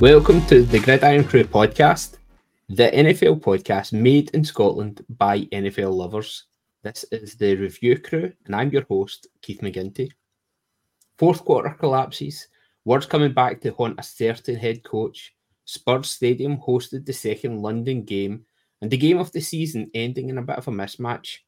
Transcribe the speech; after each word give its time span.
Welcome 0.00 0.44
to 0.48 0.62
the 0.62 0.78
Grid 0.78 1.02
Irn-Cru 1.02 1.44
podcast, 1.44 2.18
the 2.68 2.90
NFL 2.90 3.40
podcast 3.40 3.94
made 3.94 4.28
in 4.34 4.44
Scotland 4.44 5.02
by 5.08 5.40
NFL 5.46 5.94
lovers. 5.94 6.44
This 6.82 7.06
is 7.10 7.34
the 7.36 7.56
review 7.56 7.98
crew, 7.98 8.30
and 8.44 8.54
I'm 8.54 8.70
your 8.70 8.84
host, 8.84 9.28
Keith 9.40 9.62
McGinty. 9.62 10.10
Fourth 11.16 11.42
quarter 11.42 11.70
collapses, 11.70 12.46
words 12.84 13.06
coming 13.06 13.32
back 13.32 13.62
to 13.62 13.72
haunt 13.72 13.98
a 13.98 14.02
certain 14.02 14.56
head 14.56 14.84
coach. 14.84 15.34
Spurs 15.64 16.10
Stadium 16.10 16.58
hosted 16.58 17.06
the 17.06 17.14
second 17.14 17.62
London 17.62 18.04
game, 18.04 18.44
and 18.82 18.90
the 18.90 18.98
game 18.98 19.16
of 19.16 19.32
the 19.32 19.40
season 19.40 19.90
ending 19.94 20.28
in 20.28 20.36
a 20.36 20.42
bit 20.42 20.58
of 20.58 20.68
a 20.68 20.70
mismatch. 20.70 21.38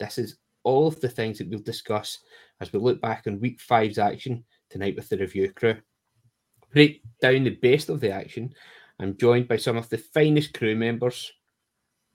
This 0.00 0.18
is 0.18 0.38
all 0.64 0.88
of 0.88 1.00
the 1.00 1.08
things 1.08 1.38
that 1.38 1.48
we'll 1.48 1.60
discuss 1.60 2.18
as 2.60 2.72
we 2.72 2.80
look 2.80 3.00
back 3.00 3.28
on 3.28 3.38
week 3.38 3.60
five's 3.60 3.98
action 3.98 4.42
tonight 4.70 4.96
with 4.96 5.08
the 5.08 5.18
review 5.18 5.52
crew 5.52 5.76
break 6.72 7.02
down 7.20 7.44
the 7.44 7.50
best 7.50 7.88
of 7.88 8.00
the 8.00 8.10
action. 8.10 8.54
I'm 8.98 9.16
joined 9.16 9.48
by 9.48 9.56
some 9.56 9.76
of 9.76 9.88
the 9.88 9.98
finest 9.98 10.54
crew 10.54 10.76
members. 10.76 11.32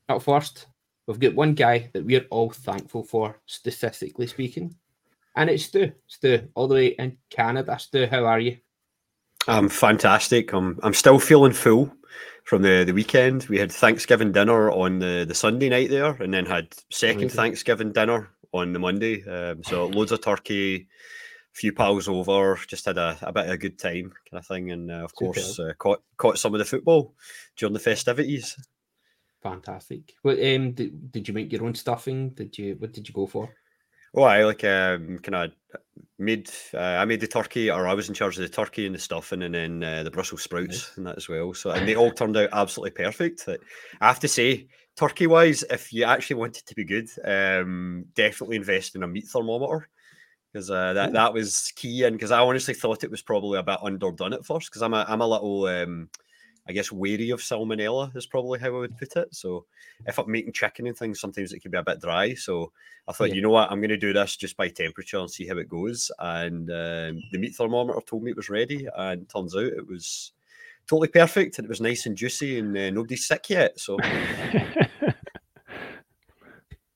At 0.09 0.21
first, 0.21 0.67
we've 1.05 1.20
got 1.20 1.35
one 1.35 1.53
guy 1.53 1.89
that 1.93 2.05
we're 2.05 2.25
all 2.30 2.49
thankful 2.49 3.03
for, 3.03 3.39
statistically 3.45 4.27
speaking, 4.27 4.75
and 5.35 5.49
it's 5.49 5.66
Stu. 5.66 5.91
Stu, 6.07 6.47
all 6.55 6.67
the 6.67 6.75
way 6.75 6.88
in 6.88 7.17
Canada. 7.30 7.77
Stu, 7.80 8.07
how 8.07 8.25
are 8.25 8.39
you? 8.39 8.57
I'm 9.47 9.70
fantastic. 9.70 10.53
I'm 10.53 10.80
I'm 10.83 10.94
still 10.94 11.19
feeling 11.19 11.53
full 11.53 11.94
from 12.44 12.61
the, 12.61 12.83
the 12.85 12.94
weekend. 12.94 13.45
We 13.47 13.58
had 13.58 13.71
Thanksgiving 13.71 14.31
dinner 14.31 14.71
on 14.71 14.99
the, 14.99 15.25
the 15.27 15.35
Sunday 15.35 15.69
night 15.69 15.89
there, 15.89 16.11
and 16.21 16.33
then 16.33 16.45
had 16.45 16.73
second 16.89 17.23
Amazing. 17.23 17.35
Thanksgiving 17.35 17.91
dinner 17.91 18.30
on 18.53 18.73
the 18.73 18.80
Monday. 18.80 19.23
Um, 19.25 19.63
so 19.63 19.88
loads 19.88 20.11
of 20.11 20.21
turkey, 20.21 20.88
few 21.57 21.73
pals 21.73 22.07
over, 22.07 22.59
just 22.67 22.85
had 22.85 22.97
a, 22.97 23.17
a 23.21 23.34
bit 23.34 23.45
of 23.45 23.52
a 23.52 23.57
good 23.57 23.79
time 23.79 24.13
kind 24.29 24.39
of 24.39 24.45
thing, 24.45 24.71
and 24.71 24.91
uh, 24.91 25.03
of 25.03 25.13
course 25.16 25.59
uh, 25.59 25.73
caught 25.77 26.03
caught 26.16 26.38
some 26.38 26.53
of 26.53 26.59
the 26.59 26.66
football 26.66 27.16
during 27.55 27.73
the 27.73 27.80
festivities. 27.80 28.55
Fantastic. 29.41 30.13
What 30.22 30.38
um 30.38 30.72
did, 30.73 31.11
did 31.11 31.28
you 31.28 31.33
make 31.33 31.52
your 31.52 31.66
own 31.66 31.75
stuffing? 31.75 32.30
Did 32.30 32.58
you 32.58 32.75
what 32.78 32.94
did 32.94 33.08
you 33.08 33.13
go 33.13 33.25
for? 33.25 33.50
Oh, 34.13 34.23
I 34.23 34.44
like 34.45 34.63
um 34.63 35.19
kind 35.19 35.35
of 35.35 35.52
made 36.19 36.50
uh, 36.73 36.78
I 37.02 37.05
made 37.05 37.22
the 37.22 37.28
turkey, 37.28 37.72
or 37.72 37.88
I 37.88 37.94
was 37.94 38.08
in 38.08 38.16
charge 38.16 38.38
of 38.38 38.44
the 38.44 38.50
turkey 38.50 38.85
and 38.85 38.94
the 38.94 39.00
stuffing, 39.00 39.41
and 39.41 39.55
then 39.55 39.83
uh, 39.83 40.03
the 40.03 40.11
Brussels 40.11 40.44
sprouts 40.44 40.67
nice. 40.67 40.97
and 40.97 41.08
that 41.08 41.17
as 41.17 41.28
well. 41.28 41.53
So 41.53 41.72
and 41.72 41.88
they 41.88 41.95
all 41.95 42.11
turned 42.11 42.38
out 42.38 42.50
absolutely 42.53 43.03
perfect. 43.03 43.47
I 43.47 44.08
have 44.08 44.19
to 44.19 44.28
say, 44.28 44.67
turkey 44.95 45.28
wise, 45.28 45.63
if 45.72 45.91
you 45.91 46.03
actually 46.03 46.38
want 46.38 46.58
it 46.58 46.66
to 46.67 46.75
be 46.75 46.85
good, 46.85 47.09
um, 47.25 48.05
definitely 48.16 48.58
invest 48.58 48.95
in 48.95 49.03
a 49.03 49.08
meat 49.08 49.28
thermometer 49.28 49.89
because 50.52 50.72
uh, 50.72 50.94
that 50.94 51.14
that 51.14 51.34
was 51.34 51.72
key. 51.76 52.03
And 52.03 52.16
because 52.16 52.31
I 52.31 52.40
honestly 52.40 52.73
thought 52.73 53.03
it 53.03 53.12
was 53.12 53.22
probably 53.22 53.59
a 53.59 53.64
bit 53.64 53.80
underdone 53.81 54.34
at 54.34 54.45
first, 54.45 54.70
because 54.70 54.81
I'm 54.81 54.94
a 54.94 55.06
I'm 55.08 55.22
a 55.22 55.28
little 55.28 55.66
um, 55.66 56.09
I 56.67 56.73
guess 56.73 56.92
wary 56.92 57.30
of 57.30 57.40
salmonella 57.40 58.16
is 58.16 58.26
probably 58.26 58.59
how 58.59 58.68
I 58.68 58.80
would 58.80 58.98
put 58.98 59.16
it. 59.16 59.34
So 59.34 59.66
if 60.06 60.18
I'm 60.18 60.30
making 60.30 60.53
chicken 60.53 60.88
and 60.88 60.98
things, 60.98 61.20
sometimes 61.20 61.53
it 61.53 61.62
can 61.62 61.72
be 61.72 61.78
a 61.78 61.84
bit 61.84 62.02
dry. 62.02 62.34
So 62.34 62.72
I 63.08 63.14
thought, 63.14 63.30
yeah. 63.30 63.36
you 63.36 63.42
know 63.42 63.52
what, 63.52 63.72
I'm 63.72 63.80
going 63.80 63.90
to 63.90 63.98
do 63.98 64.12
this 64.12 64.36
just 64.36 64.58
by 64.58 64.68
temperature 64.68 65.20
and 65.20 65.31
see 65.31 65.48
how 65.48 65.58
it 65.58 65.70
goes. 65.70 66.12
And 66.20 66.70
um, 66.70 67.23
the 67.31 67.38
meat 67.38 67.56
thermometer 67.56 68.02
told 68.06 68.23
me 68.23 68.31
it 68.31 68.38
was 68.38 68.50
ready, 68.50 68.88
and 68.98 69.30
turns 69.30 69.56
out 69.56 69.64
it 69.64 69.88
was 69.88 70.34
totally 70.88 71.09
perfect 71.09 71.58
and 71.58 71.66
it 71.66 71.70
was 71.70 71.81
nice 71.81 72.06
and 72.06 72.16
juicy 72.16 72.59
and 72.59 72.78
uh, 72.78 72.90
nobody's 72.90 73.25
sick 73.25 73.50
yet. 73.50 73.80
So. 73.80 73.98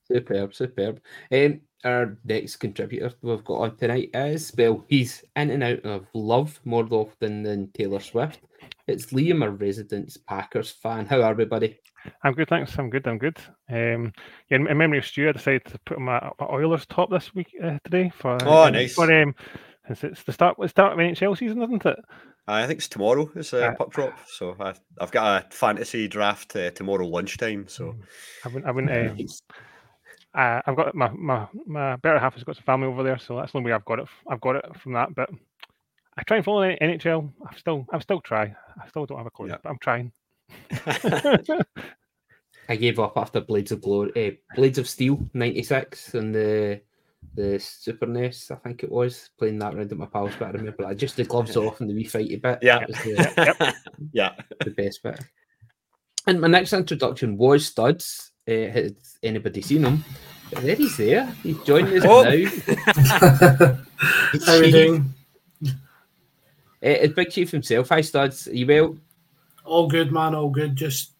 superb, 0.07 0.53
superb. 0.53 1.01
Um, 1.31 1.61
our 1.83 2.17
next 2.23 2.57
contributor 2.57 3.11
we've 3.21 3.43
got 3.43 3.59
on 3.59 3.77
tonight 3.77 4.09
is, 4.13 4.53
well, 4.57 4.85
he's 4.87 5.23
in 5.35 5.49
and 5.49 5.63
out 5.63 5.85
of 5.85 6.07
love 6.13 6.59
more 6.65 6.87
often 6.91 7.43
than 7.43 7.71
Taylor 7.71 7.99
Swift. 7.99 8.39
It's 8.87 9.07
Liam, 9.07 9.43
a 9.43 9.49
resident 9.49 10.15
Packers 10.27 10.71
fan. 10.71 11.05
How 11.05 11.21
are 11.21 11.33
we, 11.33 11.45
buddy? 11.45 11.79
I'm 12.23 12.33
good, 12.33 12.49
thanks. 12.49 12.77
I'm 12.77 12.89
good. 12.89 13.07
I'm 13.07 13.17
good. 13.17 13.37
Um, 13.69 14.13
yeah, 14.49 14.57
in 14.57 14.77
memory 14.77 14.97
of 14.97 15.05
Stu, 15.05 15.29
I 15.29 15.31
decided 15.31 15.65
to 15.65 15.79
put 15.85 15.99
my, 15.99 16.19
my 16.39 16.45
Oilers 16.47 16.85
top 16.87 17.09
this 17.09 17.33
week 17.33 17.53
uh, 17.63 17.77
today 17.83 18.11
for. 18.15 18.37
Oh, 18.43 18.65
um, 18.65 18.73
nice. 18.73 18.93
For 18.93 19.11
um, 19.21 19.35
it's, 19.87 20.03
it's 20.03 20.23
the 20.23 20.33
start. 20.33 20.57
the 20.59 20.67
start 20.67 20.93
of 20.93 20.99
NHL 20.99 21.37
season, 21.37 21.61
isn't 21.61 21.85
it? 21.85 21.99
I 22.47 22.65
think 22.65 22.79
it's 22.79 22.87
tomorrow. 22.87 23.29
It's 23.35 23.53
a 23.53 23.67
uh, 23.67 23.75
puck 23.75 23.91
drop, 23.91 24.17
so 24.27 24.55
I, 24.59 24.73
have 24.99 25.11
got 25.11 25.45
a 25.45 25.55
fantasy 25.55 26.07
draft 26.07 26.55
uh, 26.55 26.71
tomorrow 26.71 27.07
lunchtime. 27.07 27.67
So 27.67 27.95
I 28.43 28.47
wouldn't. 28.47 28.65
I 28.65 28.71
wouldn't. 28.71 29.11
Um, 29.11 29.27
uh, 30.33 30.61
I've 30.65 30.75
got 30.75 30.95
my, 30.95 31.09
my 31.09 31.47
my 31.65 31.95
better 31.97 32.19
half 32.19 32.35
has 32.35 32.43
got 32.43 32.55
some 32.55 32.63
family 32.63 32.87
over 32.87 33.03
there, 33.03 33.17
so 33.17 33.35
that's 33.35 33.51
the 33.51 33.57
only 33.57 33.69
way 33.69 33.75
I've 33.75 33.85
got 33.85 33.99
it. 33.99 34.07
I've 34.29 34.41
got 34.41 34.55
it 34.55 34.65
from 34.79 34.93
that. 34.93 35.13
But 35.13 35.29
I 36.17 36.23
try 36.23 36.37
and 36.37 36.45
follow 36.45 36.61
NHL. 36.61 37.31
I 37.47 37.55
still 37.57 37.85
I 37.91 37.99
still 37.99 38.21
try. 38.21 38.55
I 38.81 38.87
still 38.87 39.05
don't 39.05 39.17
have 39.17 39.27
a 39.27 39.31
clue, 39.31 39.49
yeah. 39.49 39.57
but 39.61 39.69
I'm 39.69 39.79
trying. 39.79 40.11
I 42.69 42.75
gave 42.75 42.99
up 42.99 43.17
after 43.17 43.41
Blades 43.41 43.71
of 43.71 43.81
Glory, 43.81 44.11
uh, 44.15 44.55
Blades 44.55 44.77
of 44.77 44.87
Steel 44.87 45.29
'96, 45.33 46.13
and 46.13 46.33
the 46.33 46.81
the 47.33 47.59
Super 47.59 48.05
NES, 48.05 48.51
I 48.51 48.55
think 48.55 48.83
it 48.83 48.91
was, 48.91 49.29
playing 49.37 49.59
that 49.59 49.73
around 49.73 49.91
at 49.91 49.97
my 49.97 50.05
pals. 50.05 50.33
But 50.37 50.49
I 50.49 50.51
remember 50.51 50.85
I 50.85 50.93
just 50.93 51.15
the 51.15 51.23
gloves 51.23 51.55
off 51.55 51.81
and 51.81 51.89
the 51.89 51.93
wee 51.93 52.05
fighty 52.05 52.41
bit. 52.41 52.59
Yeah, 52.61 52.85
the, 52.85 53.75
yeah, 54.13 54.35
the 54.63 54.71
best 54.71 55.03
bit. 55.03 55.19
And 56.27 56.39
my 56.39 56.47
next 56.47 56.73
introduction 56.73 57.37
was 57.37 57.65
Studs. 57.65 58.30
Uh, 58.47 58.71
has 58.71 59.17
anybody 59.21 59.61
seen 59.61 59.83
him? 59.83 60.03
But 60.51 60.63
there 60.63 60.75
he's 60.75 60.97
there. 60.97 61.27
He's 61.43 61.59
joining 61.63 61.97
us 61.97 62.03
oh. 62.05 62.23
now. 62.23 63.77
How 64.45 64.53
are 64.53 64.63
you 64.63 64.71
doing? 64.71 65.13
Uh, 65.63 65.69
it's 66.81 67.13
Big 67.13 67.29
Chief 67.29 67.51
himself. 67.51 67.89
Hi, 67.89 68.01
Studs. 68.01 68.47
Are 68.47 68.55
you 68.55 68.65
well? 68.65 68.97
All 69.63 69.87
good, 69.87 70.11
man. 70.11 70.33
All 70.33 70.49
good. 70.49 70.75
Just 70.75 71.11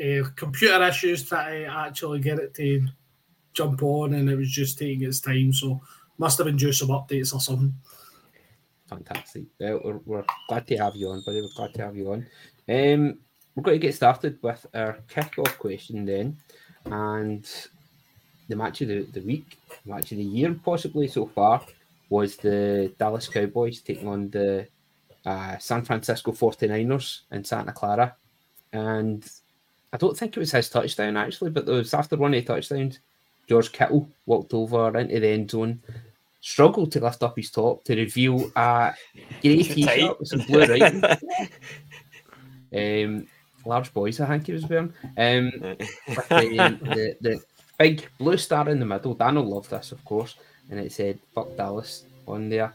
uh, 0.00 0.28
computer 0.34 0.82
issues 0.82 1.24
trying 1.24 1.64
to 1.64 1.70
actually 1.72 2.20
get 2.20 2.40
it 2.40 2.52
to 2.54 2.86
jump 3.52 3.82
on, 3.82 4.14
and 4.14 4.28
it 4.28 4.36
was 4.36 4.50
just 4.50 4.78
taking 4.78 5.04
its 5.04 5.20
time. 5.20 5.52
So 5.52 5.80
must 6.18 6.38
have 6.38 6.46
been 6.46 6.56
due 6.56 6.72
some 6.72 6.88
updates 6.88 7.32
or 7.32 7.40
something. 7.40 7.72
Fantastic. 8.88 9.44
Well, 9.60 9.80
we're, 9.84 10.00
we're 10.04 10.24
glad 10.48 10.66
to 10.66 10.76
have 10.78 10.96
you 10.96 11.10
on, 11.10 11.22
buddy. 11.24 11.40
We're 11.40 11.48
glad 11.54 11.74
to 11.74 11.82
have 11.82 11.96
you 11.96 12.12
on. 12.12 12.26
Um, 12.68 13.18
we're 13.54 13.62
going 13.62 13.80
to 13.80 13.86
get 13.86 13.94
started 13.94 14.38
with 14.42 14.66
our 14.74 14.98
kick-off 15.08 15.58
question 15.58 16.04
then, 16.04 16.36
and 16.86 17.48
the 18.48 18.56
match 18.56 18.80
of 18.80 18.88
the, 18.88 19.02
the 19.12 19.20
week, 19.20 19.58
match 19.84 20.12
of 20.12 20.18
the 20.18 20.24
year 20.24 20.54
possibly 20.64 21.08
so 21.08 21.26
far, 21.26 21.62
was 22.08 22.36
the 22.36 22.92
Dallas 22.98 23.28
Cowboys 23.28 23.80
taking 23.80 24.08
on 24.08 24.30
the 24.30 24.66
uh, 25.24 25.56
San 25.58 25.82
Francisco 25.82 26.32
49ers 26.32 27.20
in 27.30 27.44
Santa 27.44 27.72
Clara. 27.72 28.14
And 28.72 29.28
I 29.92 29.96
don't 29.96 30.16
think 30.16 30.36
it 30.36 30.40
was 30.40 30.52
his 30.52 30.68
touchdown 30.68 31.16
actually, 31.16 31.50
but 31.50 31.68
it 31.68 31.72
was 31.72 31.94
after 31.94 32.16
one 32.16 32.34
of 32.34 32.44
the 32.44 32.54
touchdowns, 32.54 32.98
George 33.48 33.72
Kittle 33.72 34.08
walked 34.26 34.54
over 34.54 34.96
into 34.98 35.20
the 35.20 35.28
end 35.28 35.50
zone, 35.50 35.80
struggled 36.40 36.92
to 36.92 37.00
lift 37.00 37.22
up 37.22 37.36
his 37.36 37.50
top 37.50 37.84
to 37.84 37.96
reveal 37.96 38.50
a 38.56 38.94
grey 39.42 39.62
t-shirt 39.62 40.18
with 40.18 40.28
some 40.28 40.40
blue 40.40 40.66
writing. 40.66 41.04
um, 43.14 43.26
large 43.64 43.92
boys, 43.92 44.20
I 44.20 44.26
think 44.26 44.46
he 44.46 44.52
was 44.52 44.66
wearing. 44.66 44.92
Um, 45.16 45.52
with 46.08 46.28
the, 46.28 46.78
the, 46.82 47.16
the 47.20 47.42
big 47.80 48.08
blue 48.18 48.36
star 48.36 48.68
in 48.68 48.78
the 48.78 48.86
middle. 48.86 49.14
Daniel 49.14 49.44
loved 49.44 49.70
this, 49.70 49.90
of 49.90 50.04
course, 50.04 50.34
and 50.70 50.78
it 50.78 50.92
said 50.92 51.18
"fuck 51.34 51.56
Dallas" 51.56 52.04
on 52.28 52.48
there. 52.48 52.74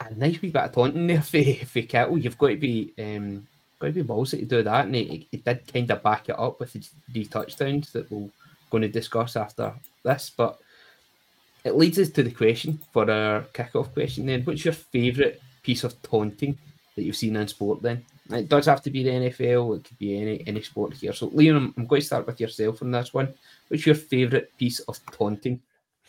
A 0.00 0.12
nice 0.14 0.42
wee 0.42 0.50
bit 0.50 0.64
of 0.64 0.72
taunting 0.72 1.06
there 1.06 1.22
for, 1.22 1.42
for 1.66 1.82
Kittle. 1.82 2.18
You've 2.18 2.36
got 2.36 2.48
to 2.48 2.56
be 2.56 2.92
um, 2.98 3.46
got 3.78 3.88
to 3.88 3.92
be 3.92 4.02
ballsy 4.02 4.40
to 4.40 4.44
do 4.44 4.62
that, 4.62 4.86
and 4.86 4.94
he, 4.94 5.28
he 5.30 5.38
did 5.38 5.72
kind 5.72 5.90
of 5.90 6.02
back 6.02 6.28
it 6.28 6.38
up 6.38 6.58
with 6.60 6.72
the 6.72 6.84
three 7.12 7.24
touchdowns 7.26 7.92
that 7.92 8.10
we're 8.10 8.28
going 8.70 8.82
to 8.82 8.88
discuss 8.88 9.36
after 9.36 9.72
this. 10.02 10.32
But 10.36 10.58
it 11.64 11.76
leads 11.76 11.98
us 11.98 12.10
to 12.10 12.22
the 12.22 12.30
question 12.30 12.80
for 12.92 13.10
our 13.10 13.42
kickoff 13.54 13.92
question. 13.92 14.26
Then, 14.26 14.42
what's 14.42 14.64
your 14.64 14.74
favourite 14.74 15.40
piece 15.62 15.84
of 15.84 16.00
taunting 16.02 16.58
that 16.96 17.02
you've 17.02 17.16
seen 17.16 17.36
in 17.36 17.48
sport? 17.48 17.82
Then. 17.82 18.04
It 18.30 18.48
does 18.48 18.66
have 18.66 18.82
to 18.82 18.90
be 18.90 19.02
the 19.02 19.10
NFL. 19.10 19.76
It 19.76 19.84
could 19.84 19.98
be 19.98 20.20
any 20.20 20.46
any 20.46 20.62
sport 20.62 20.94
here. 20.94 21.12
So, 21.12 21.28
Liam, 21.30 21.72
I'm 21.76 21.86
going 21.86 22.00
to 22.00 22.06
start 22.06 22.26
with 22.26 22.40
yourself 22.40 22.82
on 22.82 22.90
this 22.90 23.14
one. 23.14 23.34
What's 23.68 23.86
your 23.86 23.94
favourite 23.94 24.56
piece 24.58 24.80
of 24.80 24.98
taunting? 25.12 25.60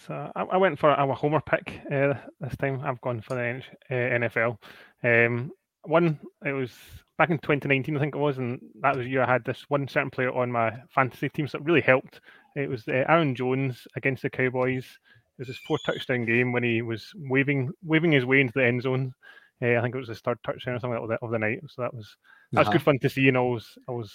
So 0.05 0.31
I, 0.35 0.43
I 0.43 0.57
went 0.57 0.79
for 0.79 0.91
our 0.91 1.15
homer 1.15 1.41
pick 1.41 1.81
uh, 1.91 2.13
this 2.39 2.55
time. 2.57 2.81
I've 2.83 3.01
gone 3.01 3.21
for 3.21 3.35
the 3.35 3.61
uh, 3.89 4.19
NFL. 4.19 4.57
Um, 5.03 5.51
one, 5.83 6.19
it 6.45 6.51
was 6.51 6.71
back 7.17 7.29
in 7.29 7.39
2019, 7.39 7.97
I 7.97 7.99
think 7.99 8.15
it 8.15 8.19
was, 8.19 8.37
and 8.37 8.59
that 8.81 8.95
was 8.95 9.07
year 9.07 9.23
I 9.23 9.31
had 9.31 9.43
this 9.43 9.65
one 9.69 9.87
certain 9.87 10.11
player 10.11 10.31
on 10.31 10.51
my 10.51 10.71
fantasy 10.89 11.29
team, 11.29 11.47
so 11.47 11.57
it 11.57 11.65
really 11.65 11.81
helped. 11.81 12.21
It 12.55 12.69
was 12.69 12.87
uh, 12.87 13.03
Aaron 13.07 13.35
Jones 13.35 13.87
against 13.95 14.21
the 14.21 14.29
Cowboys. 14.29 14.85
It 14.85 15.41
was 15.41 15.47
his 15.47 15.59
fourth 15.59 15.81
touchdown 15.85 16.25
game 16.25 16.51
when 16.51 16.63
he 16.63 16.81
was 16.81 17.11
waving 17.15 17.71
waving 17.83 18.11
his 18.11 18.25
way 18.25 18.41
into 18.41 18.53
the 18.55 18.65
end 18.65 18.81
zone. 18.83 19.13
Uh, 19.61 19.77
I 19.77 19.81
think 19.81 19.95
it 19.95 19.99
was 19.99 20.09
his 20.09 20.19
third 20.19 20.37
touchdown 20.43 20.75
or 20.75 20.79
something 20.79 20.99
like 20.99 21.09
that 21.09 21.25
of 21.25 21.31
the 21.31 21.39
night. 21.39 21.59
So 21.67 21.81
that 21.81 21.93
was 21.93 22.15
that 22.51 22.59
was 22.59 22.67
uh-huh. 22.67 22.73
good 22.73 22.83
fun 22.83 22.99
to 22.99 23.09
see, 23.09 23.27
and 23.27 23.37
always 23.37 23.77
always 23.87 24.11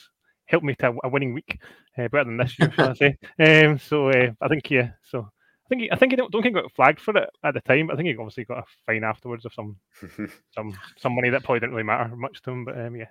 helped 0.47 0.65
me 0.65 0.75
to 0.77 0.95
a 1.03 1.09
winning 1.09 1.35
week, 1.35 1.61
uh, 1.99 2.09
better 2.09 2.25
than 2.25 2.37
this 2.37 2.59
year, 2.59 2.73
shall 2.73 2.91
I 2.91 2.95
say? 3.39 3.65
Um, 3.67 3.79
so 3.79 4.09
uh, 4.09 4.31
I 4.41 4.49
think 4.49 4.71
yeah, 4.71 4.91
so 5.03 5.29
I 5.67 5.69
think 5.69 5.83
he, 5.83 5.91
I 5.91 5.97
think 5.97 6.13
he 6.13 6.17
don't, 6.17 6.31
don't 6.31 6.43
think 6.43 6.57
he 6.57 6.63
got 6.63 6.73
flagged 6.73 7.01
for 7.01 7.17
it 7.17 7.31
at 7.45 7.55
the 7.55 7.61
time. 7.63 7.87
But 7.87 7.95
I 7.95 7.97
think 7.97 8.09
he 8.09 8.17
obviously 8.17 8.45
got 8.45 8.59
a 8.59 8.65
fine 8.87 9.05
afterwards 9.05 9.45
of 9.45 9.55
some 9.55 9.77
some 10.55 10.79
some 10.97 11.15
money 11.15 11.31
that 11.31 11.43
probably 11.43 11.61
didn't 11.61 11.75
really 11.75 11.87
matter 11.87 12.15
much 12.15 12.43
to 12.43 12.51
him. 12.51 12.65
But 12.65 12.81
um, 12.81 12.97
yeah, 12.97 13.09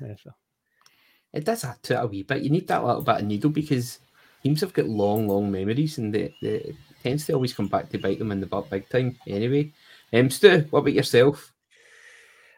yeah 0.00 0.14
so. 0.22 0.30
It 1.32 1.44
does 1.44 1.64
add 1.64 1.82
to 1.82 1.94
it 1.94 2.04
a 2.04 2.06
wee 2.06 2.22
bit. 2.22 2.42
You 2.42 2.50
need 2.50 2.68
that 2.68 2.84
little 2.84 3.02
bit 3.02 3.16
of 3.16 3.24
needle 3.24 3.50
because 3.50 3.98
teams 4.42 4.62
have 4.62 4.72
got 4.72 4.86
long, 4.86 5.28
long 5.28 5.50
memories, 5.50 5.98
and 5.98 6.14
they, 6.14 6.34
they, 6.40 6.48
it 6.48 6.76
tends 7.02 7.26
to 7.26 7.34
always 7.34 7.52
come 7.52 7.66
back 7.66 7.90
to 7.90 7.98
bite 7.98 8.18
them 8.18 8.32
in 8.32 8.40
the 8.40 8.46
butt 8.46 8.70
big 8.70 8.88
time. 8.88 9.18
Anyway, 9.26 9.72
um, 10.14 10.30
Stu, 10.30 10.64
what 10.70 10.80
about 10.80 10.94
yourself? 10.94 11.52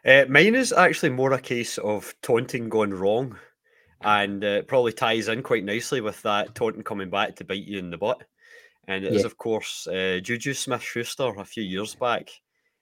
Uh, 0.05 0.25
mine 0.29 0.55
is 0.55 0.71
actually 0.71 1.09
more 1.09 1.33
a 1.33 1.41
case 1.41 1.77
of 1.79 2.13
taunting 2.21 2.69
gone 2.69 2.93
wrong, 2.93 3.37
and 4.01 4.43
uh, 4.43 4.61
probably 4.63 4.93
ties 4.93 5.27
in 5.27 5.43
quite 5.43 5.63
nicely 5.63 6.01
with 6.01 6.21
that 6.21 6.55
taunting 6.55 6.83
coming 6.83 7.09
back 7.09 7.35
to 7.35 7.43
bite 7.43 7.65
you 7.65 7.77
in 7.79 7.89
the 7.89 7.97
butt. 7.97 8.23
And 8.87 9.05
it 9.05 9.11
yeah. 9.11 9.19
is, 9.19 9.25
of 9.25 9.37
course, 9.37 9.87
uh, 9.87 10.19
Juju 10.23 10.53
Smith 10.53 10.81
Schuster 10.81 11.33
a 11.37 11.45
few 11.45 11.63
years 11.63 11.95
back 11.95 12.29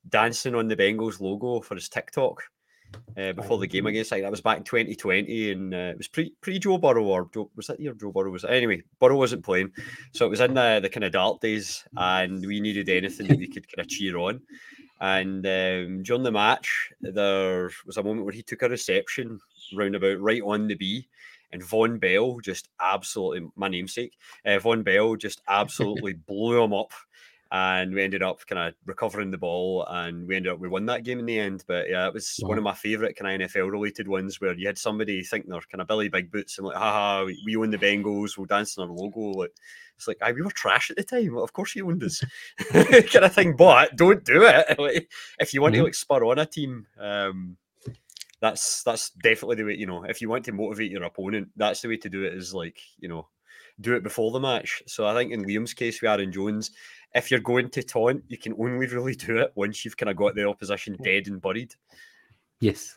dancing 0.09 0.55
on 0.55 0.67
the 0.67 0.75
Bengals 0.75 1.19
logo 1.19 1.59
for 1.61 1.75
his 1.75 1.89
TikTok 1.89 2.43
uh, 3.17 3.33
before 3.33 3.57
the 3.57 3.67
game 3.67 3.85
oh. 3.85 3.89
against 3.89 4.11
like 4.11 4.21
that 4.21 4.31
was 4.31 4.41
back 4.41 4.57
in 4.57 4.63
2020 4.63 5.51
and 5.51 5.73
uh, 5.73 5.77
it 5.77 5.97
was 5.97 6.07
pre 6.07 6.33
pre 6.41 6.59
Joe 6.59 6.77
Burrow 6.77 7.03
or 7.03 7.29
Joe, 7.33 7.49
was 7.55 7.67
that 7.67 7.79
year 7.79 7.93
Joe 7.93 8.11
Burrow 8.11 8.31
was 8.31 8.45
anyway 8.45 8.81
Burrow 8.99 9.17
wasn't 9.17 9.43
playing 9.43 9.71
so 10.13 10.25
it 10.25 10.29
was 10.29 10.39
in 10.39 10.53
the, 10.53 10.79
the 10.81 10.89
kind 10.89 11.03
of 11.03 11.11
dark 11.11 11.41
days 11.41 11.83
and 11.95 12.45
we 12.45 12.59
needed 12.59 12.89
anything 12.89 13.27
that 13.27 13.39
we 13.39 13.47
could 13.47 13.67
kind 13.67 13.85
of 13.85 13.89
cheer 13.89 14.17
on 14.17 14.39
and 14.99 15.45
um, 15.45 16.03
during 16.03 16.23
the 16.23 16.31
match 16.31 16.91
there 17.01 17.69
was 17.85 17.97
a 17.97 18.03
moment 18.03 18.25
where 18.25 18.33
he 18.33 18.41
took 18.41 18.61
a 18.61 18.69
reception 18.69 19.39
roundabout 19.75 20.19
right 20.19 20.41
on 20.41 20.67
the 20.67 20.75
B 20.75 21.07
and 21.51 21.61
Vonn 21.61 21.99
Bell 21.99 22.39
just 22.39 22.69
absolutely 22.81 23.49
my 23.55 23.67
namesake 23.67 24.17
uh, 24.45 24.57
Vonn 24.57 24.83
Bell 24.83 25.15
just 25.15 25.41
absolutely 25.47 26.13
blew 26.13 26.63
him 26.63 26.73
up 26.73 26.91
and 27.51 27.93
we 27.93 28.03
ended 28.03 28.21
up 28.21 28.45
kind 28.45 28.67
of 28.67 28.73
recovering 28.85 29.31
the 29.31 29.37
ball 29.37 29.85
and 29.89 30.27
we 30.27 30.35
ended 30.35 30.51
up 30.51 30.59
we 30.59 30.67
won 30.67 30.85
that 30.85 31.03
game 31.03 31.19
in 31.19 31.25
the 31.25 31.39
end 31.39 31.63
but 31.67 31.89
yeah 31.89 32.07
it 32.07 32.13
was 32.13 32.39
wow. 32.41 32.49
one 32.49 32.57
of 32.57 32.63
my 32.63 32.73
favorite 32.73 33.15
kind 33.15 33.41
of 33.41 33.51
nfl 33.51 33.71
related 33.71 34.07
ones 34.07 34.41
where 34.41 34.53
you 34.53 34.67
had 34.67 34.77
somebody 34.77 35.23
think 35.23 35.47
they're 35.47 35.61
kind 35.71 35.81
of 35.81 35.87
billy 35.87 36.09
big 36.09 36.31
boots 36.31 36.57
and 36.57 36.67
like 36.67 36.75
haha 36.75 37.25
we 37.45 37.55
own 37.55 37.69
the 37.69 37.77
bengals 37.77 38.37
we'll 38.37 38.45
dance 38.45 38.77
in 38.77 38.83
our 38.83 38.89
logo 38.89 39.31
like 39.31 39.53
it's 39.95 40.07
like 40.07 40.21
we 40.35 40.41
were 40.41 40.51
trash 40.51 40.91
at 40.91 40.97
the 40.97 41.03
time 41.03 41.33
well, 41.33 41.43
of 41.43 41.53
course 41.53 41.75
you 41.75 41.87
owned 41.87 42.03
us 42.03 42.23
kind 42.71 43.25
of 43.25 43.33
thing 43.33 43.55
but 43.55 43.95
don't 43.95 44.23
do 44.23 44.43
it 44.43 44.79
like, 44.79 45.09
if 45.39 45.53
you 45.53 45.61
want 45.61 45.73
mm-hmm. 45.73 45.81
to 45.81 45.85
like 45.85 45.95
spur 45.95 46.23
on 46.25 46.39
a 46.39 46.45
team 46.45 46.85
um 46.99 47.57
that's 48.39 48.83
that's 48.83 49.09
definitely 49.11 49.55
the 49.55 49.63
way 49.63 49.75
you 49.75 49.87
know 49.87 50.03
if 50.03 50.21
you 50.21 50.29
want 50.29 50.45
to 50.45 50.51
motivate 50.51 50.91
your 50.91 51.03
opponent 51.03 51.47
that's 51.55 51.81
the 51.81 51.87
way 51.87 51.97
to 51.97 52.09
do 52.09 52.23
it 52.23 52.33
is 52.33 52.53
like 52.53 52.77
you 52.99 53.09
know 53.09 53.27
do 53.81 53.93
it 53.93 54.03
before 54.03 54.31
the 54.31 54.39
match 54.39 54.81
so 54.87 55.05
i 55.07 55.13
think 55.13 55.31
in 55.31 55.45
liam's 55.45 55.73
case 55.73 56.01
with 56.01 56.09
aaron 56.09 56.31
jones 56.31 56.71
if 57.17 57.31
you're 57.31 57.39
going 57.39 57.69
to 57.69 57.83
taunt, 57.83 58.23
you 58.27 58.37
can 58.37 58.53
only 58.53 58.85
really 58.87 59.15
do 59.15 59.39
it 59.39 59.51
once 59.55 59.83
you've 59.83 59.97
kind 59.97 60.09
of 60.09 60.15
got 60.15 60.35
the 60.35 60.47
opposition 60.47 60.95
dead 61.03 61.27
and 61.27 61.41
buried. 61.41 61.73
Yes. 62.59 62.95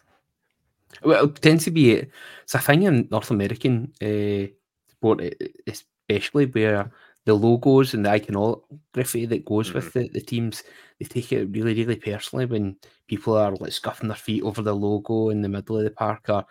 Well, 1.02 1.25
it 1.25 1.37
tends 1.37 1.64
to 1.64 1.70
be 1.70 1.93
it's 1.93 2.55
a 2.55 2.58
thing 2.58 2.82
in 2.82 3.08
North 3.11 3.31
American 3.31 3.93
uh, 4.02 4.52
sport, 4.90 5.22
especially 5.67 6.46
where 6.46 6.90
the 7.25 7.34
logos 7.34 7.94
and 7.94 8.05
the 8.05 8.11
iconography 8.11 9.26
that 9.26 9.44
goes 9.44 9.69
mm-hmm. 9.69 9.76
with 9.76 9.93
the, 9.93 10.08
the 10.08 10.20
teams, 10.20 10.64
they 10.99 11.06
take 11.06 11.32
it 11.32 11.46
really, 11.50 11.75
really 11.75 11.96
personally 11.96 12.46
when 12.46 12.76
people 13.06 13.37
are 13.37 13.55
like 13.56 13.73
scuffing 13.73 14.08
their 14.08 14.16
feet 14.16 14.43
over 14.43 14.62
the 14.62 14.75
logo 14.75 15.31
in 15.31 15.40
the 15.40 15.49
middle 15.49 15.78
of 15.78 15.84
the 15.84 15.90
park. 15.90 16.25
Or 16.28 16.44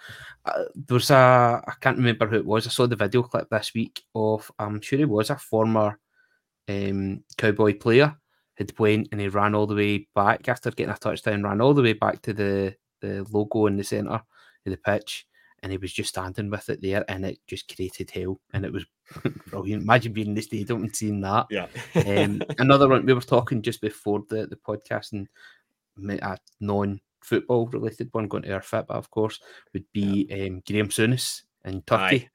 uh, 0.46 0.64
there 0.76 0.96
was 0.96 1.12
a 1.12 1.62
I 1.68 1.74
can't 1.82 1.98
remember 1.98 2.28
who 2.28 2.38
it 2.38 2.46
was. 2.46 2.66
I 2.66 2.70
saw 2.70 2.88
the 2.88 2.96
video 2.96 3.24
clip 3.24 3.50
this 3.50 3.74
week 3.74 4.04
of 4.16 4.50
I'm 4.58 4.82
sure 4.82 5.00
it 5.00 5.10
was 5.10 5.30
a 5.30 5.36
former 5.36 6.00
um, 6.70 7.24
Cowboy 7.38 7.78
player 7.78 8.16
had 8.56 8.78
went 8.78 9.08
and 9.12 9.20
he 9.20 9.28
ran 9.28 9.56
all 9.56 9.66
the 9.66 9.76
way 9.76 10.08
back 10.16 10.48
after 10.48 10.70
getting 10.72 10.94
a 10.94 10.98
touchdown, 10.98 11.44
ran 11.44 11.62
all 11.62 11.74
the 11.74 11.82
way 11.82 11.94
back 11.94 12.22
to 12.22 12.34
the, 12.34 12.76
the 13.02 13.26
logo 13.32 13.66
in 13.66 13.78
the 13.78 13.84
centre 13.84 14.12
of 14.12 14.22
the 14.66 14.78
pitch, 14.78 15.26
and 15.64 15.72
he 15.72 15.78
was 15.78 15.92
just 15.92 16.10
standing 16.10 16.50
with 16.50 16.70
it 16.70 16.82
there, 16.82 17.04
and 17.10 17.26
it 17.26 17.40
just 17.48 17.74
created 17.74 18.12
hell, 18.12 18.40
and 18.54 18.66
it 18.66 18.72
was 18.72 18.86
brilliant. 19.48 19.84
Imagine 19.84 20.14
being 20.14 20.28
in 20.28 20.34
the 20.36 20.42
stadium 20.42 20.84
and 20.84 20.96
seeing 20.96 21.22
that. 21.22 21.48
Yeah. 21.50 21.68
um, 21.96 22.42
another 22.60 22.88
one 22.88 23.06
we 23.06 23.14
were 23.14 23.22
talking 23.22 23.62
just 23.62 23.82
before 23.82 24.24
the 24.30 24.46
the 24.48 24.56
podcast, 24.56 25.14
and 25.14 25.28
a 26.22 26.38
non 26.60 27.00
football 27.22 27.68
related 27.68 28.10
one 28.12 28.28
going 28.28 28.44
to 28.44 28.54
our 28.54 28.62
fit, 28.62 28.86
but 28.88 28.98
of 28.98 29.10
course 29.10 29.40
would 29.74 29.86
be 29.92 30.28
yeah. 30.30 30.46
um, 30.46 30.62
Graham 30.68 30.90
Souness 30.90 31.44
in 31.66 31.82
Turkey. 31.82 32.26
Aye. 32.26 32.30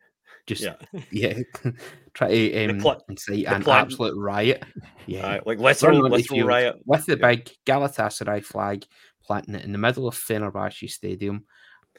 Just 0.47 0.63
yeah, 0.63 0.75
yeah 1.11 1.39
try 2.15 2.29
to 2.29 2.65
um, 2.71 2.81
pl- 2.81 3.03
incite 3.09 3.47
an 3.47 3.63
plan- 3.63 3.87
absolute 3.87 4.17
riot. 4.17 4.63
Yeah, 5.07 5.27
uh, 5.27 5.41
like 5.47 5.59
literal, 5.59 6.09
literal 6.09 6.45
riot 6.45 6.77
with 6.85 7.07
the 7.07 7.19
yeah. 7.19 7.29
big 7.29 7.51
Galatasaray 7.67 8.45
flag, 8.45 8.85
planting 9.25 9.55
it 9.55 9.65
in 9.65 9.73
the 9.73 9.79
middle 9.79 10.07
of 10.07 10.15
Fenerbahce 10.15 10.91
Stadium. 10.91 11.45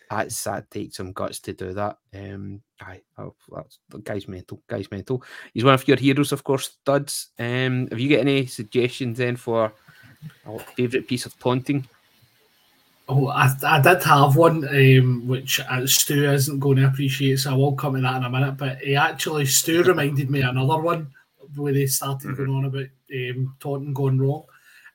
That's 0.09 0.43
that 0.43 0.69
takes 0.69 0.97
some 0.97 1.13
guts 1.13 1.39
to 1.41 1.53
do 1.53 1.73
that. 1.73 1.97
Um, 2.13 2.61
I 2.79 3.01
oh, 3.17 3.33
that's 3.51 3.79
guy's 4.03 4.27
mental. 4.27 4.61
Guy's 4.67 4.91
mental. 4.91 5.23
He's 5.53 5.63
one 5.63 5.73
of 5.73 5.87
your 5.87 5.97
heroes, 5.97 6.31
of 6.31 6.43
course. 6.43 6.77
Studs. 6.81 7.29
Um, 7.39 7.87
have 7.89 7.99
you 7.99 8.09
got 8.09 8.19
any 8.19 8.45
suggestions 8.45 9.17
then 9.17 9.35
for 9.35 9.73
a 10.45 10.59
favourite 10.59 11.07
piece 11.07 11.25
of 11.25 11.37
taunting? 11.39 11.87
Oh, 13.07 13.27
I, 13.27 13.51
I 13.63 13.79
did 13.81 14.01
have 14.03 14.35
one, 14.35 14.67
um, 14.67 15.27
which 15.27 15.59
uh, 15.59 15.85
Stu 15.85 16.31
isn't 16.31 16.59
going 16.59 16.77
to 16.77 16.87
appreciate, 16.87 17.37
so 17.37 17.51
I 17.51 17.55
will 17.55 17.73
come 17.73 17.93
to 17.93 18.01
that 18.01 18.15
in 18.17 18.23
a 18.23 18.29
minute. 18.29 18.57
But 18.57 18.79
he 18.79 18.95
actually, 18.95 19.45
Stu 19.45 19.83
reminded 19.87 20.31
me 20.31 20.41
another 20.41 20.81
one 20.81 21.11
where 21.55 21.73
they 21.73 21.85
started 21.85 22.29
mm-hmm. 22.29 22.45
going 22.45 22.57
on 22.57 22.65
about 22.65 22.87
um, 23.13 23.55
Taunton 23.59 23.93
going 23.93 24.17
wrong, 24.17 24.43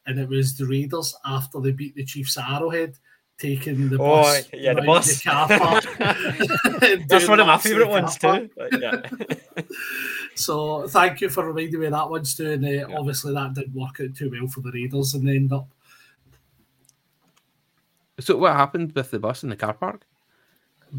and 0.06 0.18
it 0.18 0.28
was 0.28 0.56
the 0.56 0.66
Raiders 0.66 1.14
after 1.24 1.60
they 1.60 1.70
beat 1.70 1.94
the 1.94 2.04
Chiefs 2.04 2.36
at 2.36 2.50
Arrowhead, 2.50 2.96
taking 3.38 3.88
the 3.88 3.96
oh, 3.96 4.22
bus. 4.22 4.48
yeah, 4.54 4.74
the 4.74 4.82
bus. 4.82 5.22
The 5.22 5.30
car 5.30 5.48
park 5.48 7.06
That's 7.08 7.28
one 7.28 7.38
of 7.38 7.46
my 7.46 7.58
favourite 7.58 7.90
ones 7.90 8.18
too. 8.18 8.50
yeah. 8.76 9.02
so 10.34 10.88
thank 10.88 11.20
you 11.20 11.28
for 11.28 11.46
reminding 11.46 11.78
me 11.78 11.86
of 11.86 11.92
that 11.92 12.10
one, 12.10 12.24
Stu. 12.24 12.50
And 12.50 12.64
uh, 12.64 12.68
yeah. 12.68 12.98
obviously 12.98 13.32
that 13.34 13.54
didn't 13.54 13.74
work 13.74 14.00
out 14.00 14.16
too 14.16 14.32
well 14.32 14.48
for 14.48 14.62
the 14.62 14.72
Raiders, 14.72 15.14
and 15.14 15.28
they 15.28 15.36
end 15.36 15.52
up 15.52 15.68
so 18.20 18.36
what 18.36 18.54
happened 18.54 18.92
with 18.92 19.10
the 19.10 19.18
bus 19.18 19.42
in 19.42 19.50
the 19.50 19.56
car 19.56 19.74
park? 19.74 20.06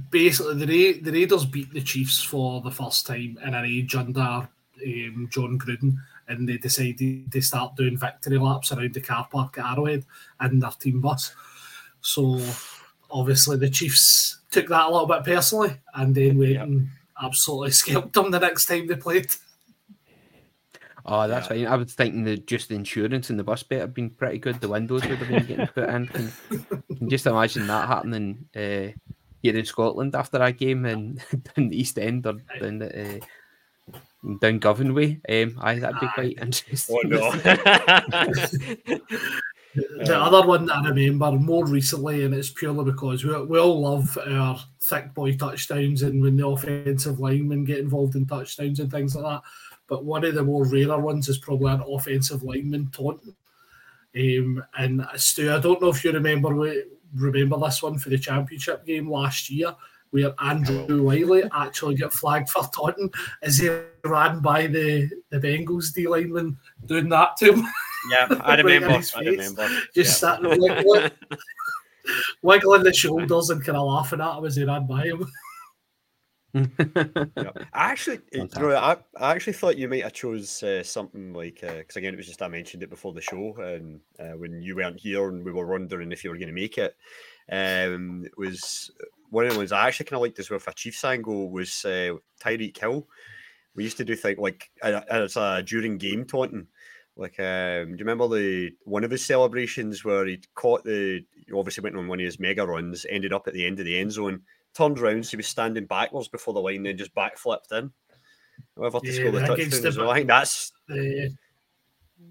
Basically, 0.09 0.65
the 0.65 0.68
Ra- 0.68 1.00
the 1.01 1.12
Raiders 1.12 1.45
beat 1.45 1.71
the 1.73 1.81
Chiefs 1.81 2.23
for 2.23 2.62
the 2.62 2.71
first 2.71 3.06
time 3.06 3.38
in 3.44 3.53
an 3.53 3.65
age 3.65 3.95
under 3.95 4.21
um, 4.85 5.27
Jon 5.29 5.59
Gruden, 5.59 5.97
and 6.27 6.47
they 6.47 6.57
decided 6.57 7.31
to 7.31 7.41
start 7.41 7.75
doing 7.75 7.97
victory 7.97 8.38
laps 8.38 8.71
around 8.71 8.94
the 8.94 9.01
car 9.01 9.27
park 9.29 9.57
at 9.57 9.65
Arrowhead 9.65 10.06
in 10.41 10.59
their 10.59 10.71
team 10.71 11.01
bus. 11.01 11.33
So 12.01 12.40
obviously 13.09 13.57
the 13.57 13.69
Chiefs 13.69 14.40
took 14.49 14.68
that 14.69 14.87
a 14.87 14.92
little 14.92 15.07
bit 15.07 15.23
personally, 15.23 15.78
and 15.94 16.16
then 16.16 16.37
went 16.40 16.51
yep. 16.51 16.63
and 16.63 16.90
absolutely 17.21 17.71
scalped 17.71 18.13
them 18.13 18.31
the 18.31 18.40
next 18.40 18.66
time 18.66 18.87
they 18.87 18.95
played. 18.95 19.33
Oh, 21.05 21.27
that's 21.27 21.49
yeah. 21.49 21.65
fine. 21.65 21.67
I 21.67 21.75
was 21.75 21.93
thinking 21.93 22.23
that 22.25 22.47
just 22.47 22.69
the 22.69 22.75
insurance 22.75 23.29
and 23.29 23.39
the 23.39 23.43
bus 23.43 23.63
bit 23.63 23.79
have 23.79 23.93
been 23.93 24.09
pretty 24.09 24.37
good. 24.37 24.61
The 24.61 24.69
windows 24.69 25.01
would 25.01 25.17
have 25.17 25.27
been 25.27 25.45
getting 25.45 25.67
put 25.67 25.89
in. 25.89 26.07
Can, 26.07 26.31
can 26.49 27.09
just 27.09 27.25
imagine 27.25 27.67
that 27.67 27.87
happening 27.87 28.47
uh, 28.55 28.89
here 29.41 29.57
in 29.57 29.65
Scotland 29.65 30.15
after 30.15 30.37
that 30.37 30.57
game 30.57 30.85
in, 30.85 31.21
in 31.57 31.69
the 31.69 31.79
East 31.79 31.97
End 31.97 32.25
or 32.25 32.33
down 32.59 32.79
the, 32.79 33.17
uh, 33.17 33.19
down 34.39 34.59
Govan 34.59 34.93
way. 34.93 35.19
Um, 35.27 35.57
I 35.59 35.79
that'd 35.79 35.99
be 35.99 36.07
quite 36.13 36.37
interesting. 36.41 36.97
Oh 36.97 37.07
no. 37.07 37.31
the 39.75 40.17
other 40.17 40.45
one 40.45 40.65
that 40.65 40.75
I 40.75 40.89
remember 40.89 41.31
more 41.31 41.65
recently, 41.65 42.25
and 42.25 42.33
it's 42.33 42.49
purely 42.49 42.83
because 42.91 43.23
we, 43.23 43.41
we 43.45 43.57
all 43.59 43.81
love 43.81 44.17
our 44.27 44.59
thick 44.81 45.13
boy 45.13 45.35
touchdowns 45.37 46.01
and 46.01 46.21
when 46.21 46.35
the 46.35 46.45
offensive 46.45 47.19
linemen 47.19 47.63
get 47.63 47.79
involved 47.79 48.15
in 48.15 48.25
touchdowns 48.25 48.79
and 48.79 48.91
things 48.91 49.15
like 49.15 49.23
that 49.23 49.41
but 49.92 50.06
one 50.06 50.24
of 50.24 50.36
the 50.36 50.42
more 50.42 50.64
rarer 50.64 50.98
ones 50.98 51.28
is 51.28 51.38
probably 51.38 51.69
an 51.69 51.83
offensive 51.86 52.44
lineman 52.44 52.90
taunting. 52.94 53.36
Um, 54.16 54.64
and 54.78 55.06
Stu, 55.18 55.54
I 55.54 55.60
don't 55.60 55.81
know 55.81 55.90
if 55.90 56.06
you 56.06 56.14
remember 56.14 56.48
remember 57.14 57.60
this 57.60 57.83
one 57.83 58.00
for 58.00 58.10
the 58.10 58.18
championship 58.18 58.86
game 58.86 59.12
last 59.12 59.50
year, 59.50 59.76
where 60.12 60.33
Andrew 60.40 61.04
Wylie 61.04 61.44
actually 61.54 61.95
got 61.95 62.14
flagged 62.14 62.50
for 62.50 62.64
taunting 62.74 63.12
as 63.42 63.57
he 63.57 63.69
ran 64.06 64.40
by 64.40 64.68
the, 64.68 65.12
the 65.30 65.40
Bengals 65.42 65.94
D 65.94 66.07
lineman 66.07 66.57
doing 66.86 67.10
that 67.10 67.36
to 67.40 67.52
him. 67.52 67.68
Yeah, 68.10 68.28
I 68.45 68.62
remember. 68.62 69.02
I 69.14 69.19
remember. 69.19 69.68
Just 69.94 70.24
yeah. 70.24 70.38
sitting 70.38 70.62
like, 70.62 71.14
wiggling 72.42 72.83
the 72.83 72.94
shoulders 72.94 73.50
and 73.50 73.62
kind 73.62 73.78
of 73.78 73.88
laughing 73.88 74.21
at 74.21 74.38
him 74.38 74.45
as 74.45 74.56
he 74.56 74.64
ran 74.64 74.88
by 74.88 75.04
him 75.04 75.30
yeah. 76.53 76.65
I 77.73 77.91
actually, 77.91 78.19
you 78.31 78.47
know, 78.57 78.75
I, 78.75 78.97
I 79.17 79.31
actually 79.31 79.53
thought 79.53 79.77
you 79.77 79.87
might 79.87 80.03
have 80.03 80.13
chose 80.13 80.61
uh, 80.63 80.83
something 80.83 81.33
like 81.33 81.61
because 81.61 81.97
uh, 81.97 81.99
again, 81.99 82.13
it 82.13 82.17
was 82.17 82.27
just 82.27 82.41
I 82.41 82.47
mentioned 82.47 82.83
it 82.83 82.89
before 82.89 83.13
the 83.13 83.21
show, 83.21 83.55
and 83.57 84.01
uh, 84.19 84.37
when 84.37 84.61
you 84.61 84.75
weren't 84.75 84.99
here 84.99 85.29
and 85.29 85.43
we 85.43 85.51
were 85.51 85.67
wondering 85.67 86.11
if 86.11 86.23
you 86.23 86.29
were 86.29 86.37
going 86.37 86.47
to 86.47 86.53
make 86.53 86.77
it, 86.77 86.95
um, 87.51 88.25
it 88.25 88.37
was 88.37 88.91
one 89.29 89.45
of 89.45 89.53
the 89.53 89.57
ones 89.57 89.71
I 89.71 89.87
actually 89.87 90.07
kind 90.07 90.17
of 90.17 90.23
liked 90.23 90.39
as 90.39 90.49
well 90.49 90.59
for 90.59 90.71
Chiefs 90.73 91.03
angle 91.05 91.49
was 91.49 91.85
uh, 91.85 92.15
Tyreek 92.41 92.77
Hill. 92.77 93.07
We 93.75 93.85
used 93.85 93.97
to 93.97 94.05
do 94.05 94.15
things 94.15 94.37
like 94.37 94.69
as 94.83 95.37
a 95.37 95.63
during 95.63 95.97
game 95.97 96.25
taunting. 96.25 96.67
Like, 97.15 97.39
um, 97.39 97.91
do 97.91 97.97
you 97.97 98.05
remember 98.05 98.27
the 98.27 98.71
one 98.83 99.03
of 99.03 99.11
his 99.11 99.25
celebrations 99.25 100.03
where 100.03 100.25
he 100.25 100.41
caught 100.55 100.83
the? 100.83 101.23
He 101.45 101.51
obviously 101.53 101.83
went 101.83 101.97
on 101.97 102.07
one 102.07 102.19
of 102.19 102.25
his 102.25 102.39
mega 102.39 102.65
runs, 102.65 103.05
ended 103.09 103.33
up 103.33 103.47
at 103.47 103.53
the 103.53 103.65
end 103.65 103.79
of 103.79 103.85
the 103.85 103.97
end 103.97 104.11
zone, 104.11 104.41
turned 104.75 104.99
around, 104.99 105.25
so 105.25 105.31
he 105.31 105.37
was 105.37 105.47
standing 105.47 105.85
backwards 105.85 106.28
before 106.28 106.54
the 106.54 106.59
line, 106.61 106.83
then 106.83 106.97
just 106.97 107.13
backflipped 107.16 107.71
in. 107.71 107.92
Whoever 108.75 108.99
to 108.99 109.07
Yeah, 109.07 109.13
score 109.19 109.31
the 109.31 109.47
touchdown 109.47 109.85
as 109.85 109.97
well. 109.97 110.11
I 110.11 110.16
think 110.16 110.28
that's 110.28 110.71
The 110.87 111.35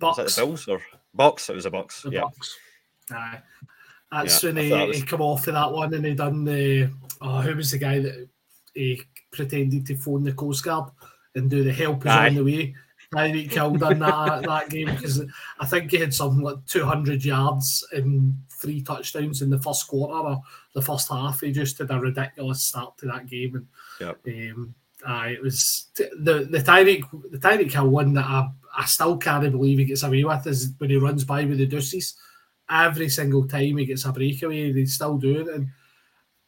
was 0.01 0.17
that 0.17 0.27
the 0.29 0.35
Bills 0.37 0.69
or 0.69 0.81
Bucks. 1.15 1.51
It 1.51 1.55
was 1.57 1.67
a 1.67 1.71
Bucks. 1.71 2.03
The 2.03 2.11
yeah, 2.11 2.21
Bucks. 2.23 2.57
Aye. 3.13 3.41
That's 4.13 4.43
Yeah, 4.43 4.51
when 4.53 4.65
he, 4.65 4.73
was- 4.73 4.97
he 4.99 5.03
come 5.03 5.21
off 5.21 5.47
of 5.49 5.55
that 5.55 5.73
one 5.73 5.93
and 5.95 6.05
he 6.05 6.15
done 6.15 6.45
the 6.45 6.91
oh 7.21 7.41
who 7.41 7.55
was 7.57 7.71
the 7.73 7.79
guy 7.79 7.99
that 8.01 8.29
he 8.75 9.03
pretended 9.33 9.87
to 9.87 9.97
phone 9.97 10.25
the 10.25 10.33
Coast 10.33 10.65
Guard 10.65 10.91
and 11.35 11.51
do 11.51 11.63
the 11.65 11.73
help 11.73 12.01
is 12.07 12.07
Aye. 12.13 12.29
on 12.29 12.35
the 12.37 12.45
way. 12.45 12.75
Tyreek 13.15 13.53
Hill 13.53 13.75
done 13.75 13.99
that 14.01 14.43
that 14.47 14.69
game 14.69 14.87
because 14.87 15.23
I 15.59 15.67
think 15.67 15.91
he 15.91 15.99
had 15.99 16.15
something 16.15 16.43
like 16.43 16.65
200 16.67 17.25
yards 17.25 17.87
and 17.93 18.37
three 18.51 18.83
touchdowns 18.83 19.43
in 19.43 19.51
the 19.51 19.59
first 19.59 19.89
quarter 19.89 20.29
or 20.29 20.41
the 20.75 20.83
first 20.83 21.09
half. 21.09 21.41
He 21.41 21.51
just 21.53 21.79
had 21.79 21.91
a 21.91 21.99
ridiculous 21.99 22.63
start 22.63 22.97
to 22.99 23.07
that 23.07 23.27
game 23.27 23.57
and 23.57 23.67
Yep. 24.01 24.21
um, 24.29 24.75
aye, 25.07 25.29
it 25.31 25.43
was 25.43 25.87
the 25.97 26.49
the 26.51 26.59
Tyreek 26.59 27.05
the 27.31 27.39
Tyreek 27.39 27.73
Hill 27.73 27.89
one 27.89 28.15
that 28.15 28.25
I, 28.25 28.49
I 28.77 28.85
still 28.87 29.17
can't 29.19 29.51
believe 29.51 29.79
he 29.79 29.85
gets 29.85 30.03
away 30.03 30.25
with 30.25 30.47
is 30.47 30.73
when 30.79 30.91
he 30.91 30.97
runs 30.97 31.25
by 31.25 31.45
with 31.45 31.59
the 31.59 31.67
deuces. 31.67 32.15
Every 32.71 33.09
single 33.09 33.49
time 33.49 33.79
he 33.79 33.85
gets 33.85 34.05
a 34.05 34.13
breakaway, 34.13 34.73
they 34.73 34.85
still 34.85 35.19
do 35.19 35.41
it. 35.41 35.49
And 35.49 35.69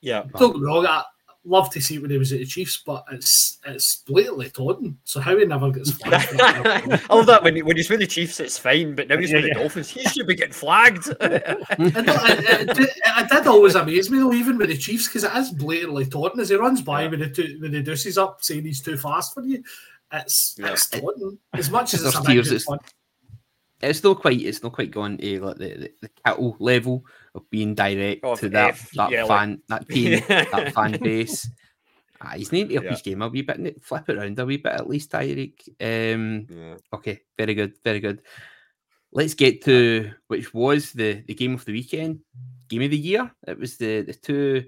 yeah. 0.01 0.23
don't 0.39 0.53
get 0.53 0.61
me 0.61 0.67
wrong, 0.67 0.87
I 0.87 1.03
love 1.45 1.71
to 1.71 1.81
see 1.81 1.97
it 1.97 2.03
when 2.03 2.11
he 2.11 2.19
was 2.19 2.33
at 2.33 2.39
the 2.39 2.47
Chiefs, 2.47 2.83
but 2.87 3.05
it's 3.13 3.59
it's 3.67 4.03
blatantly 4.07 4.51
taunting. 4.51 4.97
So 5.05 5.21
how 5.21 5.37
he 5.37 5.45
never 5.45 5.71
gets 5.71 5.91
flagged 5.93 6.29
for 6.31 6.37
that, 6.37 7.03
I 7.11 7.15
love 7.15 7.27
that 7.27 7.43
when, 7.43 7.59
when 7.67 7.77
he's 7.77 7.91
with 7.91 8.01
the 8.01 8.07
Chiefs, 8.07 8.39
it's 8.41 8.59
fine, 8.59 8.95
but 8.95 9.09
now 9.09 9.17
he's 9.19 9.31
Yeah, 9.31 9.37
with 9.41 9.45
the. 9.53 9.55
Dolphins, 9.55 9.89
he 9.91 10.03
should 10.05 10.27
be 10.27 10.35
getting 10.35 10.53
flagged. 10.53 11.09
I 11.21 11.27
know, 11.29 11.39
it, 11.79 12.69
it, 12.71 12.75
did- 12.77 12.89
it 12.89 13.29
did 13.29 13.47
always 13.47 13.75
amaze 13.75 14.11
me 14.11 14.19
though, 14.19 14.33
even 14.33 14.57
with 14.59 14.69
the 14.69 14.77
Chiefs, 14.77 15.09
because 15.09 15.25
it 15.25 15.33
is 15.35 15.51
blatantly 15.51 16.07
taunting 16.07 16.41
as 16.41 16.49
he 16.51 16.57
runs 16.57 16.81
by 16.83 17.03
Yeah. 17.03 17.09
with 17.09 17.21
the 17.21 17.29
two, 17.31 17.59
with 17.61 17.73
the 17.73 17.83
deuces 17.83 18.19
up, 18.19 18.39
saying 18.43 18.65
he's 18.65 18.81
too 18.81 18.97
fast 18.97 19.35
for 19.35 19.43
you. 19.43 19.63
It's 20.13 20.57
Yeah. 20.59 20.73
it's 20.73 20.89
taunting 20.89 21.39
as 21.55 21.71
much 21.71 21.95
as 21.95 22.05
it's 22.05 22.17
a 22.19 22.21
There's 22.23 22.49
bit 22.49 22.57
it's- 22.57 22.65
fun. 22.65 22.79
It's 23.83 24.03
not 24.05 24.21
quite. 24.21 24.41
It's 24.41 24.63
not 24.63 24.73
quite 24.73 24.91
gone 24.91 25.19
to 25.19 25.41
like 25.41 25.57
the, 25.59 25.69
the, 25.77 25.93
the 26.03 26.11
Kittle 26.25 26.57
level 26.61 27.05
of 27.35 27.49
being 27.51 27.75
direct 27.75 28.25
Of 28.25 28.39
to 28.41 28.49
that 28.51 28.71
F, 28.71 28.91
that 28.93 29.11
yeah, 29.11 29.25
like- 29.25 29.29
fan 29.41 29.63
that 29.69 29.89
team 29.89 30.23
that 30.29 30.73
fan 30.73 30.99
base. 31.03 31.51
Ah, 32.21 32.35
he's 32.37 32.53
need 32.53 32.69
to 32.69 32.77
up 32.77 32.85
Yeah. 32.85 32.91
his 32.91 33.03
game 33.03 33.23
a 33.23 33.29
wee 33.29 33.43
bit, 33.43 33.59
and 33.59 33.75
flip 33.83 34.09
it 34.09 34.17
around 34.17 34.39
a 34.39 34.47
wee 34.47 34.57
bit 34.59 34.73
at 34.73 34.89
least, 34.89 35.11
Tyreek. 35.11 35.69
Um, 35.81 36.47
yeah. 36.49 36.77
okay, 36.93 37.21
very 37.37 37.55
good, 37.55 37.75
very 37.83 37.99
good. 37.99 38.23
Let's 39.11 39.35
get 39.35 39.63
to 39.65 40.13
which 40.29 40.55
was 40.55 40.93
the 40.93 41.23
the 41.27 41.35
game 41.35 41.55
of 41.55 41.65
the 41.65 41.73
weekend, 41.73 42.21
game 42.69 42.83
of 42.83 42.91
the 42.93 42.97
year. 42.97 43.31
It 43.49 43.59
was 43.59 43.77
the 43.77 44.03
the 44.03 44.15
two 44.15 44.65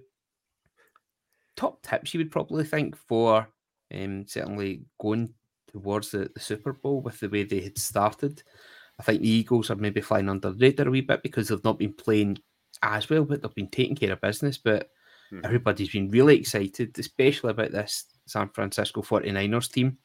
top 1.56 1.82
tips 1.82 2.12
you 2.12 2.18
would 2.18 2.32
probably 2.32 2.64
think 2.64 2.96
for 2.96 3.48
um, 3.94 4.26
certainly 4.26 4.82
going 5.00 5.32
towards 5.70 6.10
the, 6.10 6.30
the 6.34 6.40
Super 6.40 6.72
Bowl 6.72 7.00
with 7.00 7.20
the 7.20 7.28
way 7.28 7.44
they 7.44 7.60
had 7.60 7.78
started. 7.78 8.42
I 8.98 9.02
think 9.02 9.22
the 9.22 9.28
Eagles 9.28 9.70
are 9.70 9.76
maybe 9.76 10.00
flying 10.00 10.28
under 10.28 10.52
the 10.52 10.58
radar 10.58 10.88
a 10.88 10.90
wee 10.90 11.00
bit 11.00 11.22
because 11.22 11.48
they've 11.48 11.64
not 11.64 11.78
been 11.78 11.92
playing 11.92 12.38
as 12.82 13.08
well, 13.10 13.24
but 13.24 13.42
they've 13.42 13.54
been 13.54 13.68
taking 13.68 13.96
care 13.96 14.12
of 14.12 14.20
business. 14.20 14.58
But 14.58 14.90
Mhm. 15.32 15.44
everybody's 15.44 15.90
been 15.90 16.10
really 16.10 16.38
excited, 16.38 16.96
especially 16.98 17.50
about 17.50 17.72
this 17.72 18.04
San 18.26 18.48
Francisco 18.50 19.02
49ers 19.02 19.72
team. 19.72 19.98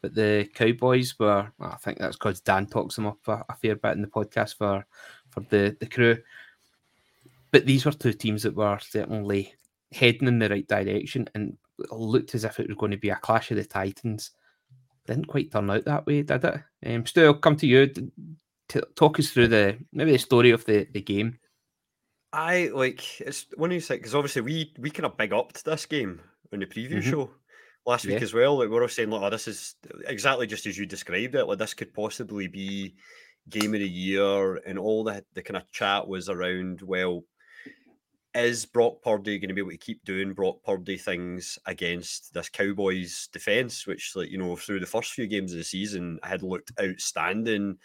But 0.00 0.14
the 0.14 0.48
Cowboys 0.54 1.18
were, 1.18 1.50
I 1.60 1.76
think 1.76 1.98
that's 1.98 2.16
because 2.16 2.40
Dan 2.40 2.66
talks 2.66 2.96
them 2.96 3.06
up 3.06 3.18
a, 3.28 3.44
a 3.48 3.56
fair 3.56 3.76
bit 3.76 3.92
in 3.92 4.02
the 4.02 4.08
podcast 4.08 4.56
for, 4.56 4.84
for 5.30 5.40
the, 5.50 5.76
the 5.80 5.86
crew. 5.86 6.18
But 7.50 7.66
these 7.66 7.84
were 7.84 7.92
two 7.92 8.12
teams 8.12 8.42
that 8.42 8.54
were 8.54 8.78
certainly 8.80 9.54
heading 9.92 10.28
in 10.28 10.38
the 10.40 10.48
right 10.48 10.66
direction 10.66 11.28
and 11.34 11.56
it 11.78 11.92
looked 11.92 12.34
as 12.34 12.44
if 12.44 12.58
it 12.58 12.68
was 12.68 12.76
going 12.76 12.90
to 12.90 12.96
be 12.98 13.10
a 13.10 13.16
clash 13.16 13.50
of 13.50 13.56
the 13.56 13.64
Titans. 13.64 14.32
Didn't 15.06 15.26
quite 15.26 15.52
turn 15.52 15.70
out 15.70 15.84
that 15.84 16.06
way, 16.06 16.22
did 16.22 16.44
it? 16.44 16.60
Um, 16.86 17.04
Stu, 17.06 17.26
I'll 17.26 17.34
come 17.34 17.56
to 17.56 17.66
you. 17.66 17.92
To 18.70 18.80
talk 18.96 19.18
us 19.18 19.28
through 19.30 19.48
the 19.48 19.78
maybe 19.92 20.12
the 20.12 20.18
story 20.18 20.50
of 20.50 20.64
the, 20.64 20.86
the 20.90 21.02
game. 21.02 21.38
I 22.32 22.70
like 22.74 23.20
it's 23.20 23.46
one 23.56 23.70
of 23.70 23.74
these 23.74 23.86
things 23.86 24.00
because 24.00 24.14
obviously 24.14 24.42
we 24.42 24.72
we 24.78 24.90
kind 24.90 25.04
of 25.06 25.16
big 25.18 25.32
upped 25.32 25.64
this 25.64 25.84
game 25.86 26.20
on 26.52 26.60
the 26.60 26.66
preview 26.66 26.94
Mhm. 26.96 27.02
show 27.10 27.30
last 27.86 28.06
week 28.06 28.14
Yeah. 28.16 28.22
as 28.24 28.32
well. 28.34 28.56
Like 28.58 28.68
we 28.70 28.74
we're 28.74 28.82
all 28.82 28.88
saying, 28.88 29.10
like, 29.10 29.22
oh, 29.22 29.30
this 29.30 29.46
is 29.46 29.74
exactly 30.06 30.46
just 30.46 30.66
as 30.66 30.78
you 30.78 30.86
described 30.86 31.34
it. 31.34 31.44
Like 31.44 31.58
this 31.58 31.74
could 31.74 31.92
possibly 31.92 32.46
be 32.48 32.94
game 33.50 33.74
of 33.74 33.80
the 33.80 33.88
year, 33.88 34.56
and 34.66 34.78
all 34.78 35.04
the 35.04 35.22
the 35.34 35.42
kind 35.42 35.58
of 35.58 35.70
chat 35.70 36.08
was 36.08 36.30
around. 36.30 36.80
Well, 36.80 37.24
is 38.34 38.66
Brock 38.66 39.02
Purdy 39.02 39.38
going 39.38 39.48
to 39.48 39.54
be 39.54 39.60
able 39.60 39.70
to 39.70 39.76
keep 39.76 40.04
doing 40.04 40.32
Brock 40.32 40.56
Purdy 40.64 40.96
things 40.96 41.58
against 41.66 42.34
this 42.34 42.48
Cowboys 42.48 43.28
defense, 43.32 43.86
which, 43.86 44.16
like 44.16 44.30
you 44.30 44.38
know, 44.38 44.56
through 44.56 44.80
the 44.80 44.86
first 44.86 45.12
few 45.12 45.26
games 45.26 45.52
of 45.52 45.58
the 45.58 45.64
season 45.64 46.18
had 46.22 46.42
looked 46.42 46.72
outstanding. 46.80 47.78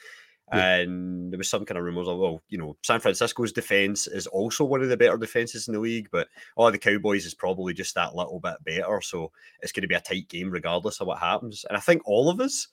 Yeah. 0.52 0.78
And 0.78 1.32
there 1.32 1.38
was 1.38 1.50
some 1.50 1.64
kind 1.64 1.78
of 1.78 1.84
rumors 1.84 2.08
of, 2.08 2.18
well, 2.18 2.42
you 2.50 2.58
know, 2.58 2.76
San 2.82 3.00
Francisco's 3.00 3.52
defense 3.52 4.08
is 4.08 4.26
also 4.26 4.66
one 4.66 4.82
of 4.82 4.90
the 4.90 4.98
better 4.98 5.18
defenses 5.18 5.68
in 5.68 5.76
the 5.76 5.80
league, 5.80 6.10
but 6.12 6.28
oh, 6.58 6.72
the 6.72 6.80
Cowboys 6.80 7.28
is 7.28 7.36
probably 7.36 7.72
just 7.72 7.94
that 7.94 8.16
little 8.16 8.40
bit 8.40 8.56
better. 8.66 9.00
So 9.02 9.32
it's 9.62 9.72
going 9.72 9.84
to 9.84 9.88
be 9.88 9.94
a 9.94 10.02
tight 10.02 10.28
game 10.28 10.50
regardless 10.50 11.02
of 11.02 11.08
what 11.08 11.20
happens. 11.20 11.66
And 11.70 11.78
I 11.78 11.80
think 11.80 12.02
all 12.06 12.30
of 12.30 12.40
us 12.40 12.68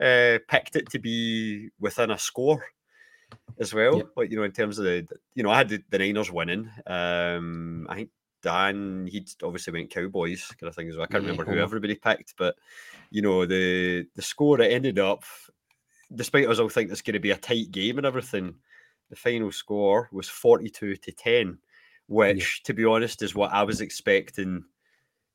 uh, 0.00 0.38
picked 0.48 0.76
it 0.76 0.88
to 0.90 0.98
be 0.98 1.68
within 1.78 2.10
a 2.10 2.18
score 2.18 2.64
as 3.58 3.74
well. 3.74 3.98
Yep. 3.98 4.08
Like, 4.16 4.30
you 4.30 4.36
know, 4.36 4.44
in 4.44 4.52
terms 4.52 4.78
of 4.78 4.84
the, 4.84 5.06
you 5.34 5.42
know, 5.42 5.50
I 5.50 5.58
had 5.58 5.68
the, 5.68 5.82
the 5.90 5.98
Niners 5.98 6.30
winning. 6.30 6.70
Um, 6.86 7.86
I 7.90 7.94
think 7.96 8.10
Dan, 8.42 9.08
he'd 9.10 9.30
obviously 9.42 9.72
went 9.72 9.90
Cowboys 9.90 10.46
kind 10.60 10.68
of 10.68 10.74
thing 10.74 10.88
as 10.88 10.96
well. 10.96 11.04
I 11.04 11.06
can't 11.06 11.24
Yeah, 11.24 11.30
remember 11.30 11.50
who 11.52 11.58
everybody 11.60 11.94
picked, 11.96 12.34
but, 12.36 12.56
you 13.10 13.22
know, 13.22 13.46
the 13.46 14.06
the 14.14 14.22
score 14.22 14.60
it 14.60 14.72
ended 14.72 14.98
up, 14.98 15.24
despite 16.14 16.48
us 16.48 16.58
all 16.58 16.68
think 16.68 16.90
it's 16.90 17.02
going 17.02 17.14
to 17.14 17.20
be 17.20 17.32
a 17.32 17.36
tight 17.36 17.70
game 17.70 17.98
and 17.98 18.06
everything, 18.06 18.54
the 19.10 19.16
final 19.16 19.50
score 19.50 20.08
was 20.12 20.28
42 20.28 20.96
to 20.96 21.12
10, 21.12 21.58
which, 22.06 22.62
to 22.64 22.74
be 22.74 22.84
honest, 22.84 23.22
is 23.22 23.34
what 23.34 23.52
I 23.52 23.64
was 23.64 23.80
expecting 23.80 24.64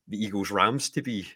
the 0.08 0.24
Eagles 0.24 0.52
Rams 0.52 0.90
to 0.92 1.02
be. 1.02 1.28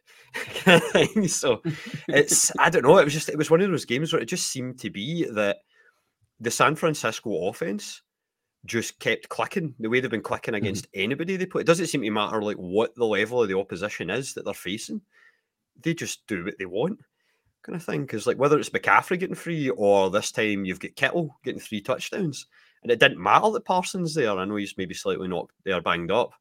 so 1.28 1.62
it's 2.08 2.52
I 2.60 2.70
don't 2.70 2.84
know. 2.84 2.98
It 2.98 3.06
was 3.06 3.14
just 3.14 3.30
it 3.30 3.38
was 3.38 3.50
one 3.50 3.62
of 3.62 3.70
those 3.70 3.86
games 3.86 4.14
where 4.14 4.22
it 4.22 4.28
just 4.28 4.48
seemed 4.48 4.80
to 4.80 4.90
be 4.90 5.26
that 5.32 5.58
the 6.40 6.52
San 6.52 6.76
Francisco 6.76 7.48
offense 7.48 8.02
just 8.66 9.00
kept 9.00 9.30
clicking 9.30 9.74
the 9.80 9.90
way 9.90 10.00
they've 10.00 10.12
been 10.12 10.22
clicking 10.22 10.56
against 10.56 10.88
anybody 10.94 11.38
they 11.38 11.46
put. 11.46 11.62
It 11.62 11.68
doesn't 11.68 11.88
seem 11.88 12.02
to 12.02 12.10
matter 12.12 12.42
like 12.42 12.58
what 12.58 12.94
the 12.96 13.06
level 13.06 13.42
of 13.42 13.50
the 13.50 13.58
opposition 13.58 14.10
is 14.10 14.34
that 14.34 14.46
they're 14.46 14.54
facing. 14.54 15.02
They 15.82 15.94
just 15.94 16.28
do 16.28 16.44
what 16.44 16.56
they 16.60 16.66
want, 16.66 17.00
kind 17.64 17.76
of 17.76 17.84
thing. 17.84 18.02
Because 18.02 18.28
like 18.28 18.38
whether 18.38 18.60
it's 18.60 18.70
McCaffrey 18.70 19.20
getting 19.20 19.36
free 19.36 19.70
or 19.70 20.10
this 20.10 20.32
time 20.32 20.66
you've 20.66 20.80
got 20.80 20.96
Kittle 20.96 21.36
getting 21.44 21.62
three 21.62 21.82
touchdowns, 21.82 22.48
and 22.84 22.92
it 22.92 23.00
didn't 23.00 23.22
matter 23.22 23.52
that 23.52 23.66
Parsons 23.66 24.14
there. 24.14 24.32
I 24.32 24.46
know 24.46 24.56
he's 24.56 24.78
maybe 24.78 24.94
slightly 24.94 25.28
knocked 25.28 25.54
there, 25.64 25.82
banged 25.82 26.12
up. 26.12 26.34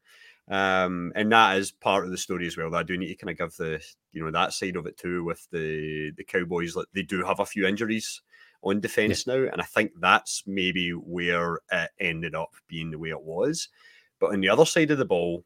Um, 0.49 1.13
and 1.17 1.33
that 1.33 1.59
is 1.59 1.73
part 1.73 2.05
of 2.05 2.11
the 2.11 2.19
story 2.19 2.47
as 2.47 2.57
well. 2.57 2.71
That 2.71 2.79
I 2.79 2.83
do 2.85 2.97
need 2.97 3.09
to 3.09 3.17
kind 3.17 3.31
of 3.31 3.39
give 3.39 3.57
the 3.57 3.83
you 4.13 4.25
know 4.25 4.31
that 4.31 4.53
side 4.53 4.77
of 4.77 4.87
it 4.87 4.97
too 4.97 5.25
with 5.25 5.47
the 5.51 6.13
the 6.17 6.25
Cowboys. 6.25 6.77
Like 6.77 6.87
they 6.93 7.03
do 7.03 7.25
have 7.25 7.41
a 7.41 7.47
few 7.47 7.67
injuries 7.67 8.23
on 8.67 8.81
defense 8.81 9.27
now, 9.27 9.35
and 9.53 9.61
I 9.61 9.65
think 9.65 9.93
that's 10.01 10.43
maybe 10.47 10.91
where 10.91 11.61
it 11.71 11.91
ended 12.01 12.35
up 12.35 12.51
being 12.69 12.91
the 12.91 12.99
way 12.99 13.11
it 13.11 13.23
was. 13.23 13.69
But 14.19 14.33
on 14.33 14.41
the 14.41 14.49
other 14.49 14.65
side 14.67 14.91
of 14.91 14.99
the 14.99 15.05
ball, 15.05 15.45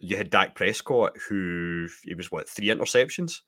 you 0.00 0.16
had 0.16 0.30
Dak 0.30 0.54
Prescott, 0.54 1.16
who 1.28 1.88
he 2.04 2.14
was 2.14 2.30
what 2.30 2.48
three 2.48 2.66
interceptions 2.68 3.40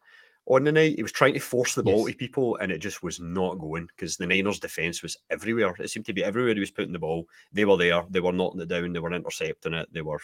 on 0.47 0.65
the 0.65 0.73
night. 0.73 0.97
He 0.97 1.03
was 1.03 1.13
trying 1.13 1.35
to 1.35 1.41
force 1.41 1.75
the 1.75 1.83
ball 1.83 2.09
Yes. 2.09 2.13
to 2.13 2.19
people, 2.19 2.57
and 2.57 2.71
it 2.71 2.79
just 2.79 3.03
was 3.03 3.21
not 3.21 3.59
going 3.59 3.87
because 3.87 4.17
the 4.17 4.27
Niners' 4.27 4.61
defense 4.61 5.03
was 5.03 5.17
everywhere. 5.31 5.75
It 5.79 5.91
seemed 5.91 6.07
to 6.07 6.13
be 6.13 6.25
everywhere 6.25 6.55
he 6.55 6.61
was 6.61 6.71
putting 6.71 6.93
the 6.93 6.99
ball. 6.99 7.27
They 7.53 7.65
were 7.65 7.77
there. 7.77 8.05
They 8.11 8.21
were 8.21 8.33
knocking 8.33 8.61
it 8.61 8.69
down. 8.69 8.93
They 8.93 9.01
were 9.01 9.13
intercepting 9.13 9.75
it. 9.75 9.89
They 9.93 10.03
were, 10.03 10.21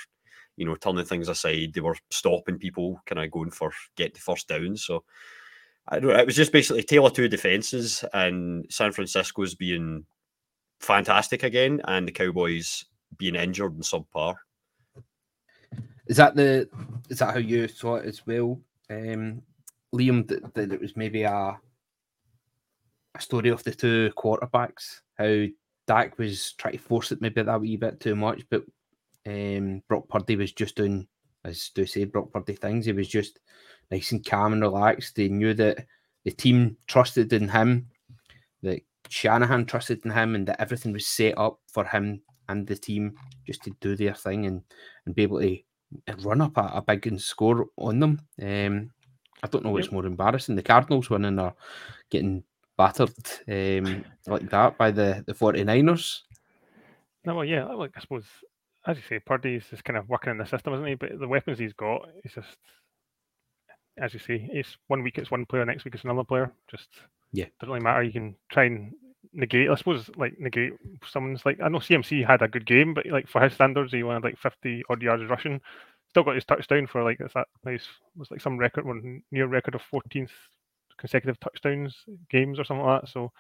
you 0.56 0.64
know, 0.66 0.76
turning 0.76 1.04
things 1.04 1.28
aside. 1.28 1.72
They 1.74 1.80
were 1.80 1.96
stopping 2.10 2.58
people, 2.58 3.00
kind 3.06 3.20
of 3.20 3.30
going 3.30 3.50
for 3.50 3.72
get 3.96 4.14
the 4.14 4.20
first 4.20 4.48
down. 4.48 4.76
So. 4.76 5.04
I 5.88 6.00
don't. 6.00 6.18
It 6.18 6.26
was 6.26 6.36
just 6.36 6.52
basically 6.52 6.82
tale 6.82 7.06
of 7.06 7.12
two 7.12 7.28
defenses, 7.28 8.04
and 8.12 8.66
San 8.70 8.92
Francisco's 8.92 9.54
being 9.54 10.04
fantastic 10.80 11.42
again, 11.42 11.80
and 11.84 12.06
the 12.06 12.12
Cowboys 12.12 12.84
being 13.16 13.36
injured 13.36 13.74
and 13.74 13.82
subpar. 13.82 14.34
Is 16.06 16.16
that 16.16 16.34
the 16.34 16.68
is 17.08 17.18
that 17.20 17.32
how 17.34 17.38
you 17.38 17.68
saw 17.68 17.96
it 17.96 18.06
as 18.06 18.26
well, 18.26 18.60
um, 18.90 19.42
Liam? 19.94 20.26
That, 20.28 20.54
that 20.54 20.72
it 20.72 20.80
was 20.80 20.96
maybe 20.96 21.22
a 21.22 21.58
a 23.14 23.20
story 23.20 23.50
of 23.50 23.62
the 23.64 23.72
two 23.72 24.12
quarterbacks. 24.16 25.00
How 25.18 25.46
Dak 25.86 26.18
was 26.18 26.52
trying 26.54 26.74
to 26.74 26.78
force 26.78 27.12
it 27.12 27.20
maybe 27.20 27.42
that 27.42 27.60
wee 27.60 27.76
bit 27.76 28.00
too 28.00 28.16
much, 28.16 28.42
but 28.50 28.64
um, 29.26 29.82
Brock 29.88 30.08
Purdy 30.08 30.36
was 30.36 30.52
just 30.52 30.76
doing, 30.76 31.06
as 31.44 31.70
do 31.74 31.86
say, 31.86 32.04
Brock 32.04 32.32
Purdy 32.32 32.54
things. 32.54 32.86
He 32.86 32.92
was 32.92 33.08
just 33.08 33.40
nice 33.90 34.12
and 34.12 34.24
calm 34.24 34.52
and 34.52 34.62
relaxed. 34.62 35.16
They 35.16 35.28
knew 35.28 35.54
that 35.54 35.86
the 36.24 36.32
team 36.32 36.76
trusted 36.86 37.32
in 37.32 37.48
him. 37.48 37.88
That 38.62 38.80
Shanahan 39.08 39.66
trusted 39.66 40.04
in 40.04 40.10
him 40.10 40.34
and 40.34 40.46
that 40.48 40.60
everything 40.60 40.92
was 40.92 41.06
set 41.06 41.38
up 41.38 41.60
for 41.68 41.84
him 41.84 42.22
and 42.48 42.66
the 42.66 42.76
team 42.76 43.14
just 43.46 43.62
to 43.64 43.70
do 43.80 43.96
their 43.96 44.14
thing 44.14 44.46
and, 44.46 44.62
and 45.04 45.14
be 45.14 45.22
able 45.22 45.40
to 45.40 45.58
run 46.22 46.40
up 46.40 46.56
a, 46.56 46.72
a 46.74 46.82
big 46.82 47.06
and 47.06 47.20
score 47.20 47.66
on 47.76 48.00
them. 48.00 48.20
Um, 48.42 48.90
I 49.42 49.48
don't 49.48 49.64
know 49.64 49.70
what's 49.70 49.92
more 49.92 50.06
embarrassing, 50.06 50.56
the 50.56 50.62
Cardinals 50.62 51.10
winning 51.10 51.38
or 51.38 51.54
getting 52.10 52.42
battered 52.76 53.12
um, 53.48 54.04
like 54.26 54.48
that 54.50 54.76
by 54.78 54.90
the, 54.90 55.24
the 55.26 55.34
49ers. 55.34 56.20
No, 57.24 57.34
well, 57.36 57.44
yeah, 57.44 57.64
like 57.64 57.92
I 57.96 58.00
suppose, 58.00 58.24
as 58.86 58.96
you 58.96 59.02
say, 59.08 59.18
Purdy's 59.18 59.64
just 59.68 59.84
kind 59.84 59.96
of 59.96 60.08
working 60.08 60.30
in 60.30 60.38
the 60.38 60.46
system, 60.46 60.74
isn't 60.74 60.86
he? 60.86 60.94
But 60.94 61.18
the 61.18 61.28
weapons 61.28 61.58
he's 61.58 61.72
got, 61.72 62.08
he's 62.22 62.34
just, 62.34 62.56
as 63.98 64.12
you 64.12 64.20
say, 64.20 64.48
it's 64.52 64.76
one 64.88 65.02
week 65.02 65.18
it's 65.18 65.30
one 65.30 65.46
player, 65.46 65.64
next 65.64 65.84
week 65.84 65.94
it's 65.94 66.04
another 66.04 66.24
player. 66.24 66.52
Just 66.68 66.88
yeah, 67.32 67.46
doesn't 67.60 67.72
really 67.72 67.84
matter. 67.84 68.02
You 68.02 68.12
can 68.12 68.36
try 68.50 68.64
and 68.64 68.92
negate. 69.32 69.70
I 69.70 69.74
suppose 69.74 70.10
like 70.16 70.38
negate 70.38 70.72
someone's 71.06 71.44
like 71.46 71.60
I 71.62 71.68
know 71.68 71.78
CMC 71.78 72.26
had 72.26 72.42
a 72.42 72.48
good 72.48 72.66
game, 72.66 72.94
but 72.94 73.06
like 73.06 73.28
for 73.28 73.40
his 73.40 73.52
standards, 73.52 73.92
he 73.92 74.02
wanted 74.02 74.24
like 74.24 74.38
fifty 74.38 74.82
odd 74.88 75.02
yards 75.02 75.28
rushing. 75.28 75.60
Still 76.10 76.24
got 76.24 76.34
his 76.34 76.44
touchdown 76.44 76.86
for 76.86 77.02
like 77.02 77.20
it's 77.20 77.34
that 77.34 77.48
nice 77.64 77.86
was 78.16 78.30
like 78.30 78.40
some 78.40 78.58
record 78.58 78.86
one 78.86 79.22
near 79.30 79.46
record 79.46 79.74
of 79.74 79.82
fourteenth 79.82 80.32
consecutive 80.98 81.38
touchdowns 81.40 82.04
games 82.30 82.58
or 82.58 82.64
something 82.64 82.84
like 82.84 83.02
that. 83.02 83.08
So 83.08 83.32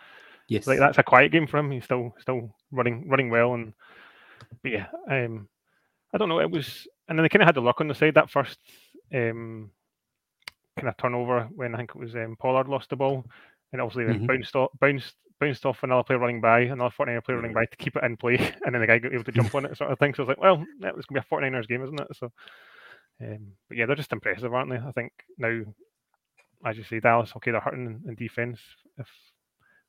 yes, 0.48 0.66
like 0.66 0.78
that's 0.78 0.98
a 0.98 1.02
quiet 1.02 1.32
game 1.32 1.46
for 1.46 1.58
him. 1.58 1.70
He's 1.70 1.84
still 1.84 2.14
still 2.20 2.54
running 2.70 3.08
running 3.08 3.30
well 3.30 3.54
and 3.54 3.72
but 4.62 4.72
yeah, 4.72 4.86
um 5.10 5.48
I 6.12 6.18
don't 6.18 6.28
know, 6.28 6.40
it 6.40 6.50
was 6.50 6.86
and 7.08 7.18
then 7.18 7.22
they 7.24 7.28
kind 7.28 7.42
of 7.42 7.46
had 7.46 7.54
the 7.54 7.60
luck 7.60 7.80
on 7.80 7.88
the 7.88 7.94
side 7.94 8.14
that 8.14 8.30
first 8.30 8.58
um 9.14 9.70
kind 10.76 10.88
of 10.88 10.96
turnover 10.96 11.48
when 11.54 11.74
I 11.74 11.78
think 11.78 11.90
it 11.90 11.98
was 11.98 12.14
um, 12.14 12.36
Pollard 12.38 12.68
lost 12.68 12.90
the 12.90 12.96
ball 12.96 13.24
and 13.72 13.80
obviously 13.80 14.04
then 14.04 14.16
mm-hmm. 14.16 14.26
bounced 14.26 14.56
off 14.56 14.70
bounced 14.80 15.14
bounced 15.40 15.66
off 15.66 15.82
another 15.82 16.02
player 16.02 16.18
running 16.18 16.40
by, 16.40 16.60
another 16.60 16.94
49er 16.98 17.24
player 17.24 17.36
running 17.36 17.52
by 17.52 17.66
to 17.66 17.76
keep 17.76 17.96
it 17.96 18.04
in 18.04 18.16
play, 18.16 18.36
and 18.64 18.74
then 18.74 18.80
the 18.80 18.86
guy 18.86 18.98
got 18.98 19.12
able 19.12 19.24
to 19.24 19.32
jump 19.32 19.54
on 19.54 19.66
it, 19.66 19.76
sort 19.76 19.90
of 19.90 19.98
thing. 19.98 20.14
So 20.14 20.22
I 20.22 20.26
was 20.26 20.28
like, 20.28 20.40
well, 20.40 20.64
yeah, 20.80 20.92
it's 20.96 21.06
gonna 21.06 21.20
be 21.20 21.26
a 21.30 21.36
49ers 21.36 21.68
game, 21.68 21.82
isn't 21.82 22.00
it? 22.00 22.08
So, 22.16 22.32
um, 23.20 23.52
but 23.68 23.76
yeah, 23.76 23.86
they're 23.86 23.96
just 23.96 24.12
impressive, 24.12 24.52
aren't 24.52 24.70
they? 24.70 24.76
I 24.76 24.92
think 24.92 25.12
now, 25.38 25.60
as 26.64 26.78
you 26.78 26.84
say, 26.84 27.00
Dallas, 27.00 27.32
okay, 27.36 27.50
they're 27.50 27.60
hurting 27.60 27.86
in, 27.86 28.08
in 28.08 28.14
defense. 28.14 28.60
If 28.96 29.08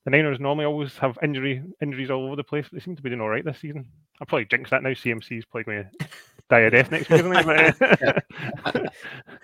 the 0.03 0.11
Niners 0.11 0.39
normally 0.39 0.65
always 0.65 0.97
have 0.97 1.17
injury 1.23 1.63
injuries 1.81 2.11
all 2.11 2.25
over 2.25 2.35
the 2.35 2.43
place, 2.43 2.67
they 2.71 2.79
seem 2.79 2.95
to 2.95 3.01
be 3.01 3.09
doing 3.09 3.21
all 3.21 3.29
right 3.29 3.45
this 3.45 3.59
season. 3.59 3.85
I 4.19 4.25
probably 4.25 4.45
jinx 4.45 4.69
that 4.71 4.83
now. 4.83 4.89
CMC's 4.89 5.45
probably 5.45 5.63
going 5.63 5.83
to 5.83 6.07
die 6.49 6.59
of 6.59 6.73
death 6.73 6.91
next 6.91 7.09
week, 7.09 7.21
isn't 7.21 7.75
it? 7.79 8.93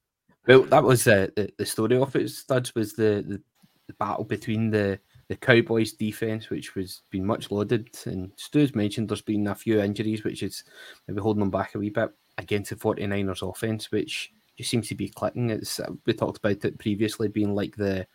well, 0.48 0.64
that 0.64 0.84
was 0.84 1.08
uh, 1.08 1.28
the 1.36 1.52
the 1.58 1.66
story 1.66 1.98
of 1.98 2.16
it. 2.16 2.30
Studs 2.30 2.76
was 2.76 2.94
the, 2.94 3.24
the 3.28 3.42
the 3.88 3.94
battle 3.94 4.24
between 4.24 4.70
the 4.70 5.00
the 5.30 5.36
Cowboys 5.36 5.94
defense, 5.94 6.50
which 6.50 6.76
was 6.76 7.02
been 7.10 7.26
much 7.26 7.52
lauded, 7.52 7.90
and 8.06 8.32
Stu's 8.36 8.76
mentioned 8.76 9.10
there's 9.10 9.22
been 9.22 9.48
a 9.48 9.56
few 9.56 9.80
injuries, 9.80 10.24
which 10.24 10.44
is 10.44 10.64
maybe 11.08 11.22
holding 11.22 11.40
them 11.40 11.52
back 11.52 11.76
a 11.76 11.80
wee 11.80 11.90
bit 11.90 12.10
against 12.38 12.72
the 12.72 12.76
49ers 12.76 13.48
offense, 13.48 13.92
which 13.92 14.32
just 14.58 14.70
seems 14.70 14.88
to 14.90 14.96
be 14.96 15.10
clicking. 15.10 15.50
It's 15.50 15.80
uh, 15.80 15.92
we 16.06 16.14
talked 16.14 16.38
about 16.38 16.66
it 16.66 16.80
previously 16.80 17.28
being 17.28 17.56
like 17.56 17.76
the 17.76 18.06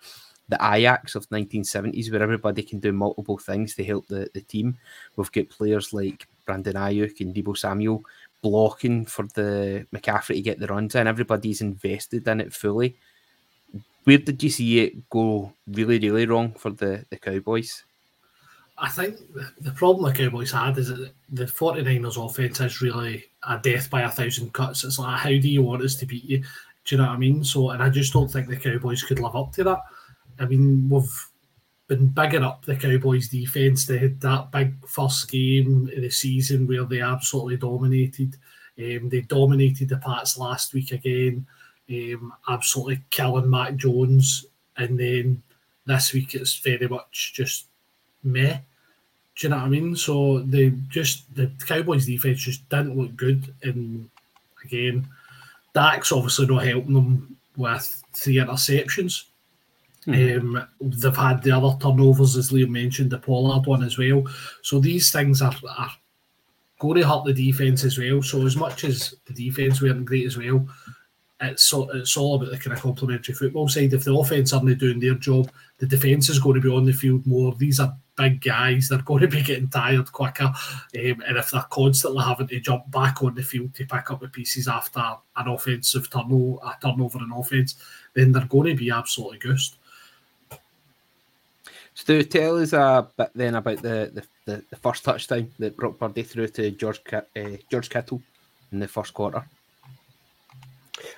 the 0.49 0.59
Ajax 0.63 1.15
of 1.15 1.29
1970s, 1.29 2.11
where 2.11 2.23
everybody 2.23 2.63
can 2.63 2.81
do 2.81 2.93
multiple 2.93 3.37
things 3.37 3.75
to 3.75 3.85
help 3.85 4.07
the, 4.07 4.31
the 4.33 4.41
team. 4.41 4.79
We've 5.17 5.31
got 5.31 5.51
players 5.51 5.93
like 5.93 6.27
Brandon 6.47 6.75
Aiyuk 6.75 7.21
and 7.21 7.35
Deebo 7.35 7.57
Samuel 7.57 8.03
blocking 8.43 9.05
for 9.07 9.27
the 9.35 9.87
McCaffrey 9.95 10.35
to 10.35 10.43
get 10.43 10.59
the 10.59 10.67
runs 10.67 10.95
in. 10.95 11.07
Everybody's 11.07 11.61
invested 11.61 12.27
in 12.27 12.41
it 12.41 12.53
fully 12.53 12.97
where 14.09 14.17
did 14.17 14.43
you 14.43 14.49
see 14.49 14.81
it 14.81 15.11
go 15.11 15.53
really, 15.67 15.99
really 15.99 16.25
wrong 16.25 16.53
for 16.53 16.71
the, 16.71 17.05
the 17.11 17.19
Cowboys? 17.19 17.85
I 18.79 18.89
think 18.89 19.19
the 19.61 19.73
problem 19.73 20.11
the 20.11 20.19
Cowboys 20.19 20.51
had 20.51 20.79
is 20.79 20.89
that 20.89 21.13
the 21.31 21.45
49ers 21.45 22.17
offense 22.17 22.59
is 22.61 22.81
really 22.81 23.27
a 23.47 23.59
death 23.59 23.91
by 23.91 24.01
a 24.03 24.11
thousand 24.11 24.55
cuts. 24.55 24.83
It's 24.83 24.99
like, 24.99 25.19
how 25.19 25.29
do 25.29 25.47
you 25.47 25.63
want 25.63 25.83
us 25.83 25.95
to 25.97 26.07
beat 26.07 26.25
you? 26.25 26.39
Do 26.39 26.47
you 26.87 26.97
know 26.97 27.09
what 27.09 27.17
I 27.17 27.19
mean? 27.19 27.45
So, 27.45 27.69
and 27.69 27.83
I 27.83 27.91
just 27.91 28.15
don't 28.15 28.29
think 28.31 28.49
the 28.49 28.57
Cowboys 28.57 29.03
could 29.03 29.19
live 29.19 29.37
up 29.37 29.53
to 29.57 29.65
that. 29.65 29.81
I 30.39 30.47
mean, 30.47 30.89
we've 30.89 31.29
been 31.89 32.09
bigging 32.09 32.45
up 32.45 32.65
the 32.65 32.77
Cowboys 32.77 33.29
defense. 33.29 33.85
They 33.85 33.99
had 33.99 34.21
that 34.21 34.53
big 34.53 34.75
first 34.87 35.31
game 35.31 35.91
of 35.95 36.03
the 36.03 36.11
season 36.11 36.67
where 36.67 36.85
they 36.85 37.01
absolutely 37.01 37.57
dominated. 37.57 38.37
Um, 38.79 39.09
they 39.09 39.23
dominated 39.23 39.89
the 39.89 39.97
Pats 39.97 40.39
last 40.39 40.73
week 40.75 40.93
again 40.93 41.47
um, 41.91 42.33
absolutely 42.49 43.01
killing 43.11 43.49
Mac 43.49 43.77
Jones, 43.77 44.47
and 44.77 44.99
then 44.99 45.43
this 45.87 46.13
week 46.13 46.35
it's 46.35 46.59
very 46.59 46.87
much 46.89 47.33
just 47.35 47.67
meh. 48.23 48.59
Do 49.37 49.47
you 49.47 49.49
know 49.51 49.57
what 49.57 49.65
I 49.65 49.69
mean? 49.69 49.97
So 49.97 50.41
they 50.41 50.73
just 50.89 51.35
the 51.35 51.51
Cowboys 51.67 52.07
defense 52.07 52.41
just 52.41 52.69
didn't 52.69 52.99
look 52.99 53.17
good, 53.17 53.55
and 53.63 54.09
again, 54.65 55.09
Dak's 55.75 56.13
obviously 56.13 56.47
not 56.47 56.67
helping 56.67 56.95
them 56.95 57.37
with 57.57 58.03
three 58.15 58.37
interceptions. 58.37 59.25
Mm-hmm. 60.09 60.57
Um, 60.57 60.69
they've 60.81 61.17
had 61.17 61.43
the 61.43 61.53
other 61.53 61.77
turnovers, 61.81 62.37
as 62.37 62.51
Liam 62.51 62.71
mentioned, 62.71 63.11
the 63.11 63.19
Pollard 63.19 63.67
one 63.67 63.83
as 63.83 63.99
well. 63.99 64.25
So 64.63 64.81
these 64.81 65.13
things 65.13 65.43
are, 65.43 65.55
are 65.77 65.91
going 66.79 67.01
to 67.01 67.07
hurt 67.07 67.25
the 67.25 67.35
defense 67.35 67.85
as 67.85 67.99
well. 67.99 68.23
So 68.23 68.47
as 68.47 68.57
much 68.57 68.85
as 68.85 69.15
the 69.27 69.35
defense 69.35 69.83
weren't 69.83 70.07
great 70.07 70.27
as 70.27 70.39
well, 70.39 70.67
it's 71.41 71.73
it's 71.73 72.17
all 72.17 72.37
about 72.37 72.51
the 72.51 72.59
kind 72.59 72.77
of 72.77 72.83
complementary 72.83 73.35
football 73.35 73.69
side. 73.69 73.93
If 73.93 74.05
the 74.05 74.15
offense 74.15 74.53
aren't 74.53 74.79
doing 74.79 74.99
their 74.99 75.15
job, 75.15 75.51
the 75.79 75.87
defense 75.87 76.29
is 76.29 76.41
going 76.41 76.55
to 76.57 76.61
be 76.61 76.75
on 76.75 76.85
the 76.85 76.93
field 76.93 77.27
more. 77.27 77.55
These 77.55 77.79
are 77.79 77.97
big 78.17 78.41
guys; 78.41 78.89
they're 78.89 79.03
going 79.03 79.21
to 79.21 79.29
be 79.29 79.43
getting 79.45 79.69
tired 79.69 80.11
quicker, 80.11 80.47
um, 80.47 80.55
and 80.95 81.37
if 81.37 81.51
they're 81.51 81.65
constantly 81.71 82.25
having 82.25 82.49
to 82.49 82.61
jump 82.61 82.91
back 82.91 83.23
on 83.23 83.35
the 83.35 83.43
field 83.43 83.73
to 83.75 83.87
pick 83.87 84.11
up 84.11 84.21
the 84.21 84.29
pieces 84.29 84.67
after 84.67 85.01
an 85.37 85.49
offensive 85.49 86.11
turnover, 86.11 86.59
a 86.65 86.77
turnover 86.83 87.19
in 87.19 87.31
offense, 87.33 87.77
then 88.15 88.33
they're 88.33 88.47
going 88.47 88.77
to 88.77 88.83
be 88.83 88.91
absolutely 88.91 89.39
ghost. 89.39 89.77
So 92.07 92.23
tell 92.23 92.57
us 92.63 92.73
a 92.73 93.07
bit 93.17 93.31
then 93.35 93.57
about 93.57 93.83
the, 93.83 94.11
the, 94.15 94.25
the, 94.47 94.65
the 94.71 94.77
first 94.77 95.05
touchdown 95.05 95.51
that 95.59 95.77
Brock 95.77 95.99
Purdy 95.99 96.23
threw 96.23 96.47
to 96.47 96.71
George 96.71 97.01
uh, 97.13 97.21
George 97.71 97.91
Kittle 97.91 98.23
in 98.73 98.79
the 98.79 98.89
first 98.89 99.13
quarter. 99.13 99.45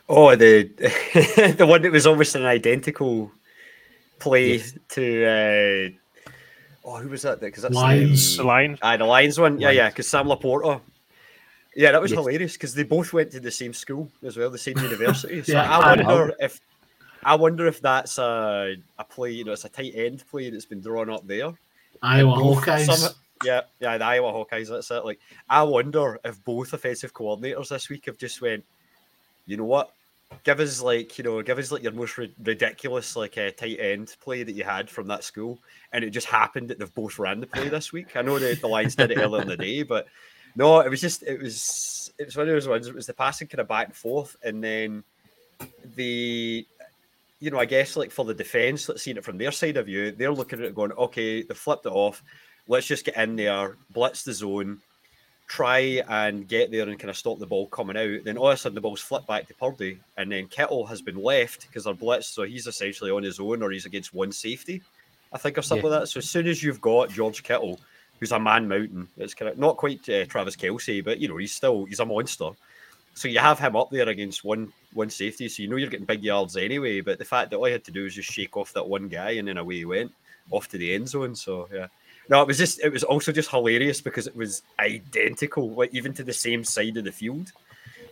Oh, 0.08 0.34
the 0.34 0.64
the 1.58 1.66
one 1.66 1.82
that 1.82 1.92
was 1.92 2.06
almost 2.06 2.34
an 2.34 2.46
identical 2.46 3.30
play 4.18 4.54
yes. 4.54 4.72
to. 4.88 5.24
Uh, 5.26 6.30
oh, 6.84 6.96
who 6.96 7.10
was 7.10 7.22
that? 7.22 7.40
Because 7.40 7.62
that's 7.62 7.74
Lions. 7.74 8.38
The, 8.38 8.44
Lions. 8.44 8.78
Aye, 8.82 8.96
the 8.96 9.04
Lions 9.04 9.38
one. 9.38 9.52
Lions. 9.52 9.62
Yeah, 9.62 9.70
yeah. 9.70 9.88
Because 9.90 10.08
Sam 10.08 10.26
LaPorta. 10.26 10.80
Yeah, 11.76 11.92
that 11.92 12.02
was 12.02 12.10
yes. 12.10 12.18
hilarious 12.18 12.52
because 12.54 12.74
they 12.74 12.82
both 12.82 13.12
went 13.12 13.30
to 13.32 13.40
the 13.40 13.50
same 13.50 13.74
school 13.74 14.10
as 14.24 14.36
well, 14.36 14.50
the 14.50 14.58
same 14.58 14.78
university. 14.82 15.42
So 15.42 15.52
yeah, 15.52 15.78
I 15.78 15.96
wonder 15.96 16.32
I 16.40 16.46
if 16.46 16.60
I 17.24 17.34
wonder 17.34 17.66
if 17.66 17.80
that's 17.80 18.18
a 18.18 18.76
a 18.98 19.04
play. 19.04 19.32
You 19.32 19.44
know, 19.44 19.52
it's 19.52 19.64
a 19.64 19.68
tight 19.68 19.92
end 19.94 20.24
play 20.30 20.50
that's 20.50 20.66
been 20.66 20.80
drawn 20.80 21.10
up 21.10 21.26
there. 21.26 21.52
Iowa 22.02 22.36
Hawkeyes. 22.36 22.86
Some, 22.86 23.12
yeah, 23.44 23.62
yeah, 23.78 23.98
the 23.98 24.04
Iowa 24.04 24.32
Hawkeyes. 24.32 24.68
That's 24.68 24.90
it. 24.90 25.04
Like, 25.04 25.20
I 25.48 25.62
wonder 25.62 26.18
if 26.24 26.42
both 26.44 26.72
offensive 26.72 27.12
coordinators 27.12 27.68
this 27.68 27.88
week 27.88 28.06
have 28.06 28.18
just 28.18 28.40
went. 28.40 28.64
You 29.46 29.56
know 29.56 29.64
what? 29.64 29.92
give 30.44 30.60
us 30.60 30.80
like 30.80 31.18
you 31.18 31.24
know 31.24 31.42
give 31.42 31.58
us 31.58 31.72
like 31.72 31.82
your 31.82 31.92
most 31.92 32.16
ri- 32.16 32.34
ridiculous 32.44 33.16
like 33.16 33.36
uh, 33.36 33.50
tight 33.56 33.78
end 33.80 34.14
play 34.20 34.42
that 34.42 34.52
you 34.52 34.64
had 34.64 34.88
from 34.88 35.06
that 35.08 35.24
school 35.24 35.58
and 35.92 36.04
it 36.04 36.10
just 36.10 36.26
happened 36.26 36.68
that 36.68 36.78
they've 36.78 36.94
both 36.94 37.18
ran 37.18 37.40
the 37.40 37.46
play 37.46 37.68
this 37.68 37.92
week 37.92 38.16
i 38.16 38.22
know 38.22 38.38
that 38.38 38.60
the 38.60 38.68
lions 38.68 38.94
did 38.94 39.10
it 39.10 39.18
earlier 39.18 39.42
in 39.42 39.48
the 39.48 39.56
day 39.56 39.82
but 39.82 40.06
no 40.56 40.80
it 40.80 40.88
was 40.88 41.00
just 41.00 41.22
it 41.24 41.40
was 41.40 42.12
it 42.18 42.26
was 42.26 42.36
one 42.36 42.48
of 42.48 42.54
those 42.54 42.68
ones 42.68 42.86
it 42.86 42.94
was 42.94 43.06
the 43.06 43.14
passing 43.14 43.48
kind 43.48 43.60
of 43.60 43.68
back 43.68 43.86
and 43.88 43.96
forth 43.96 44.36
and 44.42 44.62
then 44.62 45.02
the 45.96 46.66
you 47.40 47.50
know 47.50 47.58
i 47.58 47.64
guess 47.64 47.96
like 47.96 48.10
for 48.10 48.24
the 48.24 48.34
defense 48.34 48.88
let's 48.88 49.02
see 49.02 49.10
it 49.10 49.24
from 49.24 49.38
their 49.38 49.52
side 49.52 49.76
of 49.76 49.86
view 49.86 50.12
they're 50.12 50.32
looking 50.32 50.58
at 50.58 50.64
it 50.66 50.74
going 50.74 50.92
okay 50.92 51.42
they 51.42 51.54
flipped 51.54 51.86
it 51.86 51.92
off 51.92 52.22
let's 52.68 52.86
just 52.86 53.04
get 53.04 53.16
in 53.16 53.36
there 53.36 53.76
blitz 53.90 54.22
the 54.22 54.32
zone 54.32 54.80
try 55.50 56.00
and 56.08 56.46
get 56.46 56.70
there 56.70 56.88
and 56.88 56.96
kind 56.96 57.10
of 57.10 57.16
stop 57.16 57.40
the 57.40 57.46
ball 57.46 57.66
coming 57.66 57.96
out. 57.96 58.22
Then 58.22 58.38
all 58.38 58.50
of 58.50 58.54
a 58.54 58.56
sudden 58.56 58.76
the 58.76 58.80
ball's 58.80 59.00
flipped 59.00 59.26
back 59.26 59.48
to 59.48 59.54
Purdy, 59.54 59.98
and 60.16 60.30
then 60.30 60.46
Kittle 60.46 60.86
has 60.86 61.02
been 61.02 61.20
left 61.20 61.66
because 61.66 61.84
they're 61.84 61.94
blitzed, 61.94 62.32
so 62.34 62.44
he's 62.44 62.68
essentially 62.68 63.10
on 63.10 63.24
his 63.24 63.40
own 63.40 63.60
or 63.60 63.72
he's 63.72 63.84
against 63.84 64.14
one 64.14 64.30
safety, 64.30 64.80
I 65.32 65.38
think, 65.38 65.58
or 65.58 65.62
something 65.62 65.86
yeah. 65.86 65.90
like 65.90 66.00
that. 66.02 66.06
So 66.06 66.18
as 66.18 66.30
soon 66.30 66.46
as 66.46 66.62
you've 66.62 66.80
got 66.80 67.10
George 67.10 67.42
Kittle, 67.42 67.80
who's 68.20 68.30
a 68.30 68.38
man 68.38 68.68
mountain, 68.68 69.08
it's 69.16 69.34
kind 69.34 69.50
of 69.50 69.58
not 69.58 69.76
quite 69.76 70.08
uh, 70.08 70.24
Travis 70.26 70.54
Kelce, 70.54 71.04
but 71.04 71.18
you 71.18 71.26
know 71.26 71.36
he's 71.36 71.52
still 71.52 71.84
he's 71.84 71.98
a 71.98 72.06
monster. 72.06 72.50
So 73.14 73.28
you 73.28 73.38
have 73.38 73.58
him 73.58 73.76
up 73.76 73.90
there 73.90 74.08
against 74.08 74.44
one 74.44 74.72
one 74.92 75.10
safety, 75.10 75.48
so 75.48 75.62
you 75.62 75.68
know 75.68 75.76
you're 75.76 75.90
getting 75.90 76.06
big 76.06 76.22
yards 76.22 76.56
anyway. 76.56 77.00
But 77.00 77.18
the 77.18 77.24
fact 77.24 77.50
that 77.50 77.56
all 77.56 77.66
he 77.66 77.72
had 77.72 77.84
to 77.84 77.92
do 77.92 78.04
was 78.04 78.14
just 78.14 78.30
shake 78.30 78.56
off 78.56 78.72
that 78.72 78.86
one 78.86 79.08
guy, 79.08 79.32
and 79.32 79.48
then 79.48 79.58
away 79.58 79.76
he 79.76 79.84
went 79.84 80.12
off 80.50 80.68
to 80.68 80.78
the 80.78 80.94
end 80.94 81.08
zone. 81.08 81.34
So 81.34 81.68
yeah. 81.72 81.86
No, 82.28 82.40
it 82.42 82.46
was 82.46 82.58
just 82.58 82.80
it 82.80 82.92
was 82.92 83.02
also 83.02 83.32
just 83.32 83.50
hilarious 83.50 84.00
because 84.00 84.26
it 84.26 84.36
was 84.36 84.62
identical, 84.78 85.70
like 85.70 85.92
even 85.92 86.14
to 86.14 86.22
the 86.22 86.32
same 86.32 86.62
side 86.64 86.96
of 86.96 87.04
the 87.04 87.12
field. 87.12 87.52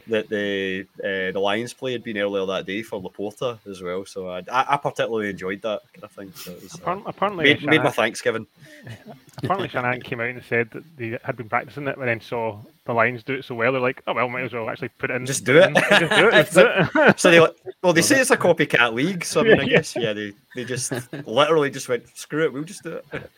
That 0.08 0.28
the 0.28 0.86
uh, 1.02 1.32
the 1.32 1.38
Lions 1.38 1.72
play 1.72 1.92
had 1.92 2.02
been 2.02 2.18
earlier 2.18 2.44
that 2.46 2.66
day 2.66 2.82
for 2.82 3.00
Laporta 3.00 3.58
as 3.68 3.82
well. 3.82 4.04
So 4.04 4.28
I, 4.28 4.42
I 4.50 4.76
particularly 4.76 5.30
enjoyed 5.30 5.62
that 5.62 5.82
kind 5.92 6.04
of 6.04 6.10
thing. 6.12 6.32
So 6.32 6.52
it 6.52 6.62
was, 6.62 6.80
uh, 6.84 7.00
apparently, 7.06 7.44
made, 7.44 7.64
made 7.64 7.82
my 7.82 7.90
Thanksgiving. 7.90 8.46
Apparently, 9.38 9.68
Shanahan 9.68 10.02
came 10.02 10.20
out 10.20 10.30
and 10.30 10.42
said 10.42 10.68
that 10.72 10.82
they 10.96 11.16
had 11.22 11.36
been 11.36 11.48
practicing 11.48 11.86
it, 11.86 11.96
and 11.96 12.08
then 12.08 12.20
saw 12.20 12.58
the 12.86 12.92
Lions 12.92 13.22
do 13.22 13.34
it 13.34 13.44
so 13.44 13.54
well. 13.54 13.70
They're 13.70 13.80
like, 13.80 14.02
"Oh 14.08 14.14
well, 14.14 14.28
might 14.28 14.42
as 14.42 14.52
well 14.52 14.68
actually 14.68 14.88
put 14.88 15.10
it 15.10 15.14
in." 15.14 15.26
Just 15.26 15.44
do 15.44 15.58
it. 15.58 15.72
Just 15.74 16.10
do 16.10 16.28
it. 16.28 16.32
Just 16.32 16.54
do 16.54 17.02
it. 17.02 17.20
so 17.20 17.30
they 17.30 17.40
well, 17.82 17.92
they 17.92 18.02
say 18.10 18.20
it's 18.20 18.32
a 18.32 18.36
copycat 18.36 18.94
league. 18.94 19.24
So 19.24 19.40
I 19.40 19.44
mean, 19.44 19.60
I 19.60 19.68
guess 19.68 19.94
yeah, 19.94 20.12
they 20.12 20.32
they 20.56 20.64
just 20.64 20.92
literally 21.24 21.70
just 21.70 21.88
went, 21.88 22.08
"Screw 22.16 22.44
it, 22.44 22.52
we'll 22.52 22.64
just 22.64 22.82
do 22.82 23.00
it." 23.12 23.30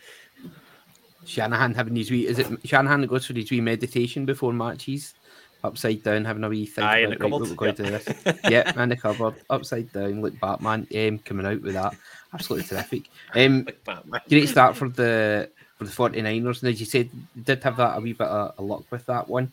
Shanahan 1.27 1.75
having 1.75 1.95
his 1.95 2.11
wee 2.11 2.27
is 2.27 2.39
it 2.39 2.47
Shanahan 2.65 3.03
that 3.03 3.09
goes 3.09 3.27
for 3.27 3.35
his 3.35 3.51
wee 3.51 3.61
meditation 3.61 4.25
before 4.25 4.53
matches? 4.53 5.15
Upside 5.63 6.03
down, 6.03 6.25
having 6.25 6.45
a 6.45 6.49
wee 6.49 6.65
think 6.65 6.87
Aye, 6.87 6.99
about 6.99 7.21
right, 7.21 7.33
we're 7.33 7.55
going 7.55 7.75
to 7.75 7.83
this. 7.83 8.09
yeah, 8.49 8.83
in 8.83 8.89
the 8.89 8.97
cupboard, 8.97 9.35
upside 9.51 9.93
down, 9.93 10.23
like 10.23 10.41
Batman, 10.41 10.87
um, 10.97 11.19
coming 11.19 11.45
out 11.45 11.61
with 11.61 11.75
that. 11.75 11.95
Absolutely 12.33 12.67
terrific. 12.67 13.03
Um, 13.35 13.67
great 14.29 14.49
start 14.49 14.77
for 14.77 14.89
the 14.89 15.51
for 15.77 15.85
the 15.85 15.91
49ers. 15.91 16.63
And 16.63 16.73
as 16.73 16.81
you 16.81 16.87
said, 16.87 17.11
they 17.35 17.55
did 17.55 17.65
have 17.65 17.77
that 17.77 17.99
a 17.99 18.01
wee 18.01 18.13
bit 18.13 18.27
of, 18.27 18.55
of 18.59 18.65
luck 18.65 18.85
with 18.91 19.05
that 19.07 19.29
one. 19.29 19.53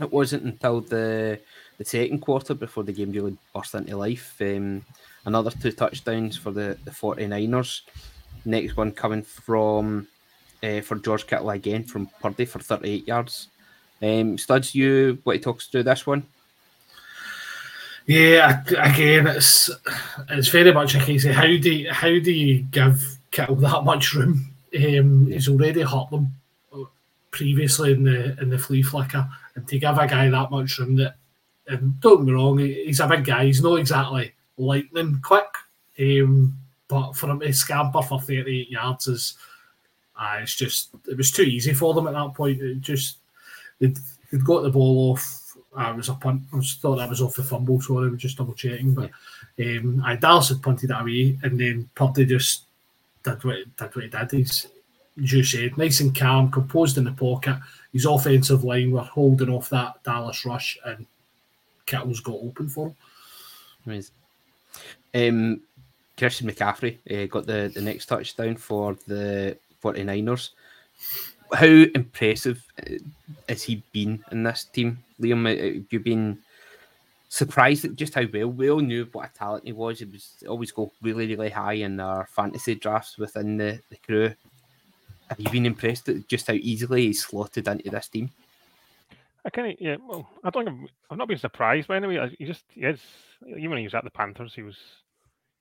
It 0.00 0.12
wasn't 0.12 0.44
until 0.44 0.80
the 0.80 1.40
the 1.78 1.84
second 1.84 2.20
quarter 2.20 2.54
before 2.54 2.84
the 2.84 2.92
game 2.92 3.10
really 3.10 3.36
burst 3.54 3.74
into 3.74 3.96
life. 3.96 4.36
Um, 4.40 4.84
another 5.24 5.50
two 5.50 5.72
touchdowns 5.72 6.36
for 6.36 6.50
the, 6.50 6.76
the 6.84 6.90
49ers. 6.90 7.80
Next 8.44 8.76
one 8.76 8.92
coming 8.92 9.22
from 9.22 10.06
uh, 10.62 10.82
for 10.82 10.96
George 10.96 11.26
Kittle 11.26 11.50
again 11.50 11.84
from 11.84 12.08
Purdy 12.20 12.44
for 12.44 12.58
38 12.58 13.06
yards. 13.06 13.48
Um, 14.02 14.38
Studs, 14.38 14.74
you 14.74 15.18
what 15.24 15.36
he 15.36 15.42
talks 15.42 15.66
through 15.66 15.82
this 15.84 16.06
one? 16.06 16.26
Yeah, 18.06 18.62
again, 18.78 19.26
it's 19.26 19.70
it's 20.30 20.48
very 20.48 20.72
much 20.72 20.94
a 20.94 21.00
case 21.00 21.24
of 21.26 21.34
how 21.34 21.46
do 21.46 21.72
you, 21.72 21.92
how 21.92 22.08
do 22.08 22.32
you 22.32 22.62
give 22.62 23.18
Kittle 23.30 23.56
that 23.56 23.84
much 23.84 24.14
room? 24.14 24.52
Um, 24.74 25.26
he's 25.26 25.48
already 25.48 25.82
hurt 25.82 26.10
them 26.10 26.34
previously 27.30 27.92
in 27.92 28.04
the 28.04 28.36
in 28.40 28.50
the 28.50 28.58
flea 28.58 28.82
flicker, 28.82 29.28
and 29.54 29.68
to 29.68 29.78
give 29.78 29.96
a 29.96 30.06
guy 30.06 30.28
that 30.28 30.50
much 30.50 30.78
room 30.78 30.96
that, 30.96 31.16
and 31.68 32.00
don't 32.00 32.24
me 32.24 32.32
wrong, 32.32 32.58
he's 32.58 33.00
a 33.00 33.06
big 33.06 33.24
guy. 33.24 33.44
He's 33.44 33.62
not 33.62 33.76
exactly 33.76 34.32
lightning 34.56 35.20
quick, 35.22 35.46
um, 36.00 36.56
but 36.88 37.12
for 37.12 37.30
him 37.30 37.40
to 37.40 37.52
scamper 37.52 38.02
for 38.02 38.20
38 38.20 38.70
yards 38.70 39.06
is, 39.06 39.34
uh, 40.18 40.38
it's 40.42 40.56
just 40.56 40.90
it 41.08 41.16
was 41.16 41.30
too 41.30 41.42
easy 41.42 41.74
for 41.74 41.94
them 41.94 42.08
at 42.08 42.14
that 42.14 42.34
point. 42.34 42.60
It 42.60 42.80
just 42.80 43.18
they'd, 43.80 43.98
they'd 44.30 44.44
got 44.44 44.62
the 44.62 44.70
ball 44.70 45.12
off. 45.12 45.56
I 45.76 45.92
was 45.92 46.08
a 46.08 46.14
punt. 46.14 46.42
I 46.52 46.60
thought 46.60 46.96
that 46.96 47.08
was 47.08 47.22
off 47.22 47.36
the 47.36 47.42
fumble. 47.42 47.80
Sorry, 47.80 48.08
I 48.08 48.10
was 48.10 48.20
just 48.20 48.36
double 48.38 48.54
checking. 48.54 48.94
But 48.94 49.10
um, 49.58 50.02
I 50.04 50.16
Dallas 50.16 50.48
had 50.48 50.62
punted 50.62 50.90
that 50.90 51.02
away, 51.02 51.38
and 51.42 51.58
then 51.58 51.88
Purdy 51.94 52.26
just 52.26 52.64
did 53.22 53.42
what, 53.44 53.56
did 53.76 53.94
what 53.96 54.04
he 54.04 54.08
did. 54.10 54.30
He's, 54.30 54.66
as 55.22 55.32
you 55.32 55.44
said, 55.44 55.78
nice 55.78 56.00
and 56.00 56.16
calm, 56.16 56.50
composed 56.50 56.98
in 56.98 57.04
the 57.04 57.12
pocket. 57.12 57.58
His 57.92 58.04
offensive 58.04 58.64
line 58.64 58.90
were 58.90 59.02
holding 59.02 59.50
off 59.50 59.70
that 59.70 60.02
Dallas 60.02 60.44
rush, 60.44 60.78
and 60.84 61.06
Kittle's 61.86 62.20
got 62.20 62.36
open 62.36 62.68
for 62.68 62.88
him. 62.88 62.96
Um, 65.14 65.60
Christian 66.16 66.50
McCaffrey 66.50 66.98
uh, 67.10 67.26
got 67.26 67.46
the, 67.46 67.70
the 67.74 67.80
next 67.80 68.06
touchdown 68.06 68.56
for 68.56 68.96
the 69.06 69.56
49ers. 69.82 70.50
How 71.52 71.66
impressive 71.66 72.64
uh, 72.86 72.94
has 73.48 73.62
he 73.62 73.82
been 73.92 74.24
in 74.30 74.42
this 74.42 74.64
team, 74.64 75.02
Liam? 75.20 75.46
Uh, 75.46 75.74
Have 75.80 75.86
you 75.92 76.00
been 76.00 76.38
surprised 77.28 77.84
at 77.84 77.96
just 77.96 78.14
how 78.14 78.24
well 78.32 78.48
we 78.48 78.70
all 78.70 78.80
knew 78.80 79.08
what 79.12 79.30
a 79.30 79.32
talent 79.38 79.66
he 79.66 79.72
was? 79.72 79.98
He 79.98 80.04
was 80.04 80.34
always 80.48 80.72
go 80.72 80.92
really, 81.02 81.26
really 81.26 81.50
high 81.50 81.74
in 81.74 81.98
our 82.00 82.26
fantasy 82.26 82.74
drafts 82.74 83.18
within 83.18 83.56
the, 83.56 83.80
the 83.90 83.96
crew. 83.96 84.32
Have 85.28 85.40
you 85.40 85.50
been 85.50 85.66
impressed 85.66 86.08
at 86.08 86.26
just 86.28 86.46
how 86.46 86.54
easily 86.54 87.06
he's 87.06 87.24
slotted 87.24 87.68
into 87.68 87.90
this 87.90 88.08
team? 88.08 88.30
I 89.44 89.50
kind 89.50 89.72
of 89.72 89.80
yeah. 89.80 89.96
Well, 90.06 90.28
I 90.44 90.50
don't. 90.50 90.66
Think 90.66 90.76
I've, 90.82 90.90
I've 91.12 91.18
not 91.18 91.28
been 91.28 91.38
surprised 91.38 91.88
by 91.88 91.96
anyway. 91.96 92.18
I- 92.18 92.36
He 92.38 92.44
just 92.44 92.64
he 92.74 92.82
is 92.82 93.00
even 93.46 93.70
when 93.70 93.78
he 93.78 93.84
was 93.86 93.94
at 93.94 94.04
the 94.04 94.10
Panthers, 94.10 94.54
he 94.54 94.62
was 94.62 94.76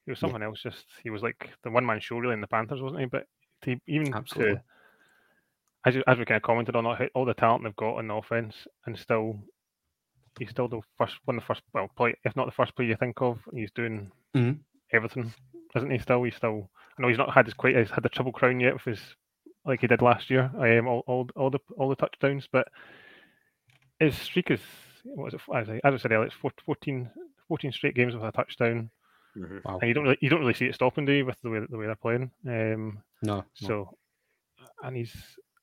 he 0.06 0.12
was 0.12 0.18
Yeah. 0.18 0.28
something 0.28 0.44
else. 0.44 0.62
Just 0.62 0.86
he 1.04 1.10
was 1.10 1.24
like 1.24 1.50
the 1.64 1.70
one 1.72 1.86
man 1.86 2.00
show 2.00 2.18
really 2.18 2.34
in 2.34 2.42
the 2.42 2.48
Panthers, 2.48 2.82
wasn't 2.82 3.02
he? 3.02 3.06
But 3.06 3.26
to, 3.64 3.80
even 3.88 4.14
Absolutely. 4.14 4.56
to 4.56 4.62
as 5.86 5.96
as 6.08 6.18
we 6.18 6.26
kind 6.26 6.38
of 6.38 6.44
commented 6.44 6.76
on 6.76 6.86
all, 6.86 6.98
all 7.16 7.26
the 7.26 7.34
talent 7.34 7.64
they've 7.64 7.76
got 7.76 7.96
on 7.96 8.08
the 8.08 8.14
offense, 8.14 8.56
and 8.86 8.98
still 8.98 9.40
he's 10.38 10.50
still 10.52 10.68
the 10.68 10.82
first 10.98 11.16
one 11.26 11.38
of 11.38 11.44
the 11.44 11.48
first 11.48 11.62
well, 11.74 11.90
probably 11.96 12.16
if 12.24 12.36
not 12.36 12.46
the 12.46 12.52
first 12.52 12.76
player 12.76 12.88
you 12.90 12.96
think 12.98 13.22
of. 13.22 13.40
He's 13.54 13.72
doing 13.72 14.12
Mhm. 14.36 14.60
everything, 14.92 15.34
isn't 15.76 15.92
he? 15.92 16.00
Still, 16.00 16.24
he's 16.24 16.36
still. 16.36 16.70
I 16.98 17.02
know 17.02 17.08
he's 17.08 17.18
not 17.18 17.34
had 17.34 17.48
as 17.48 17.54
quite 17.54 17.76
as 17.76 17.90
had 17.90 18.04
the 18.04 18.10
triple 18.10 18.32
crown 18.34 18.60
yet 18.60 18.74
with 18.74 18.84
his 18.84 19.16
like 19.66 19.82
he 19.82 19.88
did 19.88 20.02
last 20.02 20.30
year. 20.30 20.52
Um, 20.58 20.88
all, 20.88 21.04
all 21.08 21.28
all 21.36 21.50
the 21.50 21.60
all 21.78 21.90
the 21.90 21.96
touchdowns, 21.96 22.48
but 22.52 22.68
his 24.00 24.18
streak 24.18 24.52
is 24.52 24.62
what 25.04 25.34
is 25.34 25.40
it? 25.40 25.56
As 25.56 25.70
I, 25.70 25.76
as 25.84 25.94
I 25.94 25.98
said 25.98 26.12
earlier, 26.12 26.26
it's 26.28 26.36
four- 26.36 26.52
14, 26.66 27.10
14 27.48 27.72
straight 27.72 27.96
games 27.96 28.14
with 28.16 28.24
a 28.24 28.32
touchdown, 28.32 28.90
Mhm. 29.36 29.64
Wow. 29.64 29.80
and 29.80 29.88
you 29.88 29.94
don't 29.94 30.04
really 30.04 30.18
you 30.22 30.30
don't 30.30 30.42
really 30.42 30.54
see 30.54 30.66
it 30.66 30.76
stopping, 30.76 31.06
do 31.06 31.14
you, 31.14 31.26
with 31.26 31.40
the 31.42 31.50
way 31.50 31.60
the 31.70 31.78
way 31.78 31.86
they're 31.86 31.96
playing? 31.96 32.32
Um, 32.46 33.04
No. 33.22 33.38
no. 33.38 33.46
so, 33.56 33.98
and 34.84 34.96
he's 34.96 35.16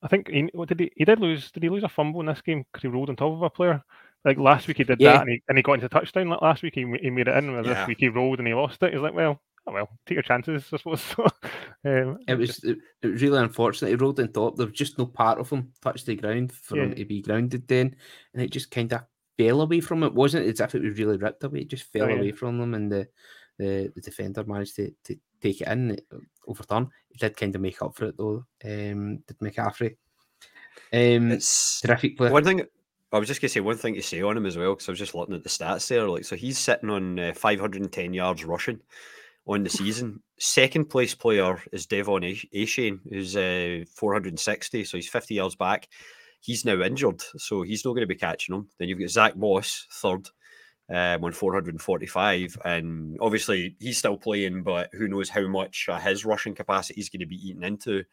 I 0.07 0.09
think 0.09 0.29
he 0.29 0.49
what 0.53 0.69
did 0.69 0.79
he 0.79 0.93
he 0.97 1.05
did 1.05 1.19
lose 1.21 1.51
did 1.51 1.63
he 1.65 1.69
lose 1.69 1.83
a 1.83 1.89
fumble 1.89 2.21
in 2.21 2.27
this 2.27 2.41
game 2.41 2.65
because 2.73 2.83
he 2.83 2.89
rolled 2.89 3.11
on 3.11 3.17
top 3.17 3.33
of 3.33 3.43
a 3.43 3.51
player. 3.51 3.83
Like 4.25 4.39
last 4.39 4.69
week 4.69 4.77
he 4.79 4.85
did 4.85 5.01
Yeah. 5.01 5.13
that 5.15 5.21
and 5.23 5.31
he 5.31 5.43
and 5.49 5.59
he 5.59 5.63
got 5.63 5.75
into 5.75 5.89
touchdown. 5.89 6.29
Like 6.29 6.43
last 6.43 6.63
week 6.63 6.75
he, 6.77 6.85
he 7.03 7.11
made 7.11 7.27
it 7.29 7.37
in. 7.37 7.51
Whereas 7.51 7.67
Yeah. 7.67 7.75
this 7.75 7.89
week 7.89 7.99
he 8.01 8.09
rolled 8.09 8.39
and 8.39 8.47
he 8.47 8.55
lost 8.55 8.83
it. 8.85 8.93
He's 8.93 9.03
like, 9.03 9.15
well, 9.15 9.41
oh 9.67 9.73
well, 9.73 9.89
take 10.07 10.15
your 10.17 10.23
chances, 10.23 10.69
I 10.73 10.77
suppose. 10.77 11.03
Um, 11.85 12.19
It 12.27 12.35
was 12.37 12.63
it, 12.65 12.79
it 13.03 13.07
was 13.09 13.23
really 13.23 13.39
unfortunate. 13.41 13.91
He 13.91 13.95
rolled 13.97 14.19
on 14.21 14.33
top. 14.33 14.57
There 14.57 14.67
was 14.67 14.75
just 14.75 14.99
no 14.99 15.07
part 15.07 15.39
of 15.39 15.51
him 15.51 15.73
touched 15.83 16.07
the 16.07 16.17
ground 16.17 16.53
for 16.53 16.77
him 16.79 16.95
to 16.95 17.05
be 17.05 17.23
grounded 17.23 17.69
then, 17.69 17.95
and 18.35 18.43
it 18.43 18.51
just 18.51 18.71
kind 18.73 18.93
of 18.93 19.03
fell 19.39 19.61
away 19.61 19.81
from 19.81 20.03
it. 20.03 20.13
wasn't 20.15 20.47
as 20.47 20.59
if 20.61 20.75
it 20.75 20.83
was 20.83 20.99
really 20.99 21.17
ripped 21.17 21.45
away. 21.45 21.61
It 21.61 21.69
just 21.71 21.93
fell 21.93 22.05
Oh, 22.05 22.09
yeah. 22.09 22.17
away 22.17 22.33
from 22.33 22.59
them, 22.59 22.75
and 22.75 22.91
the, 22.91 23.09
the 23.59 23.93
the 23.95 24.01
defender 24.01 24.45
managed 24.45 24.77
to, 24.77 24.93
to 25.05 25.17
take 25.41 25.61
it 25.61 25.69
in, 25.69 25.93
it 25.93 26.07
overturn. 26.47 26.89
He 27.11 27.19
did 27.19 27.37
kind 27.37 27.55
of 27.55 27.61
make 27.61 27.81
up 27.83 27.95
for 27.97 28.07
it 28.07 28.17
though. 28.17 28.45
Um, 28.65 29.19
did 29.27 29.39
McCaffrey? 29.43 29.97
Um, 30.93 31.33
It's 31.33 31.81
terrific 31.81 32.17
player. 32.17 32.33
one 32.33 32.45
thing. 32.45 32.63
I 33.13 33.19
was 33.19 33.29
just 33.29 33.41
gonna 33.41 33.49
say 33.49 33.61
one 33.61 33.77
thing 33.77 33.95
to 33.95 34.03
say 34.03 34.21
on 34.23 34.37
him 34.37 34.47
as 34.47 34.57
well 34.59 34.75
because 34.75 34.89
I 34.89 34.93
was 34.93 34.99
just 34.99 35.15
looking 35.15 35.35
at 35.35 35.43
the 35.43 35.49
stats 35.49 35.89
there. 35.89 36.09
Like, 36.09 36.25
so 36.25 36.37
he's 36.37 36.59
sitting 36.59 36.91
on 36.91 37.19
uh, 37.19 37.33
510 37.35 38.13
yards 38.15 38.45
rushing 38.45 38.81
on 39.47 39.63
the 39.63 39.71
season. 39.71 40.21
Second 40.39 40.87
place 40.87 41.15
player 41.15 41.63
is 41.73 41.87
Devon 41.87 42.25
A- 42.25 42.49
Achane, 42.55 42.99
who's 43.09 43.37
uh, 43.37 43.85
460, 43.95 44.85
so 44.85 44.97
he's 44.99 45.09
50 45.09 45.35
yards 45.35 45.55
back. 45.55 45.89
He's 46.41 46.65
now 46.65 46.83
injured, 46.83 47.23
so 47.39 47.63
he's 47.63 47.85
not 47.85 47.93
going 47.93 48.03
to 48.03 48.07
be 48.07 48.17
catching 48.17 48.55
him. 48.55 48.69
Then 48.79 48.89
you've 48.89 48.99
got 49.01 49.09
Zach 49.09 49.37
Moss, 49.37 49.87
third, 49.91 50.29
um, 50.89 51.25
on 51.25 51.33
445, 51.33 52.59
and 52.65 53.19
obviously 53.21 53.77
he's 53.81 53.99
still 53.99 54.17
playing, 54.17 54.63
but 54.63 54.91
who 54.93 55.09
knows 55.09 55.29
how 55.29 55.47
much 55.47 55.87
uh, 55.89 55.99
his 55.99 56.25
rushing 56.25 56.55
capacity 56.55 57.01
is 57.01 57.09
going 57.09 57.21
to 57.21 57.27
be 57.27 57.49
eaten 57.49 57.65
into 57.65 58.05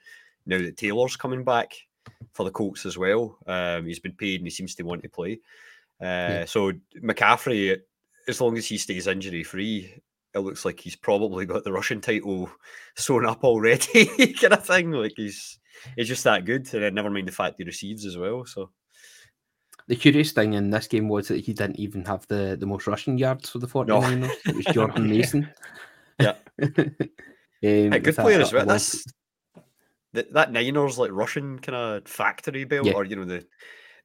now 0.45 0.57
that 0.57 0.77
Taylor's 0.77 1.15
coming 1.15 1.43
back 1.43 1.73
for 2.33 2.43
the 2.43 2.51
Colts 2.51 2.85
as 2.85 2.97
well. 2.97 3.37
Um, 3.47 3.85
he's 3.85 3.99
been 3.99 4.13
paid 4.13 4.39
and 4.41 4.47
he 4.47 4.51
seems 4.51 4.75
to 4.75 4.83
want 4.83 5.03
to 5.03 5.09
play. 5.09 5.39
Uh, 6.01 6.45
So 6.45 6.73
McCaffrey, 7.01 7.77
as 8.27 8.41
long 8.41 8.57
as 8.57 8.65
he 8.65 8.77
stays 8.77 9.07
injury 9.07 9.43
free, 9.43 9.93
it 10.33 10.39
looks 10.39 10.65
like 10.65 10.79
he's 10.79 10.95
probably 10.95 11.45
got 11.45 11.63
the 11.63 11.71
rushing 11.71 12.01
title 12.01 12.49
sewn 12.95 13.25
up 13.25 13.43
already, 13.43 14.33
kind 14.33 14.53
of 14.53 14.65
thing. 14.65 14.91
Like 14.91 15.13
he's 15.15 15.59
he's 15.95 16.07
just 16.07 16.23
that 16.23 16.43
good, 16.45 16.73
and 16.73 16.95
never 16.95 17.09
mind 17.09 17.27
the 17.27 17.31
fact 17.31 17.55
he 17.57 17.63
receives 17.63 18.05
as 18.05 18.17
well. 18.17 18.45
So 18.45 18.71
The 19.87 19.95
curious 19.95 20.31
thing 20.31 20.53
in 20.53 20.69
this 20.69 20.87
game 20.87 21.09
was 21.09 21.27
that 21.27 21.43
he 21.43 21.53
didn't 21.53 21.79
even 21.79 22.05
have 22.05 22.25
the, 22.27 22.55
the 22.57 22.65
most 22.65 22.87
rushing 22.87 23.17
yards 23.17 23.49
for 23.49 23.59
the 23.59 23.67
49ers. 23.67 24.31
It 24.45 24.55
was 24.55 24.65
Jordan 24.73 25.09
Mason. 25.09 25.49
Yeah. 26.19 26.35
um, 26.61 26.73
a 27.61 27.99
good 27.99 28.15
player 28.15 28.39
as 28.39 28.53
well. 28.53 28.65
That's 28.65 29.05
that, 30.13 30.31
that 30.33 30.51
Niners 30.51 30.97
like 30.97 31.11
Russian 31.11 31.59
kind 31.59 31.75
of 31.75 32.07
factory 32.07 32.63
belt, 32.63 32.85
Yeah. 32.85 32.93
or 32.93 33.03
you 33.03 33.15
know 33.15 33.25
the 33.25 33.45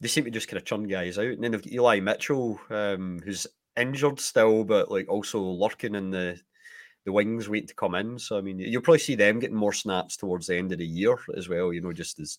they 0.01 0.09
seem 0.09 0.25
to 0.25 0.31
just 0.31 0.49
kind 0.49 0.59
of 0.59 0.65
churn 0.65 0.87
guys 0.89 1.19
out. 1.19 1.27
And 1.27 1.43
then 1.43 1.53
they've 1.53 1.63
got 1.63 1.73
Eli 1.73 2.01
Mitchell, 2.01 2.61
um, 2.71 3.21
who's 3.25 3.47
injured 3.77 4.21
still, 4.21 4.65
but 4.65 4.91
like 4.91 5.09
also 5.09 5.41
lurking 5.41 5.95
in 5.95 6.11
the 6.11 6.41
the 7.05 7.13
wings, 7.13 7.49
waiting 7.49 7.69
to 7.69 7.75
come 7.75 7.95
in. 7.95 8.19
So 8.19 8.39
I 8.39 8.41
mean, 8.41 8.59
you'll 8.59 8.83
probably 8.83 8.99
see 9.01 9.15
them 9.15 9.39
getting 9.39 9.57
more 9.57 9.73
snaps 9.73 10.17
towards 10.17 10.47
the 10.47 10.57
end 10.57 10.73
of 10.73 10.79
the 10.79 10.87
year 10.87 11.17
as 11.37 11.49
well. 11.49 11.73
You 11.73 11.81
know, 11.81 11.93
just 11.93 12.19
as 12.21 12.39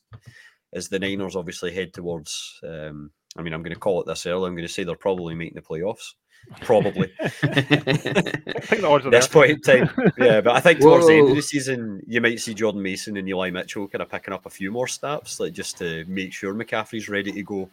as 0.74 0.90
the 0.90 1.00
Niners 1.00 1.36
obviously 1.36 1.74
head 1.74 1.94
towards. 1.94 2.60
Um, 2.64 3.12
I 3.38 3.42
mean, 3.42 3.54
I'm 3.54 3.62
going 3.62 3.74
to 3.74 3.80
call 3.80 4.02
it 4.02 4.08
this 4.08 4.26
early. 4.26 4.48
I'm 4.48 4.56
going 4.56 4.68
to 4.68 4.74
say 4.74 4.84
they're 4.84 4.96
probably 4.96 5.36
making 5.36 5.56
the 5.56 5.62
playoffs. 5.62 6.14
Probably 6.62 7.12
I 7.20 7.30
think 7.30 8.82
the 8.82 8.88
odds 8.88 9.06
are 9.06 9.12
this 9.12 9.28
there. 9.28 9.34
point 9.34 9.52
in 9.52 9.62
time. 9.62 10.12
Yeah, 10.18 10.42
but 10.42 10.56
I 10.56 10.60
think 10.60 10.80
towards 10.82 11.08
the 11.08 11.14
end 11.14 11.30
of 11.30 11.36
the 11.36 11.42
season, 11.42 12.02
you 12.08 12.22
might 12.22 12.40
see 12.40 12.54
Jordan 12.54 12.82
Mason 12.82 13.18
and 13.18 13.28
Eli 13.28 13.52
Mitchell 13.52 13.88
kind 13.88 14.02
of 14.02 14.10
picking 14.10 14.34
up 14.34 14.46
a 14.46 14.50
few 14.50 14.72
more 14.72 14.88
snaps, 14.88 15.40
like 15.40 15.54
just 15.54 15.78
to 15.78 16.06
make 16.08 16.34
sure 16.34 16.54
McCaffrey's 16.54 17.10
ready 17.10 17.32
to 17.32 17.44
go 17.44 17.70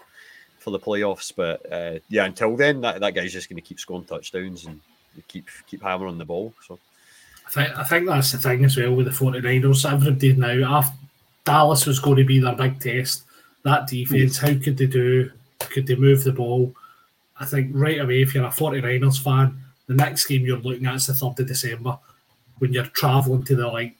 for 0.58 0.72
the 0.72 0.78
playoffs. 0.78 1.32
But 1.34 1.72
uh, 1.72 2.00
yeah, 2.08 2.24
until 2.24 2.56
then, 2.56 2.80
that, 2.82 3.00
that 3.00 3.14
guy's 3.14 3.32
just 3.32 3.48
going 3.48 3.56
to 3.56 3.66
keep 3.66 3.80
scoring 3.80 4.04
touchdowns 4.04 4.66
and 4.66 4.80
keep 5.28 5.46
keep 5.66 5.82
hammering 5.82 6.18
the 6.18 6.24
ball. 6.24 6.52
So 6.66 6.78
I 7.46 7.50
think 7.50 7.78
I 7.78 7.84
think 7.84 8.06
that's 8.06 8.32
the 8.32 8.38
thing 8.38 8.64
as 8.64 8.76
well 8.76 8.94
with 8.94 9.06
the 9.06 9.12
49ers. 9.12 9.90
Everybody 9.90 10.32
now, 10.34 10.78
after 10.78 10.96
Dallas 11.44 11.86
was 11.86 12.00
going 12.00 12.16
to 12.16 12.24
be 12.24 12.40
their 12.40 12.56
big 12.56 12.80
test. 12.80 13.22
That 13.62 13.86
defense, 13.86 14.38
how 14.38 14.54
could 14.54 14.76
they 14.76 14.86
do? 14.86 15.30
Could 15.58 15.86
they 15.86 15.96
move 15.96 16.24
the 16.24 16.32
ball? 16.32 16.74
I 17.38 17.44
think 17.44 17.70
right 17.74 18.00
away, 18.00 18.22
if 18.22 18.34
you're 18.34 18.44
a 18.44 18.48
49ers 18.48 19.22
fan, 19.22 19.58
the 19.86 19.94
next 19.94 20.26
game 20.26 20.44
you're 20.44 20.58
looking 20.58 20.86
at 20.86 20.96
is 20.96 21.06
the 21.06 21.12
3rd 21.12 21.40
of 21.40 21.46
December 21.48 21.98
when 22.58 22.72
you're 22.72 22.86
travelling 22.86 23.44
to 23.44 23.56
the 23.56 23.66
like 23.66 23.96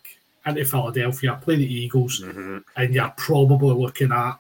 into 0.47 0.65
Philadelphia, 0.65 1.39
play 1.43 1.57
the 1.57 1.75
Eagles, 1.75 2.23
mm-hmm. 2.23 2.59
and 2.77 2.95
you're 2.95 3.13
probably 3.17 3.75
looking 3.75 4.13
at 4.13 4.39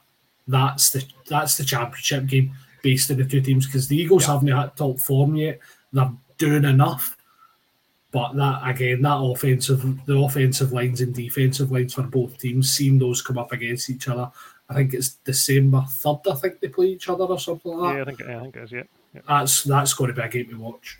that's 0.48 0.90
the 0.90 1.04
that's 1.28 1.56
the 1.56 1.64
championship 1.64 2.26
game 2.26 2.52
based 2.82 3.10
on 3.10 3.16
the 3.16 3.24
two 3.24 3.40
teams 3.40 3.66
because 3.66 3.88
the 3.88 3.96
Eagles 3.96 4.22
Yeah. 4.26 4.34
haven't 4.34 4.48
had 4.48 4.76
top 4.76 5.00
form 5.00 5.34
yet. 5.36 5.58
They're 5.92 6.10
doing 6.38 6.64
enough, 6.64 7.16
but 8.12 8.34
that 8.34 8.60
again, 8.64 9.02
that 9.02 9.16
offensive, 9.16 9.82
the 10.06 10.16
offensive 10.16 10.72
lines 10.72 11.00
and 11.00 11.14
defensive 11.14 11.72
lines 11.72 11.94
for 11.94 12.02
both 12.02 12.38
teams, 12.38 12.70
seeing 12.72 12.98
those 12.98 13.22
come 13.22 13.38
up 13.38 13.52
against 13.52 13.90
each 13.90 14.08
other. 14.08 14.30
I 14.68 14.74
think 14.74 14.94
it's 14.94 15.14
December 15.24 15.84
third. 15.88 16.18
I 16.30 16.34
think 16.34 16.60
they 16.60 16.68
play 16.68 16.86
each 16.86 17.08
other 17.08 17.24
or 17.24 17.38
something 17.38 17.72
like 17.72 17.92
that. 17.92 17.96
Yeah, 17.96 18.02
I 18.02 18.04
think 18.04 18.20
yeah, 18.20 18.38
I 18.38 18.42
think 18.42 18.56
it 18.56 18.62
is. 18.62 18.72
Yeah. 18.72 18.82
yeah. 19.14 19.20
That's 19.28 19.62
that's 19.62 19.94
going 19.94 20.08
to 20.08 20.20
be 20.20 20.26
a 20.26 20.28
game 20.28 20.48
to 20.50 20.58
watch. 20.58 20.98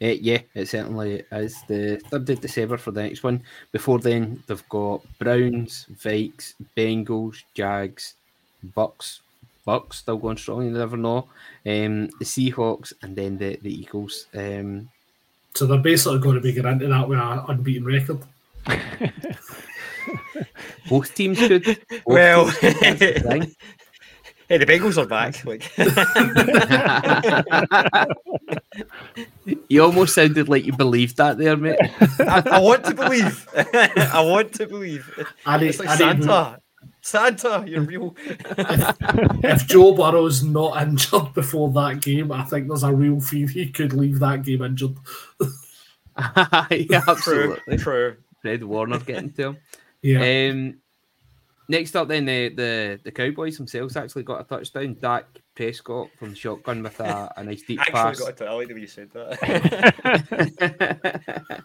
Uh, 0.00 0.14
yeah, 0.20 0.38
it 0.54 0.68
certainly 0.68 1.24
is 1.32 1.60
the 1.66 1.96
third 2.08 2.30
of 2.30 2.40
December 2.40 2.76
for 2.76 2.92
the 2.92 3.02
next 3.02 3.24
one. 3.24 3.42
Before 3.72 3.98
then, 3.98 4.42
they've 4.46 4.68
got 4.68 5.02
Browns, 5.18 5.86
Vikes, 5.92 6.54
Bengals, 6.76 7.42
Jags, 7.52 8.14
Bucks, 8.76 9.20
Bucks 9.64 9.98
still 9.98 10.16
going 10.16 10.36
strong. 10.36 10.64
You 10.64 10.70
never 10.70 10.96
know. 10.96 11.28
Um, 11.66 12.06
the 12.20 12.24
Seahawks, 12.24 12.92
and 13.02 13.16
then 13.16 13.38
the 13.38 13.58
the 13.60 13.74
Eagles. 13.74 14.26
Um, 14.34 14.88
So 15.54 15.66
they're 15.66 15.78
basically 15.78 16.20
going 16.20 16.36
to 16.36 16.40
be 16.40 16.52
getting 16.52 16.72
into 16.72 16.88
that 16.88 17.08
with 17.08 17.18
an 17.18 17.40
unbeaten 17.48 17.84
record. 17.84 18.20
both 20.88 21.14
teams 21.14 21.38
should. 21.38 21.64
Both 21.64 22.02
Well, 22.06 22.44
teams 22.50 22.58
could, 22.58 22.76
that's 22.80 22.98
the 23.00 23.56
hey, 24.48 24.56
the 24.58 24.66
Bengals 24.66 24.96
are 24.96 25.06
back. 25.06 25.44
Like, 25.44 25.70
you 29.68 29.82
almost 29.82 30.14
sounded 30.14 30.48
like 30.48 30.64
you 30.64 30.72
believed 30.76 31.16
that 31.18 31.38
there, 31.38 31.56
mate. 31.56 31.78
I, 32.20 32.42
I 32.46 32.58
want 32.60 32.84
to 32.84 32.94
believe. 32.94 33.48
I 33.54 34.20
want 34.20 34.52
to 34.54 34.66
believe. 34.66 35.08
I 35.46 35.58
It's 35.64 35.78
like 35.78 35.88
I 35.88 35.92
need- 35.92 35.98
Santa. 36.24 36.60
Santa, 37.00 37.64
you're 37.66 37.80
real. 37.82 38.14
if 38.26 39.66
Joe 39.66 39.94
Burrow's 39.94 40.42
not 40.42 40.82
injured 40.82 41.32
before 41.32 41.70
that 41.72 42.02
game, 42.02 42.30
I 42.32 42.42
think 42.44 42.68
there's 42.68 42.82
a 42.82 42.92
real 42.92 43.20
fear 43.20 43.46
he 43.46 43.70
could 43.70 43.92
leave 43.94 44.18
that 44.18 44.42
game 44.42 44.62
injured. 44.62 44.96
yeah, 46.18 46.66
True, 46.70 47.00
absolutely. 47.08 47.76
true. 47.78 48.16
Fred 48.42 48.62
Warner 48.64 48.98
getting 48.98 49.30
to 49.32 49.42
him. 49.48 49.56
Yeah. 50.02 50.50
Um, 50.52 50.78
next 51.68 51.96
up, 51.96 52.08
then 52.08 52.24
the, 52.24 52.48
the 52.50 53.00
the 53.04 53.10
Cowboys 53.12 53.56
themselves 53.56 53.96
actually 53.96 54.22
got 54.22 54.40
a 54.40 54.44
touchdown. 54.44 54.96
Dak 55.00 55.26
Prescott 55.54 56.08
from 56.18 56.34
shotgun 56.34 56.82
with 56.82 57.00
a, 57.00 57.32
a 57.36 57.44
nice 57.44 57.62
deep 57.62 57.80
Actually, 57.82 57.92
pass 57.94 58.20
got 58.20 58.36
to 58.36 58.46
I 58.46 58.52
like 58.52 58.68
the 58.68 58.74
way 58.74 58.80
you 58.82 58.86
said 58.86 59.10
that. 59.12 60.54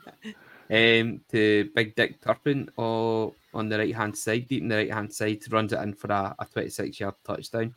um, 0.69 1.21
to 1.31 1.69
Big 1.75 1.95
Dick 1.95 2.21
Turpin 2.21 2.69
or 2.77 3.33
on 3.53 3.69
the 3.69 3.77
right 3.77 3.95
hand 3.95 4.17
side, 4.17 4.47
deep 4.47 4.63
in 4.63 4.67
the 4.69 4.77
right 4.77 4.93
hand 4.93 5.13
side, 5.13 5.39
runs 5.51 5.73
it 5.73 5.79
in 5.79 5.93
for 5.93 6.07
a, 6.11 6.35
a 6.39 6.45
26 6.45 6.99
yard 6.99 7.15
touchdown. 7.23 7.75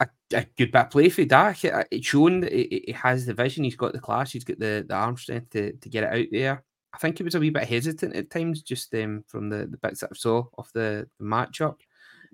A, 0.00 0.06
a 0.34 0.44
good 0.58 0.72
bit 0.72 0.82
of 0.82 0.90
play 0.90 1.08
for 1.08 1.24
Dak. 1.24 1.64
It- 1.64 1.88
It's 1.90 2.06
shown 2.06 2.40
that 2.40 2.52
he 2.52 2.84
he 2.86 2.92
has 2.92 3.24
the 3.26 3.32
vision, 3.34 3.64
he's 3.64 3.76
got 3.76 3.92
the 3.92 3.98
class, 4.00 4.32
he's 4.32 4.44
got 4.44 4.58
the, 4.58 4.84
the 4.86 4.94
arm 4.94 5.16
strength 5.16 5.50
to, 5.50 5.72
to 5.72 5.88
get 5.88 6.04
it 6.04 6.12
out 6.20 6.26
there. 6.30 6.62
I 6.96 6.98
think 6.98 7.18
he 7.18 7.24
was 7.24 7.34
a 7.34 7.40
wee 7.40 7.50
bit 7.50 7.68
hesitant 7.68 8.16
at 8.16 8.30
times, 8.30 8.62
just 8.62 8.94
um, 8.94 9.22
from 9.28 9.50
the, 9.50 9.66
the 9.66 9.76
bits 9.76 10.00
that 10.00 10.12
I 10.12 10.16
saw 10.16 10.46
of 10.56 10.70
the, 10.72 11.06
the 11.18 11.24
matchup. 11.26 11.76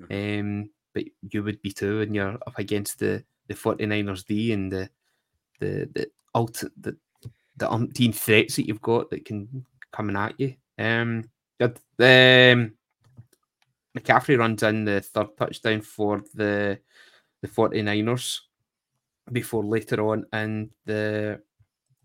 Um, 0.08 0.70
but 0.94 1.02
you 1.30 1.42
would 1.42 1.60
be 1.62 1.72
too 1.72 1.98
when 1.98 2.14
you're 2.14 2.38
up 2.46 2.58
against 2.58 3.00
the, 3.00 3.24
the 3.48 3.54
49ers 3.54 4.24
D 4.24 4.52
and 4.52 4.70
the 4.70 4.88
the 5.58 5.88
the 5.92 6.06
ulti- 6.36 6.70
the 6.80 6.96
the 7.56 7.66
umpteen 7.66 8.14
threats 8.14 8.54
that 8.54 8.68
you've 8.68 8.80
got 8.80 9.10
that 9.10 9.24
can 9.24 9.66
coming 9.90 10.14
at 10.14 10.38
you. 10.38 10.54
Um, 10.78 11.28
good. 11.58 11.80
Um, 11.98 12.74
McCaffrey 13.98 14.38
runs 14.38 14.62
in 14.62 14.84
the 14.84 15.00
third 15.00 15.36
touchdown 15.36 15.80
for 15.80 16.22
the 16.34 16.78
the 17.40 17.48
49ers 17.48 18.38
before 19.32 19.64
later 19.64 20.06
on 20.06 20.24
in 20.32 20.70
the 20.86 21.42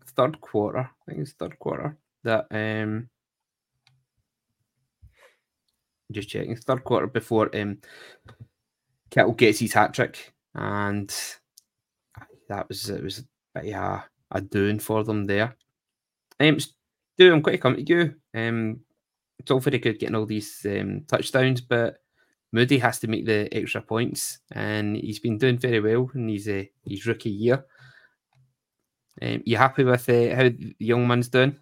third 0.06 0.40
quarter. 0.40 0.90
I 0.90 1.04
think 1.06 1.20
it's 1.20 1.32
third 1.32 1.56
quarter 1.60 1.96
that 2.28 2.46
um 2.50 3.08
just 6.12 6.28
checking 6.28 6.56
third 6.56 6.84
quarter 6.84 7.06
before 7.06 7.50
um 7.56 7.78
Kittle 9.10 9.32
gets 9.32 9.58
his 9.58 9.72
hat 9.72 9.94
trick 9.94 10.32
and 10.54 11.14
that 12.48 12.68
was 12.68 12.88
it 12.88 13.02
was 13.02 13.18
of 13.54 14.04
a, 14.30 14.40
doing 14.40 14.78
for 14.78 15.04
them 15.04 15.26
there. 15.26 15.56
Um, 16.40 16.58
Stu, 16.60 17.32
I'm 17.32 17.42
quite 17.42 17.52
to 17.52 17.58
come 17.58 17.76
to 17.76 17.82
you. 17.82 18.14
Um, 18.34 18.80
it's 19.38 19.50
all 19.50 19.60
very 19.60 19.78
good 19.78 19.98
getting 19.98 20.14
all 20.16 20.26
these 20.26 20.64
um, 20.68 21.02
touchdowns, 21.06 21.60
but 21.60 21.98
Moody 22.52 22.78
has 22.78 22.98
to 23.00 23.08
make 23.08 23.26
the 23.26 23.48
extra 23.52 23.82
points, 23.82 24.38
and 24.52 24.96
he's 24.96 25.18
been 25.18 25.38
doing 25.38 25.58
very 25.58 25.80
well 25.80 26.10
in 26.14 26.28
his 26.28 26.48
uh, 26.48 26.64
his 26.86 27.06
rookie 27.06 27.30
year. 27.30 27.64
Um, 29.20 29.42
you 29.44 29.56
happy 29.56 29.84
with 29.84 30.08
uh, 30.08 30.34
how 30.34 30.44
the 30.44 30.74
young 30.78 31.06
man's 31.06 31.28
doing? 31.28 31.58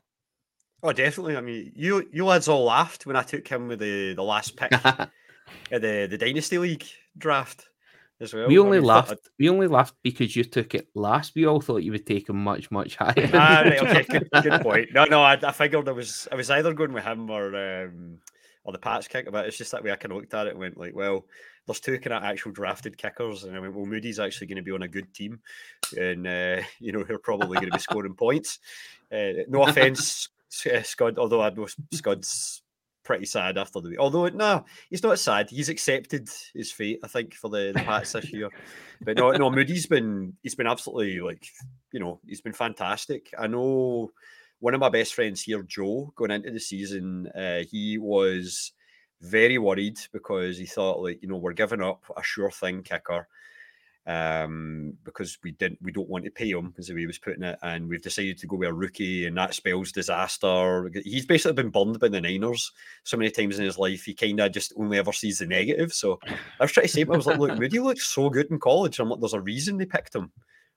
Oh, 0.82 0.92
definitely. 0.92 1.36
I 1.36 1.40
mean, 1.40 1.72
you 1.74 2.08
you 2.12 2.24
lads 2.24 2.48
all 2.48 2.64
laughed 2.64 3.06
when 3.06 3.16
I 3.16 3.22
took 3.22 3.46
him 3.48 3.68
with 3.68 3.80
the, 3.80 4.14
the 4.14 4.22
last 4.22 4.56
pick 4.56 4.72
at 4.84 5.10
the, 5.70 6.06
the 6.10 6.18
Dynasty 6.18 6.58
League 6.58 6.84
draft 7.16 7.68
as 8.20 8.32
well. 8.32 8.48
we 8.48 8.56
I 8.56 8.60
only 8.60 8.78
mean, 8.78 8.86
laughed. 8.86 9.28
We 9.38 9.48
only 9.48 9.66
laughed 9.66 9.94
because 10.02 10.36
you 10.36 10.44
took 10.44 10.74
it 10.74 10.88
last. 10.94 11.34
We 11.34 11.46
all 11.46 11.60
thought 11.60 11.82
you 11.82 11.92
would 11.92 12.06
take 12.06 12.28
him 12.28 12.42
much, 12.42 12.70
much 12.70 12.96
higher. 13.00 13.30
Ah, 13.32 13.62
right, 13.64 13.82
okay, 13.82 14.02
good, 14.04 14.28
good 14.42 14.60
point. 14.62 14.88
No, 14.92 15.04
no, 15.04 15.22
I, 15.22 15.38
I 15.42 15.52
figured 15.52 15.88
I 15.88 15.92
was 15.92 16.28
I 16.30 16.34
was 16.34 16.50
either 16.50 16.72
going 16.72 16.92
with 16.92 17.04
him 17.04 17.30
or 17.30 17.84
um, 17.84 18.18
or 18.64 18.72
the 18.72 18.78
Pats 18.78 19.08
kicker, 19.08 19.30
but 19.30 19.46
it's 19.46 19.56
just 19.56 19.72
that 19.72 19.84
way 19.84 19.92
I 19.92 19.96
kind 19.96 20.12
of 20.12 20.18
looked 20.18 20.34
at 20.34 20.46
it 20.46 20.50
and 20.50 20.58
went 20.58 20.76
like, 20.76 20.94
well, 20.94 21.24
there's 21.66 21.80
two 21.80 21.98
kind 21.98 22.14
of 22.14 22.24
actual 22.24 22.52
drafted 22.52 22.98
kickers, 22.98 23.44
and 23.44 23.56
I 23.56 23.60
went, 23.60 23.74
well, 23.74 23.86
Moody's 23.86 24.18
actually 24.18 24.48
going 24.48 24.56
to 24.56 24.62
be 24.62 24.72
on 24.72 24.82
a 24.82 24.88
good 24.88 25.12
team, 25.14 25.40
and 25.96 26.26
uh, 26.26 26.62
you 26.80 26.92
know 26.92 27.02
they're 27.02 27.18
probably 27.18 27.56
going 27.56 27.70
to 27.70 27.76
be 27.76 27.80
scoring 27.80 28.14
points. 28.14 28.58
Uh, 29.12 29.44
no 29.48 29.64
offense, 29.64 30.28
Scud, 30.48 31.18
although 31.18 31.42
I 31.42 31.50
know 31.50 31.66
Scud's 31.92 32.62
pretty 33.06 33.24
sad 33.24 33.56
after 33.56 33.80
the 33.80 33.90
week. 33.90 33.98
Although 33.98 34.28
no, 34.28 34.64
he's 34.90 35.02
not 35.02 35.18
sad. 35.18 35.48
He's 35.48 35.68
accepted 35.68 36.28
his 36.52 36.72
fate, 36.72 37.00
I 37.02 37.08
think, 37.08 37.34
for 37.34 37.48
the, 37.48 37.72
the 37.74 37.82
Pats 37.82 38.12
this 38.12 38.32
year. 38.32 38.50
But 39.00 39.16
no, 39.16 39.30
no, 39.30 39.50
Moody's 39.50 39.86
been 39.86 40.34
he's 40.42 40.54
been 40.54 40.66
absolutely 40.66 41.20
like 41.20 41.46
you 41.92 42.00
know 42.00 42.20
he's 42.26 42.40
been 42.40 42.52
fantastic. 42.52 43.32
I 43.38 43.46
know 43.46 44.10
one 44.58 44.74
of 44.74 44.80
my 44.80 44.88
best 44.88 45.14
friends 45.14 45.42
here, 45.42 45.62
Joe, 45.62 46.12
going 46.16 46.30
into 46.30 46.50
the 46.50 46.60
season, 46.60 47.28
uh, 47.28 47.62
he 47.70 47.98
was 47.98 48.72
very 49.22 49.58
worried 49.58 49.98
because 50.12 50.58
he 50.58 50.66
thought 50.66 51.02
like 51.02 51.22
you 51.22 51.28
know 51.28 51.36
we're 51.36 51.52
giving 51.52 51.82
up 51.82 52.04
a 52.16 52.22
sure 52.22 52.50
thing 52.50 52.82
kicker 52.82 53.28
um, 54.06 54.94
because 55.04 55.36
we 55.42 55.50
didn't 55.52 55.78
we 55.82 55.90
don't 55.90 56.08
want 56.08 56.24
to 56.24 56.30
pay 56.30 56.50
him 56.50 56.72
way 56.76 57.00
he 57.00 57.06
was 57.06 57.18
putting 57.18 57.42
it, 57.42 57.58
and 57.62 57.88
we've 57.88 58.02
decided 58.02 58.38
to 58.38 58.46
go 58.46 58.56
with 58.56 58.68
a 58.68 58.72
rookie, 58.72 59.26
and 59.26 59.36
that 59.36 59.54
spells 59.54 59.90
disaster. 59.90 60.90
He's 61.04 61.26
basically 61.26 61.54
been 61.54 61.70
burned 61.70 61.98
by 61.98 62.08
the 62.08 62.20
Niners 62.20 62.70
so 63.02 63.16
many 63.16 63.30
times 63.30 63.58
in 63.58 63.64
his 63.64 63.78
life. 63.78 64.04
He 64.04 64.14
kind 64.14 64.40
of 64.40 64.52
just 64.52 64.72
only 64.76 64.98
ever 64.98 65.12
sees 65.12 65.40
the 65.40 65.46
negative. 65.46 65.92
So 65.92 66.20
I 66.26 66.64
was 66.64 66.72
trying 66.72 66.86
to 66.86 66.92
say, 66.92 67.00
him, 67.00 67.12
I 67.12 67.16
was 67.16 67.26
like, 67.26 67.38
look, 67.38 67.58
Moody 67.58 67.80
looks 67.80 68.06
so 68.06 68.30
good 68.30 68.50
in 68.50 68.60
college. 68.60 68.98
I'm 69.00 69.10
like, 69.10 69.20
there's 69.20 69.34
a 69.34 69.40
reason 69.40 69.76
they 69.76 69.86
picked 69.86 70.14
him. 70.14 70.30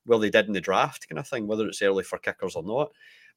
Well, 0.06 0.20
they 0.20 0.32
did 0.32 0.48
in 0.48 0.54
the 0.54 0.62
draft, 0.62 1.08
kind 1.08 1.20
of 1.20 1.28
thing, 1.28 1.46
whether 1.46 1.68
it's 1.68 1.82
early 1.82 2.04
for 2.04 2.18
kickers 2.18 2.56
or 2.56 2.64
not. 2.64 2.92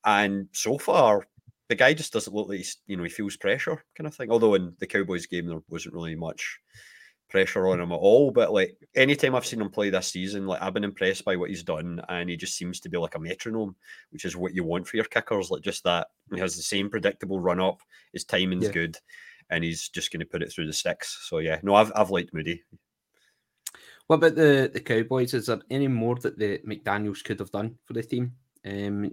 And 0.04 0.48
so 0.52 0.78
far, 0.78 1.26
the 1.68 1.74
guy 1.74 1.92
just 1.92 2.12
doesn't 2.12 2.34
look 2.34 2.48
like 2.48 2.58
he's, 2.58 2.78
you 2.86 2.96
know, 2.96 3.02
he 3.02 3.10
feels 3.10 3.36
pressure, 3.36 3.84
kind 3.94 4.06
of 4.06 4.14
thing. 4.14 4.30
Although 4.30 4.54
in 4.54 4.74
the 4.78 4.86
Cowboys 4.86 5.26
game, 5.26 5.46
there 5.46 5.62
wasn't 5.68 5.94
really 5.94 6.14
much 6.14 6.58
pressure 7.32 7.66
on 7.66 7.80
him 7.80 7.90
at 7.90 7.96
all. 7.96 8.30
But 8.30 8.52
like 8.52 8.76
anytime 8.94 9.34
I've 9.34 9.46
seen 9.46 9.60
him 9.60 9.70
play 9.70 9.90
this 9.90 10.08
season, 10.08 10.46
like 10.46 10.62
I've 10.62 10.74
been 10.74 10.84
impressed 10.84 11.24
by 11.24 11.34
what 11.34 11.50
he's 11.50 11.64
done, 11.64 12.00
and 12.08 12.30
he 12.30 12.36
just 12.36 12.56
seems 12.56 12.78
to 12.80 12.88
be 12.88 12.98
like 12.98 13.16
a 13.16 13.18
metronome, 13.18 13.74
which 14.10 14.24
is 14.24 14.36
what 14.36 14.54
you 14.54 14.62
want 14.62 14.86
for 14.86 14.96
your 14.96 15.06
kickers. 15.06 15.50
Like 15.50 15.62
just 15.62 15.82
that 15.84 16.08
he 16.32 16.38
has 16.38 16.54
the 16.54 16.62
same 16.62 16.88
predictable 16.90 17.40
run 17.40 17.58
up, 17.58 17.80
his 18.12 18.24
timing's 18.24 18.66
Yeah. 18.66 18.72
good, 18.72 18.96
and 19.50 19.64
he's 19.64 19.88
just 19.88 20.12
going 20.12 20.20
to 20.20 20.26
put 20.26 20.42
it 20.42 20.52
through 20.52 20.66
the 20.66 20.72
sticks. 20.72 21.26
So 21.28 21.38
yeah, 21.38 21.58
no, 21.62 21.74
I've 21.74 21.90
I've 21.96 22.10
liked 22.10 22.32
Moody. 22.34 22.62
What 24.06 24.16
about 24.16 24.34
the, 24.34 24.70
the 24.72 24.80
Cowboys? 24.80 25.32
Is 25.32 25.46
there 25.46 25.60
any 25.70 25.88
more 25.88 26.16
that 26.16 26.38
the 26.38 26.58
McDaniels 26.58 27.24
could 27.24 27.38
have 27.38 27.50
done 27.50 27.76
for 27.84 27.94
the 27.94 28.02
team? 28.02 28.32
Um, 28.64 29.10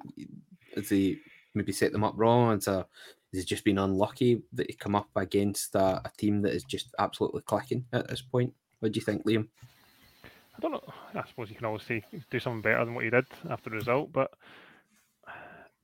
has 0.75 0.89
he 0.89 1.19
maybe 1.53 1.71
set 1.71 1.91
them 1.91 2.03
up 2.03 2.15
wrong? 2.17 2.51
Has, 2.55 2.67
uh, 2.67 2.83
has 3.33 3.45
just 3.45 3.63
been 3.63 3.77
unlucky 3.77 4.41
that 4.53 4.67
he 4.69 4.73
come 4.73 4.95
up 4.95 5.09
against 5.15 5.75
a, 5.75 6.01
a 6.05 6.11
team 6.17 6.41
that 6.41 6.53
is 6.53 6.63
just 6.63 6.93
absolutely 6.99 7.41
clicking 7.41 7.85
at 7.93 8.07
this 8.07 8.21
point? 8.21 8.53
What 8.79 8.91
do 8.91 8.99
you 8.99 9.05
think, 9.05 9.25
Liam? 9.25 9.47
I 10.23 10.59
don't 10.61 10.71
know. 10.71 10.93
I 11.15 11.23
suppose 11.27 11.49
you 11.49 11.55
can 11.55 11.65
always 11.65 11.83
say 11.83 12.03
do 12.31 12.39
something 12.39 12.61
better 12.61 12.83
than 12.83 12.95
what 12.95 13.05
you 13.05 13.11
did 13.11 13.25
after 13.49 13.69
the 13.69 13.77
result, 13.77 14.11
but 14.11 14.31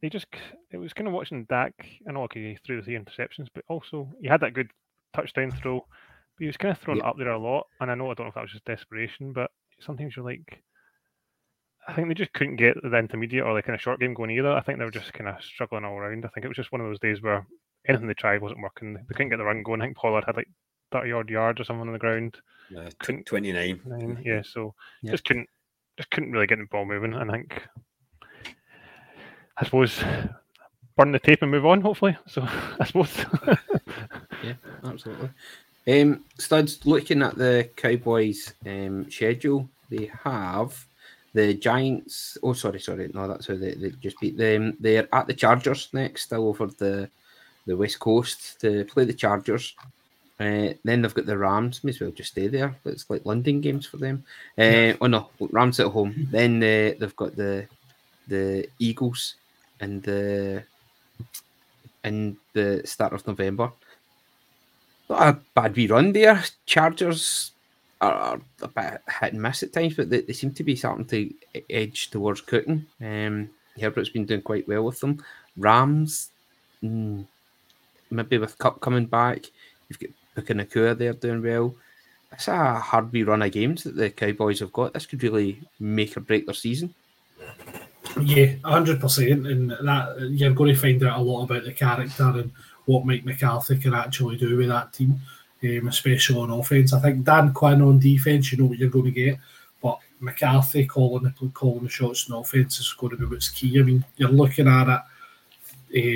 they 0.02 0.10
just 0.10 0.28
it 0.72 0.78
was 0.78 0.94
kind 0.94 1.08
of 1.08 1.14
watching 1.14 1.46
Dak. 1.46 1.74
I 2.08 2.12
know 2.12 2.24
okay, 2.24 2.52
he 2.52 2.58
threw 2.66 2.78
the 2.78 2.84
three 2.84 2.98
interceptions, 2.98 3.48
but 3.54 3.64
also 3.70 4.12
he 4.22 4.28
had 4.28 4.42
that 4.42 4.54
good 4.54 4.70
touchdown 5.14 5.52
throw. 5.62 5.80
But 5.80 6.44
he 6.44 6.48
was 6.48 6.58
kind 6.58 6.72
of 6.74 6.80
thrown 6.80 6.98
Yeah. 6.98 7.08
up 7.08 7.16
there 7.18 7.30
a 7.32 7.40
lot, 7.40 7.68
and 7.80 7.90
I 7.90 7.96
know 7.96 8.12
I 8.12 8.14
don't 8.14 8.26
know 8.26 8.30
if 8.30 8.36
that 8.36 8.42
was 8.42 8.52
just 8.52 8.66
desperation, 8.66 9.32
but 9.32 9.52
sometimes 9.80 10.16
you're 10.16 10.26
like, 10.26 10.62
I 11.88 11.94
think 11.94 12.08
they 12.08 12.14
just 12.16 12.34
couldn't 12.34 12.56
get 12.56 12.76
the 12.82 12.98
intermediate 12.98 13.44
or 13.46 13.54
the 13.54 13.62
kind 13.62 13.76
of 13.76 13.82
short 13.82 14.00
game 14.00 14.14
going 14.14 14.32
either. 14.32 14.52
I 14.52 14.62
think 14.62 14.80
they 14.80 14.86
were 14.86 14.92
just 14.92 15.14
kind 15.14 15.30
of 15.30 15.44
struggling 15.44 15.86
all 15.86 15.98
around. 15.98 16.26
I 16.26 16.30
think 16.30 16.44
it 16.46 16.48
was 16.48 16.58
just 16.58 16.72
one 16.72 16.82
of 16.82 16.88
those 16.88 17.00
days 17.00 17.22
where 17.22 17.46
anything 17.88 18.08
they 18.08 18.14
tried 18.16 18.42
wasn't 18.42 18.62
working. 18.62 18.94
They 18.96 19.02
couldn't 19.14 19.30
get 19.30 19.38
the 19.38 19.44
run 19.44 19.62
going. 19.64 19.82
I 19.82 19.86
think 19.86 19.98
Pollard 19.98 20.24
had 20.26 20.36
like 20.36 20.50
30 20.92 21.12
odd 21.12 21.30
yards 21.30 21.62
or 21.62 21.64
something 21.64 21.88
on 21.88 21.94
the 21.94 22.00
ground. 22.00 22.38
Uh, 22.76 22.90
tw- 22.90 23.00
Couldn't- 23.00 23.26
29. 23.28 23.82
Nine, 23.86 24.22
yeah, 24.26 24.42
so 24.44 24.74
Yeah. 25.04 25.12
just 25.12 25.26
couldn't 25.26 25.48
just 25.98 26.10
couldn't 26.12 26.32
really 26.32 26.48
get 26.48 26.58
the 26.58 26.66
ball 26.66 26.86
moving. 26.86 27.14
I 27.14 27.26
think 27.32 27.62
I 29.58 29.64
suppose 29.66 30.04
burn 30.98 31.12
the 31.12 31.20
tape 31.20 31.42
and 31.42 31.52
move 31.52 31.66
on. 31.66 31.82
Hopefully, 31.82 32.18
so 32.28 32.42
I 32.44 32.86
suppose 32.86 33.16
yeah, 34.44 34.54
Absolutely. 34.84 35.30
Um, 35.88 36.26
Studs, 36.40 36.84
looking 36.86 37.22
at 37.22 37.36
the 37.36 37.70
Cowboys 37.76 38.54
um, 38.66 39.10
schedule, 39.12 39.70
they 39.92 40.10
have 40.24 40.86
the 41.36 41.54
Giants. 41.54 42.38
Oh, 42.42 42.54
sorry, 42.54 42.80
sorry. 42.80 43.12
No, 43.14 43.28
that's 43.28 43.48
how 43.48 43.56
they, 43.56 43.74
they 43.74 43.90
just 44.02 44.20
beat 44.22 44.38
them. 44.38 44.78
They're 44.80 45.14
at 45.14 45.28
the 45.28 45.34
Chargers 45.34 45.90
next, 45.94 46.24
still 46.24 46.48
over 46.48 46.68
the 46.68 47.10
the 47.68 47.76
West 47.76 48.00
Coast 48.00 48.62
to 48.62 48.86
play 48.86 49.06
the 49.06 49.14
Chargers. 49.14 49.76
Uh, 50.40 50.74
then 50.84 51.02
they've 51.02 51.14
got 51.14 51.26
the 51.26 51.38
Rams. 51.38 51.84
May 51.84 51.90
as 51.90 52.00
well 52.00 52.12
just 52.12 52.32
stay 52.32 52.48
there. 52.48 52.76
It's 52.86 53.10
like 53.10 53.26
London 53.26 53.60
games 53.60 53.86
for 53.86 53.98
them. 53.98 54.24
Uh, 54.58 54.94
oh 55.02 55.08
no, 55.08 55.30
Rams 55.40 55.80
at 55.80 55.88
home. 55.88 56.28
Then 56.32 56.58
uh, 56.58 56.96
they've 57.00 57.16
got 57.16 57.36
the 57.36 57.68
the 58.28 58.68
Eagles 58.80 59.36
and 59.82 60.02
the 60.04 60.64
in 62.06 62.38
the 62.54 62.82
start 62.86 63.14
of 63.14 63.28
November. 63.28 63.72
Not 65.10 65.22
a 65.22 65.40
bad 65.54 65.76
wee 65.76 65.88
run 65.88 66.14
there. 66.14 66.44
Chargers 66.66 67.52
are, 68.02 68.40
a 68.62 68.68
bit 68.68 69.02
hit 69.20 69.34
and 69.34 69.42
miss 69.42 69.64
at 69.64 69.74
times, 69.74 69.96
but 69.96 70.10
they, 70.10 70.22
they 70.22 70.34
seem 70.34 70.54
to 70.54 70.64
be 70.64 70.76
starting 70.76 71.06
to 71.06 71.34
edge 71.70 72.10
towards 72.10 72.42
cooking. 72.42 72.86
Um, 73.02 73.50
Herbert's 73.80 74.10
been 74.10 74.26
doing 74.26 74.42
quite 74.42 74.68
well 74.68 74.84
with 74.84 75.00
them. 75.00 75.24
Rams, 75.58 76.30
mm, 76.84 77.26
maybe 78.12 78.38
with 78.38 78.58
Kupp 78.58 78.82
coming 78.82 79.06
back, 79.06 79.46
you've 79.90 80.00
got 80.00 80.10
Puka 80.36 80.54
Nacua 80.54 80.98
there 80.98 81.14
doing 81.14 81.42
well. 81.42 81.76
It's 82.32 82.48
a 82.48 82.76
hard 82.76 83.12
wee 83.12 83.24
run 83.24 83.42
of 83.42 83.52
games 83.52 83.84
that 83.84 83.96
the 83.96 84.10
Cowboys 84.10 84.60
have 84.60 84.74
got. 84.74 84.94
This 84.94 85.06
could 85.06 85.24
really 85.24 85.62
make 85.80 86.18
or 86.18 86.20
break 86.20 86.46
their 86.46 86.56
season. 86.56 86.94
Yeah, 88.20 88.54
hundred 88.64 89.00
percent, 89.00 89.48
and 89.48 89.72
that 89.72 90.18
you're 90.32 90.54
going 90.54 90.74
to 90.74 90.80
find 90.80 91.04
out 91.04 91.20
a 91.20 91.22
lot 91.22 91.44
about 91.44 91.64
the 91.64 91.74
character 91.74 92.24
and 92.24 92.52
what 92.86 93.06
Mike 93.06 93.26
McCarthy 93.26 93.78
can 93.78 93.94
actually 93.94 94.38
do 94.38 94.58
with 94.58 94.68
that 94.68 94.94
team, 94.94 95.20
um, 95.66 95.88
especially 95.88 96.38
on 96.40 96.52
offense. 96.52 96.94
I 96.94 97.00
think 97.00 97.24
Dan 97.26 97.54
Quinn 97.54 97.82
on 97.82 98.00
defense, 98.00 98.52
you 98.52 98.58
know 98.58 98.66
what 98.66 98.78
you're 98.78 98.90
going 98.90 99.06
to 99.06 99.12
get, 99.12 99.38
but 99.82 100.00
McCarthy 100.20 100.86
calling 100.86 101.24
the 101.24 101.50
calling 101.54 101.84
the 101.84 101.90
shots 101.90 102.30
on 102.30 102.40
offense 102.40 102.80
is 102.80 102.94
going 102.98 103.12
to 103.12 103.18
be 103.18 103.26
what's 103.26 103.50
key. 103.50 103.80
I 103.80 103.84
mean, 103.84 104.06
you're 104.18 104.30
looking 104.30 104.68
at 104.68 104.88
it. 104.88 105.02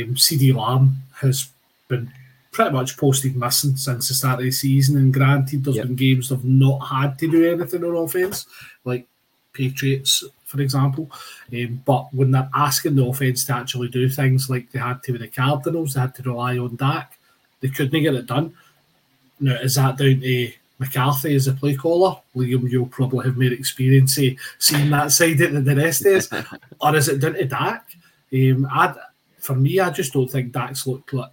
Um, 0.08 0.16
CeeDee 0.16 0.56
Lamb 0.56 0.98
has 1.22 1.50
been 1.88 2.12
pretty 2.52 2.72
much 2.72 2.98
posted 2.98 3.36
missing 3.36 3.76
since 3.78 4.08
the 4.08 4.14
start 4.14 4.40
of 4.40 4.46
the 4.46 4.52
season, 4.52 4.98
and 4.98 5.14
granted, 5.14 5.64
there's 5.64 5.78
Yep. 5.78 5.86
been 5.88 5.96
games 5.96 6.30
they've 6.30 6.44
not 6.44 6.80
had 6.80 7.18
to 7.20 7.30
do 7.30 7.52
anything 7.54 7.84
on 7.84 7.96
offense, 7.96 8.46
like 8.86 9.08
Patriots, 9.54 10.24
for 10.46 10.60
example. 10.62 11.10
Um, 11.54 11.82
but 11.86 12.14
when 12.14 12.32
they're 12.32 12.50
asking 12.54 12.96
the 12.96 13.06
offense 13.06 13.46
to 13.46 13.56
actually 13.56 13.88
do 13.90 14.10
things 14.10 14.50
like 14.50 14.72
they 14.72 14.80
had 14.80 15.02
to 15.04 15.12
with 15.14 15.22
the 15.22 15.28
Cardinals, 15.28 15.94
they 15.94 16.02
had 16.02 16.16
to 16.16 16.24
rely 16.24 16.58
on 16.58 16.76
Dak. 16.76 17.18
They 17.62 17.70
couldn't 17.70 18.02
get 18.02 18.16
it 18.16 18.26
done. 18.26 18.54
Now, 19.40 19.56
is 19.56 19.76
that 19.76 19.98
down 19.98 20.20
to 20.20 20.52
McCarthy 20.80 21.36
as 21.36 21.48
a 21.48 21.54
play 21.54 21.76
caller? 21.76 22.18
Liam, 22.36 22.70
you'll 22.70 22.88
probably 22.88 23.26
have 23.26 23.38
more 23.38 23.52
experience 23.52 24.18
eh, 24.20 24.36
seeing 24.58 24.90
that 24.90 25.12
side 25.12 25.38
than 25.38 25.64
the 25.64 25.76
rest 25.76 26.06
is. 26.06 26.30
or 26.82 26.96
is 26.96 27.08
it 27.08 27.20
down 27.20 27.34
to 27.34 27.46
Dak? 27.46 27.86
Um, 28.34 28.68
I'd, 28.72 28.96
for 29.38 29.56
me, 29.56 29.80
I 29.80 29.90
just 29.90 30.14
don't 30.14 30.30
think 30.30 30.52
Dak's 30.52 30.86
looked 30.88 31.14
like. 31.14 31.32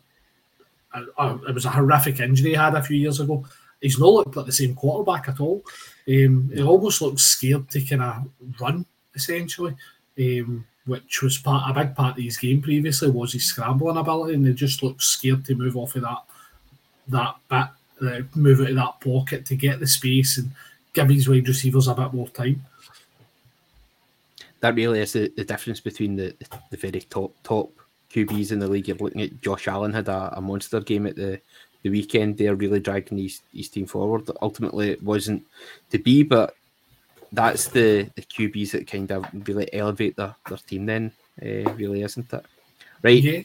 Uh, 0.95 1.03
uh, 1.19 1.39
it 1.49 1.55
was 1.55 1.65
a 1.65 1.71
horrific 1.71 2.21
injury 2.21 2.51
he 2.51 2.57
had 2.57 2.75
a 2.75 2.83
few 2.83 2.97
years 2.97 3.21
ago. 3.21 3.45
He's 3.81 3.99
not 3.99 4.13
looked 4.13 4.37
like 4.37 4.47
the 4.47 4.53
same 4.53 4.75
quarterback 4.75 5.29
at 5.29 5.41
all. 5.41 5.63
Um, 6.09 6.51
he 6.55 6.63
almost 6.63 7.03
looks 7.03 7.23
scared 7.23 7.69
to 7.71 7.81
kind 7.83 8.03
of 8.03 8.29
run, 8.61 8.87
essentially, 9.15 9.75
um, 10.19 10.65
which 10.87 11.23
was 11.23 11.37
part 11.39 11.69
a 11.69 11.85
big 11.85 11.95
part 11.95 12.17
of 12.17 12.25
his 12.25 12.39
game 12.39 12.63
previously 12.63 13.11
was 13.11 13.33
his 13.33 13.45
scrambling 13.45 13.99
ability, 13.99 14.35
and 14.35 14.47
he 14.47 14.55
just 14.55 14.83
looks 14.83 15.07
scared 15.07 15.45
to 15.45 15.55
move 15.55 15.77
off 15.77 15.97
of 15.97 16.03
that 16.03 16.23
that 17.09 17.35
bit, 17.49 17.69
uh, 18.03 18.21
move 18.35 18.61
out 18.61 18.71
of 18.71 18.77
that 18.77 19.01
pocket 19.01 19.47
to 19.47 19.57
get 19.57 19.81
the 19.81 19.87
space 19.87 20.39
and 20.39 20.51
give 20.93 21.09
his 21.09 21.29
wide 21.29 21.49
receivers 21.49 21.89
a 21.89 21.95
bit 21.95 22.13
more 22.13 22.29
time. 22.29 22.65
that 24.61 24.75
really 24.75 25.01
is 25.01 25.13
the, 25.13 25.33
the 25.37 25.45
difference 25.45 25.81
between 25.81 26.17
the, 26.17 26.35
the 26.71 26.77
very 26.77 27.01
top 27.01 27.33
top 27.43 27.71
QBs 28.11 28.53
in 28.53 28.59
the 28.59 28.69
league. 28.69 28.89
You're 28.89 28.97
looking 28.97 29.23
at 29.23 29.41
Josh 29.43 29.69
Allen 29.69 29.93
had 29.93 30.09
a, 30.09 30.39
a 30.39 30.41
monster 30.41 30.81
game 30.81 31.07
at 31.07 31.17
the, 31.17 31.41
the 31.83 31.91
weekend. 31.91 32.39
They're 32.39 32.55
really 32.55 32.81
dragging 32.81 33.19
his, 33.19 33.41
his 33.53 33.69
team 33.69 33.87
forward. 33.87 34.29
Ultimately, 34.41 34.91
it 34.91 35.03
wasn't 35.03 35.45
to 35.91 35.99
be, 35.99 36.23
but 36.23 36.55
that's 37.33 37.69
the, 37.69 38.09
the 38.15 38.23
QBs 38.23 38.71
that 38.73 38.87
kind 38.87 39.11
of 39.13 39.27
really 39.47 39.73
elevate 39.75 40.17
their, 40.17 40.35
their 40.49 40.59
team. 40.59 40.87
Then, 40.87 41.13
uh, 41.43 41.71
really, 41.75 42.03
isn't 42.03 42.33
it? 42.33 42.45
Right? 43.03 43.23
Yeah, 43.23 43.43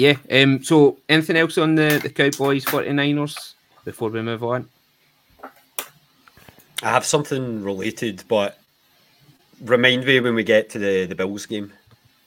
Yeah. 0.00 0.16
Um. 0.30 0.64
So, 0.64 0.96
anything 1.10 1.36
else 1.36 1.58
on 1.58 1.74
the 1.74 2.00
the 2.02 2.08
Cowboys 2.08 2.64
49ers 2.64 3.52
before 3.84 4.08
we 4.08 4.22
move 4.22 4.42
on? 4.42 4.66
I 6.82 6.88
have 6.88 7.04
something 7.04 7.62
related, 7.62 8.24
but 8.26 8.58
remind 9.62 10.06
me 10.06 10.18
when 10.20 10.34
we 10.34 10.42
get 10.42 10.70
to 10.70 10.78
the, 10.78 11.04
the 11.04 11.14
Bills 11.14 11.44
game 11.44 11.70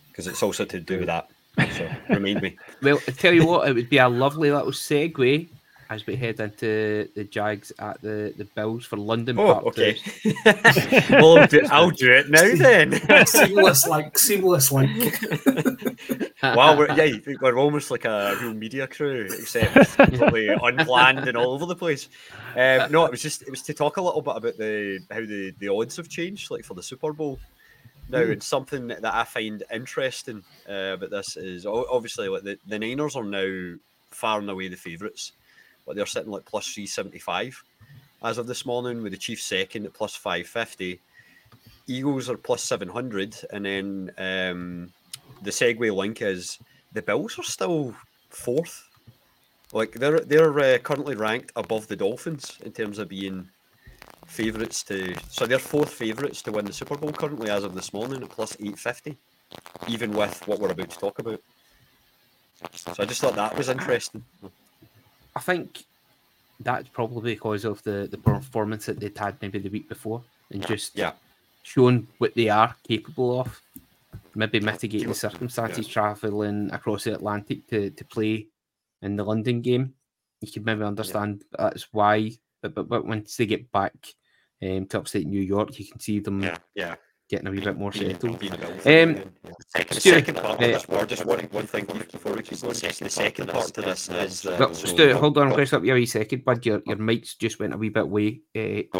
because 0.10 0.28
it's 0.28 0.44
also 0.44 0.66
to 0.66 0.80
do 0.80 1.00
with 1.00 1.08
that. 1.08 1.28
So 1.76 1.90
remind 2.10 2.44
me. 2.44 2.58
Well, 2.84 3.00
I 3.08 3.12
tell 3.12 3.34
you 3.34 3.48
what, 3.48 3.68
it 3.68 3.74
would 3.74 3.90
be 3.90 3.98
a 3.98 4.08
lovely 4.08 4.52
little 4.52 4.72
segue 4.72 5.48
as 5.89 6.06
we 6.08 6.15
head 6.15 6.39
into 6.39 7.08
the 7.15 7.24
Jags 7.24 7.72
at 7.80 8.02
the, 8.02 8.34
the 8.38 8.46
Bills 8.46 8.86
for 8.86 8.98
London. 8.98 9.38
Oh, 9.39 9.54
Part 9.54 9.65
okay. 9.67 9.98
Well, 11.10 11.39
I'll 11.39 11.48
do, 11.48 11.62
I'll 11.69 11.89
do 11.89 12.12
it 12.12 12.30
now 12.30 12.56
then. 12.56 13.26
seamless 13.26 13.88
like 13.88 14.17
seamless 14.17 14.72
like. 14.72 14.89
wow, 16.43 16.78
we're, 16.78 16.91
yeah, 16.96 17.17
we're 17.41 17.58
almost 17.58 17.91
like 17.91 18.06
a 18.06 18.38
real 18.41 18.54
media 18.54 18.88
crew, 18.88 19.28
except 19.30 19.98
totally 19.98 20.48
unplanned 20.48 21.28
and 21.28 21.38
all 21.38 21.54
over 21.54 21.65
the 21.65 21.76
place. 21.76 22.10
Um, 22.56 22.91
no, 22.91 23.06
it 23.06 23.12
was 23.12 23.22
just 23.22 23.41
it 23.43 23.50
was 23.50 23.62
to 23.63 23.74
talk 23.74 23.98
a 23.98 24.02
little 24.02 24.22
bit 24.22 24.36
about 24.36 24.58
the 24.58 25.00
how 25.12 25.22
the, 25.22 25.54
the 25.60 25.69
odds 25.69 25.98
have 25.98 26.10
changed, 26.10 26.52
like 26.52 26.65
for 26.65 26.74
the 26.74 26.84
Super 26.84 27.13
Bowl. 27.13 27.39
Now, 28.10 28.19
and 28.19 28.43
something 28.43 28.88
that 28.88 29.06
I 29.06 29.24
find 29.24 29.63
interesting 29.74 30.43
uh, 30.69 30.93
about 30.96 31.10
this 31.10 31.38
is 31.38 31.65
obviously 31.65 32.28
like 32.28 32.43
the, 32.43 32.58
the 32.67 32.78
Niners 32.78 33.15
are 33.15 33.24
now 33.24 33.76
far 34.12 34.39
and 34.39 34.50
away 34.50 34.67
the 34.67 34.76
favourites, 34.76 35.32
but 35.86 35.96
they're 35.96 36.06
sitting 36.06 36.32
like 36.32 36.46
plus 36.46 36.67
three 36.67 36.88
seventy 36.88 37.19
five 37.19 37.62
as 38.24 38.38
of 38.38 38.48
this 38.48 38.65
morning, 38.65 39.04
with 39.04 39.12
the 39.12 39.17
Chiefs 39.17 39.43
second 39.43 39.86
at 39.86 39.93
plus 39.93 40.15
five 40.15 40.48
fifty. 40.48 41.00
Eagles 41.88 42.30
are 42.30 42.38
plus 42.38 42.63
seven 42.63 42.88
hundred, 42.88 43.36
and 43.52 43.65
then 43.65 44.12
um, 44.17 44.91
the 45.41 45.52
segue 45.52 45.96
link 45.96 46.22
is 46.22 46.58
the 46.93 47.02
Bills 47.02 47.38
are 47.38 47.43
still 47.43 47.93
fourth. 48.30 48.89
Like 49.74 49.91
they're 49.93 50.19
they're 50.22 50.60
uh, 50.60 50.78
currently 50.78 51.15
ranked 51.15 51.52
above 51.56 51.88
the 51.88 51.96
Dolphins 51.96 52.58
in 52.63 52.72
terms 52.72 53.00
of 53.00 53.10
being 53.10 53.50
favourites 54.26 54.84
to. 54.84 55.13
So 55.30 55.46
they're 55.46 55.60
fourth 55.60 55.89
favourites 55.89 56.41
to 56.43 56.52
win 56.52 56.65
the 56.65 56.74
Super 56.74 56.96
Bowl 56.96 57.12
currently 57.12 57.50
as 57.50 57.63
of 57.63 57.76
this 57.76 57.91
morning 57.91 58.24
at 58.24 58.30
plus 58.30 58.56
eight 58.60 58.80
fifty, 58.80 59.17
even 59.88 60.13
with 60.13 60.48
what 60.48 60.60
we're 60.60 60.71
about 60.71 60.90
to 60.90 60.98
talk 60.98 61.19
about. 61.19 61.42
So 62.75 62.94
I 63.00 63.06
just 63.06 63.19
thought 63.19 63.36
that 63.36 63.58
was 63.58 63.67
interesting. 63.67 64.23
I 65.36 65.40
think 65.40 65.84
that's 66.60 66.90
probably 66.90 67.34
because 67.34 67.65
of 67.65 67.81
the, 67.84 68.08
the 68.10 68.17
performance 68.17 68.86
that 68.86 69.00
they'd 69.00 69.17
had 69.17 69.42
maybe 69.42 69.60
the 69.60 69.69
week 69.69 69.90
before 69.90 70.23
and 70.52 70.65
just 70.65 70.96
Yeah. 70.98 71.13
showing 71.63 72.08
what 72.19 72.36
they 72.36 72.50
are 72.50 72.75
capable 72.88 73.40
of. 73.42 73.62
Maybe 74.36 74.60
mitigating 74.60 75.10
the 75.10 75.13
circumstances, 75.15 75.88
travelling 75.88 76.71
across 76.71 77.04
the 77.04 77.13
Atlantic 77.13 77.67
to, 77.67 77.92
to 77.92 78.06
play 78.06 78.48
in 79.02 79.15
the 79.15 79.23
London 79.23 79.62
game. 79.62 79.94
You 80.42 80.52
could 80.52 80.65
maybe 80.65 80.84
understand 80.84 81.44
that's 81.58 81.88
why. 81.94 82.31
But, 82.62 82.73
but, 82.73 82.88
but 82.90 83.06
once 83.06 83.38
they 83.38 83.46
get 83.46 83.71
back 83.71 83.94
um, 84.62 84.86
to 84.88 84.98
upstate 85.00 85.27
New 85.27 85.42
York, 85.42 85.77
you 85.77 85.86
can 85.86 86.00
see 86.00 86.19
them 86.19 86.42
Yeah, 86.42 86.58
yeah. 86.73 86.96
Getting 87.34 87.48
a 87.48 87.52
wee 87.52 87.60
bit 87.60 87.77
more 87.77 87.92
settled. 87.92 88.44
Um, 88.44 88.56
Um, 88.86 89.23
second, 89.69 89.98
Stuart, 89.98 90.13
second 90.13 90.36
part 90.36 90.46
uh, 90.46 90.54
of 90.54 90.60
this, 90.60 90.88
war, 90.88 91.06
just 91.06 91.25
one, 91.25 91.40
one 91.52 91.65
thing 91.65 91.86
before 91.86 92.34
we 92.34 92.44
keep 92.44 92.62
going. 92.62 92.73
The 92.75 93.10
second 93.10 93.50
part 93.50 93.73
to 93.73 93.81
this 93.81 94.08
is 94.10 94.42
that. 94.44 94.60
Well, 94.60 94.73
so- 94.75 94.88
Stu, 94.88 95.13
hold 95.15 95.38
on, 95.40 95.46
I'm 95.48 95.50
going 95.50 95.63
to 95.63 95.65
stop 95.65 95.84
you 95.84 95.94
a 95.94 95.96
wee 95.96 96.06
second, 96.06 96.46
bud. 96.46 96.63
Your 96.63 96.81
your 96.86 96.98
mics 96.98 97.36
just 97.38 97.60
went 97.60 97.73
a 97.73 97.77
wee 97.77 97.90
bit 97.90 98.08
way 98.08 98.42
uh, 98.56 99.00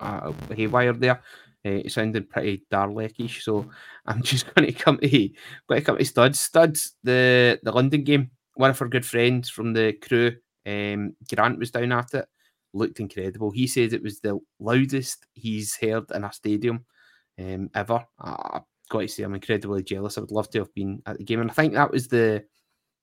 uh, 0.00 0.32
haywire 0.50 0.94
there. 0.94 1.22
Uh, 1.66 1.80
it 1.84 1.92
sounded 1.92 2.28
pretty 2.28 2.64
Darlekish, 2.72 3.42
so 3.42 3.70
I'm 4.04 4.22
just 4.30 4.52
going 4.52 4.66
to 4.66 4.72
come 4.72 4.98
to 4.98 5.08
going 5.68 5.80
to 5.80 5.82
come 5.82 5.98
to 5.98 6.04
Studs. 6.04 6.40
Studs, 6.40 6.96
the 7.04 7.60
the 7.62 7.72
London 7.72 8.02
game. 8.02 8.30
One 8.56 8.70
of 8.70 8.82
our 8.82 8.88
good 8.88 9.06
friends 9.06 9.48
from 9.48 9.72
the 9.72 9.92
crew, 9.92 10.32
um, 10.66 11.14
Grant, 11.32 11.58
was 11.58 11.70
down 11.70 11.92
at 11.92 12.14
it. 12.14 12.26
Looked 12.72 12.98
incredible. 13.00 13.52
He 13.52 13.68
said 13.68 13.92
it 13.92 14.02
was 14.02 14.18
the 14.18 14.38
loudest 14.58 15.26
he's 15.34 15.76
heard 15.76 16.10
in 16.12 16.24
a 16.24 16.32
stadium 16.32 16.84
um, 17.38 17.70
ever. 17.74 18.04
I've 18.18 18.62
got 18.88 19.00
to 19.00 19.08
say, 19.08 19.22
I'm 19.22 19.34
incredibly 19.34 19.82
jealous. 19.82 20.18
I 20.18 20.22
would 20.22 20.30
love 20.30 20.50
to 20.50 20.58
have 20.60 20.74
been 20.74 21.02
at 21.06 21.18
the 21.18 21.24
game, 21.24 21.40
and 21.40 21.50
I 21.50 21.54
think 21.54 21.74
that 21.74 21.90
was 21.90 22.08
the 22.08 22.44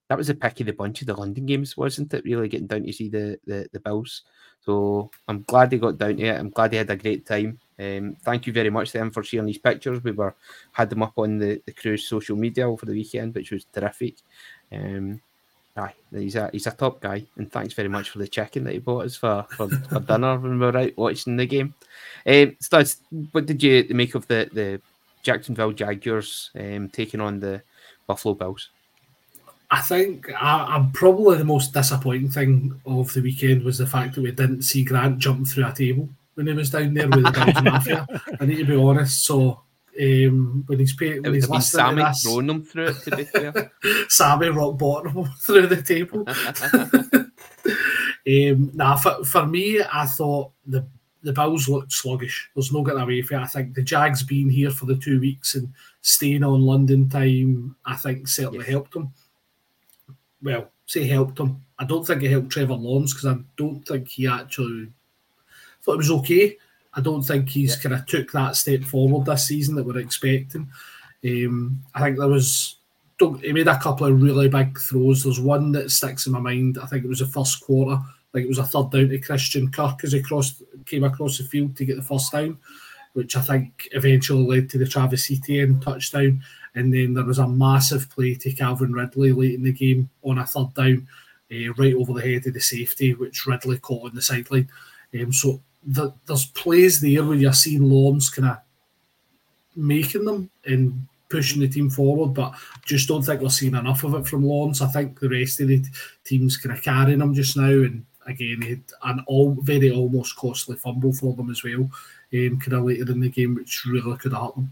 that 0.10 0.18
was 0.18 0.28
the 0.28 0.36
pick 0.36 0.60
of 0.60 0.66
the 0.66 0.74
bunch 0.74 1.00
of 1.00 1.08
the 1.08 1.14
London 1.14 1.46
games, 1.46 1.78
wasn't 1.78 2.14
it? 2.14 2.26
Really 2.26 2.50
getting 2.50 2.68
down 2.68 2.84
to 2.84 2.92
see 2.92 3.10
the 3.10 3.40
the, 3.46 3.68
the 3.72 3.80
Bills. 3.80 4.24
So 4.60 5.10
I'm 5.28 5.44
glad 5.44 5.70
they 5.70 5.78
got 5.78 5.98
down 5.98 6.18
to 6.18 6.24
it. 6.24 6.38
I'm 6.38 6.50
glad 6.50 6.72
they 6.72 6.78
had 6.78 6.90
a 6.90 6.98
great 6.98 7.26
time. 7.26 7.60
Um, 7.80 8.18
thank 8.22 8.46
you 8.46 8.54
very 8.54 8.70
much 8.70 8.92
to 8.92 8.98
them 8.98 9.12
for 9.12 9.24
sharing 9.24 9.48
these 9.48 9.58
pictures. 9.58 10.04
We 10.04 10.12
were 10.12 10.36
had 10.74 10.90
them 10.90 11.02
up 11.02 11.14
on 11.18 11.38
the, 11.38 11.62
the 11.66 11.72
crew's 11.72 12.08
social 12.08 12.36
media 12.36 12.70
over 12.70 12.86
the 12.86 12.92
weekend, 12.92 13.34
which 13.34 13.52
was 13.52 13.66
terrific. 13.66 14.18
Um, 14.72 15.22
aye, 15.78 15.93
he's 16.11 16.36
a 16.36 16.49
he's 16.51 16.67
a 16.67 16.72
top 16.72 17.01
guy, 17.01 17.26
and 17.38 17.51
thanks 17.51 17.74
very 17.74 17.88
much 17.88 18.09
for 18.09 18.19
the 18.19 18.28
chicken 18.28 18.63
that 18.65 18.74
he 18.74 18.80
bought 18.80 19.05
us 19.05 19.15
for, 19.15 19.45
for, 19.51 19.69
for 19.69 19.99
dinner 20.07 20.38
when 20.38 20.59
we 20.59 20.65
were 20.65 20.78
out 20.78 20.97
watching 20.97 21.38
the 21.38 21.45
game. 21.45 21.74
Um, 22.26 22.55
Studs, 22.59 23.01
what 23.32 23.45
did 23.45 23.61
you 23.63 23.86
make 23.89 24.15
of 24.15 24.28
the 24.28 24.49
the 24.51 24.82
Jacksonville 25.24 25.72
Jaguars 25.72 26.49
um, 26.55 26.89
taking 26.89 27.22
on 27.22 27.39
the 27.39 27.61
Buffalo 28.07 28.34
Bills? 28.34 28.69
I 29.69 29.80
think 29.82 30.30
I, 30.34 30.65
I'm 30.76 30.91
probably 30.91 31.38
the 31.38 31.45
most 31.45 31.74
disappointing 31.74 32.30
thing 32.30 32.82
of 32.86 33.13
the 33.13 33.22
weekend 33.22 33.63
was 33.63 33.78
the 33.78 33.88
fact 33.88 34.15
that 34.15 34.22
we 34.22 34.32
didn't 34.32 34.63
see 34.63 34.84
Grant 34.84 35.19
jump 35.19 35.47
through 35.47 35.65
a 35.65 35.74
table 35.74 36.09
when 36.36 36.47
he 36.47 36.53
was 36.53 36.69
down 36.69 36.93
there 36.93 37.07
with 37.07 37.24
the 37.24 37.32
Bills 37.32 37.63
Mafia. 37.63 38.07
I 38.39 38.45
need 38.45 38.57
to 38.57 38.65
be 38.65 38.76
honest. 38.76 39.24
So 39.26 39.61
um, 40.00 40.64
when 40.68 40.80
he's 40.80 40.96
It 41.00 41.24
when 41.24 41.34
he's 41.34 41.48
been 41.48 41.62
Sammy 41.62 42.04
this, 42.04 42.24
throwing 42.24 42.48
them 42.48 42.64
through 42.64 42.88
it, 42.88 43.02
to 43.04 43.16
be 43.16 43.24
fair. 43.26 43.72
Sammy 44.10 44.50
rock 44.50 44.78
bottom 44.78 45.26
through 45.39 45.68
the 45.68 45.82
table. 45.82 46.26
um, 48.28 48.72
nah, 48.74 48.96
for, 48.96 49.24
for 49.26 49.46
me, 49.46 49.82
I 49.82 50.06
thought 50.06 50.52
the 50.66 50.86
the 51.24 51.34
Bills 51.34 51.70
looked 51.70 51.92
sluggish. 51.92 52.50
There's 52.56 52.72
no 52.72 52.84
getting 52.84 53.02
away 53.02 53.22
from 53.22 53.42
it. 53.42 53.44
I 53.44 53.48
think 53.48 53.76
the 53.76 53.84
Jags 53.84 54.24
being 54.24 54.50
here 54.50 54.72
for 54.72 54.86
the 54.86 54.96
two 54.96 55.20
weeks 55.20 55.54
and 55.54 55.72
staying 56.02 56.44
on 56.44 56.62
London 56.62 57.10
time, 57.10 57.76
I 57.86 57.96
think 57.96 58.28
certainly 58.28 58.60
Yes. 58.60 58.70
helped 58.70 58.94
them. 58.94 59.14
Well, 60.42 60.72
say 60.88 61.06
helped 61.06 61.36
them. 61.36 61.64
I 61.78 61.86
don't 61.86 62.06
think 62.06 62.24
it 62.24 62.32
helped 62.32 62.50
Trevor 62.50 62.74
Lawrence 62.74 63.14
because 63.14 63.38
I 63.38 63.39
don't 63.56 63.88
think 63.88 64.08
he 64.08 64.28
actually 64.28 64.88
thought 65.84 65.94
it 65.94 65.98
was 65.98 66.12
okay. 66.12 66.58
I 66.94 67.02
don't 67.02 67.24
think 67.24 67.50
he's 67.50 67.76
kind 67.76 67.96
of 67.96 68.06
took 68.06 68.32
that 68.34 68.56
step 68.56 68.84
forward 68.84 69.26
this 69.26 69.48
season 69.48 69.76
that 69.76 69.86
we're 69.86 70.00
expecting. 70.00 70.70
Um, 71.24 71.84
I 71.94 72.02
think 72.02 72.18
there 72.18 72.28
was 72.28 72.78
don't, 73.18 73.42
he 73.44 73.54
made 73.54 73.68
a 73.68 73.80
couple 73.80 74.08
of 74.08 74.22
really 74.22 74.50
big 74.50 74.80
throws. 74.80 75.24
There's 75.24 75.39
one 75.39 75.72
that 75.74 75.92
sticks 75.92 76.26
in 76.26 76.34
my 76.34 76.39
mind. 76.39 76.80
I 76.82 76.88
think 76.88 77.06
it 77.06 77.08
was 77.08 77.20
the 77.20 77.28
first 77.28 77.62
quarter. 77.62 78.02
Like 78.34 78.44
it 78.44 78.50
was 78.50 78.58
a 78.58 78.64
third 78.64 78.89
down 78.89 79.10
to 79.10 79.20
Christian 79.20 79.72
Kirk 79.72 80.04
as 80.04 80.14
he 80.14 80.22
crossed 80.22 80.64
came 80.86 81.04
across 81.04 81.38
the 81.38 81.44
field 81.44 81.76
to 81.78 81.86
get 81.86 81.98
the 81.98 82.02
first 82.02 82.32
down, 82.32 82.58
which 83.14 83.38
I 83.38 83.42
think 83.42 83.89
eventually 83.92 84.44
led 84.44 84.70
to 84.72 84.78
the 84.78 84.88
Travis 84.88 85.30
Etienne 85.32 85.80
touchdown. 85.80 86.44
And 86.74 86.94
then 86.94 87.14
there 87.14 87.26
was 87.26 87.39
a 87.39 87.48
massive 87.48 88.10
play 88.10 88.36
to 88.36 88.54
Calvin 88.54 88.94
Ridley 88.94 89.34
late 89.34 89.56
in 89.56 89.64
the 89.64 89.74
game 89.74 90.10
on 90.24 90.39
a 90.39 90.46
third 90.46 90.74
down, 90.74 91.08
uh, 91.52 91.74
right 91.74 91.94
over 91.94 92.14
the 92.14 92.22
head 92.22 92.48
of 92.48 92.54
the 92.54 92.62
safety, 92.62 93.14
which 93.14 93.46
Ridley 93.46 93.78
caught 93.78 94.10
on 94.10 94.16
the 94.16 94.22
sideline. 94.22 94.70
Um, 95.14 95.34
so 95.34 95.62
the, 95.84 96.12
there's 96.26 96.46
plays 96.46 97.02
there 97.02 97.24
where 97.24 97.38
you're 97.38 97.54
seeing 97.54 97.90
Lawrence 97.90 98.30
kind 98.30 98.50
of 98.50 98.58
making 99.76 100.26
them 100.26 100.50
and 100.66 101.08
pushing 101.30 101.62
the 101.62 101.68
team 101.68 101.90
forward, 101.90 102.34
but 102.34 102.54
just 102.86 103.08
don't 103.08 103.24
think 103.24 103.42
we're 103.42 103.50
seeing 103.50 103.76
enough 103.76 104.04
of 104.04 104.14
it 104.16 104.28
from 104.28 104.46
Lawrence. 104.46 104.82
I 104.82 104.88
think 104.88 105.20
the 105.20 105.30
rest 105.30 105.62
of 105.62 105.70
the 105.70 105.84
team's 106.26 106.58
kind 106.58 106.76
of 106.76 106.84
carrying 106.84 107.20
them 107.20 107.34
just 107.34 107.58
now, 107.58 107.64
and 107.64 108.06
again, 108.28 108.84
an 109.04 109.24
all 109.28 109.58
very 109.62 109.92
almost 109.92 110.36
costly 110.36 110.76
fumble 110.76 111.14
for 111.14 111.34
them 111.34 111.50
as 111.50 111.64
well, 111.64 111.90
um, 112.34 112.60
kind 112.60 112.74
of 112.74 112.84
later 112.84 113.12
in 113.12 113.22
the 113.22 113.30
game, 113.30 113.56
which 113.56 113.86
really 113.86 114.18
could 114.18 114.34
have 114.34 114.42
hurt 114.42 114.56
them. 114.56 114.72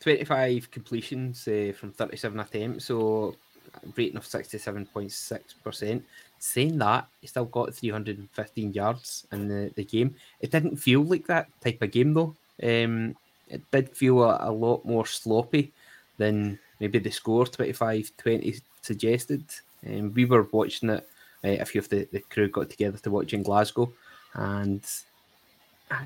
25 0.00 0.70
completions 0.70 1.46
uh, 1.48 1.72
from 1.78 1.92
37 1.92 2.40
attempts, 2.40 2.84
so 2.86 3.36
rating 3.96 4.16
of 4.16 4.24
67.6%. 4.24 6.02
Saying 6.44 6.78
that, 6.78 7.06
he 7.20 7.28
still 7.28 7.44
got 7.44 7.72
315 7.72 8.72
yards 8.72 9.28
in 9.30 9.46
the, 9.46 9.70
the 9.76 9.84
game. 9.84 10.16
It 10.40 10.50
didn't 10.50 10.76
feel 10.76 11.04
like 11.04 11.24
that 11.28 11.46
type 11.60 11.80
of 11.80 11.92
game, 11.92 12.14
though. 12.14 12.34
Um, 12.60 13.14
it 13.48 13.62
did 13.70 13.90
feel 13.90 14.24
a, 14.24 14.38
a 14.40 14.50
lot 14.50 14.84
more 14.84 15.06
sloppy 15.06 15.70
than 16.18 16.58
maybe 16.80 16.98
the 16.98 17.12
score 17.12 17.46
25 17.46 18.10
20 18.16 18.56
suggested. 18.80 19.44
Um, 19.86 20.12
we 20.14 20.24
were 20.24 20.48
watching 20.50 20.90
it, 20.90 21.08
uh, 21.44 21.62
a 21.62 21.64
few 21.64 21.80
of 21.80 21.88
the, 21.88 22.08
the 22.10 22.18
crew 22.18 22.48
got 22.48 22.70
together 22.70 22.98
to 22.98 23.10
watch 23.12 23.32
in 23.32 23.44
Glasgow, 23.44 23.92
and 24.34 24.82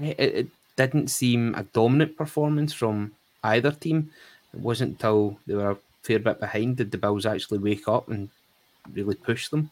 it, 0.02 0.20
it 0.20 0.48
didn't 0.76 1.08
seem 1.08 1.54
a 1.54 1.62
dominant 1.62 2.14
performance 2.14 2.74
from 2.74 3.12
either 3.42 3.70
team. 3.70 4.10
It 4.52 4.60
wasn't 4.60 4.90
until 4.90 5.38
they 5.46 5.54
were 5.54 5.70
a 5.70 5.78
fair 6.02 6.18
bit 6.18 6.40
behind 6.40 6.76
did 6.76 6.90
the 6.90 6.98
Bills 6.98 7.24
actually 7.24 7.58
wake 7.58 7.88
up 7.88 8.10
and 8.10 8.28
really 8.92 9.14
push 9.14 9.48
them. 9.48 9.70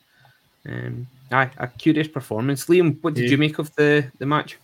Um, 0.69 1.07
aye, 1.31 1.51
a 1.59 1.69
curious 1.69 2.09
performance. 2.09 2.67
Liam, 2.67 2.99
what 3.03 3.15
did 3.15 3.25
Yeah. 3.25 3.31
you 3.33 3.39
make 3.39 3.59
of 3.59 3.75
the, 3.77 4.11
the 4.19 4.27
match? 4.27 4.59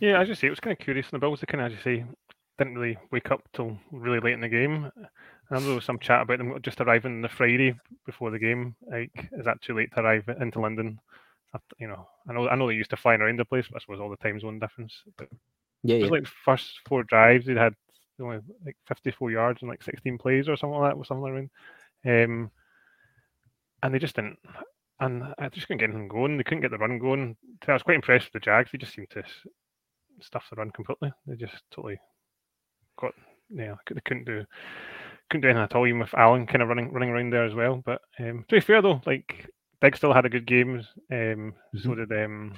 Yeah, 0.00 0.20
as 0.20 0.28
you 0.28 0.34
say, 0.34 0.46
it 0.46 0.50
was 0.50 0.60
kind 0.60 0.72
of 0.72 0.78
curious. 0.84 1.06
And 1.06 1.12
the 1.12 1.18
Bills, 1.18 1.40
they 1.40 1.46
kind 1.46 1.64
of, 1.64 1.72
as 1.72 1.76
you 1.76 1.82
say, 1.82 2.04
didn't 2.58 2.76
really 2.78 2.98
wake 3.10 3.30
up 3.30 3.42
till 3.52 3.78
really 3.90 4.20
late 4.20 4.34
in 4.34 4.40
the 4.40 4.48
game. 4.48 4.90
And 5.50 5.66
there 5.66 5.74
was 5.74 5.84
some 5.84 5.98
chat 5.98 6.22
about 6.22 6.38
them 6.38 6.58
just 6.62 6.80
arriving 6.80 7.12
on 7.16 7.20
the 7.22 7.28
Friday 7.28 7.74
before 8.06 8.30
the 8.30 8.38
game. 8.38 8.76
Like, 8.90 9.10
is 9.32 9.44
that 9.44 9.60
too 9.62 9.74
late 9.74 9.92
to 9.94 10.00
arrive 10.00 10.28
into 10.40 10.60
London? 10.60 10.98
You 11.78 11.88
know, 11.88 12.06
I 12.28 12.32
know, 12.32 12.48
I 12.48 12.54
know 12.54 12.68
they 12.68 12.74
used 12.74 12.90
to 12.90 12.96
flying 12.96 13.20
around 13.20 13.38
the 13.38 13.44
place, 13.44 13.66
but 13.68 13.76
I 13.76 13.80
suppose 13.80 13.98
all 14.00 14.10
the 14.10 14.16
time 14.16 14.38
zone 14.38 14.58
difference. 14.58 14.94
But 15.16 15.28
Yeah, 15.82 15.96
it 15.96 16.02
yeah. 16.04 16.08
like 16.10 16.26
first 16.26 16.80
four 16.86 17.02
drives, 17.02 17.46
they'd 17.46 17.56
had 17.56 17.74
only 18.20 18.38
like 18.64 18.76
54 18.86 19.30
yards 19.30 19.62
and 19.62 19.68
like 19.70 19.82
16 19.82 20.18
plays 20.18 20.48
or 20.48 20.56
something 20.56 20.78
like 20.78 20.92
that, 20.92 20.96
or 20.98 21.04
something 21.04 21.26
around. 21.26 21.50
Um, 22.06 22.50
and 23.82 23.94
they 23.94 23.98
just 23.98 24.14
didn't, 24.14 24.38
and 25.00 25.24
I 25.38 25.48
just 25.48 25.66
couldn't 25.66 25.78
get 25.78 25.90
anything 25.90 26.08
going. 26.08 26.36
They 26.36 26.44
couldn't 26.44 26.60
get 26.60 26.70
the 26.70 26.78
run 26.78 26.98
going. 26.98 27.36
I 27.66 27.72
was 27.72 27.82
quite 27.82 27.96
impressed 27.96 28.26
with 28.26 28.34
the 28.34 28.44
Jags. 28.44 28.70
They 28.70 28.78
just 28.78 28.94
seemed 28.94 29.10
to 29.10 29.22
stuff 30.20 30.44
the 30.50 30.56
run 30.56 30.70
completely. 30.70 31.12
They 31.26 31.36
just 31.36 31.62
totally 31.70 31.98
got, 32.98 33.12
yeah, 33.48 33.74
they 33.90 34.00
couldn't 34.04 34.26
do, 34.26 34.44
couldn't 35.30 35.42
do 35.42 35.48
anything 35.48 35.62
at 35.62 35.74
all. 35.74 35.86
Even 35.86 36.00
with 36.00 36.14
Allen 36.14 36.46
kind 36.46 36.62
of 36.62 36.68
running 36.68 36.92
running 36.92 37.10
around 37.10 37.32
there 37.32 37.44
as 37.44 37.54
well. 37.54 37.82
But 37.84 38.00
um, 38.18 38.44
to 38.48 38.56
be 38.56 38.60
fair 38.60 38.82
though, 38.82 39.00
like 39.06 39.50
Big 39.80 39.96
still 39.96 40.12
had 40.12 40.26
a 40.26 40.30
good 40.30 40.46
game. 40.46 40.84
Um, 41.10 41.54
so 41.82 41.94
did 41.94 42.12
um, 42.12 42.54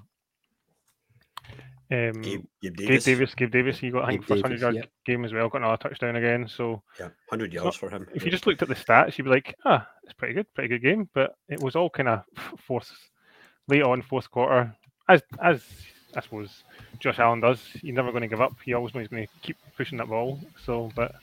um, 1.93 2.23
Gabe, 2.23 2.45
Gabe 2.63 2.77
Gabe 2.77 2.89
Davis. 2.89 3.05
Davis, 3.05 3.35
Gabe 3.35 3.51
Davis, 3.51 3.79
he 3.79 3.91
got 3.91 4.05
I 4.05 4.09
think 4.09 4.23
Gabe 4.23 4.29
first 4.29 4.43
hundred 4.43 4.61
yard 4.61 4.75
yep. 4.77 4.91
game 5.05 5.25
as 5.25 5.33
well, 5.33 5.49
got 5.49 5.59
another 5.59 5.77
touchdown 5.77 6.17
again. 6.17 6.49
So 6.49 6.83
Yeah, 6.99 7.07
100 7.29 7.53
yards 7.53 7.77
for 7.77 7.91
him. 7.91 8.07
if 8.15 8.25
you 8.25 8.31
just 8.31 8.47
looked 8.47 8.63
at 8.63 8.69
the 8.69 8.75
stats, 8.75 9.19
you'd 9.19 9.25
be 9.25 9.31
like, 9.31 9.55
ah, 9.67 9.87
it's 10.13 10.19
pretty 10.19 10.35
good, 10.35 10.55
pretty 10.55 10.69
good 10.69 10.83
game. 10.83 11.09
But 11.15 11.37
it 11.49 11.61
was 11.61 11.75
all 11.75 11.91
kind 11.91 12.09
of 12.09 12.25
fourth, 12.59 12.91
late 13.69 13.83
on 13.83 14.03
fourth 14.03 14.31
quarter, 14.31 14.75
as 15.09 15.23
as 15.43 15.63
I 16.15 16.21
suppose 16.21 16.65
Josh 16.99 17.19
Allen 17.19 17.41
does. 17.41 17.61
He's 17.81 17.95
never 17.95 18.11
going 18.11 18.23
to 18.23 18.29
give 18.29 18.41
up. 18.41 18.55
He 18.65 18.75
always 18.75 18.95
knows 18.95 19.03
he's 19.03 19.09
going 19.09 19.27
to 19.27 19.33
keep 19.43 19.57
pushing 19.77 19.99
that 19.99 20.09
ball. 20.09 20.39
So, 20.65 20.91
but 20.95 21.15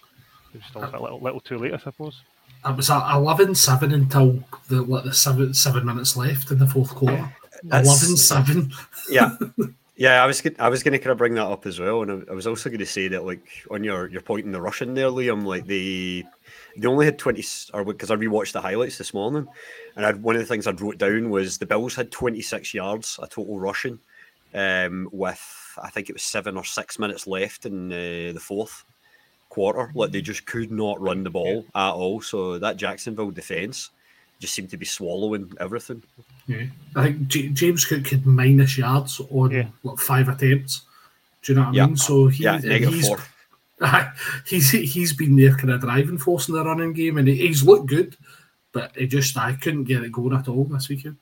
it 0.54 0.58
was 0.58 0.66
still 0.66 0.84
a 0.84 1.00
little 1.00 1.20
little 1.20 1.40
too 1.40 1.58
late, 1.58 1.74
I 1.74 1.78
suppose. 1.78 2.22
It 2.68 2.76
was 2.76 2.90
at 2.90 3.16
11 3.16 3.56
7 3.56 3.94
until 3.94 4.44
the, 4.68 4.82
like, 4.82 5.06
the 5.06 5.14
seven, 5.14 5.54
seven 5.54 5.86
minutes 5.86 6.18
left 6.18 6.52
in 6.52 6.58
the 6.58 6.68
fourth 6.68 6.94
quarter. 6.94 7.32
That's- 7.64 7.86
11 8.04 8.18
7. 8.18 8.72
yeah 9.10 9.36
yeah 9.98 10.24
i 10.24 10.26
was 10.26 10.42
i 10.60 10.70
was 10.70 10.82
going 10.82 10.94
to 10.94 10.98
kind 10.98 11.12
of 11.12 11.18
bring 11.18 11.34
that 11.34 11.46
up 11.46 11.66
as 11.66 11.78
well 11.78 12.02
and 12.04 12.24
I, 12.26 12.32
I 12.32 12.34
was 12.34 12.48
also 12.48 12.70
going 12.70 12.80
to 12.80 12.86
say 12.86 13.10
that 13.10 13.26
like 13.26 13.46
on 13.70 13.84
your 13.84 14.08
your 14.08 14.22
point 14.22 14.46
in 14.46 14.54
the 14.54 14.62
rushing 14.62 14.94
there 14.94 15.10
liam 15.10 15.44
like 15.44 15.68
they 15.68 16.24
they 16.82 16.88
only 16.88 17.06
had 17.06 17.18
20 17.20 17.44
or 17.74 17.84
because 17.84 18.12
i 18.12 18.16
rewatched 18.16 18.54
the 18.54 18.62
highlights 18.62 18.98
this 18.98 19.14
morning 19.14 19.48
and 19.96 20.06
I'd, 20.06 20.22
one 20.22 20.36
of 20.36 20.42
the 20.42 20.48
things 20.48 20.68
i'd 20.68 20.82
wrote 20.82 20.98
down 20.98 21.30
was 21.30 21.58
the 21.58 21.66
bills 21.66 21.96
had 21.96 22.12
26 22.12 22.74
yards 22.74 23.20
a 23.22 23.28
total 23.28 23.60
rushing 23.60 24.00
um 24.54 25.08
with 25.12 25.42
i 25.84 25.90
think 25.90 26.10
it 26.10 26.14
was 26.14 26.24
seven 26.24 26.58
or 26.58 26.64
six 26.64 26.98
minutes 27.00 27.28
left 27.28 27.66
in 27.66 27.92
uh, 27.92 28.32
the 28.34 28.40
fourth 28.42 28.84
quarter 29.50 29.92
like 29.96 30.12
they 30.12 30.22
just 30.22 30.46
could 30.46 30.72
not 30.72 31.00
run 31.02 31.24
the 31.24 31.30
ball 31.30 31.66
at 31.76 31.92
all 31.92 32.22
so 32.22 32.58
that 32.60 32.78
jacksonville 32.78 33.32
defense 33.32 33.90
just 34.40 34.54
seemed 34.54 34.70
to 34.70 34.78
be 34.78 34.86
swallowing 34.86 35.52
everything 35.60 36.02
Yeah. 36.48 36.66
I 36.96 37.04
think 37.04 37.28
J- 37.28 37.50
James 37.50 37.84
Cook 37.86 38.08
had 38.08 38.26
minus 38.26 38.78
yards 38.78 39.20
on 39.30 39.52
Yeah. 39.52 39.68
like 39.84 40.00
five 40.00 40.30
attempts. 40.30 40.82
Do 41.44 41.52
you 41.52 41.60
know 41.60 41.66
what 41.66 41.74
Yeah. 41.76 41.84
I 41.84 41.88
mean? 41.88 41.98
So 41.98 42.28
he, 42.28 42.44
Yeah, 42.46 42.58
negative 42.58 42.94
he's, 42.94 43.08
four. 43.08 43.20
He's 44.46 44.72
he's 44.72 45.14
been 45.14 45.36
their 45.36 45.56
kind 45.56 45.72
of 45.72 45.82
driving 45.82 46.18
force 46.18 46.50
in 46.50 46.56
the 46.56 46.64
running 46.64 46.94
game, 46.94 47.18
and 47.18 47.28
he's 47.28 47.64
looked 47.64 47.88
good, 47.88 48.18
but 48.72 48.92
it 48.96 49.08
just 49.08 49.38
I 49.38 49.54
couldn't 49.54 49.86
get 49.86 50.04
it 50.04 50.12
going 50.12 50.34
at 50.34 50.48
all 50.48 50.66
this 50.66 50.90
weekend. 50.90 51.18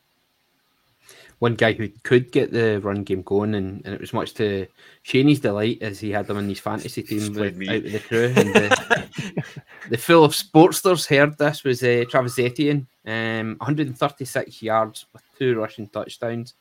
One 1.39 1.53
guy 1.53 1.73
who 1.73 1.89
could 2.01 2.31
get 2.31 2.51
the 2.51 2.79
run 2.81 3.03
game 3.03 3.21
going, 3.21 3.53
and, 3.53 3.85
and 3.85 3.93
it 3.93 4.01
was 4.01 4.11
much 4.11 4.33
to 4.35 4.65
Shaney's 5.05 5.39
delight 5.39 5.77
as 5.81 5.99
he 5.99 6.09
had 6.09 6.25
them 6.25 6.39
in 6.39 6.49
his 6.49 6.59
fantasy 6.59 7.03
team 7.03 7.31
with, 7.35 7.61
out 7.69 7.85
of 7.85 7.91
the 7.91 7.99
crew. 7.99 8.33
And 8.35 8.55
the, 8.55 9.43
the 9.91 9.97
full 9.99 10.23
of 10.23 10.31
sportsters 10.31 11.07
heard 11.07 11.37
this 11.37 11.63
was 11.63 11.83
uh, 11.83 12.05
Travis 12.09 12.39
Etienne, 12.39 12.87
um, 13.05 13.55
136 13.59 14.63
yards 14.63 15.05
with 15.13 15.21
two 15.37 15.59
rushing 15.59 15.87
touchdowns. 15.89 16.55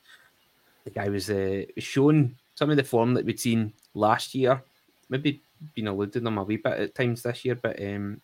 The 0.83 0.91
guy 0.91 1.09
was 1.09 1.31
uh, 1.31 1.63
showing 1.79 2.35
some 2.53 2.69
of 2.69 2.77
the 2.77 2.83
form 2.83 3.15
that 3.15 3.25
we'd 3.25 3.39
seen 3.39 3.73
last 3.95 4.35
year, 4.35 4.61
maybe 5.09 5.41
been 5.73 5.87
eluding 5.87 6.23
them 6.23 6.37
a 6.37 6.43
wee 6.43 6.57
bit 6.57 6.73
at 6.79 6.95
times 6.95 7.23
this 7.23 7.45
year, 7.45 7.55
but 7.55 7.81
um, 7.81 8.21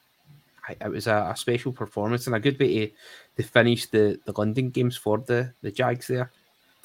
I, 0.68 0.76
it 0.82 0.90
was 0.90 1.08
a, 1.08 1.30
a 1.32 1.38
special 1.38 1.72
performance 1.72 2.28
and 2.28 2.36
a 2.36 2.40
good 2.40 2.60
way 2.60 2.88
to, 2.88 2.94
to 3.38 3.44
finish 3.44 3.88
the, 3.88 4.20
the 4.26 4.34
London 4.38 4.70
games 4.70 4.96
for 4.98 5.18
the, 5.20 5.54
the 5.62 5.72
Jags 5.72 6.08
there. 6.08 6.32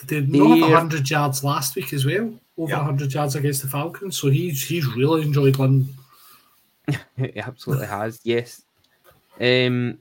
Did 0.06 0.32
they 0.32 0.38
not 0.38 0.58
have 0.58 0.70
hundred 0.78 1.10
yards 1.10 1.42
last 1.42 1.74
week 1.74 1.92
as 1.92 2.04
well? 2.06 2.32
Over 2.56 2.70
Yeah. 2.70 2.84
hundred 2.84 3.12
yards 3.12 3.34
against 3.34 3.62
the 3.62 3.68
Falcons, 3.68 4.16
so 4.16 4.30
he's 4.30 4.62
he's 4.66 4.86
really 4.86 5.22
enjoyed 5.22 5.58
London. 5.58 5.92
It 7.18 7.36
absolutely 7.36 7.86
has. 7.86 8.20
Yes. 8.24 8.62
Um. 9.40 9.98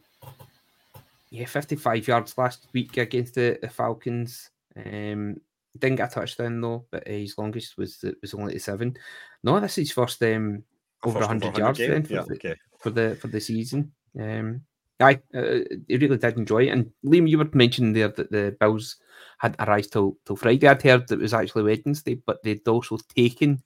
Yeah, 1.29 1.45
fifty-five 1.45 2.07
yards 2.07 2.37
last 2.37 2.67
week 2.73 2.95
against 2.97 3.35
the, 3.35 3.57
the 3.61 3.69
Falcons. 3.69 4.49
Um, 4.77 5.41
didn't 5.78 5.97
get 5.97 6.11
a 6.11 6.15
touchdown 6.15 6.61
though, 6.61 6.86
but 6.91 7.07
uh, 7.07 7.11
his 7.11 7.38
longest 7.38 7.78
was 7.78 8.03
was 8.22 8.34
only 8.34 8.59
seven. 8.59 8.97
No, 9.43 9.59
this 9.59 9.74
is 9.74 9.89
his 9.89 9.91
first 9.91 10.22
um 10.24 10.63
over 11.03 11.20
First 11.20 11.28
hundred 11.28 11.57
yards 11.57 11.80
game? 11.80 11.91
then 11.91 12.03
for, 12.03 12.13
Yeah, 12.13 12.24
the, 12.28 12.34
okay. 12.36 12.55
for 12.80 12.89
the 12.89 13.18
for 13.22 13.28
the 13.28 13.39
season. 13.39 13.91
Um, 14.20 14.61
I 14.99 15.20
uh, 15.36 15.59
he 15.88 15.97
really 15.97 16.18
did 16.18 16.38
enjoy 16.38 16.65
it. 16.65 16.70
And 16.70 16.91
Liam, 17.05 17.30
you 17.30 17.38
were 17.38 17.49
mentioning 17.53 17.93
there 17.93 18.07
that 18.09 18.32
the 18.32 18.55
Bills 18.59 18.97
had 19.38 19.55
arrived 19.59 19.93
till 19.93 20.18
till 20.26 20.36
Friday. 20.36 20.68
I'd 20.68 20.82
heard 20.82 21.11
it 21.11 21.20
was 21.20 21.34
actually 21.34 21.63
Wednesday, 21.63 22.15
but 22.15 22.41
they'd 22.43 22.68
also 22.68 22.97
taken 23.15 23.61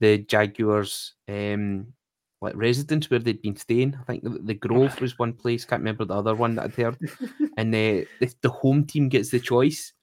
the 0.00 0.18
Jaguars 0.18 1.14
um 1.28 1.86
like 2.42 2.56
residence 2.56 3.08
where 3.08 3.20
they'd 3.20 3.40
been 3.40 3.56
staying. 3.56 3.96
I 3.98 4.04
think 4.04 4.22
the, 4.22 4.30
the 4.30 4.54
Grove 4.54 5.00
was 5.00 5.18
one 5.18 5.32
place. 5.32 5.64
Can't 5.64 5.80
remember 5.80 6.04
the 6.04 6.14
other 6.14 6.34
one 6.34 6.56
that 6.56 6.64
I'd 6.64 6.74
heard. 6.74 6.98
and 7.56 7.74
uh, 7.74 8.04
the, 8.20 8.34
the 8.42 8.50
home 8.50 8.84
team 8.84 9.08
gets 9.08 9.30
the 9.30 9.40
choice. 9.40 9.94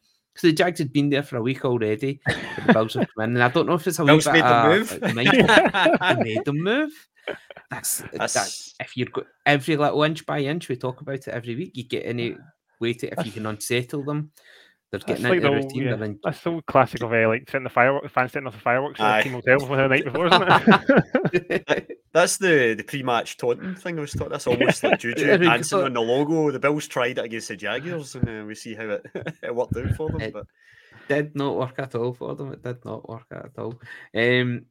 So 0.41 0.47
the 0.47 0.53
Jags 0.53 0.79
had 0.79 0.91
been 0.91 1.11
there 1.11 1.21
for 1.21 1.37
a 1.37 1.41
week 1.43 1.63
already. 1.65 2.19
The 2.25 2.73
Bills 2.73 2.95
have 2.95 3.07
come 3.13 3.25
in, 3.25 3.35
and 3.35 3.43
I 3.43 3.49
don't 3.49 3.67
know 3.67 3.75
if 3.75 3.85
it's 3.85 3.99
a 3.99 4.03
Bills 4.03 4.25
made 4.25 4.43
them 4.43 4.69
move. 4.69 4.99
like, 5.15 6.17
made 6.17 6.43
them 6.45 6.63
move. 6.63 6.91
That's, 7.69 8.03
that's 8.11 8.73
if 8.79 8.97
you're 8.97 9.07
go- 9.13 9.27
every 9.45 9.77
little 9.77 10.01
inch 10.01 10.25
by 10.25 10.39
inch. 10.39 10.67
We 10.67 10.77
talk 10.77 11.01
about 11.01 11.15
it 11.15 11.27
every 11.27 11.55
week. 11.55 11.77
You 11.77 11.83
get 11.83 12.07
any 12.07 12.35
way 12.79 12.93
to 12.93 13.19
if 13.19 13.23
you 13.23 13.31
can 13.31 13.45
unsettle 13.45 14.03
them. 14.03 14.31
They're 14.91 14.99
That's 14.99 15.21
getting 15.21 15.23
like 15.31 15.41
the 15.41 15.47
a 15.47 15.51
old- 15.55 15.63
routine. 15.63 15.83
yeah, 15.83 16.03
in, 16.05 16.19
That's 16.21 16.41
so 16.41 16.59
classic 16.67 17.01
of 17.01 17.13
uh, 17.13 17.27
like 17.29 17.49
setting 17.49 17.63
the 17.63 17.69
fireworks, 17.69 18.11
fans 18.11 18.33
setting 18.33 18.47
off 18.47 18.53
the 18.53 18.59
fireworks 18.59 18.99
in 18.99 19.05
Aye. 19.05 19.17
the 19.19 19.23
team 19.23 19.33
hotel 19.33 19.59
for 19.65 19.77
the 19.77 19.87
night 19.87 20.03
before, 20.03 20.27
isn't 20.27 21.33
it? 21.33 21.97
That's 22.13 22.35
the 22.37 22.73
the 22.77 22.83
pre-match 22.83 23.37
taunting 23.37 23.73
thing 23.75 23.97
I 23.97 24.01
was 24.01 24.11
taught. 24.11 24.29
That's 24.31 24.47
almost 24.47 24.83
like 24.83 24.99
Juju 24.99 25.23
There 25.25 25.39
we 25.39 25.47
on 25.47 25.93
the 25.93 26.01
logo. 26.01 26.51
The 26.51 26.59
Bills 26.59 26.87
tried 26.89 27.19
it 27.19 27.23
against 27.25 27.47
the 27.47 27.55
Jaguars, 27.55 28.15
and 28.15 28.27
uh, 28.27 28.43
we 28.45 28.53
see 28.53 28.75
how 28.75 28.89
it, 28.89 29.05
it 29.41 29.55
worked 29.55 29.77
out 29.77 29.91
for 29.95 30.09
them. 30.09 30.19
It- 30.21 30.33
But 30.33 30.45
did 31.07 31.35
not 31.35 31.57
work 31.57 31.75
at 31.79 31.95
all 31.95 32.13
for 32.13 32.35
them. 32.35 32.51
It 32.51 32.61
did 32.63 32.83
not 32.85 33.07
work 33.09 33.25
at 33.31 33.51
all. 33.57 33.79
Um, 34.15 34.65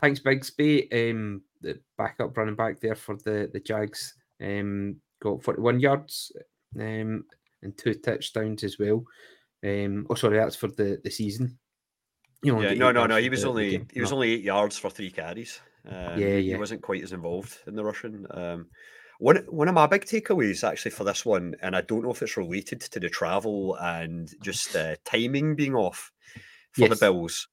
thanks, 0.00 0.20
Bigsby. 0.20 1.10
Um, 1.10 1.42
the 1.60 1.80
backup 1.98 2.36
running 2.36 2.54
back 2.54 2.78
there 2.80 2.94
for 2.94 3.16
the 3.16 3.50
the 3.52 3.58
Jags. 3.60 4.14
Um, 4.40 4.96
got 5.20 5.42
forty 5.42 5.60
one 5.60 5.80
yards. 5.80 6.30
Um, 6.80 7.24
and 7.64 7.76
two 7.76 7.94
touchdowns 7.94 8.62
as 8.64 8.78
well. 8.78 9.04
Um, 9.64 10.06
oh, 10.10 10.14
sorry, 10.14 10.38
that's 10.38 10.56
for 10.56 10.68
the 10.68 11.00
the 11.02 11.10
season. 11.10 11.58
You 12.42 12.60
yeah, 12.62 12.74
no, 12.74 12.92
no, 12.92 13.06
no. 13.06 13.16
He 13.16 13.30
was 13.30 13.44
only 13.44 13.86
he 13.92 14.00
was 14.00 14.10
No. 14.10 14.16
only 14.16 14.32
eight 14.32 14.42
yards 14.42 14.76
for 14.78 14.90
three 14.90 15.10
carries. 15.10 15.60
Um, 15.86 16.18
Yeah, 16.18 16.38
He 16.38 16.54
wasn't 16.56 16.82
quite 16.82 17.02
as 17.02 17.12
involved 17.12 17.58
in 17.66 17.74
the 17.74 17.84
rushing. 17.84 18.26
Um, 18.30 18.68
one 19.18 19.36
one 19.48 19.68
of 19.68 19.74
my 19.74 19.86
big 19.86 20.04
takeaways 20.04 20.62
actually 20.68 20.90
for 20.90 21.04
this 21.04 21.24
one, 21.24 21.54
and 21.62 21.74
I 21.74 21.80
don't 21.80 22.02
know 22.02 22.10
if 22.10 22.20
it's 22.22 22.36
related 22.36 22.80
to 22.82 23.00
the 23.00 23.08
travel 23.08 23.76
and 23.76 24.30
just 24.42 24.76
uh, 24.76 24.96
timing 25.04 25.56
being 25.56 25.74
off 25.74 26.12
for 26.72 26.82
Yes. 26.82 26.90
the 26.98 27.06
Bills, 27.06 27.48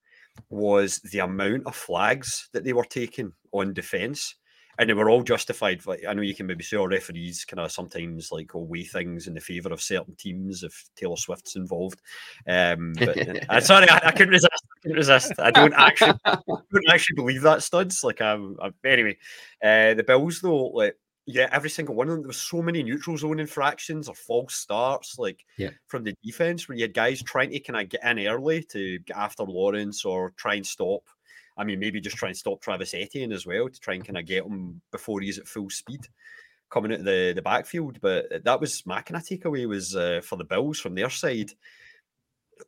was 0.50 1.00
the 1.00 1.20
amount 1.20 1.68
of 1.68 1.76
flags 1.76 2.50
that 2.52 2.64
they 2.64 2.74
were 2.74 2.84
taking 2.84 3.32
on 3.54 3.74
defence. 3.74 4.36
And 4.80 4.90
they 4.90 4.94
were 4.94 5.10
all 5.10 5.22
justified. 5.24 5.86
Like 5.86 6.04
I 6.08 6.14
know 6.14 6.22
you 6.22 6.36
can 6.36 6.48
maybe 6.48 6.64
say, 6.64 6.78
"Oh, 6.78 6.86
referees 6.86 7.46
kind 7.46 7.60
of 7.60 7.72
sometimes 7.72 8.32
like 8.32 8.54
will 8.54 8.66
weigh 8.68 8.86
things 8.86 9.28
in 9.28 9.34
the 9.34 9.40
favour 9.42 9.72
of 9.74 9.82
certain 9.82 10.16
teams 10.16 10.64
if 10.64 10.90
Taylor 10.96 11.18
Swift's 11.18 11.56
involved." 11.56 12.02
Um, 12.48 12.94
but 12.98 13.18
uh, 13.50 13.60
sorry, 13.62 13.90
I, 13.90 13.98
I 14.06 14.12
couldn't 14.12 14.30
resist. 14.30 14.52
I 14.54 14.80
couldn't 14.82 14.98
resist. 14.98 15.34
I 15.40 15.52
don't 15.52 15.74
actually 15.74 16.14
couldn't 16.26 16.90
actually 16.90 17.16
believe 17.16 17.42
that 17.42 17.64
studs. 17.64 18.04
Like 18.04 18.22
um, 18.22 18.58
uh, 18.62 18.72
anyway, 18.86 19.18
uh, 19.64 19.94
the 19.94 20.04
Bills 20.06 20.42
though, 20.42 20.68
like 20.68 20.96
yeah, 21.28 21.48
every 21.52 21.70
single 21.70 21.96
one 21.96 22.08
of 22.08 22.14
them. 22.14 22.22
There 22.24 22.28
was 22.30 22.38
so 22.38 22.62
many 22.62 22.82
neutral 22.82 23.18
zone 23.18 23.40
infractions 23.40 24.10
or 24.10 24.16
false 24.16 24.56
starts, 24.56 25.20
like 25.20 25.46
Yeah. 25.58 25.70
from 25.88 26.04
the 26.04 26.16
defense, 26.24 26.68
where 26.68 26.76
you 26.78 26.84
had 26.84 26.94
guys 26.96 27.22
trying 27.22 27.52
to 27.52 27.60
kind 27.60 27.80
of 27.80 27.90
get 27.90 28.04
in 28.04 28.28
early 28.28 28.64
to 28.72 29.00
get 29.00 29.16
after 29.16 29.44
Lawrence 29.44 30.04
or 30.04 30.32
try 30.38 30.56
and 30.56 30.66
stop. 30.66 31.04
I 31.62 31.64
mean, 31.64 31.80
maybe 31.80 32.02
just 32.02 32.18
try 32.18 32.30
and 32.30 32.38
stop 32.38 32.60
Travis 32.60 32.96
Etienne 32.96 33.32
as 33.32 33.46
well 33.46 33.70
to 33.70 33.80
try 33.80 33.94
and 33.94 34.04
kind 34.06 34.18
of 34.18 34.26
get 34.26 34.44
him 34.46 34.82
before 34.92 35.22
he's 35.22 35.38
at 35.38 35.48
full 35.48 35.70
speed 35.70 36.02
coming 36.72 36.92
out 36.92 37.04
the 37.04 37.34
the 37.36 37.42
backfield. 37.42 38.00
But 38.02 38.44
that 38.44 38.60
was 38.60 38.84
my 38.88 39.02
kind 39.02 39.18
of 39.22 39.24
takeaway 39.28 39.68
was 39.68 39.96
uh, 39.96 40.22
for 40.24 40.38
the 40.38 40.44
Bills 40.44 40.80
from 40.80 40.96
their 40.96 41.12
side. 41.12 41.52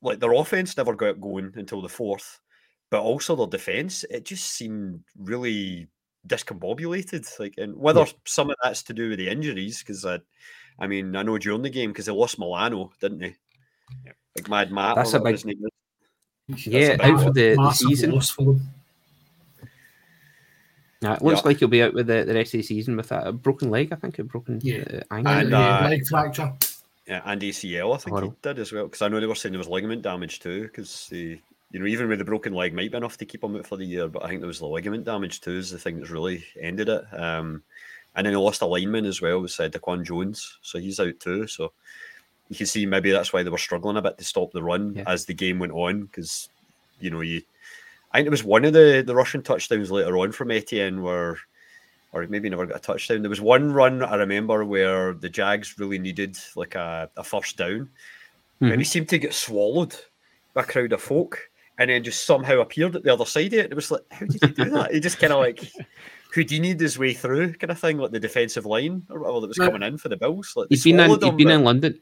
Like 0.01 0.19
their 0.19 0.33
offense 0.33 0.77
never 0.77 0.93
got 0.95 1.19
going 1.19 1.51
until 1.55 1.81
the 1.81 1.89
fourth, 1.89 2.39
but 2.91 3.01
also 3.01 3.35
their 3.35 3.47
defense. 3.47 4.03
It 4.09 4.25
just 4.25 4.45
seemed 4.53 5.03
really 5.17 5.87
discombobulated. 6.27 7.27
Like, 7.39 7.55
and 7.57 7.75
whether 7.75 8.01
Yeah. 8.01 8.11
some 8.25 8.49
of 8.49 8.57
that's 8.63 8.83
to 8.83 8.93
do 8.93 9.09
with 9.09 9.19
the 9.19 9.29
injuries, 9.29 9.79
because 9.79 10.05
I, 10.05 10.19
I 10.79 10.87
mean, 10.87 11.15
I 11.15 11.23
know 11.23 11.37
during 11.37 11.61
the 11.63 11.69
game 11.69 11.91
because 11.91 12.05
they 12.05 12.11
lost 12.11 12.37
Milano, 12.39 12.91
didn't 13.01 13.19
they? 13.19 13.35
Yep. 14.05 14.15
Like 14.37 14.49
Mad 14.49 14.71
Matt. 14.71 14.95
That's 14.95 15.13
a 15.13 15.19
big- 15.19 15.33
his 15.33 15.45
name. 15.45 15.63
Yeah, 16.47 16.97
big 16.97 17.01
out 17.01 17.19
for 17.19 17.25
loss. 17.27 17.33
the, 17.35 17.49
the 17.49 17.55
Massive 17.55 17.87
season. 17.87 18.19
Loss 21.03 21.19
for 21.19 21.19
them. 21.19 21.23
Nah, 21.23 21.27
it 21.27 21.31
looks 21.33 21.41
Yeah. 21.43 21.47
like 21.47 21.57
he'll 21.59 21.67
be 21.67 21.83
out 21.83 21.93
with 21.93 22.07
the, 22.07 22.23
the 22.23 22.33
rest 22.33 22.53
of 22.53 22.59
the 22.59 22.63
season 22.63 22.97
with 22.97 23.11
a 23.11 23.31
broken 23.31 23.69
leg. 23.69 23.91
I 23.91 23.95
think 23.95 24.19
a 24.19 24.23
broken 24.23 24.59
Yeah. 24.63 24.83
uh, 24.89 25.13
ankle. 25.13 25.33
And, 25.33 25.49
Yeah, 25.51 25.79
uh, 25.79 25.89
leg 25.89 26.07
fracture. 26.07 26.53
Yeah, 27.07 27.21
and 27.25 27.41
ACL, 27.41 27.93
I 27.93 27.97
think 27.97 28.11
Horrible. 28.15 28.31
he 28.31 28.49
did 28.49 28.59
as 28.59 28.71
well. 28.71 28.85
Because 28.85 29.01
I 29.01 29.07
know 29.09 29.19
they 29.19 29.25
were 29.25 29.35
saying 29.35 29.51
there 29.51 29.59
was 29.59 29.67
ligament 29.67 30.01
damage 30.01 30.39
too. 30.39 30.63
Because 30.63 31.07
the, 31.09 31.39
you 31.71 31.79
know, 31.79 31.85
even 31.85 32.07
with 32.07 32.19
the 32.19 32.25
broken 32.25 32.53
leg, 32.53 32.73
might 32.73 32.91
be 32.91 32.97
enough 32.97 33.17
to 33.17 33.25
keep 33.25 33.43
him 33.43 33.55
out 33.55 33.67
for 33.67 33.75
the 33.77 33.85
year. 33.85 34.07
But 34.07 34.23
I 34.23 34.27
think 34.29 34.39
there 34.41 34.47
was 34.47 34.59
the 34.59 34.67
ligament 34.67 35.03
damage 35.03 35.41
too. 35.41 35.51
Is 35.57 35.71
the 35.71 35.77
thing 35.79 35.97
that's 35.99 36.11
really 36.11 36.45
ended 36.59 36.89
it. 36.89 37.03
Um, 37.13 37.61
and 38.15 38.25
then 38.25 38.33
they 38.33 38.37
lost 38.37 38.61
a 38.61 38.65
lineman 38.65 39.05
as 39.05 39.21
well. 39.21 39.39
Was 39.39 39.59
uh, 39.59 39.67
Daquan 39.69 40.05
Jones, 40.05 40.59
so 40.61 40.77
he's 40.79 40.99
out 40.99 41.19
too. 41.19 41.47
So 41.47 41.71
you 42.49 42.55
can 42.55 42.67
see 42.67 42.85
maybe 42.85 43.09
that's 43.11 43.33
why 43.33 43.41
they 43.43 43.49
were 43.49 43.57
struggling 43.57 43.97
a 43.97 44.01
bit 44.01 44.17
to 44.19 44.23
stop 44.23 44.51
the 44.51 44.61
run 44.63 44.93
Yeah. 44.95 45.03
as 45.07 45.25
the 45.25 45.33
game 45.33 45.59
went 45.59 45.71
on. 45.73 46.03
Because 46.03 46.47
you 46.99 47.09
know, 47.09 47.21
you, 47.21 47.41
I 48.13 48.17
think 48.19 48.27
it 48.27 48.31
was 48.31 48.43
one 48.43 48.65
of 48.65 48.73
the 48.73 49.03
the 49.05 49.15
rushing 49.15 49.41
touchdowns 49.41 49.91
later 49.91 50.17
on 50.17 50.31
from 50.31 50.51
Etienne 50.51 51.01
where 51.01 51.37
or 52.11 52.27
maybe 52.27 52.47
never 52.49 52.67
got 52.67 52.77
a 52.77 52.79
touchdown. 52.79 53.21
There 53.23 53.29
was 53.29 53.41
one 53.41 53.71
run 53.73 54.03
I 54.03 54.15
remember 54.15 54.63
where 54.65 55.13
the 55.13 55.29
Jags 55.29 55.79
really 55.79 55.97
needed 55.97 56.37
like 56.55 56.75
a, 56.75 57.09
a 57.17 57.23
first 57.23 57.57
down, 57.57 57.89
and 58.61 58.71
Mhm. 58.71 58.77
he 58.77 58.83
seemed 58.83 59.09
to 59.09 59.17
get 59.17 59.33
swallowed 59.33 59.95
by 60.53 60.61
a 60.61 60.65
crowd 60.65 60.93
of 60.93 61.01
folk, 61.01 61.49
and 61.79 61.89
then 61.89 62.03
just 62.03 62.25
somehow 62.27 62.59
appeared 62.61 62.95
at 62.95 63.01
the 63.03 63.11
other 63.11 63.25
side 63.25 63.47
of 63.47 63.53
it. 63.53 63.71
It 63.71 63.73
was 63.75 63.89
like, 63.89 64.03
how 64.11 64.27
did 64.27 64.41
he 64.43 64.47
do 64.63 64.69
that? 64.69 64.93
he 64.93 64.99
just 64.99 65.17
kind 65.17 65.33
of 65.33 65.39
like 65.39 65.71
Houdini'd 66.35 66.79
his 66.79 66.99
way 66.99 67.13
through, 67.13 67.53
kind 67.55 67.71
of 67.71 67.79
thing, 67.79 67.97
like 67.97 68.11
the 68.11 68.19
defensive 68.19 68.65
line 68.67 69.03
or 69.09 69.19
whatever 69.19 69.41
that 69.41 69.47
was 69.47 69.57
coming 69.57 69.81
in 69.83 69.97
for 69.97 70.09
the 70.09 70.17
Bills. 70.17 70.53
Like 70.55 70.67
He'd 70.69 70.83
been 70.83 70.99
in. 70.99 71.09
Him, 71.11 71.19
been 71.37 71.47
but- 71.47 71.53
in 71.55 71.63
London. 71.63 71.99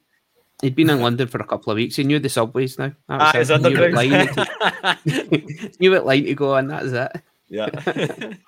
He'd 0.61 0.75
been 0.75 0.89
in 0.89 1.01
London 1.01 1.27
for 1.27 1.39
a 1.39 1.45
couple 1.45 1.71
of 1.71 1.75
weeks. 1.77 1.95
He 1.95 2.03
knew 2.03 2.19
the 2.19 2.29
subways 2.29 2.77
now. 2.77 2.91
That 3.09 3.35
was 3.35 3.49
Ah, 3.51 3.55
him. 3.55 3.61
knew 3.63 3.79
what 3.79 5.03
to- 5.03 5.71
knew 5.79 5.91
what 5.91 6.05
line 6.05 6.25
to 6.25 6.35
go 6.35 6.55
on. 6.55 6.67
That 6.67 6.83
is 6.83 6.93
it. 6.93 7.11
yeah. 7.49 8.33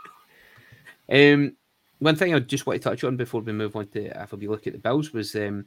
Um, 1.11 1.55
one 1.99 2.16
thing 2.16 2.34
I 2.34 2.39
just 2.39 2.66
want 2.66 2.82
to 2.82 2.89
touch 2.89 3.03
on 3.03 3.18
before 3.18 3.41
we 3.41 3.51
move 3.51 3.76
on 3.76 3.88
to 3.88 4.05
if 4.24 4.32
we 4.34 4.47
look 4.47 4.66
at 4.68 4.74
the 4.74 4.80
Bills 4.80 5.14
was 5.14 5.36
um, 5.36 5.66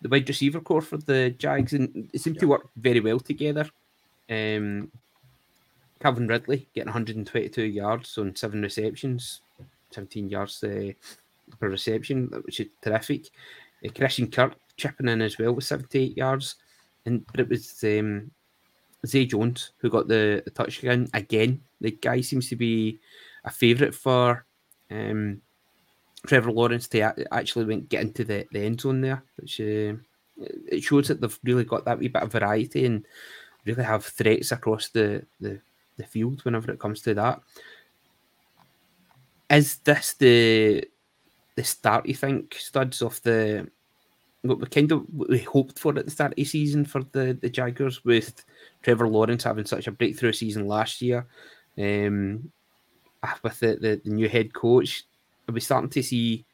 the 0.00 0.08
wide 0.08 0.28
receiver 0.28 0.60
corps 0.60 0.82
for 0.82 0.98
the 0.98 1.30
Jags, 1.36 1.72
and 1.72 2.08
it 2.12 2.20
seemed 2.20 2.38
to 2.38 2.46
work 2.48 2.68
very 2.76 3.00
well 3.00 3.20
together. 3.20 3.68
Um, 4.30 4.90
Calvin 6.00 6.26
Ridley 6.28 6.68
getting 6.74 6.88
122 6.88 7.62
yards 7.64 8.16
on 8.18 8.34
seven 8.34 8.62
receptions, 8.62 9.40
17 9.90 10.28
yards 10.28 10.62
uh, 10.64 10.92
per 11.60 11.68
reception, 11.68 12.26
which 12.44 12.60
is 12.60 12.68
terrific. 12.80 13.26
Uh, 13.84 13.90
Christian 13.94 14.28
Kirk 14.30 14.54
chipping 14.82 15.08
in 15.08 15.22
as 15.22 15.38
well 15.38 15.52
with 15.52 15.64
78 15.64 16.16
yards, 16.16 16.56
and 17.06 17.24
but 17.26 17.40
it 17.40 17.48
was 17.48 17.82
um, 17.84 18.30
Zay 19.06 19.26
Jones, 19.26 19.72
who 19.78 19.88
got 19.88 20.08
the, 20.08 20.42
the 20.44 20.50
touchdown 20.50 21.08
again. 21.14 21.60
The 21.80 21.92
guy 21.92 22.20
seems 22.20 22.48
to 22.48 22.56
be 22.56 22.98
a 23.44 23.50
favourite 23.50 23.94
for 23.94 24.44
um, 24.90 25.40
Trevor 26.26 26.52
Lawrence 26.52 26.88
to 26.88 27.14
actually 27.32 27.64
went 27.64 27.88
get 27.88 28.02
into 28.02 28.24
the, 28.24 28.46
the 28.52 28.60
end 28.60 28.80
zone 28.80 29.00
there, 29.00 29.22
which 29.36 29.60
uh, 29.60 29.94
it 30.68 30.82
shows 30.82 31.08
that 31.08 31.20
they've 31.20 31.38
really 31.44 31.64
got 31.64 31.84
that 31.84 31.98
wee 31.98 32.08
bit 32.08 32.22
of 32.22 32.32
variety 32.32 32.86
and 32.86 33.04
really 33.64 33.84
have 33.84 34.04
threats 34.04 34.52
across 34.52 34.88
the, 34.88 35.24
the, 35.40 35.60
the 35.96 36.04
field 36.04 36.44
whenever 36.44 36.70
it 36.70 36.80
comes 36.80 37.02
to 37.02 37.14
that. 37.14 37.40
Is 39.50 39.76
this 39.78 40.14
the 40.14 40.84
the 41.54 41.64
start, 41.64 42.06
you 42.06 42.14
think, 42.14 42.54
studs 42.54 43.02
of 43.02 43.20
the 43.22 43.68
what 44.42 44.60
we 44.60 44.66
kind 44.66 44.90
of 44.90 45.04
we 45.14 45.38
hoped 45.38 45.78
for 45.78 45.96
at 45.96 46.04
the 46.04 46.10
start 46.10 46.32
of 46.32 46.36
the 46.36 46.44
season 46.44 46.84
for 46.84 47.02
the, 47.12 47.38
the 47.40 47.48
Jaguars 47.48 48.04
with 48.04 48.44
Trevor 48.82 49.08
Lawrence 49.08 49.44
having 49.44 49.64
such 49.64 49.86
a 49.86 49.92
breakthrough 49.92 50.32
season 50.32 50.66
last 50.66 51.00
year. 51.00 51.26
Um, 51.78 52.50
ah, 53.22 53.38
with 53.42 53.60
the, 53.60 53.76
the, 53.80 54.00
the, 54.04 54.10
new 54.10 54.28
head 54.28 54.52
coach, 54.52 55.04
are 55.48 55.52
we 55.52 55.60
starting 55.60 55.90
to 55.90 56.02
see 56.02 56.44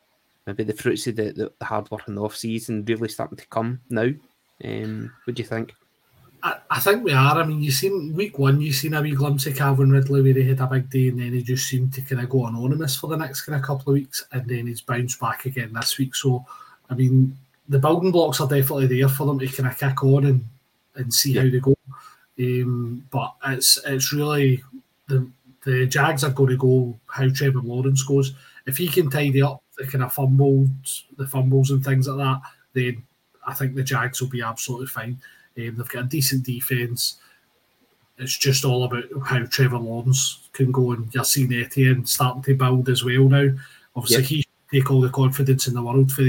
maybe 0.46 0.64
the 0.64 0.74
fruits 0.74 1.06
of 1.06 1.16
the, 1.16 1.52
the, 1.58 1.64
hard 1.64 1.90
work 1.90 2.06
in 2.06 2.14
the 2.14 2.22
off 2.22 2.36
season 2.36 2.84
really 2.84 3.08
starting 3.08 3.38
to 3.38 3.46
come 3.48 3.80
now? 3.88 4.10
Um, 4.62 5.12
what 5.24 5.36
do 5.36 5.42
you 5.42 5.48
think? 5.48 5.74
I, 6.42 6.56
I 6.70 6.80
think 6.80 7.04
we 7.04 7.12
are. 7.12 7.36
I 7.36 7.44
mean, 7.44 7.62
you 7.62 7.72
seen 7.72 8.14
week 8.14 8.38
one, 8.38 8.60
you 8.60 8.72
seen 8.72 8.94
a 8.94 9.02
wee 9.02 9.14
glimpse 9.14 9.46
of 9.46 9.56
Calvin 9.56 9.90
Ridley 9.90 10.22
where 10.22 10.34
he 10.34 10.48
had 10.48 10.60
a 10.60 10.66
big 10.66 10.90
day, 10.90 11.08
and 11.08 11.18
then 11.18 11.32
he 11.32 11.42
just 11.42 11.66
seemed 11.66 11.92
to 11.94 12.02
kind 12.02 12.22
of 12.22 12.28
go 12.28 12.46
anonymous 12.46 12.96
for 12.96 13.08
the 13.08 13.16
next 13.16 13.42
kind 13.42 13.56
of 13.56 13.64
couple 13.64 13.90
of 13.90 13.94
weeks, 13.94 14.24
and 14.30 14.46
then 14.48 14.66
he's 14.66 14.82
bounced 14.82 15.18
back 15.18 15.46
again 15.46 15.72
this 15.72 15.98
week. 15.98 16.14
So, 16.14 16.44
I 16.90 16.94
mean, 16.94 17.36
the 17.68 17.78
building 17.78 18.10
blocks 18.10 18.40
are 18.40 18.48
definitely 18.48 18.86
there 18.86 19.08
for 19.08 19.26
them 19.26 19.38
to 19.38 19.46
kind 19.48 19.68
of 19.68 19.78
kick 19.78 20.02
on 20.02 20.24
and, 20.24 20.44
and 20.94 21.12
see 21.12 21.32
yeah. 21.32 21.42
how 21.42 21.50
they 21.50 21.60
go. 21.60 21.74
Um, 22.40 23.06
but 23.10 23.34
it's 23.46 23.78
it's 23.84 24.12
really 24.12 24.62
the 25.08 25.28
the 25.64 25.86
Jags 25.86 26.24
are 26.24 26.30
going 26.30 26.50
to 26.50 26.56
go 26.56 26.98
how 27.06 27.28
Trevor 27.28 27.60
Lawrence 27.60 28.02
goes. 28.04 28.32
If 28.66 28.78
he 28.78 28.88
can 28.88 29.10
tidy 29.10 29.42
up 29.42 29.62
the 29.76 29.86
kind 29.86 30.04
of 30.04 30.12
fumbles, 30.12 31.04
the 31.16 31.26
fumbles 31.26 31.70
and 31.70 31.84
things 31.84 32.06
like 32.08 32.18
that, 32.18 32.40
then 32.74 33.02
I 33.46 33.54
think 33.54 33.74
the 33.74 33.82
Jags 33.82 34.20
will 34.20 34.28
be 34.28 34.42
absolutely 34.42 34.86
fine. 34.86 35.20
Um, 35.56 35.74
they've 35.76 35.88
got 35.88 36.04
a 36.04 36.08
decent 36.08 36.44
defense. 36.44 37.18
It's 38.18 38.36
just 38.36 38.64
all 38.64 38.84
about 38.84 39.04
how 39.24 39.44
Trevor 39.46 39.78
Lawrence 39.78 40.48
can 40.52 40.72
go, 40.72 40.92
and 40.92 41.12
you're 41.14 41.24
seeing 41.24 41.52
Etienne 41.52 42.06
starting 42.06 42.42
to 42.42 42.54
build 42.54 42.88
as 42.88 43.04
well 43.04 43.28
now. 43.28 43.50
Obviously, 43.94 44.36
yep. 44.36 44.46
he 44.70 44.80
take 44.80 44.90
all 44.90 45.00
the 45.00 45.08
confidence 45.08 45.66
in 45.66 45.74
the 45.74 45.82
world 45.82 46.12
for 46.12 46.22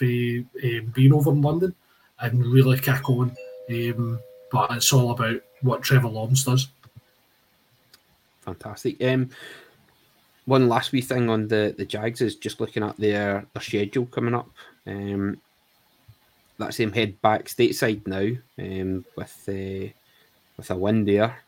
for 0.00 0.64
um, 0.64 0.92
being 0.94 1.12
over 1.12 1.30
in 1.30 1.42
London 1.42 1.74
and 2.20 2.46
really 2.46 2.78
kick 2.78 3.08
on. 3.08 3.36
Um, 3.70 4.18
but 4.50 4.72
it's 4.72 4.92
all 4.92 5.10
about 5.10 5.42
what 5.60 5.82
Trevor 5.82 6.08
Lawrence 6.08 6.44
does. 6.44 6.68
Fantastic. 8.40 9.02
Um, 9.04 9.30
one 10.46 10.68
last 10.68 10.92
wee 10.92 11.02
thing 11.02 11.28
on 11.28 11.48
the, 11.48 11.74
the 11.76 11.84
Jags 11.84 12.20
is 12.20 12.36
just 12.36 12.60
looking 12.60 12.82
at 12.82 12.96
their, 12.96 13.46
their 13.52 13.62
schedule 13.62 14.06
coming 14.06 14.34
up. 14.34 14.48
Um, 14.86 15.40
that's 16.58 16.78
them 16.78 16.92
head 16.92 17.20
back 17.22 17.46
stateside 17.46 18.06
now 18.06 18.36
um, 18.58 19.04
with 19.16 19.48
uh, 19.48 19.92
with 20.56 20.70
a 20.70 20.76
win 20.76 21.04
there. 21.04 21.38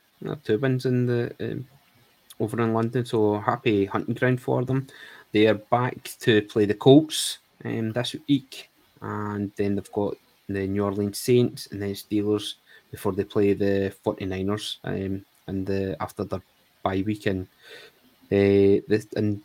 two 0.44 0.58
wins 0.58 0.86
in 0.86 1.06
the 1.06 1.34
um, 1.40 1.66
over 2.40 2.60
in 2.62 2.72
London, 2.72 3.04
so 3.04 3.38
happy 3.40 3.84
hunting 3.84 4.14
ground 4.14 4.40
for 4.40 4.64
them. 4.64 4.86
They 5.32 5.46
are 5.46 5.54
back 5.54 6.10
to 6.20 6.42
play 6.42 6.64
the 6.64 6.74
Colts 6.74 7.38
um, 7.64 7.92
this 7.92 8.16
week, 8.28 8.70
and 9.00 9.52
then 9.56 9.74
they've 9.74 9.92
got 9.92 10.16
the 10.48 10.66
New 10.66 10.84
Orleans 10.84 11.18
Saints 11.18 11.68
and 11.70 11.80
then 11.82 11.92
Steelers 11.94 12.54
before 12.90 13.12
they 13.12 13.24
play 13.24 13.54
the 13.54 13.94
49ers 14.04 14.76
um, 14.84 15.24
and 15.46 15.66
the 15.66 15.96
after 16.00 16.24
the 16.24 16.40
bye 16.82 17.02
week 17.06 17.26
in, 17.26 17.42
uh, 18.30 18.82
the, 18.88 19.06
in 19.16 19.42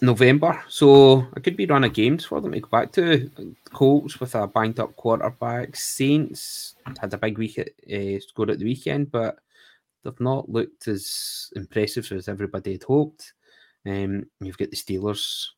November. 0.00 0.62
So 0.68 1.26
it 1.36 1.42
could 1.42 1.56
be 1.56 1.66
run 1.66 1.84
of 1.84 1.92
games 1.92 2.24
for 2.24 2.40
them 2.40 2.52
to 2.52 2.60
go 2.60 2.68
back 2.68 2.92
to. 2.92 3.30
Colts 3.72 4.20
with 4.20 4.34
a 4.34 4.46
banged 4.46 4.80
up 4.80 4.94
quarterback. 4.96 5.76
Saints 5.76 6.74
had 7.00 7.12
a 7.12 7.18
big 7.18 7.38
week 7.38 7.58
at, 7.58 7.68
uh, 7.92 8.20
score 8.20 8.50
at 8.50 8.58
the 8.58 8.64
weekend, 8.64 9.10
but 9.10 9.38
they've 10.02 10.20
not 10.20 10.48
looked 10.48 10.86
as 10.88 11.50
impressive 11.56 12.10
as 12.12 12.28
everybody 12.28 12.72
had 12.72 12.84
hoped. 12.84 13.32
Um, 13.86 14.26
you've 14.40 14.58
got 14.58 14.70
the 14.70 14.76
Steelers. 14.76 15.48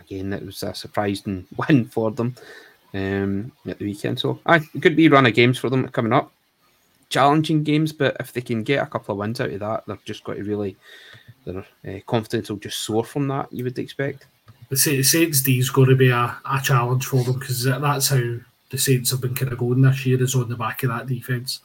Again, 0.00 0.30
that 0.30 0.44
was 0.44 0.62
a 0.62 0.74
surprising 0.74 1.46
win 1.68 1.86
for 1.86 2.10
them 2.10 2.34
um, 2.94 3.52
at 3.66 3.78
the 3.78 3.86
weekend. 3.86 4.18
So 4.18 4.40
I 4.46 4.56
it 4.56 4.82
could 4.82 4.96
be 4.96 5.08
run 5.08 5.26
of 5.26 5.34
games 5.34 5.58
for 5.58 5.70
them 5.70 5.88
coming 5.88 6.12
up. 6.12 6.32
Challenging 7.10 7.62
games, 7.62 7.92
but 7.92 8.16
if 8.20 8.34
they 8.34 8.42
can 8.42 8.62
get 8.62 8.82
a 8.82 8.86
couple 8.86 9.12
of 9.12 9.18
wins 9.18 9.40
out 9.40 9.50
of 9.50 9.60
that, 9.60 9.84
they've 9.86 10.04
just 10.04 10.24
got 10.24 10.36
to 10.36 10.42
really 10.42 10.76
their 11.44 11.64
uh, 11.86 12.00
confidence 12.06 12.50
will 12.50 12.58
just 12.58 12.80
soar 12.80 13.04
from 13.04 13.28
that. 13.28 13.50
You 13.52 13.64
would 13.64 13.78
expect. 13.78 14.26
The 14.68 14.76
Saints 14.76 15.40
D 15.40 15.58
is 15.58 15.70
going 15.70 15.88
to 15.88 15.96
be 15.96 16.10
a, 16.10 16.36
a 16.44 16.60
challenge 16.62 17.06
for 17.06 17.24
them 17.24 17.38
because 17.38 17.64
that's 17.64 18.08
how 18.08 18.34
the 18.70 18.78
Saints 18.78 19.10
have 19.10 19.22
been 19.22 19.34
kind 19.34 19.52
of 19.52 19.58
going 19.58 19.80
this 19.80 20.04
year. 20.04 20.22
Is 20.22 20.34
on 20.34 20.48
the 20.48 20.56
back 20.56 20.82
of 20.82 20.90
that 20.90 21.06
defense. 21.06 21.60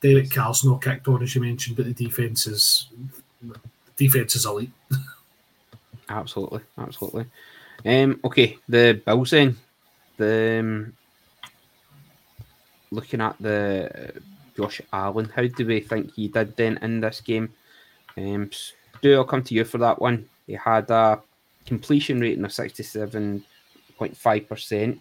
Derek 0.00 0.30
Carr's 0.30 0.64
not 0.64 0.82
kicked 0.82 1.08
on 1.08 1.22
as 1.22 1.34
you 1.34 1.40
mentioned, 1.40 1.76
but 1.76 1.86
the 1.86 1.92
defense 1.92 2.46
is 2.46 2.88
the 3.42 3.58
defense 3.96 4.36
is 4.36 4.46
elite. 4.46 4.70
absolutely, 6.08 6.60
absolutely. 6.78 7.26
Um, 7.84 8.20
okay, 8.24 8.58
the 8.68 9.00
Bills 9.04 9.30
then. 9.30 9.56
The 10.16 10.60
um, 10.60 10.92
looking 12.90 13.20
at 13.20 13.36
the 13.40 13.90
uh, 13.94 14.10
Josh 14.56 14.80
Allen, 14.92 15.30
how 15.34 15.46
do 15.46 15.66
we 15.66 15.80
think 15.80 16.14
he 16.14 16.28
did 16.28 16.56
then 16.56 16.78
in 16.82 17.00
this 17.00 17.20
game? 17.20 17.52
Um, 18.16 18.48
Stu, 18.52 19.14
I'll 19.14 19.24
come 19.24 19.42
to 19.42 19.54
you 19.54 19.64
for 19.64 19.78
that 19.78 20.00
one. 20.00 20.28
He 20.46 20.52
had 20.54 20.88
a 20.90 21.20
completion 21.66 22.20
rating 22.20 22.44
of 22.44 22.50
67.5%, 22.50 25.00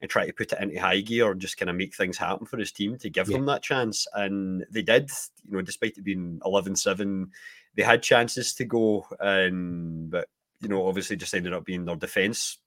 and 0.00 0.10
try 0.10 0.26
to 0.26 0.32
put 0.32 0.52
it 0.52 0.60
into 0.60 0.80
high 0.80 1.00
gear 1.00 1.30
and 1.30 1.40
just 1.40 1.58
kind 1.58 1.68
of 1.68 1.76
make 1.76 1.94
things 1.94 2.16
happen 2.16 2.46
for 2.46 2.56
his 2.56 2.72
team 2.72 2.96
to 2.98 3.10
give 3.10 3.28
yeah. 3.28 3.36
them 3.36 3.46
that 3.46 3.62
chance. 3.62 4.06
And 4.14 4.64
they 4.70 4.82
did, 4.82 5.10
you 5.46 5.56
know, 5.56 5.62
despite 5.62 5.98
it 5.98 6.04
being 6.04 6.40
11 6.44 6.76
7, 6.76 7.30
they 7.74 7.82
had 7.82 8.02
chances 8.02 8.54
to 8.54 8.64
go, 8.64 9.06
and 9.20 10.10
but 10.10 10.28
you 10.60 10.68
know, 10.68 10.86
obviously 10.86 11.16
just 11.16 11.34
ended 11.34 11.52
up 11.52 11.64
being 11.64 11.84
their 11.84 11.96
defense 11.96 12.58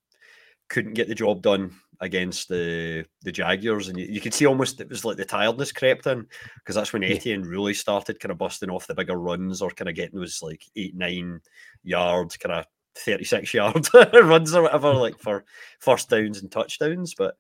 couldn't 0.70 0.94
get 0.94 1.08
the 1.08 1.16
job 1.16 1.42
done 1.42 1.72
against 2.00 2.50
the 2.50 3.06
the 3.22 3.32
Jaguars, 3.32 3.88
and 3.88 3.98
you, 3.98 4.08
you 4.10 4.22
could 4.22 4.34
see 4.34 4.46
almost 4.46 4.82
it 4.82 4.90
was 4.90 5.06
like 5.06 5.18
the 5.18 5.26
tiredness 5.26 5.72
crept 5.72 6.08
in 6.08 6.26
because 6.58 6.76
that's 6.76 6.94
when 6.94 7.04
Etienne 7.04 7.44
really 7.44 7.74
started 7.74 8.20
kind 8.20 8.32
of 8.32 8.38
busting 8.38 8.70
off 8.70 8.88
the 8.88 8.96
bigger 8.96 9.16
runs 9.16 9.62
or 9.62 9.70
kind 9.70 9.90
of 9.90 9.96
getting 9.96 10.20
those 10.20 10.42
like 10.42 10.64
eight 10.76 10.96
nine 10.96 11.42
yards, 11.84 12.38
kind 12.38 12.56
of 12.56 12.66
thirty 12.96 13.24
six 13.24 13.54
yard 13.54 13.88
runs 13.94 14.56
or 14.56 14.64
whatever, 14.64 14.94
like 14.94 15.18
for 15.20 15.46
first 15.80 16.10
downs 16.10 16.42
and 16.42 16.52
touchdowns. 16.52 17.14
But 17.14 17.36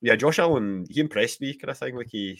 yeah, 0.00 0.16
Josh 0.16 0.38
Allen 0.38 0.86
he 0.88 1.00
impressed 1.00 1.40
me, 1.40 1.54
kind 1.54 1.70
of 1.70 1.78
thing. 1.78 1.96
Like 1.96 2.10
he, 2.10 2.38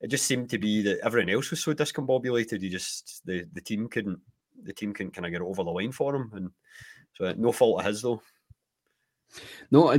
it 0.00 0.08
just 0.08 0.26
seemed 0.26 0.50
to 0.50 0.58
be 0.58 0.82
that 0.82 1.00
everyone 1.02 1.30
else 1.30 1.50
was 1.50 1.60
so 1.62 1.72
discombobulated. 1.72 2.60
You 2.60 2.70
just 2.70 3.22
the 3.24 3.46
the 3.52 3.60
team 3.60 3.88
couldn't 3.88 4.20
the 4.64 4.72
team 4.72 4.92
can 4.92 5.10
kind 5.10 5.26
of 5.26 5.32
get 5.32 5.42
over 5.42 5.62
the 5.62 5.70
line 5.70 5.92
for 5.92 6.14
him. 6.14 6.30
And 6.34 6.50
so 7.14 7.26
uh, 7.26 7.34
no 7.36 7.52
fault 7.52 7.80
of 7.80 7.86
his 7.86 8.02
though. 8.02 8.20
No, 9.70 9.88
uh, 9.88 9.98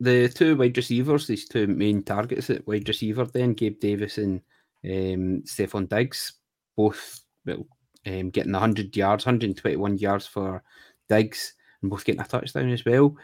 the 0.00 0.28
two 0.28 0.56
wide 0.56 0.76
receivers, 0.76 1.26
these 1.26 1.48
two 1.48 1.66
main 1.66 2.02
targets 2.02 2.50
at 2.50 2.66
wide 2.66 2.88
receiver, 2.88 3.24
then 3.24 3.54
Gabe 3.54 3.80
Davis 3.80 4.18
and 4.18 4.40
um, 4.84 5.42
Stefon 5.42 5.88
Diggs, 5.88 6.34
both 6.76 7.20
well, 7.44 7.66
um, 8.06 8.30
getting 8.30 8.52
100 8.52 8.96
yards, 8.96 9.26
121 9.26 9.98
yards 9.98 10.26
for 10.26 10.62
Diggs, 11.08 11.54
and 11.82 11.90
both 11.90 12.04
getting 12.04 12.20
a 12.20 12.24
touchdown 12.24 12.70
as 12.70 12.84
well. 12.84 13.16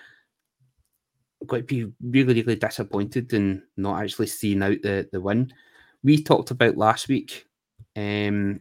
To 1.48 1.62
be 1.62 1.92
really, 2.02 2.42
really 2.42 2.56
disappointed 2.56 3.32
in 3.34 3.62
not 3.76 4.02
actually 4.02 4.28
seeing 4.28 4.62
out 4.62 4.78
the, 4.82 5.08
the 5.12 5.20
win. 5.20 5.52
We 6.02 6.22
talked 6.22 6.50
about 6.50 6.76
last 6.76 7.08
week, 7.08 7.46
um, 7.96 8.60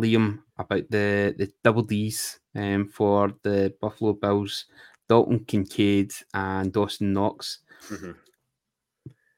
Liam, 0.00 0.40
about 0.58 0.88
the, 0.90 1.34
the 1.36 1.50
double 1.62 1.82
D's 1.82 2.40
um, 2.54 2.88
for 2.88 3.32
the 3.42 3.74
Buffalo 3.80 4.12
Bills 4.12 4.66
Dalton 5.08 5.44
Kincaid 5.44 6.12
and 6.34 6.72
Dawson 6.72 7.12
Knox. 7.12 7.60
Mm-hmm. 7.88 8.12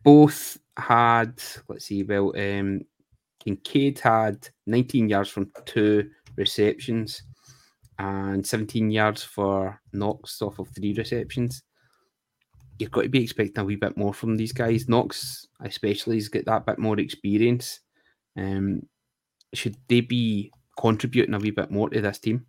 Both 0.02 0.58
had, 0.76 1.42
let's 1.68 1.86
see, 1.86 2.02
well, 2.02 2.32
um, 2.36 2.82
Kincaid 3.40 3.98
had 3.98 4.48
19 4.66 5.08
yards 5.08 5.28
from 5.28 5.50
two 5.66 6.10
receptions 6.36 7.22
and 7.98 8.46
17 8.46 8.90
yards 8.90 9.24
for 9.24 9.80
Knox 9.92 10.40
off 10.40 10.58
of 10.58 10.68
three 10.68 10.94
receptions. 10.94 11.62
You've 12.78 12.92
got 12.92 13.02
to 13.02 13.08
be 13.08 13.24
expecting 13.24 13.58
a 13.60 13.64
wee 13.64 13.76
bit 13.76 13.96
more 13.96 14.14
from 14.14 14.36
these 14.36 14.52
guys. 14.52 14.88
Knox, 14.88 15.46
especially, 15.60 16.16
has 16.16 16.28
got 16.28 16.44
that 16.44 16.64
bit 16.64 16.78
more 16.78 16.98
experience. 17.00 17.80
Um, 18.36 18.82
should 19.54 19.76
they 19.88 20.00
be 20.00 20.52
contributing 20.78 21.34
a 21.34 21.38
wee 21.38 21.50
bit 21.50 21.70
more 21.70 21.88
to 21.90 22.00
this 22.00 22.18
team? 22.18 22.46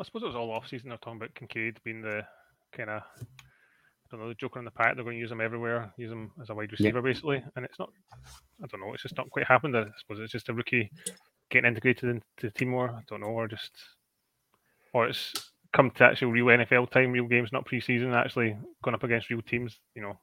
I 0.00 0.04
suppose 0.04 0.22
it 0.22 0.26
was 0.26 0.36
all 0.36 0.50
off 0.50 0.68
season. 0.68 0.88
They're 0.88 0.98
talking 0.98 1.18
about 1.18 1.34
Kincaid 1.34 1.78
being 1.84 2.02
the 2.02 2.22
kind 2.72 2.90
of 2.90 3.02
I 3.22 4.16
don't 4.16 4.20
know 4.20 4.28
the 4.28 4.34
joker 4.34 4.58
in 4.58 4.64
the 4.64 4.70
pack. 4.70 4.94
They're 4.94 5.04
going 5.04 5.16
to 5.16 5.20
use 5.20 5.32
him 5.32 5.40
everywhere, 5.40 5.92
use 5.96 6.12
him 6.12 6.32
as 6.40 6.50
a 6.50 6.54
wide 6.54 6.72
receiver 6.72 7.00
basically. 7.00 7.42
And 7.56 7.64
it's 7.64 7.78
not. 7.78 7.90
I 8.62 8.66
don't 8.66 8.80
know. 8.80 8.92
It's 8.92 9.02
just 9.02 9.16
not 9.16 9.30
quite 9.30 9.46
happened. 9.46 9.76
I 9.76 9.84
suppose 9.98 10.20
it's 10.20 10.32
just 10.32 10.48
a 10.48 10.54
rookie 10.54 10.90
getting 11.50 11.68
integrated 11.68 12.10
into 12.10 12.24
the 12.40 12.50
team 12.50 12.68
more. 12.68 12.90
I 12.90 13.02
don't 13.08 13.20
know, 13.20 13.28
or 13.28 13.48
just 13.48 13.72
or 14.92 15.08
it's 15.08 15.32
come 15.72 15.90
to 15.92 16.04
actual 16.04 16.30
real 16.30 16.46
NFL 16.46 16.90
time, 16.90 17.12
real 17.12 17.26
games, 17.26 17.50
not 17.52 17.66
preseason. 17.66 18.14
Actually 18.14 18.56
going 18.82 18.94
up 18.94 19.02
against 19.02 19.30
real 19.30 19.42
teams. 19.42 19.80
You 19.94 20.02
know, 20.02 20.18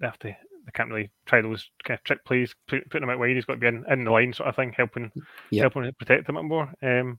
they 0.00 0.06
have 0.06 0.18
to. 0.20 0.34
Can't 0.74 0.90
really 0.90 1.10
try 1.26 1.42
those 1.42 1.70
kind 1.84 1.98
of 1.98 2.04
trick 2.04 2.24
plays, 2.24 2.54
putting 2.68 3.02
him 3.02 3.10
out 3.10 3.18
wide. 3.18 3.34
He's 3.34 3.44
got 3.44 3.54
to 3.54 3.60
be 3.60 3.66
in, 3.66 3.84
in 3.90 4.04
the 4.04 4.10
line, 4.10 4.32
sort 4.32 4.48
of 4.48 4.56
thing, 4.56 4.72
helping 4.76 5.10
yep. 5.50 5.62
helping 5.62 5.92
protect 5.98 6.28
him 6.28 6.36
a 6.36 6.42
bit 6.42 6.48
more. 6.48 6.72
Um, 6.82 7.18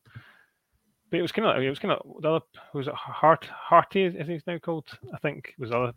but 1.14 1.20
it 1.20 1.22
was 1.22 1.32
kind 1.32 1.48
of 1.48 1.62
it 1.62 1.70
was 1.70 1.78
kind 1.78 1.92
of 1.92 2.22
the 2.22 2.28
other 2.28 2.46
was 2.74 2.88
it 2.88 2.94
Hart 2.96 3.46
Harty 3.46 4.06
as 4.06 4.28
he's 4.28 4.48
now 4.48 4.58
called 4.58 4.90
I 5.14 5.20
think 5.20 5.54
was 5.60 5.70
the 5.70 5.78
other 5.78 5.94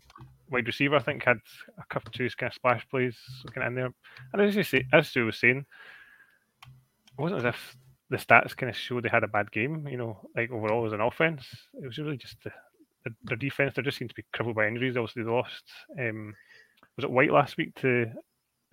wide 0.50 0.66
receiver 0.66 0.94
I 0.94 0.98
think 0.98 1.24
had 1.24 1.38
a 1.78 1.86
couple 1.88 2.12
two 2.12 2.28
kind 2.36 2.50
of 2.50 2.54
splash 2.54 2.86
plays 2.90 3.16
kind 3.54 3.66
of 3.66 3.68
in 3.68 3.74
there 3.76 3.94
and 4.34 4.42
as 4.42 4.54
you 4.54 4.62
say 4.62 4.84
as 4.92 5.08
Stu 5.08 5.24
was 5.24 5.38
saying 5.38 5.64
it 6.66 7.22
wasn't 7.22 7.46
as 7.46 7.46
if 7.46 7.76
the 8.10 8.18
stats 8.18 8.54
kind 8.54 8.68
of 8.68 8.76
showed 8.76 9.04
they 9.04 9.08
had 9.08 9.24
a 9.24 9.28
bad 9.28 9.50
game 9.50 9.88
you 9.88 9.96
know 9.96 10.18
like 10.36 10.50
overall 10.50 10.84
as 10.84 10.92
an 10.92 11.00
offense 11.00 11.46
it 11.82 11.86
was 11.86 11.96
really 11.96 12.18
just 12.18 12.36
the, 12.44 12.52
the, 13.06 13.14
their 13.24 13.38
defense 13.38 13.72
they 13.74 13.80
just 13.80 13.96
seemed 13.96 14.10
to 14.10 14.16
be 14.16 14.24
crippled 14.34 14.54
by 14.54 14.68
injuries 14.68 14.98
obviously 14.98 15.22
they 15.22 15.30
lost 15.30 15.64
um, 15.98 16.34
was 16.96 17.04
it 17.04 17.10
White 17.10 17.32
last 17.32 17.56
week 17.56 17.74
to 17.76 18.10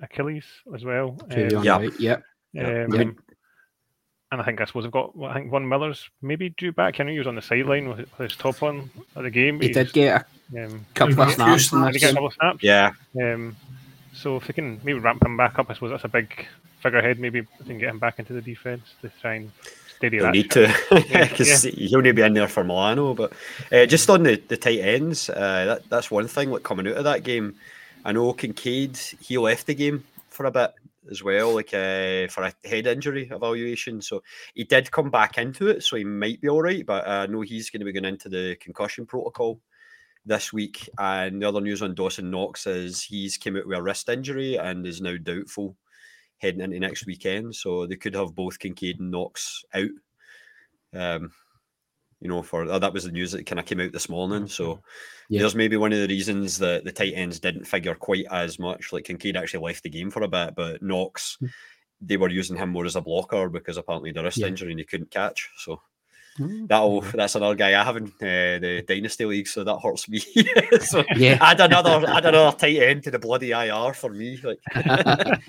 Achilles 0.01 0.45
as 0.73 0.83
well 0.83 1.17
um, 1.31 1.63
yeah 1.63 2.17
yeah 2.53 2.85
um, 2.85 3.17
and 4.33 4.41
I 4.41 4.45
think 4.45 4.61
I 4.61 4.65
suppose 4.65 4.83
I've 4.83 4.91
got. 4.91 5.13
I 5.23 5.33
think 5.35 5.51
Von 5.51 5.69
Miller's 5.69 6.09
maybe 6.23 6.49
due 6.49 6.71
back. 6.71 6.99
I 6.99 7.03
know 7.03 7.11
he 7.11 7.19
was 7.19 7.27
on 7.27 7.35
the 7.35 7.41
sideline 7.41 7.87
with 7.87 8.09
his 8.17 8.35
top 8.35 8.63
on 8.63 8.89
at 9.15 9.21
the 9.21 9.29
game. 9.29 9.61
He 9.61 9.71
did 9.71 9.93
get 9.93 10.25
a 10.55 10.65
um, 10.65 10.85
couple 10.95 11.21
of 11.21 11.31
snaps. 11.31 11.69
Did 11.69 11.93
get 11.99 12.11
a 12.11 12.13
couple 12.13 12.27
of 12.27 12.33
snaps? 12.33 12.63
Yeah. 12.63 12.93
Um, 13.21 13.55
so 14.11 14.37
if 14.37 14.47
they 14.47 14.53
can 14.53 14.81
maybe 14.83 14.97
ramp 14.97 15.23
him 15.23 15.37
back 15.37 15.59
up, 15.59 15.69
I 15.69 15.75
suppose 15.75 15.91
that's 15.91 16.03
a 16.03 16.07
big 16.07 16.47
figurehead. 16.79 17.19
Maybe 17.19 17.41
they 17.41 17.65
can 17.65 17.77
get 17.77 17.89
him 17.89 17.99
back 17.99 18.17
into 18.17 18.33
the 18.33 18.41
defense 18.41 18.95
to 19.03 19.11
try 19.21 19.35
and 19.35 19.51
steady 19.97 20.17
He'll 20.17 20.25
that. 20.25 20.33
need 20.33 20.49
to 20.51 20.75
because 20.89 21.65
yeah. 21.65 21.71
he'll 21.71 22.01
need 22.01 22.09
to 22.09 22.13
be 22.15 22.21
in 22.23 22.33
there 22.33 22.47
for 22.47 22.63
Milano. 22.63 23.13
But 23.13 23.33
uh, 23.71 23.85
just 23.85 24.09
on 24.09 24.23
the, 24.23 24.41
the 24.47 24.57
tight 24.57 24.79
ends, 24.79 25.29
uh, 25.29 25.65
that, 25.65 25.89
that's 25.89 26.09
one 26.09 26.27
thing. 26.27 26.49
Like 26.49 26.63
coming 26.63 26.87
out 26.87 26.97
of 26.97 27.03
that 27.03 27.23
game, 27.23 27.55
I 28.03 28.11
know 28.11 28.33
Kincaid 28.33 28.97
he 28.97 29.37
left 29.37 29.67
the 29.67 29.75
game 29.75 30.03
for 30.29 30.45
a 30.45 30.51
bit 30.51 30.73
as 31.09 31.23
well, 31.23 31.55
like 31.55 31.73
uh, 31.73 32.27
for 32.27 32.43
a 32.43 32.53
head 32.67 32.87
injury 32.87 33.29
evaluation. 33.31 34.01
So 34.01 34.23
he 34.53 34.63
did 34.63 34.91
come 34.91 35.09
back 35.09 35.37
into 35.37 35.67
it, 35.67 35.83
so 35.83 35.95
he 35.95 36.03
might 36.03 36.41
be 36.41 36.49
all 36.49 36.61
right. 36.61 36.85
But 36.85 37.07
I 37.07 37.25
know 37.27 37.41
he's 37.41 37.69
going 37.69 37.81
to 37.81 37.85
be 37.85 37.91
going 37.91 38.05
into 38.05 38.29
the 38.29 38.55
concussion 38.59 39.05
protocol 39.05 39.59
this 40.25 40.53
week. 40.53 40.89
And 40.97 41.41
the 41.41 41.47
other 41.47 41.61
news 41.61 41.81
on 41.81 41.95
Dawson 41.95 42.29
Knox 42.31 42.67
is 42.67 43.01
he's 43.01 43.37
came 43.37 43.57
out 43.57 43.67
with 43.67 43.77
a 43.77 43.81
wrist 43.81 44.09
injury 44.09 44.57
and 44.57 44.85
is 44.85 45.01
now 45.01 45.15
doubtful 45.21 45.75
heading 46.37 46.61
into 46.61 46.79
next 46.79 47.05
weekend. 47.05 47.55
So 47.55 47.85
they 47.85 47.95
could 47.95 48.15
have 48.15 48.35
both 48.35 48.59
Kincaid 48.59 48.99
and 48.99 49.11
Knox 49.11 49.63
out. 49.73 49.89
Um, 50.93 51.31
you 52.23 52.29
know, 52.29 52.41
for 52.41 52.63
oh, 52.63 52.79
that 52.79 52.93
was 52.93 53.03
the 53.03 53.11
news 53.11 53.33
that 53.33 53.45
kind 53.45 53.59
of 53.59 53.65
came 53.65 53.81
out 53.81 53.91
this 53.91 54.07
morning. 54.07 54.47
So 54.47 54.79
yeah. 55.27 55.41
there's 55.41 55.55
maybe 55.55 55.75
one 55.75 55.91
of 55.91 55.99
the 55.99 56.07
reasons 56.07 56.57
that 56.59 56.85
the 56.85 56.91
tight 56.91 57.13
ends 57.15 57.37
didn't 57.37 57.65
figure 57.65 57.95
quite 57.95 58.25
as 58.31 58.57
much. 58.57 58.93
Like 58.93 59.03
Kincaid 59.03 59.35
actually 59.35 59.65
left 59.65 59.83
the 59.83 59.89
game 59.89 60.09
for 60.09 60.23
a 60.23 60.27
bit, 60.29 60.55
but 60.55 60.81
Knox, 60.81 61.35
hmm. 61.41 61.47
they 61.99 62.15
were 62.15 62.29
using 62.29 62.55
him 62.55 62.69
more 62.69 62.85
as 62.85 62.95
a 62.95 63.01
blocker 63.01 63.49
because 63.49 63.75
apparently 63.75 64.13
the 64.13 64.23
wrist 64.23 64.37
yeah. 64.37 64.47
injury 64.47 64.71
and 64.71 64.79
he 64.79 64.85
couldn't 64.85 65.11
catch. 65.11 65.49
So 65.57 65.81
hmm. 66.37 66.65
that'll 66.67 67.01
that's 67.01 67.35
another 67.35 67.55
guy 67.55 67.77
I 67.77 67.83
have 67.83 67.97
in 67.97 68.05
uh, 68.05 68.59
the 68.61 68.85
dynasty 68.87 69.25
league, 69.25 69.49
so 69.49 69.65
that 69.65 69.79
hurts 69.79 70.07
me. 70.07 70.19
so 70.79 71.03
yeah, 71.17 71.37
add 71.41 71.59
another 71.59 72.07
add 72.07 72.25
another 72.25 72.57
tight 72.57 72.77
end 72.77 73.03
to 73.03 73.11
the 73.11 73.19
bloody 73.19 73.51
IR 73.51 73.93
for 73.93 74.11
me. 74.11 74.39
Like. 74.41 74.61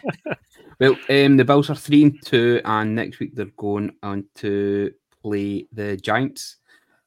well, 0.81 0.97
um, 1.09 1.37
the 1.37 1.45
Bills 1.47 1.71
are 1.71 1.77
three 1.77 2.03
and 2.03 2.21
two, 2.25 2.61
and 2.65 2.97
next 2.97 3.21
week 3.21 3.37
they're 3.37 3.47
going 3.57 3.93
on 4.03 4.25
to 4.37 4.93
play 5.23 5.69
the 5.73 5.97
Giants. 5.97 6.57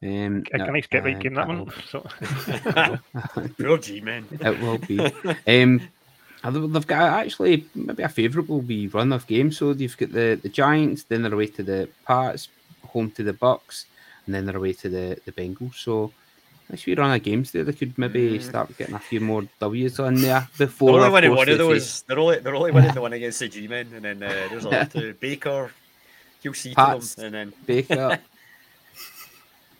Um, 0.03 0.43
a 0.53 0.57
nice 0.71 0.85
get 0.87 1.03
right 1.03 1.19
game 1.19 1.33
that 1.33 1.47
one. 1.47 1.71
So. 1.89 2.05
Poor 3.59 3.77
G 3.79 3.99
man. 4.01 4.25
It 4.31 4.61
will 4.61 4.77
be. 4.77 4.99
Um, 5.47 5.81
they've 6.43 6.87
got 6.87 7.25
actually 7.25 7.65
maybe 7.73 8.03
a 8.03 8.09
favourable 8.09 8.61
wee 8.61 8.87
run 8.87 9.11
of 9.11 9.25
games. 9.25 9.57
So 9.57 9.73
they've 9.73 9.97
got 9.97 10.11
the, 10.11 10.39
the 10.41 10.49
Giants, 10.49 11.03
then 11.03 11.23
they're 11.23 11.33
away 11.33 11.47
to 11.47 11.63
the 11.63 11.89
Pats, 12.05 12.49
home 12.87 13.09
to 13.11 13.23
the 13.23 13.33
Bucks, 13.33 13.85
and 14.25 14.35
then 14.35 14.45
they're 14.45 14.57
away 14.57 14.73
to 14.73 14.89
the, 14.89 15.19
the 15.25 15.31
Bengals. 15.31 15.75
So 15.75 16.11
nice 16.69 16.85
wee 16.85 16.93
run 16.93 17.15
of 17.15 17.23
games 17.23 17.51
there. 17.51 17.63
They 17.63 17.73
could 17.73 17.97
maybe 17.97 18.37
mm. 18.37 18.41
start 18.41 18.77
getting 18.77 18.95
a 18.95 18.99
few 18.99 19.19
more 19.19 19.47
W's 19.59 19.99
on 19.99 20.21
there 20.21 20.47
before. 20.59 20.91
They're 20.91 21.01
only 21.01 21.13
winning 21.13 21.35
one 21.35 21.49
of 21.49 21.57
those. 21.57 22.03
They're 22.03 22.19
only 22.19 22.39
they're 22.39 22.55
only 22.55 22.71
winning 22.71 22.93
the 22.93 23.01
one 23.01 23.13
against 23.13 23.39
the 23.39 23.47
G 23.47 23.67
men, 23.67 23.87
and 23.95 24.05
then 24.05 24.21
uh, 24.21 24.47
there's 24.49 24.65
a 24.65 24.69
lot 24.69 24.91
to 24.91 25.13
Baker. 25.15 25.71
He'll 26.43 26.53
see 26.53 26.75
Pats, 26.75 27.15
to 27.15 27.21
them, 27.21 27.33
and 27.33 27.51
then 27.51 27.53
Baker. 27.65 28.19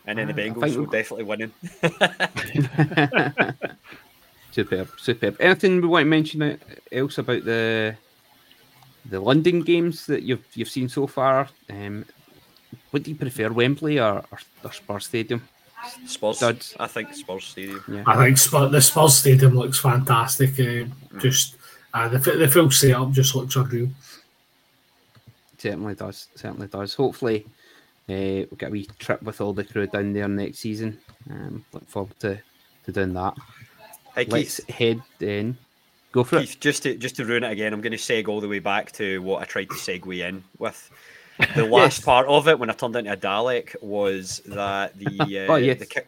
And 0.08 0.18
then 0.18 0.26
the 0.26 0.32
Bengals 0.32 0.74
will 0.74 0.86
definitely 0.86 1.24
winning. 1.24 1.52
superb, 4.50 4.88
superb. 4.98 5.36
Anything 5.38 5.82
we 5.82 5.86
want 5.86 6.04
to 6.04 6.08
mention 6.08 6.58
else 6.90 7.18
about 7.18 7.44
the 7.44 7.94
the 9.04 9.20
London 9.20 9.60
games 9.60 10.06
that 10.06 10.22
you've 10.22 10.44
you've 10.54 10.70
seen 10.70 10.88
so 10.88 11.06
far? 11.06 11.48
Um, 11.68 12.06
what 12.90 13.02
do 13.02 13.10
you 13.10 13.16
prefer, 13.16 13.50
Wembley 13.50 14.00
or, 14.00 14.24
or, 14.32 14.38
or 14.64 14.72
Spurs 14.72 15.06
Stadium? 15.06 15.46
Spurs. 16.06 16.38
Studs. 16.38 16.74
I 16.80 16.86
think 16.86 17.14
Spurs 17.14 17.44
Stadium. 17.44 17.84
Yeah. 17.86 18.04
I 18.06 18.24
think 18.24 18.38
Spurs, 18.38 18.72
the 18.72 18.80
Spurs 18.80 19.14
Stadium 19.14 19.54
looks 19.58 19.78
fantastic. 19.78 20.54
Uh, 20.54 20.88
mm. 20.88 21.20
Just 21.20 21.56
uh, 21.92 22.08
the 22.08 22.18
the 22.18 22.48
full 22.48 22.70
setup 22.70 23.12
just 23.12 23.34
looks 23.34 23.56
unreal. 23.56 23.90
Certainly 25.58 25.96
does. 25.96 26.28
Certainly 26.34 26.68
does. 26.68 26.94
Hopefully, 26.94 27.46
uh, 28.08 28.46
we'll 28.48 28.56
get 28.58 28.68
a 28.68 28.72
wee 28.72 28.88
trip 28.98 29.22
with 29.22 29.40
all 29.40 29.52
the 29.52 29.64
crew 29.64 29.86
down 29.86 30.12
there 30.12 30.28
next 30.28 30.60
season. 30.60 30.98
Um, 31.30 31.64
look 31.72 31.86
forward 31.88 32.18
to, 32.20 32.38
to 32.84 32.92
doing 32.92 33.12
that. 33.14 33.34
Hey, 34.14 34.24
Let's 34.24 34.60
Keith. 34.60 34.76
head 34.76 35.02
in. 35.20 35.56
Go 36.12 36.24
for 36.24 36.40
Keith, 36.40 36.54
it. 36.54 36.60
Just 36.60 36.82
to 36.84 36.94
just 36.96 37.16
to 37.16 37.24
ruin 37.24 37.44
it 37.44 37.52
again, 37.52 37.72
I'm 37.72 37.82
going 37.82 37.92
to 37.92 37.98
seg 37.98 38.28
all 38.28 38.40
the 38.40 38.48
way 38.48 38.60
back 38.60 38.92
to 38.92 39.20
what 39.22 39.42
I 39.42 39.44
tried 39.44 39.68
to 39.68 39.74
segue 39.74 40.26
in 40.26 40.42
with. 40.58 40.90
The 41.54 41.64
last 41.66 41.98
yes. 41.98 42.04
part 42.04 42.26
of 42.28 42.48
it, 42.48 42.58
when 42.58 42.70
I 42.70 42.72
turned 42.72 42.96
into 42.96 43.12
a 43.12 43.16
Dalek, 43.16 43.80
was 43.82 44.40
that 44.46 44.98
the 44.98 45.46
uh, 45.48 45.52
oh, 45.52 45.56
yes. 45.56 45.78
the, 45.78 46.04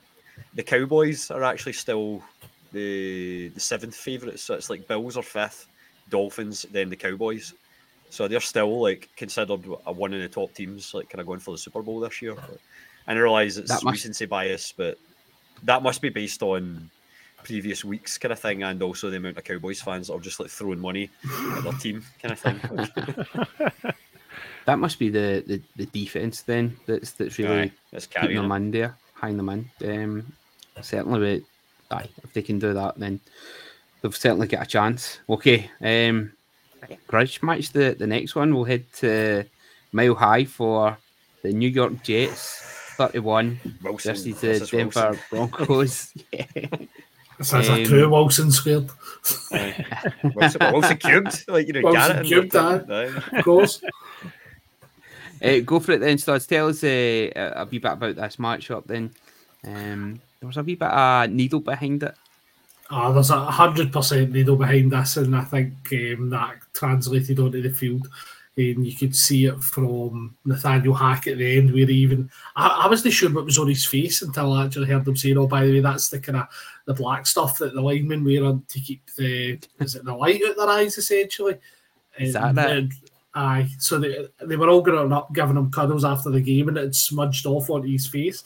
the 0.55 0.63
Cowboys 0.63 1.31
are 1.31 1.45
actually 1.45 1.75
still 1.75 2.23
the 2.73 3.49
the 3.49 3.61
seventh 3.61 3.95
favourite. 3.95 4.41
So 4.41 4.55
it's 4.55 4.71
like 4.71 4.89
Bills 4.89 5.19
are 5.19 5.23
fifth, 5.23 5.67
Dolphins, 6.09 6.65
then 6.73 6.89
the 6.89 6.97
Cowboys. 6.97 7.53
So 8.11 8.29
they're 8.29 8.41
still 8.41 8.81
like 8.81 9.09
considered 9.17 9.65
a 9.87 9.93
one 9.93 10.13
of 10.13 10.21
the 10.21 10.29
top 10.29 10.53
teams, 10.55 10.93
like 10.93 11.09
kind 11.09 11.21
of 11.21 11.27
going 11.27 11.41
for 11.41 11.53
the 11.53 11.59
Super 11.59 11.83
Bowl 11.83 12.01
this 12.01 12.21
year. 12.21 12.37
And 13.07 13.19
I 13.19 13.23
realise 13.23 13.57
it's 13.57 13.71
must... 13.71 13.85
recency 13.85 14.27
bias, 14.27 14.75
but 14.77 14.99
that 15.63 15.83
must 15.83 16.03
be 16.03 16.09
based 16.09 16.43
on 16.43 16.91
previous 17.45 17.85
weeks 17.85 18.19
kind 18.19 18.33
of 18.33 18.39
thing, 18.39 18.63
and 18.63 18.83
also 18.83 19.11
the 19.11 19.17
amount 19.17 19.39
of 19.39 19.45
Cowboys 19.45 19.81
fans 19.81 20.09
that 20.09 20.15
are 20.15 20.21
just 20.21 20.41
like 20.41 20.51
throwing 20.51 20.81
money 20.81 21.09
at 21.57 21.65
their 21.65 21.73
team 21.75 22.05
kind 22.21 22.33
of 22.33 22.39
thing. 22.41 23.93
that 24.67 24.79
must 24.79 24.99
be 24.99 25.09
the, 25.09 25.43
the, 25.47 25.63
the 25.77 25.87
defense 25.87 26.43
then 26.43 26.77
that's 26.87 27.13
that's 27.13 27.39
really 27.39 27.73
that's 27.93 28.07
keeping 28.07 28.23
carrying 28.23 28.43
them 28.43 28.49
them. 28.51 28.63
in 28.65 28.71
there, 28.71 28.97
hanging 29.15 29.37
them 29.37 29.71
in. 29.81 30.03
Um, 30.03 30.33
certainly, 30.81 31.21
with, 31.21 31.45
aye, 31.91 32.09
if 32.23 32.33
they 32.33 32.43
can 32.43 32.59
do 32.59 32.75
that, 32.75 32.99
then 32.99 33.21
they've 34.03 34.17
certainly 34.17 34.47
got 34.47 34.63
a 34.63 34.67
chance. 34.67 35.21
Okay, 35.29 35.71
um, 35.81 36.33
grudge 37.07 37.43
match. 37.43 37.73
The 37.73 37.95
the 37.99 38.07
next 38.07 38.35
one 38.35 38.55
we'll 38.55 38.65
head 38.65 38.85
to 38.99 39.45
Mile 39.93 40.15
High 40.15 40.45
for 40.45 40.97
the 41.43 41.53
New 41.53 41.69
York 41.69 42.03
Jets, 42.03 42.61
thirty-one 42.97 43.61
Wilson 43.83 44.13
versus 44.15 44.25
the 44.25 44.33
versus 44.33 44.71
Denver 44.71 45.11
Wilson. 45.11 45.21
Broncos. 45.31 46.13
yeah. 46.33 46.47
This 47.39 47.55
is 47.55 47.69
a 47.69 47.73
Um, 47.73 47.85
true 47.85 48.09
Wilson 48.11 48.51
squared, 48.53 48.91
Aye. 49.53 50.13
Wilson, 50.35 50.61
Wilson 50.73 50.97
cubed, 50.99 51.49
like 51.49 51.67
you 51.69 51.73
know, 51.73 51.81
Wilson 51.83 52.01
Garrett. 52.01 52.17
and 52.19 52.27
cubed, 52.27 52.55
everything. 52.55 52.93
Aye. 53.33 53.39
of 53.39 53.45
course. 53.45 53.81
Uh, 55.43 55.61
go 55.61 55.81
for 55.81 55.93
it 55.93 56.01
then, 56.01 56.19
Studs. 56.19 56.47
Tell 56.47 56.69
us 56.69 56.85
uh, 56.85 56.87
a 56.87 57.33
a 57.63 57.65
wee 57.65 57.79
bit 57.79 57.93
about 57.93 58.15
this 58.15 58.37
matchup 58.37 58.85
then. 58.87 59.11
Um, 59.65 60.21
there 60.39 60.47
was 60.47 60.59
a 60.59 60.63
wee 60.63 60.75
bit 60.75 60.89
of 60.91 61.31
needle 61.31 61.61
behind 61.61 62.03
it. 62.03 62.15
Ah, 62.91 63.13
there's 63.13 63.31
a 63.31 63.39
hundred 63.39 63.93
percent 63.93 64.33
needle 64.33 64.57
behind 64.57 64.91
this, 64.91 65.17
and 65.17 65.35
I 65.37 65.45
think 65.45 65.75
um, 65.93 66.31
that 66.31 66.57
translated 66.73 67.39
onto 67.39 67.63
the 67.63 67.71
field. 67.71 68.09
And 68.57 68.85
you 68.85 68.95
could 68.95 69.15
see 69.15 69.47
it 69.47 69.63
from 69.63 70.37
Nathaniel 70.45 70.93
Hackett 70.93 71.35
at 71.35 71.39
the 71.39 71.59
end, 71.59 71.73
where 71.73 71.87
he 71.87 71.95
even 71.95 72.29
I, 72.57 72.83
I 72.85 72.89
wasn't 72.89 73.15
sure 73.15 73.31
what 73.31 73.45
was 73.45 73.59
on 73.59 73.69
his 73.69 73.87
face 73.87 74.23
until 74.23 74.53
I 74.53 74.65
actually 74.65 74.89
heard 74.89 75.05
them 75.05 75.17
saying, 75.17 75.39
"Oh, 75.39 75.47
by 75.47 75.65
the 75.65 75.73
way, 75.73 75.81
that's 75.81 76.09
the 76.09 76.19
kind 76.19 76.39
of 76.39 76.49
the 76.85 76.95
black 76.95 77.27
stuff 77.29 77.59
that 77.59 77.75
the 77.75 77.81
linemen 77.81 78.25
wear 78.25 78.45
on 78.45 78.65
to 78.69 78.81
keep 78.81 79.03
the 79.17 79.59
is 79.79 79.95
it 79.95 80.05
the 80.05 80.15
light 80.15 80.43
out 80.47 80.57
their 80.57 80.69
eyes, 80.69 80.99
essentially." 80.99 81.59
Is 82.19 82.33
that 82.35 82.59
And, 82.59 82.93
aye, 83.35 83.69
so 83.79 84.01
they 84.01 84.27
they 84.45 84.57
were 84.57 84.69
all 84.69 84.83
going 84.83 85.13
up, 85.13 85.33
giving 85.33 85.57
him 85.57 85.71
cuddles 85.71 86.05
after 86.05 86.31
the 86.31 86.41
game, 86.41 86.69
and 86.69 86.77
it 86.77 86.83
had 86.83 86.95
smudged 86.97 87.47
off 87.47 87.71
onto 87.71 87.89
his 87.89 88.09
face. 88.09 88.43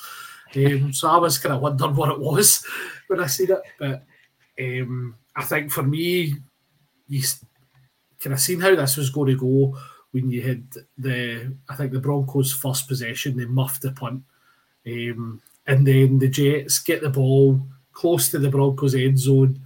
Um, 0.54 0.92
so 0.92 1.08
I 1.08 1.16
was 1.16 1.38
kind 1.38 1.54
of 1.54 1.62
wondering 1.62 1.96
what 1.96 2.10
it 2.10 2.20
was 2.20 2.64
when 3.08 3.20
I 3.20 3.26
seen 3.26 3.50
it, 3.50 3.62
but 3.78 4.04
um, 4.60 5.16
I 5.36 5.44
think 5.44 5.70
for 5.70 5.82
me, 5.82 6.34
you 7.08 7.22
kind 8.20 8.34
of 8.34 8.40
seen 8.40 8.60
how 8.60 8.74
this 8.74 8.96
was 8.96 9.10
going 9.10 9.36
to 9.36 9.38
go 9.38 9.78
when 10.12 10.30
you 10.30 10.42
had 10.42 10.64
the 10.96 11.52
I 11.68 11.74
think 11.74 11.92
the 11.92 12.00
Broncos' 12.00 12.52
first 12.52 12.86
possession, 12.86 13.36
they 13.36 13.46
muffed 13.46 13.82
the 13.82 13.90
punt, 13.90 14.22
um, 14.86 15.42
and 15.66 15.86
then 15.86 16.18
the 16.18 16.28
Jets 16.28 16.78
get 16.78 17.02
the 17.02 17.10
ball 17.10 17.60
close 17.92 18.30
to 18.30 18.38
the 18.38 18.48
Broncos' 18.48 18.94
end 18.94 19.18
zone, 19.18 19.60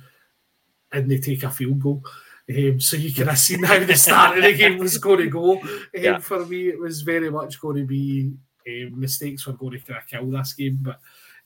and 0.91 1.11
they 1.11 1.19
take 1.19 1.43
a 1.43 1.51
field 1.51 1.81
goal. 1.81 2.03
Um, 2.49 2.81
so 2.81 2.97
you 2.97 3.13
can 3.13 3.29
have 3.29 3.39
seen 3.47 3.63
how 3.63 3.79
the 3.85 3.95
start 3.95 4.39
of 4.39 4.45
the 4.45 4.55
game 4.55 4.79
was 4.79 4.97
going 4.97 5.19
to 5.21 5.29
go. 5.29 5.61
Um, 5.61 5.81
Yeah. 5.93 6.19
For 6.19 6.47
me, 6.47 6.69
it 6.69 6.81
was 6.81 7.03
very 7.03 7.31
much 7.31 7.61
going 7.61 7.77
to 7.77 7.85
be 7.85 8.33
um, 8.67 9.01
mistakes 9.01 9.47
were 9.47 9.53
going 9.53 9.79
to 9.79 9.87
kind 9.87 9.99
of 9.99 10.07
kill 10.07 10.31
this 10.31 10.55
game, 10.55 10.79
but 10.81 10.99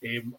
um, 0.04 0.36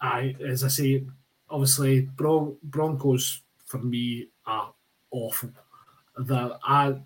I, 0.00 0.34
as 0.44 0.64
I 0.64 0.68
say, 0.68 1.04
obviously 1.52 2.00
Bron- 2.16 2.56
Broncos 2.64 3.42
for 3.66 3.78
me 3.78 4.26
are 4.46 4.72
awful. 5.10 5.50
That 6.18 6.58
I, 6.64 6.96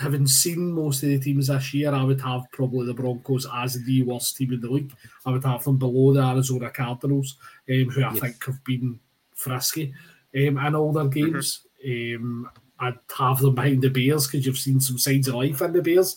having 0.00 0.26
seen 0.26 0.70
most 0.72 1.02
of 1.02 1.08
the 1.08 1.18
teams 1.18 1.48
this 1.48 1.74
year, 1.74 1.92
I 1.92 2.04
would 2.04 2.20
have 2.20 2.42
probably 2.52 2.86
the 2.86 2.94
Broncos 2.94 3.46
as 3.52 3.82
the 3.84 4.02
worst 4.04 4.36
team 4.36 4.52
in 4.52 4.60
the 4.60 4.70
league. 4.70 4.92
I 5.26 5.32
would 5.32 5.42
have 5.44 5.64
them 5.64 5.76
below 5.76 6.12
the 6.12 6.22
Arizona 6.22 6.70
Cardinals, 6.70 7.36
um, 7.68 7.88
who 7.90 8.02
I 8.04 8.12
Yes. 8.12 8.20
think 8.20 8.44
have 8.44 8.62
been 8.62 9.00
frisky 9.34 9.92
um, 10.36 10.58
in 10.58 10.74
all 10.76 10.92
their 10.92 11.08
games. 11.08 11.66
Um, 11.84 12.48
I'd 12.78 12.98
have 13.18 13.40
them 13.40 13.56
behind 13.56 13.82
the 13.82 13.88
Bears 13.90 14.28
because 14.28 14.46
you've 14.46 14.56
seen 14.58 14.78
some 14.80 14.98
signs 14.98 15.26
of 15.26 15.34
life 15.34 15.60
in 15.62 15.72
the 15.72 15.82
Bears. 15.82 16.16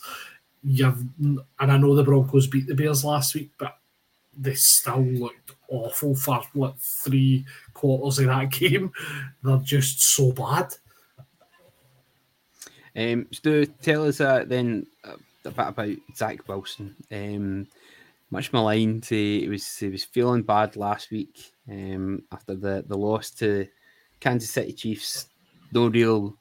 You've, 0.63 1.03
and 1.19 1.41
I 1.59 1.77
know 1.77 1.95
the 1.95 2.03
Broncos 2.03 2.45
beat 2.45 2.67
the 2.67 2.75
Bears 2.75 3.03
last 3.03 3.33
week, 3.33 3.49
but 3.57 3.79
they 4.37 4.53
still 4.53 5.01
looked 5.01 5.53
awful 5.71 6.13
for 6.15 6.41
what 6.53 6.79
three 6.79 7.45
quarters 7.73 8.19
of 8.19 8.25
that 8.27 8.51
game. 8.51 8.91
They're 9.43 9.57
just 9.57 10.01
so 10.01 10.31
bad. 10.31 10.73
Um, 12.95 13.27
Stu, 13.31 13.65
tell 13.65 14.05
us 14.07 14.19
uh, 14.19 14.43
then 14.45 14.85
uh, 15.05 15.15
a 15.45 15.51
bit 15.51 15.67
about 15.67 15.97
Zach 16.15 16.47
Wilson. 16.47 16.95
Um, 17.11 17.67
much 18.29 18.51
maligned. 18.53 19.05
He, 19.05 19.41
he 19.41 19.47
was 19.49 19.77
he 19.77 19.87
was 19.89 20.03
feeling 20.03 20.43
bad 20.43 20.75
last 20.75 21.11
week 21.11 21.51
um, 21.69 22.23
after 22.31 22.55
the, 22.55 22.83
the 22.87 22.97
loss 22.97 23.31
to 23.31 23.67
Kansas 24.19 24.49
City 24.49 24.73
Chiefs. 24.73 25.27
No 25.73 25.87
real 25.87 26.35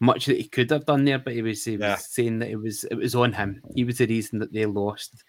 much 0.00 0.26
that 0.26 0.36
he 0.38 0.44
could 0.44 0.70
have 0.70 0.86
done 0.86 1.04
there, 1.04 1.18
but 1.18 1.34
he 1.34 1.42
was 1.42 1.64
he 1.64 1.72
was 1.76 1.80
Yeah. 1.80 1.96
saying 1.96 2.38
that 2.40 2.50
it 2.50 2.56
was 2.56 2.84
it 2.84 2.94
was 2.94 3.14
on 3.14 3.32
him. 3.34 3.62
He 3.74 3.84
was 3.84 3.98
the 3.98 4.06
reason 4.06 4.38
that 4.38 4.52
they 4.52 4.64
lost 4.66 5.24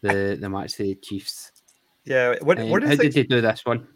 the 0.00 0.38
the 0.40 0.48
match 0.48 0.74
to 0.74 0.84
the 0.84 0.94
Chiefs. 0.96 1.52
Yeah. 2.08 2.36
What, 2.40 2.58
Um, 2.58 2.70
what 2.70 2.82
how 2.82 2.94
did 2.96 3.12
they 3.12 3.22
do 3.24 3.40
this 3.40 3.64
one? 3.64 3.86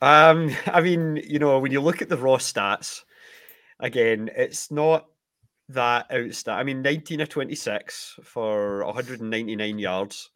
Um, 0.00 0.54
I 0.66 0.80
mean, 0.80 1.16
you 1.16 1.38
know, 1.38 1.58
when 1.58 1.72
you 1.72 1.80
look 1.80 2.02
at 2.02 2.08
the 2.08 2.16
raw 2.16 2.36
stats, 2.36 3.02
again, 3.80 4.30
it's 4.36 4.70
not 4.70 5.06
that 5.68 6.06
outstanding. 6.12 6.60
I 6.60 6.64
mean, 6.64 6.82
19 6.82 7.20
of 7.20 7.28
26 7.28 8.20
for 8.22 8.84
199 8.84 9.78
yards, 9.78 10.30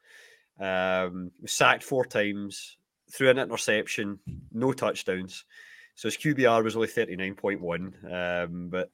um, 0.61 1.31
sacked 1.47 1.83
four 1.85 2.05
times, 2.05 2.77
threw 3.11 3.31
an 3.31 3.39
interception, 3.39 4.19
no 4.53 4.73
touchdowns. 4.73 5.45
So 5.95 6.09
his 6.09 6.17
QBR 6.17 6.65
was 6.65 6.77
only 6.77 6.89
39.1. 6.89 8.45
Um, 8.45 8.69
but 8.69 8.91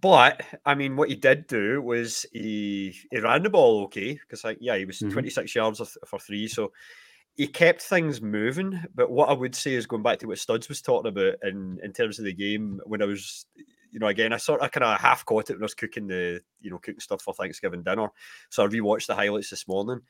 but 0.00 0.40
I 0.64 0.74
mean, 0.74 0.96
what 0.96 1.10
he 1.10 1.16
did 1.16 1.46
do 1.46 1.82
was 1.82 2.24
he 2.32 2.96
he 3.10 3.18
ran 3.18 3.42
the 3.42 3.50
ball 3.50 3.84
okay 3.84 4.14
because 4.14 4.44
like 4.44 4.58
yeah, 4.60 4.76
he 4.76 4.84
was 4.86 5.00
Mhm. 5.00 5.12
26 5.12 5.54
yards 5.54 5.98
for 6.06 6.18
three. 6.18 6.48
So 6.48 6.72
he 7.34 7.46
kept 7.46 7.82
things 7.82 8.20
moving. 8.20 8.80
But 8.94 9.10
what 9.10 9.28
I 9.28 9.32
would 9.32 9.54
say 9.54 9.74
is 9.74 9.86
going 9.86 10.02
back 10.02 10.18
to 10.20 10.26
what 10.26 10.38
Studs 10.38 10.68
was 10.68 10.82
talking 10.82 11.08
about 11.08 11.34
in, 11.42 11.78
in 11.82 11.92
terms 11.92 12.18
of 12.18 12.24
the 12.24 12.32
game 12.32 12.80
when 12.84 13.02
I 13.02 13.06
was, 13.06 13.46
you 13.90 13.98
know, 13.98 14.08
again, 14.08 14.32
I 14.32 14.36
sort 14.36 14.60
of 14.60 14.70
kind 14.70 14.84
of 14.84 15.00
half 15.00 15.24
caught 15.24 15.50
it 15.50 15.54
when 15.54 15.62
I 15.62 15.64
was 15.64 15.74
cooking 15.74 16.06
the, 16.06 16.40
you 16.60 16.70
know, 16.70 16.78
cooking 16.78 17.00
stuff 17.00 17.22
for 17.22 17.34
Thanksgiving 17.34 17.82
dinner. 17.82 18.08
So 18.50 18.64
I 18.64 18.68
rewatched 18.68 19.06
the 19.06 19.14
highlights 19.14 19.50
this 19.50 19.66
morning. 19.66 20.00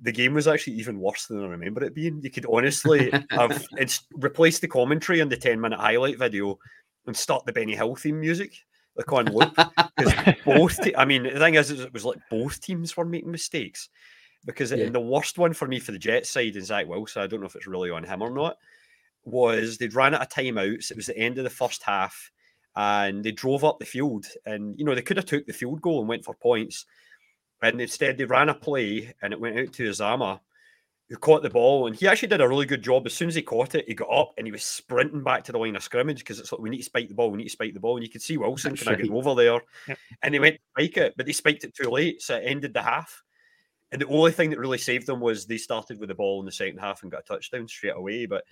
The 0.00 0.12
game 0.12 0.34
was 0.34 0.46
actually 0.46 0.74
even 0.74 1.00
worse 1.00 1.26
than 1.26 1.42
I 1.42 1.48
remember 1.48 1.82
it 1.82 1.94
being. 1.94 2.20
You 2.22 2.30
could 2.30 2.46
honestly 2.48 3.12
have 3.30 3.66
it's 3.76 4.06
replaced 4.14 4.60
the 4.60 4.68
commentary 4.68 5.20
on 5.20 5.28
the 5.28 5.36
10 5.36 5.60
minute 5.60 5.80
highlight 5.80 6.18
video 6.18 6.58
and 7.06 7.16
start 7.16 7.44
the 7.46 7.52
Benny 7.52 7.74
Hill 7.74 7.96
theme 7.96 8.20
music, 8.20 8.52
like 8.94 9.12
on 9.12 9.26
loop. 9.26 9.56
Because 9.96 10.34
both, 10.44 10.80
te- 10.80 10.94
I 10.94 11.04
mean, 11.04 11.24
the 11.24 11.40
thing 11.40 11.54
is 11.54 11.72
it 11.72 11.92
was 11.92 12.04
like 12.04 12.18
both 12.30 12.60
teams 12.60 12.96
were 12.96 13.04
making 13.04 13.32
mistakes. 13.32 13.88
Because 14.44 14.72
Yeah. 14.72 14.88
the 14.88 15.00
worst 15.00 15.36
one 15.38 15.52
for 15.52 15.66
me 15.68 15.78
for 15.80 15.92
the 15.92 15.98
Jets 15.98 16.30
side 16.30 16.56
and 16.56 16.64
Zach 16.64 16.86
Wilson, 16.86 17.22
I 17.22 17.26
don't 17.26 17.40
know 17.40 17.46
if 17.46 17.56
it's 17.56 17.66
really 17.66 17.90
on 17.90 18.04
him 18.04 18.22
or 18.22 18.30
not, 18.30 18.56
was 19.24 19.78
they'd 19.78 19.94
ran 19.94 20.14
out 20.14 20.22
of 20.22 20.28
timeouts. 20.28 20.90
It 20.90 20.96
was 20.96 21.06
the 21.06 21.16
end 21.18 21.38
of 21.38 21.44
the 21.44 21.50
first 21.50 21.82
half, 21.82 22.30
and 22.76 23.24
they 23.24 23.32
drove 23.32 23.64
up 23.64 23.78
the 23.78 23.84
field. 23.84 24.26
And 24.46 24.78
you 24.78 24.84
know 24.84 24.94
they 24.94 25.02
could 25.02 25.16
have 25.16 25.26
took 25.26 25.46
the 25.46 25.52
field 25.52 25.82
goal 25.82 26.00
and 26.00 26.08
went 26.08 26.24
for 26.24 26.34
points, 26.34 26.86
and 27.62 27.80
instead 27.80 28.16
they 28.16 28.24
ran 28.24 28.48
a 28.48 28.54
play 28.54 29.12
and 29.20 29.32
it 29.32 29.40
went 29.40 29.58
out 29.58 29.72
to 29.74 29.90
Uzomah, 29.90 30.40
who 31.08 31.16
caught 31.16 31.42
the 31.42 31.50
ball, 31.50 31.86
and 31.88 31.96
he 31.96 32.06
actually 32.06 32.28
did 32.28 32.40
a 32.40 32.48
really 32.48 32.64
good 32.66 32.82
job. 32.82 33.04
As 33.06 33.14
soon 33.14 33.28
as 33.28 33.34
he 33.34 33.42
caught 33.42 33.74
it, 33.74 33.88
he 33.88 33.94
got 33.94 34.08
up 34.10 34.34
and 34.38 34.46
he 34.46 34.52
was 34.52 34.62
sprinting 34.62 35.24
back 35.24 35.42
to 35.44 35.52
the 35.52 35.58
line 35.58 35.74
of 35.74 35.82
scrimmage 35.82 36.20
because 36.20 36.38
it's 36.38 36.52
like 36.52 36.60
we 36.60 36.70
need 36.70 36.78
to 36.78 36.84
spike 36.84 37.08
the 37.08 37.14
ball, 37.14 37.30
we 37.30 37.38
need 37.38 37.44
to 37.44 37.50
spike 37.50 37.74
the 37.74 37.80
ball, 37.80 37.96
and 37.96 38.04
you 38.06 38.10
could 38.12 38.22
see 38.22 38.36
Wilson 38.38 38.76
kind 38.76 39.00
of 39.00 39.08
right. 39.08 39.16
over 39.16 39.34
there, 39.34 39.60
Yep. 39.88 39.98
and 40.22 40.34
they 40.34 40.38
went 40.38 40.56
to 40.56 40.60
spike 40.76 40.96
it, 40.96 41.14
but 41.16 41.26
they 41.26 41.32
spiked 41.32 41.64
it 41.64 41.74
too 41.74 41.90
late, 41.90 42.22
so 42.22 42.36
it 42.36 42.44
ended 42.46 42.72
the 42.72 42.82
half. 42.82 43.22
And 43.90 44.02
the 44.02 44.06
only 44.08 44.32
thing 44.32 44.50
that 44.50 44.58
really 44.58 44.78
saved 44.78 45.06
them 45.06 45.20
was 45.20 45.46
they 45.46 45.56
started 45.56 45.98
with 45.98 46.08
the 46.10 46.14
ball 46.14 46.40
in 46.40 46.46
the 46.46 46.52
second 46.52 46.78
half 46.78 47.02
and 47.02 47.10
got 47.10 47.20
a 47.20 47.22
touchdown 47.22 47.66
straight 47.68 47.96
away. 47.96 48.26
But 48.26 48.44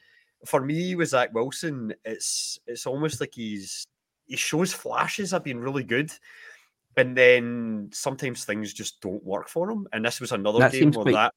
for 0.47 0.61
me, 0.63 0.95
with 0.95 1.11
Zach 1.11 1.33
Wilson, 1.35 1.95
it's 2.05 2.59
it's 2.67 2.87
almost 2.87 3.21
like 3.21 3.35
he's 3.35 3.85
he 4.27 4.37
shows 4.37 4.73
flashes 4.73 5.33
of 5.33 5.45
being 5.45 5.59
really 5.61 5.85
good, 5.85 6.11
and 6.97 7.17
then 7.17 7.91
sometimes 7.93 8.45
things 8.45 8.73
just 8.73 9.01
don't 9.01 9.23
work 9.25 9.49
for 9.49 9.71
him. 9.71 9.87
And 9.93 10.05
this 10.05 10.21
was 10.21 10.33
another 10.33 10.59
That 10.61 10.73
game 10.73 10.85
seems 10.85 10.97
where 10.97 11.05
quite- 11.05 11.13
that 11.15 11.35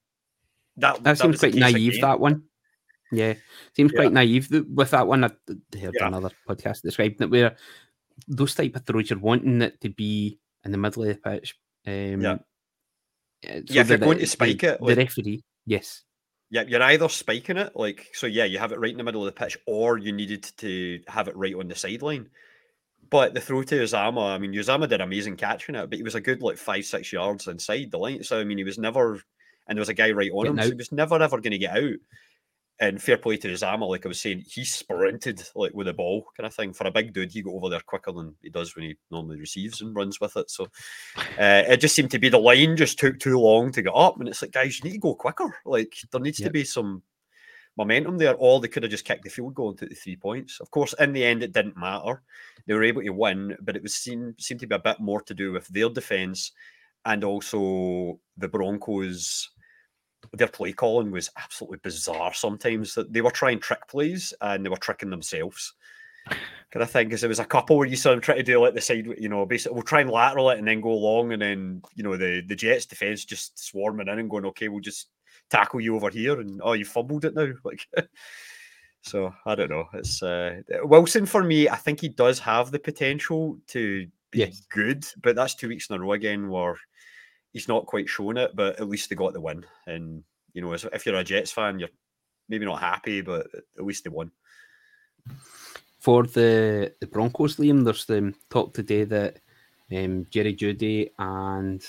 that 0.78 1.04
That 1.04 1.18
seems 1.18 1.40
quite 1.40 1.56
naive. 1.56 2.00
That 2.02 2.20
one, 2.22 2.44
yeah, 3.12 3.34
seems 3.76 3.92
Yeah. 3.92 4.00
quite 4.00 4.14
naive 4.14 4.50
with 4.52 4.92
that 4.92 5.08
one. 5.08 5.26
I 5.26 5.28
I 5.28 5.78
heard 5.78 5.96
Yeah. 6.00 6.08
another 6.08 6.32
podcast 6.48 6.82
describing 6.84 7.18
it 7.20 7.30
where 7.30 7.58
those 8.28 8.56
type 8.56 8.76
of 8.78 8.86
throws 8.86 9.10
you're 9.10 9.20
wanting 9.20 9.62
it 9.62 9.80
to 9.82 9.90
be 9.90 10.40
in 10.64 10.72
the 10.72 10.78
middle 10.78 11.04
of 11.04 11.10
the 11.10 11.16
pitch. 11.16 11.56
Um, 11.86 12.22
Yeah. 12.22 12.38
So 13.68 13.74
Yeah, 13.74 13.82
if 13.82 13.90
you're 13.90 13.98
that 13.98 14.06
going 14.06 14.20
to 14.20 14.28
spike 14.28 14.60
the, 14.60 14.74
it, 14.74 14.86
the 14.86 14.96
referee, 14.96 15.44
yes, 15.66 16.04
Yeah, 16.50 16.64
you're 16.64 16.82
either 16.82 17.10
spiking 17.10 17.58
it, 17.58 17.74
like 17.76 18.08
so. 18.14 18.28
Yeah, 18.28 18.46
you 18.46 18.58
have 18.60 18.72
it 18.72 18.80
right 18.80 18.92
in 18.92 18.98
the 18.98 19.04
middle 19.04 19.26
of 19.26 19.34
the 19.34 19.40
pitch, 19.40 19.58
or 19.68 19.98
you 19.98 20.12
needed 20.12 20.44
to 20.58 21.00
have 21.08 21.28
it 21.28 21.38
right 21.38 21.56
on 21.56 21.68
the 21.68 21.76
sideline. 21.76 22.30
But 23.10 23.34
the 23.34 23.42
throw 23.42 23.64
to 23.64 23.84
Uzomah, 23.84 24.36
I 24.36 24.38
mean, 24.38 24.54
Uzomah 24.54 24.88
did 24.88 25.02
amazing 25.02 25.36
catching 25.38 25.76
it, 25.76 25.90
but 25.90 25.98
he 25.98 26.04
was 26.04 26.16
a 26.16 26.22
good 26.22 26.42
like 26.42 26.58
five, 26.58 26.86
six 26.86 27.12
yards 27.12 27.48
inside 27.48 27.92
the 27.92 27.98
line. 27.98 28.24
So 28.24 28.40
I 28.40 28.44
mean, 28.44 28.58
he 28.58 28.64
was 28.64 28.78
never, 28.78 29.22
and 29.68 29.78
there 29.78 29.82
was 29.82 29.90
a 29.90 29.94
guy 29.94 30.12
right 30.12 30.32
on 30.32 30.48
him, 30.48 30.56
Getting 30.56 30.70
so 30.70 30.76
he 30.76 30.78
was 30.78 30.92
never 30.92 31.22
ever 31.22 31.40
going 31.40 31.52
to 31.52 31.58
get 31.58 31.78
out. 31.78 31.94
And 32.82 33.02
fair 33.02 33.18
play 33.18 33.36
to 33.38 33.58
Zama, 33.58 33.86
like 33.86 34.06
I 34.06 34.10
was 34.10 34.22
saying, 34.22 34.46
he 34.48 34.64
sprinted 34.64 35.44
like 35.54 35.74
with 35.74 35.88
the 35.88 35.94
ball 35.94 36.26
kind 36.38 36.48
of 36.48 36.54
thing. 36.54 36.72
For 36.72 36.88
a 36.88 36.92
big 36.92 37.14
dude, 37.14 37.32
he 37.32 37.42
got 37.42 37.54
over 37.54 37.70
there 37.70 37.82
quicker 37.82 38.12
than 38.12 38.36
he 38.42 38.50
does 38.50 38.76
when 38.76 38.86
he 38.86 38.96
normally 39.12 39.40
receives 39.40 39.82
and 39.82 39.96
runs 39.96 40.22
with 40.22 40.38
it. 40.38 40.50
So 40.50 40.66
uh, 41.38 41.64
it 41.68 41.82
just 41.82 41.96
seemed 41.96 42.12
to 42.12 42.20
be 42.20 42.30
the 42.30 42.38
line 42.38 42.78
just 42.78 42.98
took 42.98 43.20
too 43.20 43.38
long 43.38 43.72
to 43.74 43.82
get 43.82 43.94
up, 43.94 44.20
and 44.20 44.30
it's 44.30 44.42
like, 44.42 44.52
guys, 44.52 44.80
you 44.80 44.90
need 44.90 44.96
to 44.96 45.00
go 45.00 45.14
quicker. 45.14 45.58
Like 45.66 45.94
there 46.12 46.22
needs 46.22 46.40
yep. 46.40 46.48
to 46.48 46.54
be 46.54 46.64
some 46.64 47.04
momentum 47.76 48.18
there, 48.18 48.36
or 48.36 48.60
they 48.60 48.70
could 48.70 48.84
have 48.84 48.92
just 48.92 49.06
kicked 49.06 49.26
the 49.26 49.30
field 49.30 49.56
goal 49.56 49.70
and 49.70 49.78
took 49.78 49.90
the 49.90 49.96
three 49.96 50.16
points. 50.16 50.60
Of 50.62 50.72
course, 50.72 50.94
in 51.00 51.12
the 51.12 51.26
end, 51.26 51.44
it 51.44 51.54
didn't 51.54 51.78
matter. 51.78 52.22
They 52.66 52.74
were 52.74 52.84
able 52.84 53.02
to 53.02 53.10
win, 53.10 53.58
but 53.62 53.76
it 53.76 53.84
was 53.84 53.96
seen 53.96 54.36
seemed 54.40 54.62
to 54.62 54.68
be 54.68 54.76
a 54.76 54.80
bit 54.80 55.02
more 55.02 55.22
to 55.24 55.34
do 55.34 55.52
with 55.52 55.68
their 55.68 55.90
defense 55.90 56.54
and 57.06 57.24
also 57.24 58.20
the 58.38 58.48
Broncos 58.48 59.50
their 60.34 60.48
play 60.48 60.72
calling 60.74 61.12
was 61.12 61.30
absolutely 61.38 61.80
bizarre 61.82 62.34
sometimes. 62.34 62.94
That 62.96 63.14
they 63.14 63.22
were 63.22 63.32
trying 63.32 63.60
trick 63.60 63.88
plays 63.88 64.34
and 64.42 64.66
they 64.66 64.70
were 64.70 64.78
tricking 64.78 65.10
themselves. 65.10 65.74
Kind 66.72 66.84
of 66.84 66.92
thing, 66.92 67.08
because 67.08 67.22
there 67.22 67.30
was 67.30 67.40
a 67.40 67.46
couple 67.46 67.78
where 67.78 67.88
you 67.88 67.96
saw 67.96 68.12
them 68.12 68.22
try 68.22 68.36
to 68.36 68.44
do 68.44 68.60
like 68.60 68.76
the 68.76 68.82
side, 68.82 69.08
you 69.18 69.30
know, 69.30 69.46
basically 69.46 69.74
we'll 69.74 69.84
try 69.84 70.02
and 70.02 70.10
lateral 70.10 70.52
it 70.52 70.60
and 70.60 70.68
then 70.68 70.82
go 70.82 70.96
long, 70.96 71.34
and 71.34 71.42
then 71.42 71.82
you 71.96 72.04
know 72.04 72.16
the 72.16 72.44
the 72.48 72.56
Jets 72.56 72.86
defense 72.86 73.26
just 73.26 73.58
swarming 73.58 74.08
in 74.08 74.20
and 74.20 74.30
going, 74.30 74.46
okay, 74.46 74.68
we'll 74.68 74.80
just 74.80 75.08
tackle 75.50 75.82
you 75.82 75.96
over 75.96 76.12
here, 76.12 76.40
and 76.40 76.62
oh, 76.64 76.74
you 76.74 76.86
fumbled 76.86 77.26
it 77.26 77.34
now, 77.34 77.48
like. 77.64 77.88
so 79.02 79.34
I 79.46 79.56
don't 79.56 79.72
know. 79.72 79.86
It's 79.94 80.22
uh, 80.22 80.62
Wilson 80.84 81.26
for 81.26 81.44
me. 81.44 81.68
I 81.68 81.76
think 81.76 82.02
he 82.02 82.10
does 82.10 82.38
have 82.40 82.70
the 82.70 82.80
potential 82.80 83.58
to 83.68 84.06
be 84.30 84.40
yes. 84.40 84.62
good, 84.70 85.06
but 85.24 85.36
that's 85.36 85.56
two 85.56 85.70
weeks 85.70 85.90
in 85.90 85.96
a 85.96 86.00
row 86.00 86.14
again 86.14 86.50
where 86.50 86.78
he's 87.54 87.68
not 87.68 87.86
quite 87.86 88.10
shown 88.10 88.38
it, 88.38 88.56
but 88.56 88.80
at 88.80 88.90
least 88.90 89.10
they 89.10 89.16
got 89.16 89.34
the 89.34 89.42
win. 89.42 89.66
And 89.88 90.24
you 90.54 90.62
know, 90.62 90.74
if 90.74 91.06
you're 91.06 91.16
a 91.16 91.24
Jets 91.24 91.52
fan, 91.52 91.80
you're 91.80 91.90
maybe 92.48 92.66
not 92.66 92.80
happy, 92.80 93.22
but 93.22 93.48
at 93.78 93.86
least 93.86 94.04
they 94.04 94.10
won. 94.10 94.32
For 96.00 96.24
the 96.24 96.94
the 97.00 97.08
Broncos, 97.08 97.58
Liam, 97.58 97.84
there's 97.84 98.06
the 98.06 98.34
talk 98.50 98.74
today 98.74 99.04
that 99.04 99.40
um, 99.92 100.26
Jerry 100.30 100.56
Jeudy 100.56 101.12
and 101.18 101.84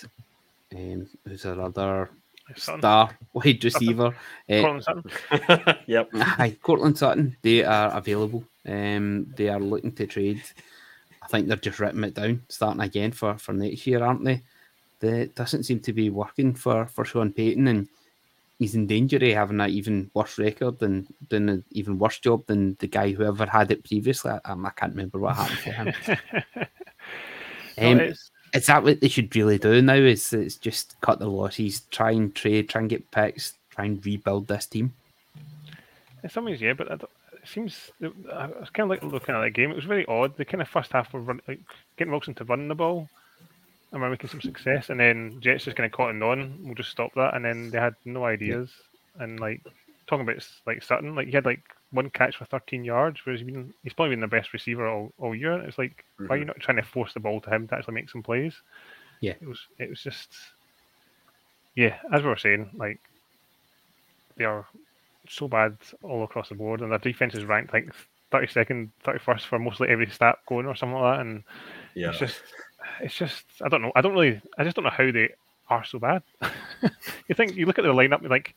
um, 0.74 1.08
who's 1.26 1.46
our 1.46 1.60
other 1.60 2.10
star 2.56 3.16
wide 3.32 3.62
receiver, 3.62 4.14
Courtland 4.48 4.80
uh, 5.30 5.40
Sutton. 5.40 5.76
yep, 5.86 6.10
hi, 6.14 6.56
Courtland 6.62 6.98
Sutton. 6.98 7.36
They 7.42 7.64
are 7.64 7.96
available. 7.96 8.44
Um, 8.66 9.32
they 9.36 9.48
are 9.48 9.60
looking 9.60 9.92
to 9.92 10.06
trade. 10.06 10.42
I 11.22 11.26
think 11.28 11.46
they're 11.46 11.56
just 11.56 11.78
writing 11.78 12.04
it 12.04 12.14
down, 12.14 12.42
starting 12.48 12.82
again 12.82 13.12
for 13.12 13.38
for 13.38 13.52
next 13.52 13.86
year, 13.86 14.02
aren't 14.02 14.24
they? 14.24 14.42
That 15.00 15.34
doesn't 15.34 15.64
seem 15.64 15.80
to 15.80 15.92
be 15.92 16.10
working 16.10 16.54
for, 16.54 16.86
for 16.86 17.04
Sean 17.04 17.32
Payton, 17.32 17.68
and 17.68 17.88
he's 18.58 18.74
in 18.74 18.86
danger 18.86 19.16
of 19.16 19.22
having 19.22 19.60
an 19.60 19.70
even 19.70 20.10
worse 20.14 20.38
record 20.38 20.78
than 20.78 21.06
doing 21.28 21.48
an 21.48 21.64
even 21.72 21.98
worse 21.98 22.18
job 22.18 22.46
than 22.46 22.76
the 22.78 22.86
guy 22.86 23.10
who 23.10 23.24
ever 23.24 23.46
had 23.46 23.70
it 23.70 23.84
previously. 23.84 24.30
I, 24.30 24.40
I 24.44 24.70
can't 24.76 24.92
remember 24.92 25.18
what 25.18 25.36
happened 25.36 25.58
to 25.64 25.72
him. 25.72 26.66
um, 27.78 27.96
no, 27.98 28.12
is 28.52 28.66
that 28.66 28.82
what 28.82 29.00
they 29.00 29.08
should 29.08 29.34
really 29.34 29.58
do 29.58 29.80
now? 29.82 29.94
Is 29.94 30.32
it's 30.32 30.56
just 30.56 31.00
cut 31.00 31.18
the 31.18 31.28
losses, 31.28 31.80
try 31.90 32.12
and 32.12 32.34
trade, 32.34 32.68
try 32.68 32.82
and 32.82 32.90
get 32.90 33.10
picks, 33.10 33.54
try 33.70 33.86
and 33.86 34.04
rebuild 34.04 34.48
this 34.48 34.66
team? 34.66 34.92
In 36.22 36.28
some 36.28 36.44
ways, 36.44 36.60
yeah, 36.60 36.74
but 36.74 36.90
it 36.90 37.00
seems 37.44 37.90
I 38.02 38.46
was 38.48 38.68
kind 38.70 38.84
of 38.84 38.90
like 38.90 39.02
looking 39.02 39.34
at 39.34 39.40
that 39.40 39.50
game. 39.50 39.70
It 39.70 39.76
was 39.76 39.86
very 39.86 40.04
odd. 40.06 40.36
The 40.36 40.44
kind 40.44 40.60
of 40.60 40.68
first 40.68 40.92
half 40.92 41.12
were 41.14 41.20
run, 41.20 41.40
like 41.48 41.60
getting 41.96 42.10
Wilson 42.10 42.34
to 42.34 42.44
run 42.44 42.68
the 42.68 42.74
ball 42.74 43.08
and 43.92 44.00
we're 44.00 44.10
making 44.10 44.30
some 44.30 44.40
success, 44.40 44.90
and 44.90 45.00
then 45.00 45.38
Jets 45.40 45.64
just 45.64 45.76
kind 45.76 45.86
of 45.86 45.92
caught 45.92 46.10
on. 46.10 46.58
We'll 46.62 46.74
just 46.74 46.90
stop 46.90 47.12
that, 47.14 47.34
and 47.34 47.44
then 47.44 47.70
they 47.70 47.78
had 47.78 47.94
no 48.04 48.24
ideas. 48.24 48.70
And 49.18 49.40
like 49.40 49.62
talking 50.06 50.22
about 50.22 50.46
like 50.66 50.82
Sutton, 50.82 51.14
like 51.14 51.26
he 51.26 51.32
had 51.32 51.44
like 51.44 51.62
one 51.92 52.10
catch 52.10 52.36
for 52.36 52.44
13 52.44 52.84
yards, 52.84 53.20
whereas 53.24 53.40
he's, 53.40 53.50
been, 53.50 53.74
he's 53.82 53.92
probably 53.92 54.14
been 54.14 54.20
the 54.20 54.28
best 54.28 54.52
receiver 54.52 54.86
all, 54.86 55.12
all 55.18 55.34
year. 55.34 55.60
It's 55.60 55.78
like 55.78 56.04
mm-hmm. 56.14 56.26
why 56.26 56.34
are 56.34 56.38
you 56.38 56.42
mm-hmm. 56.42 56.48
not 56.48 56.60
trying 56.60 56.76
to 56.76 56.82
force 56.82 57.14
the 57.14 57.20
ball 57.20 57.40
to 57.40 57.50
him 57.50 57.66
to 57.68 57.74
actually 57.74 57.94
make 57.94 58.10
some 58.10 58.22
plays? 58.22 58.54
Yeah, 59.20 59.34
it 59.40 59.46
was 59.46 59.60
it 59.78 59.90
was 59.90 60.00
just 60.00 60.28
yeah, 61.74 61.96
as 62.12 62.22
we 62.22 62.28
were 62.28 62.36
saying, 62.36 62.70
like 62.74 63.00
they 64.36 64.44
are 64.44 64.66
so 65.28 65.48
bad 65.48 65.76
all 66.02 66.24
across 66.24 66.48
the 66.48 66.54
board, 66.54 66.80
and 66.80 66.90
their 66.90 66.98
defense 66.98 67.34
is 67.34 67.44
ranked 67.44 67.72
like 67.72 67.92
32nd, 68.32 68.88
31st 69.04 69.42
for 69.42 69.58
mostly 69.58 69.88
every 69.88 70.08
stat 70.08 70.38
going 70.46 70.66
or 70.66 70.74
something 70.74 70.98
like 70.98 71.16
that, 71.16 71.20
and 71.20 71.42
yeah. 71.94 72.10
it's 72.10 72.18
just 72.18 72.42
it's 73.00 73.14
just 73.14 73.44
I 73.62 73.68
don't 73.68 73.82
know. 73.82 73.92
I 73.94 74.00
don't 74.00 74.12
really. 74.12 74.40
I 74.58 74.64
just 74.64 74.76
don't 74.76 74.84
know 74.84 74.90
how 74.90 75.10
they 75.10 75.30
are 75.68 75.84
so 75.84 75.98
bad. 75.98 76.22
you 77.28 77.34
think 77.34 77.56
you 77.56 77.66
look 77.66 77.78
at 77.78 77.84
the 77.84 77.92
lineup, 77.92 78.28
like 78.28 78.54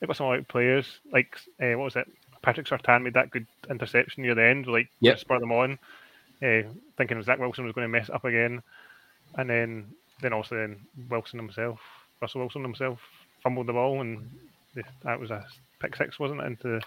they've 0.00 0.08
got 0.08 0.16
some 0.16 0.26
like 0.26 0.48
players. 0.48 0.98
Like 1.12 1.36
uh, 1.60 1.72
what 1.78 1.84
was 1.84 1.96
it? 1.96 2.08
Patrick 2.42 2.66
Surtain 2.66 3.02
made 3.02 3.14
that 3.14 3.30
good 3.30 3.46
interception 3.68 4.22
near 4.22 4.34
the 4.34 4.44
end, 4.44 4.66
like 4.66 4.88
yep. 5.00 5.18
spur 5.18 5.40
them 5.40 5.52
on, 5.52 5.78
uh, 6.42 6.62
thinking 6.96 7.20
Zach 7.22 7.38
Wilson 7.38 7.64
was 7.64 7.74
going 7.74 7.84
to 7.84 7.88
mess 7.88 8.10
up 8.10 8.24
again, 8.24 8.62
and 9.36 9.50
then 9.50 9.86
then 10.20 10.32
also 10.32 10.56
then 10.56 10.76
Wilson 11.10 11.38
himself, 11.38 11.80
Russell 12.20 12.40
Wilson 12.40 12.62
himself, 12.62 13.00
fumbled 13.42 13.66
the 13.66 13.72
ball, 13.72 14.00
and 14.00 14.30
that 15.02 15.20
was 15.20 15.30
a 15.30 15.44
pick 15.80 15.96
six, 15.96 16.18
wasn't 16.18 16.40
it? 16.40 16.46
Into 16.46 16.80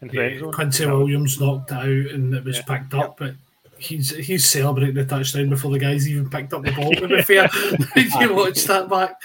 into 0.00 0.16
yeah, 0.16 0.22
the 0.22 0.30
end 0.30 0.40
zone. 0.40 0.52
Quincy 0.52 0.86
Williams 0.86 1.40
knocked 1.40 1.72
out, 1.72 1.84
and 1.86 2.34
it 2.34 2.44
was 2.44 2.56
yeah. 2.56 2.62
picked 2.78 2.94
up, 2.94 3.16
but 3.18 3.34
he's 3.78 4.10
he's 4.10 4.48
celebrating 4.48 4.94
the 4.94 5.04
touchdown 5.04 5.50
before 5.50 5.70
the 5.70 5.78
guys 5.78 6.08
even 6.08 6.30
picked 6.30 6.52
up 6.52 6.64
the 6.64 6.72
ball. 6.72 6.92
To 6.92 7.08
be 7.08 7.22
fair, 7.22 7.48
you 8.20 8.34
watch 8.34 8.64
that 8.64 8.88
back. 8.88 9.16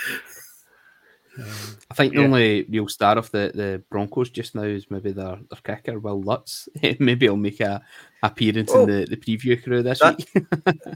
I 1.92 1.94
think 1.96 2.14
the 2.14 2.20
yeah. 2.20 2.26
only 2.26 2.66
real 2.70 2.88
star 2.88 3.18
of 3.18 3.32
the, 3.32 3.52
the 3.54 3.84
Broncos 3.90 4.30
just 4.30 4.56
now 4.56 4.64
is 4.64 4.92
maybe 4.92 5.12
their, 5.12 5.40
their 5.50 5.62
kicker, 5.64 6.00
Wil 6.00 6.22
Lutz. 6.22 6.70
maybe 7.00 7.26
he'll 7.26 7.38
make 7.38 7.60
a 7.62 7.82
appearance 8.22 8.72
oh, 8.74 8.84
in 8.84 8.90
the, 8.90 9.06
the 9.06 9.18
preview 9.18 9.62
crew 9.62 9.82
this 9.82 10.00
that, 10.00 10.18
week. 10.18 10.46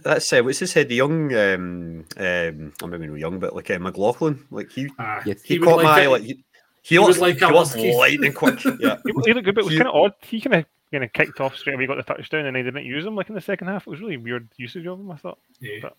that's 0.04 0.32
uh, 0.34 0.42
what's 0.42 0.60
his 0.60 0.74
head? 0.74 0.90
The 0.90 0.96
young, 0.96 1.34
um, 1.34 2.06
um, 2.18 2.74
I'm 2.82 2.90
maybe 2.90 3.08
not 3.08 3.20
young, 3.20 3.40
but 3.40 3.56
like 3.56 3.72
uh, 3.72 3.80
McLaughlin, 3.80 4.46
like 4.52 4.72
he, 4.72 4.90
uh, 5.00 5.22
he, 5.22 5.36
he 5.44 5.60
caught 5.60 5.84
my 5.84 6.06
like, 6.06 6.10
like 6.10 6.24
he, 6.24 6.44
he, 6.82 7.00
was 7.00 7.20
like 7.20 7.40
he 7.40 7.46
was 7.46 7.76
lightning 7.76 8.34
quick. 8.34 8.64
Yeah, 8.80 8.98
he, 9.06 9.14
he 9.26 9.34
looked 9.34 9.46
good, 9.46 9.56
but 9.56 9.64
it 9.64 9.66
was 9.66 9.78
kind 9.78 9.88
of 9.88 9.96
odd. 9.96 10.14
He 10.22 10.42
kind 10.42 10.56
of 10.56 10.66
kind 10.94 11.04
of 11.04 11.14
kicked 11.14 11.42
off 11.42 11.58
straight 11.58 11.74
away, 11.74 11.88
got 11.88 11.98
the 11.98 12.04
touchdown, 12.04 12.46
and 12.46 12.56
they 12.56 12.64
didn't 12.64 12.86
use 12.86 13.06
him 13.06 13.16
like 13.16 13.30
in 13.30 13.36
the 13.36 13.42
second 13.42 13.68
half. 13.68 13.86
It 13.86 13.90
was 13.90 14.00
really 14.00 14.18
weird 14.18 14.48
usage 14.58 14.86
of 14.86 15.00
him. 15.00 15.12
I 15.12 15.18
thought. 15.18 15.40
Yeah. 15.60 15.80
But, 15.82 15.98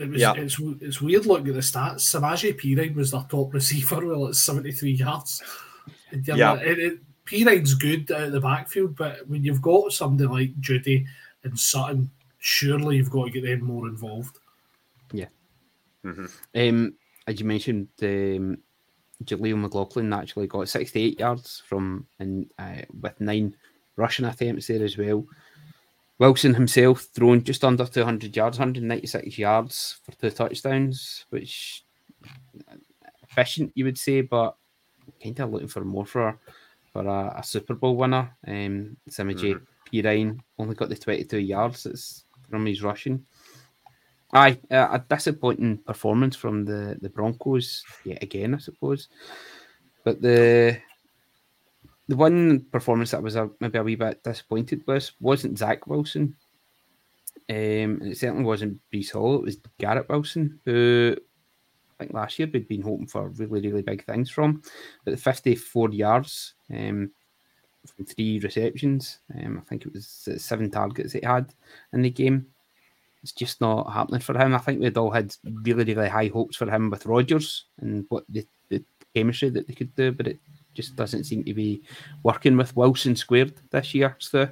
it 0.00 0.10
was, 0.10 0.20
yeah. 0.20 0.34
it's, 0.34 0.60
it's 0.80 1.00
weird 1.00 1.26
looking 1.26 1.48
at 1.48 1.54
the 1.54 1.60
stats. 1.60 2.02
Samaje 2.02 2.56
Perine 2.60 2.94
was 2.94 3.10
their 3.10 3.26
top 3.28 3.52
receiver 3.52 4.06
well 4.06 4.26
like 4.26 4.34
73 4.34 4.92
yards. 4.92 5.42
Yeah. 6.12 6.54
It, 6.54 6.78
it, 6.78 6.98
Perine's 7.26 7.74
good 7.74 8.10
out 8.12 8.22
of 8.22 8.32
the 8.32 8.40
backfield, 8.40 8.96
but 8.96 9.26
when 9.28 9.44
you've 9.44 9.60
got 9.60 9.92
somebody 9.92 10.28
like 10.28 10.60
Jeudy 10.60 11.04
and 11.42 11.58
Sutton, 11.58 12.10
surely 12.38 12.96
you've 12.96 13.10
got 13.10 13.24
to 13.24 13.30
get 13.30 13.42
them 13.42 13.64
more 13.64 13.88
involved. 13.88 14.38
Yeah. 15.12 15.26
Mm-hmm. 16.04 16.26
Um, 16.54 16.94
as 17.26 17.40
you 17.40 17.46
mentioned, 17.46 17.88
um, 18.02 18.58
Jaleel 19.24 19.58
McLaughlin 19.58 20.12
actually 20.12 20.46
got 20.46 20.68
68 20.68 21.18
yards 21.18 21.62
from 21.66 22.06
and 22.18 22.50
uh, 22.58 22.82
with 23.00 23.20
nine 23.20 23.54
rushing 23.98 24.24
attempts 24.24 24.68
there 24.68 24.82
as 24.82 24.96
well. 24.96 25.26
Wilson 26.18 26.54
himself 26.54 27.02
thrown 27.14 27.44
just 27.44 27.64
under 27.64 27.84
200 27.84 28.34
yards, 28.34 28.58
196 28.58 29.38
yards 29.38 30.00
for 30.02 30.12
two 30.12 30.30
touchdowns, 30.30 31.26
which 31.30 31.84
efficient 33.22 33.72
you 33.74 33.84
would 33.84 33.98
say, 33.98 34.22
but 34.22 34.56
kind 35.22 35.38
of 35.40 35.52
looking 35.52 35.68
for 35.68 35.84
more 35.84 36.06
for 36.06 36.38
for 36.92 37.06
a, 37.06 37.38
a 37.38 37.44
Super 37.44 37.74
Bowl 37.74 37.96
winner. 37.96 38.34
Um, 38.46 38.96
Samaje 39.08 39.60
mm-hmm. 39.92 40.38
Only 40.58 40.74
got 40.74 40.88
the 40.90 40.96
22 40.96 41.38
yards 41.38 41.84
that's 41.84 42.24
from 42.50 42.66
his 42.66 42.82
rushing. 42.82 43.24
Aye, 44.32 44.58
a 44.70 45.02
disappointing 45.08 45.78
performance 45.78 46.36
from 46.36 46.64
the, 46.66 46.98
the 47.00 47.08
Broncos 47.08 47.82
yet 48.04 48.22
again, 48.22 48.54
I 48.54 48.58
suppose. 48.58 49.08
But 50.04 50.20
the 50.20 50.78
the 52.08 52.16
one 52.16 52.60
performance 52.72 53.10
that 53.10 53.22
was 53.22 53.36
a, 53.36 53.50
maybe 53.60 53.78
a 53.78 53.82
wee 53.82 53.94
bit 53.94 54.24
disappointed 54.24 54.82
with 54.86 55.10
wasn't 55.20 55.58
Zach 55.58 55.86
Wilson. 55.86 56.34
Um, 57.50 58.02
it 58.02 58.18
certainly 58.18 58.44
wasn't 58.44 58.80
Breece 58.92 59.12
Hall. 59.12 59.36
It 59.36 59.44
was 59.44 59.58
Garrett 59.78 60.08
Wilson, 60.08 60.58
who 60.64 61.16
I 61.98 62.04
think 62.04 62.14
last 62.14 62.38
year 62.38 62.48
we'd 62.52 62.68
been 62.68 62.82
hoping 62.82 63.06
for 63.06 63.28
really, 63.28 63.68
really 63.70 63.82
big 63.82 64.04
things 64.04 64.30
from. 64.30 64.62
But 65.04 65.12
the 65.12 65.16
54 65.16 65.90
yards 65.90 66.54
um, 66.70 67.10
from 67.86 68.04
three 68.06 68.38
receptions, 68.38 69.18
um, 69.34 69.58
I 69.58 69.68
think 69.68 69.84
it 69.84 69.92
was 69.92 70.28
seven 70.38 70.70
targets 70.70 71.12
he 71.12 71.20
had 71.22 71.52
in 71.92 72.02
the 72.02 72.10
game. 72.10 72.46
It's 73.22 73.32
just 73.32 73.60
not 73.60 73.92
happening 73.92 74.20
for 74.20 74.38
him. 74.38 74.54
I 74.54 74.58
think 74.58 74.80
we'd 74.80 74.96
all 74.96 75.10
had 75.10 75.34
really, 75.44 75.84
really 75.84 76.08
high 76.08 76.28
hopes 76.28 76.56
for 76.56 76.70
him 76.70 76.88
with 76.88 77.06
Rodgers 77.06 77.64
and 77.80 78.06
what 78.08 78.24
the, 78.28 78.46
the 78.68 78.82
chemistry 79.14 79.50
that 79.50 79.66
they 79.66 79.74
could 79.74 79.94
do, 79.94 80.12
but 80.12 80.28
it 80.28 80.38
just 80.78 80.96
doesn't 80.96 81.24
seem 81.24 81.42
to 81.44 81.54
be 81.54 81.82
working 82.22 82.56
with 82.56 82.74
Wilson 82.76 83.14
squared 83.16 83.52
this 83.70 83.94
year, 83.94 84.16
So, 84.20 84.48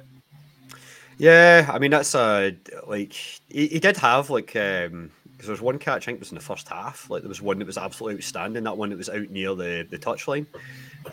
Yeah, 1.17 1.69
I 1.73 1.79
mean 1.79 1.91
that's 1.91 2.13
a 2.15 2.55
like 2.87 3.13
he, 3.13 3.67
he 3.67 3.79
did 3.79 3.97
have 3.97 4.29
like 4.29 4.55
um 4.55 5.09
because 5.31 5.47
there 5.47 5.53
was 5.53 5.61
one 5.61 5.79
catch 5.79 6.03
I 6.03 6.05
think 6.05 6.17
it 6.17 6.25
was 6.25 6.31
in 6.31 6.37
the 6.37 6.43
first 6.43 6.67
half. 6.67 7.09
Like 7.09 7.21
there 7.21 7.29
was 7.29 7.41
one 7.41 7.59
that 7.59 7.65
was 7.67 7.77
absolutely 7.77 8.17
outstanding. 8.19 8.63
That 8.63 8.77
one 8.77 8.89
that 8.89 8.97
was 8.97 9.09
out 9.09 9.29
near 9.29 9.55
the 9.55 9.87
the 9.89 9.97
touchline 9.97 10.45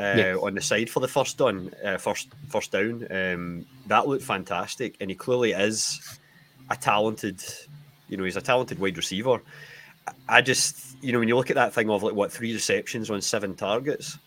uh, 0.01 0.17
Yes. 0.17 0.39
on 0.43 0.55
the 0.55 0.61
side 0.61 0.91
for 0.91 1.01
the 1.01 1.09
first 1.09 1.39
done, 1.39 1.73
uh, 1.85 1.99
first 1.99 2.29
first 2.49 2.73
down. 2.73 3.07
Um, 3.11 3.67
that 3.87 4.09
looked 4.09 4.25
fantastic, 4.25 4.97
and 5.01 5.11
he 5.11 5.17
clearly 5.17 5.53
is 5.53 6.19
a 6.71 6.77
talented. 6.77 7.43
You 8.09 8.17
know, 8.17 8.25
he's 8.25 8.37
a 8.37 8.43
talented 8.43 8.79
wide 8.79 8.97
receiver. 8.97 9.41
I- 10.09 10.13
I 10.29 10.41
just, 10.43 11.03
you 11.03 11.13
know, 11.13 11.19
when 11.19 11.29
you 11.29 11.37
look 11.37 11.49
at 11.51 11.57
that 11.57 11.73
thing 11.73 11.89
of 11.89 12.03
like 12.03 12.15
what 12.15 12.31
three 12.33 12.53
receptions 12.53 13.11
on 13.11 13.21
seven 13.23 13.55
targets, 13.55 14.19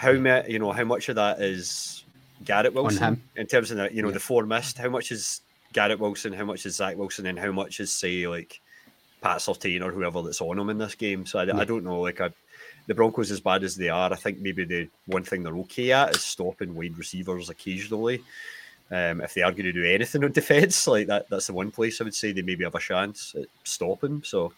how 0.00 0.12
many, 0.12 0.52
you 0.52 0.58
know, 0.58 0.72
how 0.72 0.84
much 0.84 1.08
of 1.10 1.16
that 1.16 1.40
is 1.42 2.04
Garrett 2.44 2.72
Wilson 2.72 3.20
in 3.36 3.46
terms 3.46 3.70
of 3.70 3.76
the, 3.76 3.92
you 3.94 4.00
know, 4.00 4.08
Yeah. 4.08 4.14
the 4.14 4.20
four 4.20 4.46
missed? 4.46 4.78
How 4.78 4.88
much 4.88 5.12
is 5.12 5.42
Garrett 5.74 6.00
Wilson? 6.00 6.32
How 6.32 6.44
much 6.46 6.64
is 6.64 6.76
Zach 6.76 6.96
Wilson? 6.96 7.26
And 7.26 7.38
how 7.38 7.52
much 7.52 7.80
is 7.80 7.92
say 7.92 8.26
like 8.26 8.60
Pat 9.20 9.38
Surtain 9.40 9.82
or 9.82 9.90
whoever 9.92 10.22
that's 10.22 10.40
on 10.40 10.58
him 10.58 10.70
in 10.70 10.78
this 10.78 10.94
game? 10.94 11.26
So 11.26 11.38
I, 11.38 11.44
Yeah. 11.44 11.58
I 11.58 11.64
don't 11.66 11.84
know. 11.84 12.00
Like 12.00 12.18
I, 12.22 12.30
the 12.86 12.94
Broncos, 12.94 13.30
as 13.30 13.40
bad 13.40 13.62
as 13.62 13.76
they 13.76 13.90
are, 13.90 14.10
I 14.10 14.16
think 14.16 14.38
maybe 14.38 14.64
the 14.64 14.88
one 15.04 15.22
thing 15.22 15.42
they're 15.42 15.56
okay 15.58 15.92
at 15.92 16.16
is 16.16 16.22
stopping 16.22 16.74
wide 16.74 16.96
receivers 16.96 17.50
occasionally. 17.50 18.22
Um, 18.90 19.20
if 19.20 19.34
they 19.34 19.42
are 19.42 19.52
going 19.52 19.66
to 19.66 19.72
do 19.72 19.84
anything 19.84 20.24
on 20.24 20.32
defence, 20.40 20.86
like 20.86 21.08
that, 21.08 21.28
that's 21.28 21.48
the 21.48 21.52
one 21.52 21.70
place 21.70 22.00
I 22.00 22.04
would 22.04 22.14
say 22.14 22.32
they 22.32 22.40
maybe 22.42 22.64
have 22.64 22.74
a 22.74 22.80
chance 22.80 23.34
at 23.38 23.48
stopping. 23.64 24.22
So 24.24 24.54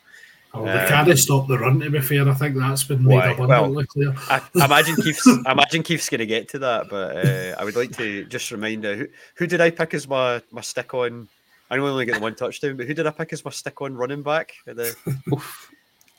Oh, 0.55 0.65
they 0.65 0.71
Um, 0.73 0.89
can't 0.89 1.19
stop 1.19 1.49
the 1.49 1.59
run. 1.59 1.81
To 1.81 1.89
be 1.91 2.01
fair, 2.01 2.29
I 2.29 2.35
think 2.35 2.57
that's 2.57 2.85
been 2.85 3.03
made 3.05 3.15
Why? 3.15 3.31
abundantly 3.33 3.87
clear. 3.87 4.15
I, 4.29 4.43
I 4.61 4.65
imagine 4.67 4.97
Keith's, 4.97 5.27
imagine 5.27 5.83
Keith's 5.83 6.09
going 6.11 6.19
to 6.19 6.27
get 6.27 6.49
to 6.51 6.59
that, 6.61 6.89
but 6.91 7.17
uh, 7.25 7.57
I 7.59 7.65
would 7.65 7.77
like 7.77 7.97
to 7.97 8.25
just 8.27 8.51
remind 8.51 8.85
uh, 8.85 8.95
who, 8.95 9.07
who 9.37 9.47
did 9.47 9.61
I 9.63 9.71
pick 9.71 9.95
as 9.95 10.07
my, 10.07 10.43
my 10.51 10.61
stick 10.61 10.93
on? 10.93 11.27
I 11.71 11.77
know 11.77 11.87
I 11.87 11.91
only 11.91 12.05
get 12.05 12.17
the 12.17 12.21
one 12.21 12.35
touchdown, 12.35 12.77
but 12.77 12.87
who 12.87 12.93
did 12.93 13.07
I 13.07 13.11
pick 13.11 13.33
as 13.33 13.45
my 13.47 13.51
stick 13.51 13.81
on 13.81 13.97
running 13.97 14.23
back? 14.23 14.53
at 14.67 14.77
The, 14.77 14.95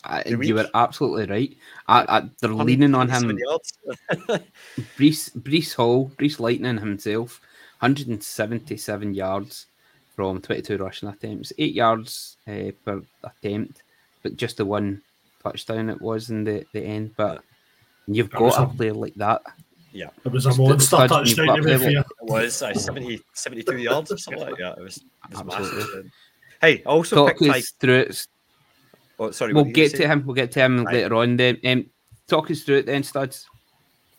I, 0.04 0.24
The 0.24 0.46
you 0.46 0.56
were 0.56 0.68
absolutely 0.74 1.28
right. 1.28 1.58
I, 1.88 2.18
I, 2.18 2.30
they're 2.42 2.50
leaning 2.50 2.96
on 2.96 3.10
him. 3.10 3.28
127 3.28 3.38
yards. 3.38 4.44
Breece, 4.98 5.30
Breece 5.38 5.76
Hall, 5.76 6.12
Breece 6.18 6.40
Lightning 6.40 6.80
himself, 6.80 7.40
177 7.82 9.14
yards 9.14 9.68
from 10.16 10.42
22 10.42 10.78
rushing 10.78 11.10
attempts, 11.10 11.54
eight 11.60 11.74
yards 11.76 12.38
uh, 12.48 12.72
per 12.84 13.02
attempt, 13.24 13.84
but 14.24 14.36
just 14.38 14.58
the 14.58 14.66
one 14.66 15.02
touchdown 15.44 15.90
it 15.90 16.02
was 16.02 16.30
in 16.30 16.44
the, 16.44 16.66
the 16.74 16.82
end. 16.82 17.12
But 17.18 17.44
you've 18.08 18.32
That 18.32 18.40
got 18.40 18.60
a 18.60 18.64
a- 18.64 18.68
player 18.68 18.94
like 18.94 19.16
that. 19.16 19.42
Yeah, 19.92 20.08
it 20.26 20.32
was 20.32 20.48
a 20.48 20.50
It's 20.50 20.58
the- 20.58 20.64
monster 20.64 20.96
touchdown. 21.08 21.46
got 21.46 21.56
To 21.58 21.80
be 21.80 21.96
It 21.96 22.06
was 22.22 22.62
uh, 22.64 22.74
70, 22.74 23.22
72 23.34 23.78
yards 23.78 24.12
or 24.12 24.18
something 24.18 24.42
like 24.42 24.58
that. 24.58 24.80
It 24.80 24.84
was, 24.84 24.98
it 24.98 25.04
was 25.30 25.40
Absolutely. 25.42 25.78
massive. 25.78 26.12
Hey, 26.62 26.82
I 26.86 26.90
also 26.90 27.16
Talk 27.18 27.28
picked 27.38 27.52
Ty. 27.52 27.58
us 27.60 27.70
through 27.80 28.00
it. 28.00 28.28
Oh, 29.20 29.30
sorry, 29.32 29.54
We'll 29.54 29.64
what 29.64 29.66
were 29.66 29.70
you 29.70 29.74
get 29.90 29.96
to 29.98 30.08
him. 30.08 30.24
We'll 30.26 30.34
get 30.34 30.52
to 30.54 30.60
him 30.62 30.84
Right. 30.86 30.96
later 30.96 31.14
on. 31.16 31.38
Then 31.38 31.60
um, 31.66 31.86
talk 32.28 32.50
us 32.50 32.62
through 32.64 32.78
it 32.78 32.86
then, 32.88 33.04
studs. 33.04 33.46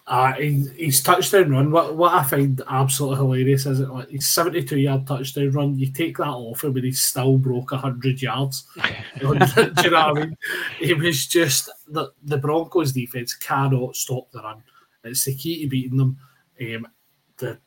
Uh, 0.06 0.34
he, 0.34 0.66
his 0.76 1.02
touchdown 1.02 1.50
run, 1.50 1.70
what, 1.70 1.96
what 1.96 2.12
I 2.12 2.22
find 2.22 2.60
absolutely 2.68 3.16
hilarious 3.16 3.64
is 3.64 3.80
it 3.80 3.88
like 3.88 4.10
his 4.10 4.34
72 4.34 4.78
yard 4.78 5.06
touchdown 5.06 5.50
run, 5.52 5.78
you 5.78 5.90
take 5.90 6.18
that 6.18 6.28
off 6.28 6.62
him 6.62 6.76
and 6.76 6.84
he 6.84 6.92
still 6.92 7.38
broke 7.38 7.72
100 7.72 8.20
yards. 8.20 8.68
Do 9.18 9.28
you 9.28 9.34
know 9.34 9.38
what 9.38 9.86
I 9.86 10.12
mean? 10.12 10.36
It 10.80 10.98
was 10.98 11.26
just 11.26 11.70
the, 11.88 12.12
the 12.22 12.36
Broncos 12.36 12.92
defense 12.92 13.34
cannot 13.34 13.96
stop 13.96 14.30
the 14.30 14.42
run. 14.42 14.62
It's 15.04 15.24
the 15.24 15.34
key 15.34 15.62
to 15.62 15.68
beating 15.68 15.98
them. 15.98 16.18
Um, 16.60 16.86
the 17.38 17.58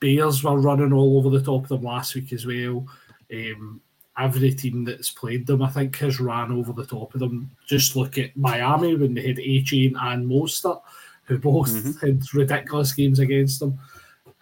Bears 0.00 0.44
were 0.44 0.58
running 0.58 0.92
all 0.92 1.18
over 1.18 1.30
the 1.30 1.44
top 1.44 1.62
of 1.62 1.68
them 1.68 1.82
last 1.82 2.14
week 2.14 2.32
as 2.32 2.46
well. 2.46 2.86
Um, 3.32 3.80
every 4.18 4.52
team 4.52 4.84
that's 4.84 5.10
played 5.10 5.46
them, 5.46 5.62
I 5.62 5.68
think, 5.68 5.96
has 5.96 6.20
ran 6.20 6.52
over 6.52 6.72
the 6.72 6.86
top 6.86 7.14
of 7.14 7.20
them. 7.20 7.50
Just 7.66 7.96
look 7.96 8.18
at 8.18 8.36
Miami 8.36 8.94
when 8.94 9.14
they 9.14 9.26
had 9.26 9.36
Achane 9.36 9.94
and 9.98 10.28
Mostert, 10.28 10.80
who 11.26 11.38
both 11.38 11.70
Mhm. 11.70 12.00
had 12.00 12.34
ridiculous 12.34 12.92
games 12.92 13.18
against 13.18 13.60
them. 13.60 13.78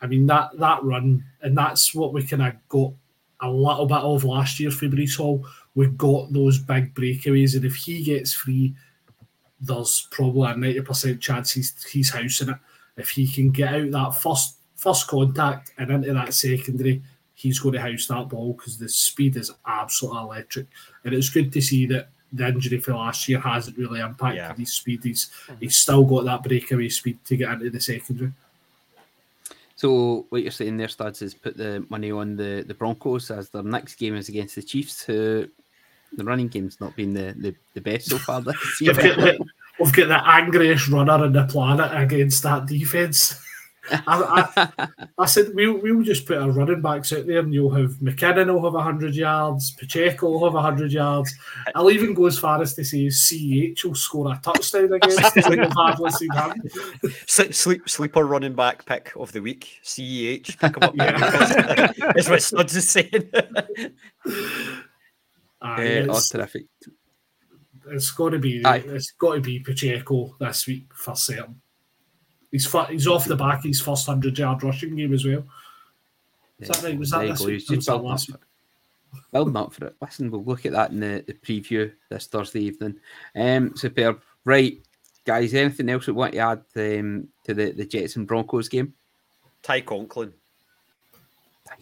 I 0.00 0.06
mean 0.06 0.26
that 0.26 0.58
that 0.58 0.82
run, 0.84 1.24
and 1.42 1.56
that's 1.56 1.94
what 1.94 2.12
we 2.12 2.22
kind 2.22 2.42
of 2.42 2.54
got 2.68 2.92
a 3.40 3.50
little 3.50 3.86
bit 3.86 3.98
of 3.98 4.24
last 4.24 4.60
year 4.60 4.70
for 4.70 4.86
Breece 4.86 5.16
Hall. 5.16 5.46
We've 5.74 5.96
got 5.96 6.32
those 6.32 6.58
big 6.58 6.94
breakaways, 6.94 7.56
and 7.56 7.64
if 7.64 7.74
he 7.74 8.04
gets 8.04 8.32
free, 8.32 8.74
there's 9.60 10.06
probably 10.10 10.50
a 10.50 10.56
ninety 10.56 10.80
percent 10.80 11.20
chance 11.20 11.52
he's 11.52 11.82
he's 11.84 12.10
housing 12.10 12.50
it. 12.50 12.56
If 12.96 13.10
he 13.10 13.26
can 13.26 13.50
get 13.50 13.74
out 13.74 13.90
that 13.90 14.20
first 14.22 14.56
first 14.76 15.08
contact 15.08 15.72
and 15.78 15.90
into 15.90 16.12
that 16.12 16.34
secondary, 16.34 17.02
he's 17.32 17.58
going 17.58 17.72
to 17.74 17.80
house 17.80 18.06
that 18.08 18.28
ball 18.28 18.52
because 18.52 18.78
the 18.78 18.88
speed 18.88 19.36
is 19.36 19.50
absolutely 19.66 20.20
electric. 20.20 20.66
And 21.04 21.14
it's 21.14 21.30
good 21.30 21.52
to 21.52 21.60
see 21.62 21.86
that 21.86 22.10
the 22.34 22.48
injury 22.48 22.78
for 22.78 22.92
last 22.94 23.28
year 23.28 23.38
hasn't 23.38 23.78
really 23.78 24.00
impacted 24.00 24.36
Yeah. 24.36 24.54
his 24.54 24.72
speed. 24.72 25.00
He's 25.04 25.30
mm-hmm. 25.46 25.54
he's 25.60 25.76
still 25.76 26.04
got 26.04 26.24
that 26.24 26.42
breakaway 26.42 26.88
speed 26.88 27.18
to 27.24 27.36
get 27.36 27.52
into 27.52 27.70
the 27.70 27.80
secondary. 27.80 28.32
So 29.76 30.26
what 30.28 30.42
you're 30.42 30.50
saying 30.50 30.76
there, 30.76 30.88
studs, 30.88 31.20
is 31.20 31.34
put 31.34 31.56
the 31.56 31.84
money 31.88 32.10
on 32.10 32.36
the, 32.36 32.64
the 32.66 32.74
Broncos 32.74 33.30
as 33.30 33.50
their 33.50 33.62
next 33.62 33.96
game 33.96 34.14
is 34.14 34.28
against 34.28 34.54
the 34.54 34.62
Chiefs, 34.62 35.02
who 35.02 35.48
the 36.16 36.24
running 36.24 36.48
game's 36.48 36.80
not 36.80 36.94
been 36.94 37.12
the, 37.12 37.34
the, 37.36 37.54
the 37.74 37.80
best 37.80 38.08
so 38.08 38.18
far 38.18 38.40
this 38.40 38.54
We've 38.80 38.96
got, 38.96 39.16
the, 39.16 39.44
we've 39.80 39.92
got 39.92 40.08
the 40.08 40.28
angriest 40.28 40.88
runner 40.88 41.12
on 41.12 41.32
the 41.32 41.44
planet 41.44 41.90
against 41.92 42.42
that 42.44 42.66
defense. 42.66 43.40
I, 43.90 44.48
I, 44.78 44.88
I 45.18 45.26
said 45.26 45.50
we'll, 45.54 45.78
we'll 45.78 46.02
just 46.02 46.26
put 46.26 46.38
our 46.38 46.50
running 46.50 46.80
backs 46.80 47.12
out 47.12 47.26
there 47.26 47.40
and 47.40 47.52
you'll 47.52 47.70
have 47.74 47.90
McKinnon 47.96 48.52
will 48.52 48.64
have 48.64 48.74
100 48.74 49.14
yards, 49.14 49.72
Pacheco 49.72 50.30
will 50.30 50.44
have 50.44 50.54
100 50.54 50.92
yards. 50.92 51.34
I'll 51.74 51.90
even 51.90 52.14
go 52.14 52.26
as 52.26 52.38
far 52.38 52.62
as 52.62 52.74
to 52.74 52.84
say 52.84 53.10
CH 53.10 53.84
will 53.84 53.94
score 53.94 54.32
a 54.32 54.40
touchdown 54.42 54.92
against 54.92 55.22
us 55.22 55.36
like 55.48 55.58
we've 55.60 55.72
had 55.76 55.98
listening 55.98 56.32
him. 56.32 57.12
Sleep, 57.26 57.54
sleep, 57.54 57.88
sleeper 57.88 58.24
running 58.24 58.54
back 58.54 58.84
pick 58.86 59.12
of 59.16 59.32
the 59.32 59.40
week, 59.40 59.80
CEH. 59.84 60.58
Pick 60.58 60.76
him 60.76 60.82
up. 60.82 60.94
Yeah. 60.96 61.92
That's 62.14 62.28
what 62.28 62.42
Studs 62.42 62.76
is 62.76 62.88
saying. 62.88 63.30
Aye, 65.60 65.98
Uh, 66.00 66.06
oh, 66.08 66.16
it's, 66.16 66.28
terrific. 66.28 66.66
it's 67.90 68.10
got 68.12 68.30
to 68.30 68.38
be 68.38 68.64
Aye. 68.64 68.82
it's 68.86 69.12
got 69.12 69.34
to 69.34 69.40
be 69.40 69.60
Pacheco 69.60 70.34
this 70.40 70.66
week 70.66 70.86
for 70.94 71.14
certain. 71.16 71.60
He's 72.54 72.66
fu- 72.66 72.84
he's 72.84 73.08
off 73.08 73.24
the 73.24 73.34
back 73.34 73.58
of 73.58 73.64
his 73.64 73.80
first 73.80 74.06
100 74.06 74.38
yard 74.38 74.62
rushing 74.62 74.94
game 74.94 75.12
as 75.12 75.24
well. 75.24 75.44
Is 76.60 76.68
that 76.68 76.84
right? 76.84 76.96
Was 76.96 77.10
that 77.10 77.26
this 77.26 77.40
week? 77.40 77.54
he's 77.54 77.68
Or 77.68 77.74
just 77.74 77.76
was 77.78 77.86
that 77.86 77.92
building 77.92 78.06
up 78.06 78.10
last 78.12 78.26
for 78.26 78.32
week? 78.32 78.40
it. 79.12 79.32
Building 79.32 79.56
up 79.56 79.72
for 79.72 79.86
it. 79.86 79.96
Listen, 80.00 80.30
we'll 80.30 80.44
look 80.44 80.64
at 80.64 80.70
that 80.70 80.92
in 80.92 81.00
the, 81.00 81.24
the 81.26 81.32
preview 81.32 81.90
this 82.10 82.28
Thursday 82.28 82.60
evening. 82.60 82.94
Um, 83.34 83.74
superb. 83.74 84.20
Right, 84.44 84.78
guys, 85.24 85.52
anything 85.52 85.88
else 85.88 86.06
we 86.06 86.12
want 86.12 86.34
to 86.34 86.38
add 86.38 86.62
um, 86.76 87.26
to 87.42 87.54
the, 87.54 87.72
the 87.72 87.86
Jets 87.86 88.14
and 88.14 88.24
Broncos 88.24 88.68
game? 88.68 88.94
Ty 89.60 89.80
Conklin. 89.80 90.32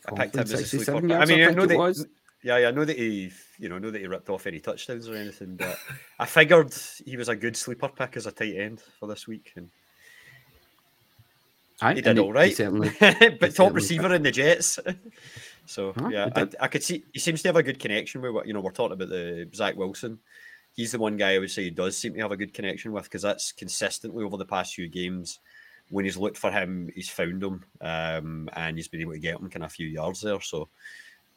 I 0.06 0.12
picked 0.14 0.36
him 0.36 0.40
as 0.40 0.52
a 0.52 0.64
sleeper. 0.64 0.96
I 0.96 1.00
mean, 1.00 1.12
I, 1.12 1.26
think 1.26 1.54
know 1.54 1.66
that. 1.66 1.76
was. 1.76 2.06
Yeah, 2.42 2.56
yeah, 2.56 2.68
I 2.68 2.70
know 2.70 2.86
that 2.86 2.96
he, 2.96 3.30
you 3.58 3.68
know, 3.68 3.78
know 3.78 3.90
that 3.90 4.00
he 4.00 4.06
ripped 4.06 4.30
off 4.30 4.46
any 4.46 4.58
touchdowns 4.58 5.06
or 5.06 5.16
anything, 5.16 5.56
but 5.56 5.78
I 6.18 6.24
figured 6.24 6.72
he 7.04 7.18
was 7.18 7.28
a 7.28 7.36
good 7.36 7.58
sleeper 7.58 7.88
pick 7.88 8.16
as 8.16 8.24
a 8.24 8.32
tight 8.32 8.56
end 8.56 8.80
for 8.98 9.06
this 9.06 9.28
week, 9.28 9.52
and 9.56 9.68
Aye, 11.82 11.94
he 11.94 12.00
did 12.00 12.18
all 12.18 12.32
right. 12.32 12.56
certainly 12.56 12.92
but 13.40 13.54
top 13.54 13.74
receiver 13.74 14.14
in 14.14 14.22
the 14.22 14.30
Jets. 14.30 14.78
so 15.66 15.92
Huh, 15.96 16.08
yeah, 16.10 16.28
I. 16.34 16.48
I 16.60 16.68
could 16.68 16.82
see 16.82 17.04
he 17.12 17.18
seems 17.18 17.42
to 17.42 17.48
have 17.48 17.56
a 17.56 17.62
good 17.62 17.78
connection 17.78 18.22
with 18.22 18.32
what 18.32 18.46
you 18.46 18.52
know. 18.52 18.60
We're 18.60 18.70
talking 18.70 18.92
about 18.92 19.08
the 19.08 19.48
Zach 19.54 19.76
Wilson. 19.76 20.18
He's 20.74 20.92
the 20.92 20.98
one 20.98 21.16
guy 21.16 21.34
I 21.34 21.38
would 21.38 21.50
say 21.50 21.64
he 21.64 21.70
does 21.70 21.98
seem 21.98 22.14
to 22.14 22.20
have 22.20 22.32
a 22.32 22.36
good 22.36 22.54
connection 22.54 22.92
with 22.92 23.04
because 23.04 23.22
that's 23.22 23.52
consistently 23.52 24.24
over 24.24 24.36
the 24.36 24.44
past 24.44 24.74
few 24.74 24.88
games. 24.88 25.40
When 25.90 26.04
he's 26.06 26.16
looked 26.16 26.38
for 26.38 26.50
him, 26.50 26.88
he's 26.94 27.10
found 27.10 27.42
him, 27.42 27.64
um, 27.82 28.48
and 28.54 28.76
he's 28.76 28.88
been 28.88 29.02
able 29.02 29.12
to 29.12 29.18
get 29.18 29.38
him 29.38 29.50
kind 29.50 29.64
of 29.64 29.70
a 29.70 29.74
few 29.74 29.88
yards 29.88 30.22
there. 30.22 30.40
So 30.40 30.68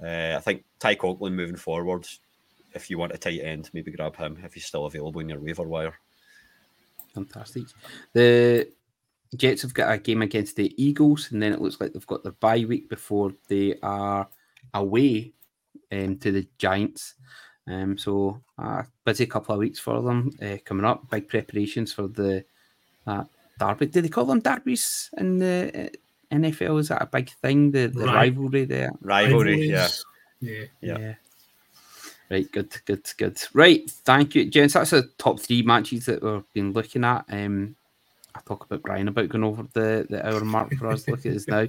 uh, 0.02 0.36
I 0.38 0.40
think 0.40 0.64
Ty 0.80 0.96
Conklin 0.96 1.36
moving 1.36 1.58
forward, 1.58 2.08
if 2.74 2.90
you 2.90 2.98
want 2.98 3.14
a 3.14 3.18
tight 3.18 3.42
end, 3.42 3.70
maybe 3.74 3.92
grab 3.92 4.16
him 4.16 4.38
if 4.44 4.54
he's 4.54 4.66
still 4.66 4.86
available 4.86 5.20
in 5.20 5.28
your 5.28 5.40
waiver 5.40 5.64
wire. 5.64 5.96
Fantastic. 7.14 7.64
The 8.14 8.70
Jets 9.38 9.62
have 9.62 9.74
got 9.74 9.92
a 9.94 9.98
game 9.98 10.22
against 10.22 10.56
the 10.56 10.74
Eagles, 10.84 11.32
and 11.32 11.42
then 11.42 11.54
it 11.54 11.62
looks 11.62 11.80
like 11.80 11.94
they've 11.94 12.08
got 12.08 12.24
their 12.24 12.32
bye 12.34 12.66
week 12.68 12.90
before 12.90 13.34
they 13.48 13.76
are 13.82 14.28
away 14.74 15.34
um, 15.92 16.18
to 16.18 16.32
the 16.32 16.48
Giants. 16.58 17.16
Um, 17.68 17.98
so 17.98 18.42
uh, 18.60 18.84
busy 19.06 19.26
couple 19.26 19.54
of 19.56 19.60
weeks 19.60 19.80
for 19.80 20.02
them 20.02 20.32
uh, 20.42 20.58
coming 20.66 20.86
up. 20.86 21.10
Big 21.10 21.28
preparations 21.28 21.92
for 21.94 22.08
the 22.08 22.46
uh, 23.08 23.24
derby. 23.60 23.88
Do 23.88 24.02
they 24.02 24.10
call 24.10 24.26
them 24.26 24.40
derbies 24.42 25.10
in 25.18 25.40
the 25.40 25.90
uh, 26.32 26.36
NFL? 26.36 26.80
Is 26.80 26.90
that 26.90 27.02
a 27.02 27.08
big 27.08 27.30
thing? 27.42 27.72
The, 27.72 27.88
the 27.88 28.06
Right. 28.06 28.16
rivalry 28.16 28.66
there. 28.66 28.92
Rivalry, 29.02 29.68
yeah. 29.70 29.88
Yeah. 30.42 30.66
Yeah. 30.82 31.14
Right, 32.30 32.52
good, 32.52 32.76
good, 32.86 33.08
good. 33.18 33.40
Right, 33.54 33.90
thank 33.90 34.34
you, 34.36 34.46
gents. 34.50 34.74
That's 34.74 34.90
the 34.90 35.10
top 35.20 35.40
three 35.40 35.62
matches 35.62 36.06
that 36.08 36.24
we've 36.24 36.44
been 36.54 36.74
looking 36.74 37.04
at. 37.04 37.26
Um, 37.30 37.76
I 38.36 38.42
talk 38.46 38.66
about 38.66 38.82
Brian 38.82 39.08
about 39.08 39.30
going 39.30 39.44
over 39.44 39.66
the, 39.74 40.06
the 40.10 40.28
hour 40.28 40.44
mark 40.44 40.76
for 40.76 40.88
us. 40.88 41.08
Look 41.08 41.26
at 41.26 41.34
this 41.34 41.48
now. 41.48 41.68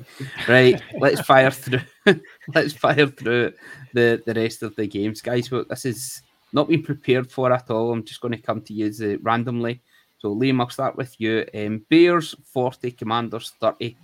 Right, 0.48 0.80
let's 0.98 1.20
fire 1.20 1.50
through. 1.50 1.80
let's 2.54 2.72
fire 2.72 3.06
through 3.06 3.52
the, 3.94 4.22
the 4.26 4.34
rest 4.34 4.62
of 4.62 4.74
the 4.74 4.86
games, 4.86 5.20
guys. 5.20 5.48
But 5.48 5.68
this 5.68 5.84
is 5.84 6.22
not 6.52 6.68
been 6.68 6.82
prepared 6.82 7.30
for 7.30 7.52
at 7.52 7.70
all. 7.70 7.92
I'm 7.92 8.04
just 8.04 8.20
going 8.20 8.32
to 8.32 8.42
come 8.42 8.62
to 8.62 8.74
you 8.74 8.92
uh, 9.00 9.18
randomly. 9.22 9.80
So, 10.18 10.34
Liam, 10.34 10.60
I'll 10.60 10.70
start 10.70 10.96
with 10.96 11.14
you. 11.20 11.46
Um, 11.54 11.84
Bears 11.88 12.34
40, 12.52 12.90
Commanders 12.92 13.52
30. 13.60 13.96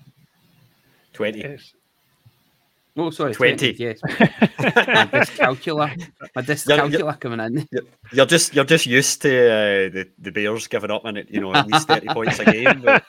20. 1.12 1.40
It's, 1.40 1.74
Oh, 2.94 3.09
sorry, 3.10 3.32
20. 3.32 3.74
20 3.74 3.82
yes. 3.82 4.01
my 4.05 5.06
dyscalculia, 5.06 6.10
my 6.36 6.43
dyscalculia 6.51 7.19
coming 7.19 7.40
in. 7.40 7.66
You're 8.12 8.27
just 8.27 8.55
you're 8.55 8.66
just 8.66 8.85
used 8.86 9.23
to 9.23 9.31
uh, 9.31 9.89
the 9.89 10.09
the 10.19 10.31
Bears 10.31 10.66
giving 10.66 10.90
up 10.90 11.06
in 11.06 11.16
it, 11.16 11.31
you 11.31 11.40
know, 11.40 11.55
at 11.55 11.66
least 11.69 11.89
thirty 11.89 12.06
points 12.09 12.39
a 12.40 12.44
game. 12.44 12.82
But 12.82 13.02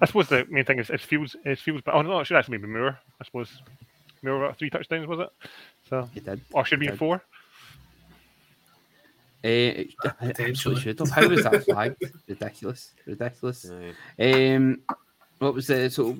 I 0.00 0.06
suppose 0.06 0.28
the 0.28 0.46
main 0.48 0.64
thing 0.64 0.78
is 0.78 0.90
it 0.90 1.00
feels 1.00 1.34
it 1.44 1.58
feels, 1.58 1.80
but 1.84 1.94
oh 1.94 2.02
no, 2.02 2.20
it 2.20 2.26
should 2.26 2.36
actually 2.36 2.58
be 2.58 2.68
Moore. 2.68 2.96
I 3.20 3.24
suppose 3.24 3.60
Moore 4.22 4.46
got 4.46 4.58
three 4.58 4.70
touchdowns, 4.70 5.08
was 5.08 5.18
it? 5.20 5.30
So 5.88 6.08
He 6.14 6.20
did. 6.20 6.40
or 6.52 6.64
should 6.64 6.80
it 6.80 6.88
be 6.90 6.96
four? 6.96 7.16
Uh, 9.44 9.82
it 9.82 9.94
absolutely 10.40 10.82
should 10.82 10.98
have. 11.00 11.10
How 11.10 11.26
was 11.28 11.42
that 11.42 11.64
flagged? 11.64 12.02
Ridiculous. 12.28 12.92
Ridiculous. 13.06 13.68
uh, 13.68 13.92
Um, 14.22 14.82
what 15.38 15.54
was 15.54 15.66
the 15.66 15.90
so 15.90 16.16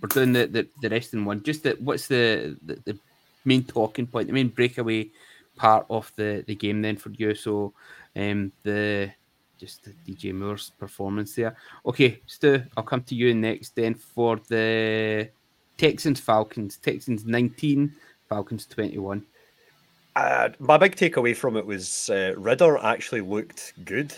we're 0.00 0.08
doing 0.08 0.32
the, 0.32 0.46
the, 0.46 0.66
the 0.80 0.88
rest 0.88 1.14
in 1.14 1.24
one. 1.24 1.42
Just 1.42 1.64
the, 1.64 1.76
what's 1.80 2.06
the, 2.06 2.56
the 2.64 2.78
the 2.84 2.98
main 3.44 3.64
talking 3.64 4.06
point, 4.06 4.28
the 4.28 4.32
main 4.32 4.48
breakaway 4.48 5.08
part 5.56 5.86
of 5.90 6.12
the 6.16 6.44
the 6.46 6.54
game 6.54 6.82
then 6.82 6.96
for 6.96 7.10
you? 7.10 7.34
So, 7.34 7.72
um, 8.16 8.52
the 8.62 9.10
just 9.58 9.84
the 9.84 9.92
DJ 10.06 10.32
Moore's 10.32 10.70
performance 10.78 11.34
there. 11.34 11.56
Okay, 11.84 12.20
Stu, 12.26 12.62
I'll 12.76 12.84
come 12.84 13.02
to 13.02 13.14
you 13.14 13.34
next 13.34 13.74
then 13.74 13.94
for 13.94 14.36
the 14.48 15.28
Texans 15.76 16.20
Falcons. 16.20 16.76
Texans 16.76 17.24
nineteen, 17.24 17.92
Falcons 18.28 18.66
twenty 18.66 18.98
one. 18.98 19.24
Uh, 20.14 20.48
my 20.58 20.76
big 20.76 20.96
takeaway 20.96 21.36
from 21.36 21.56
it 21.56 21.64
was 21.64 22.10
uh, 22.10 22.34
Ridder 22.36 22.78
actually 22.78 23.20
looked 23.20 23.72
good, 23.84 24.12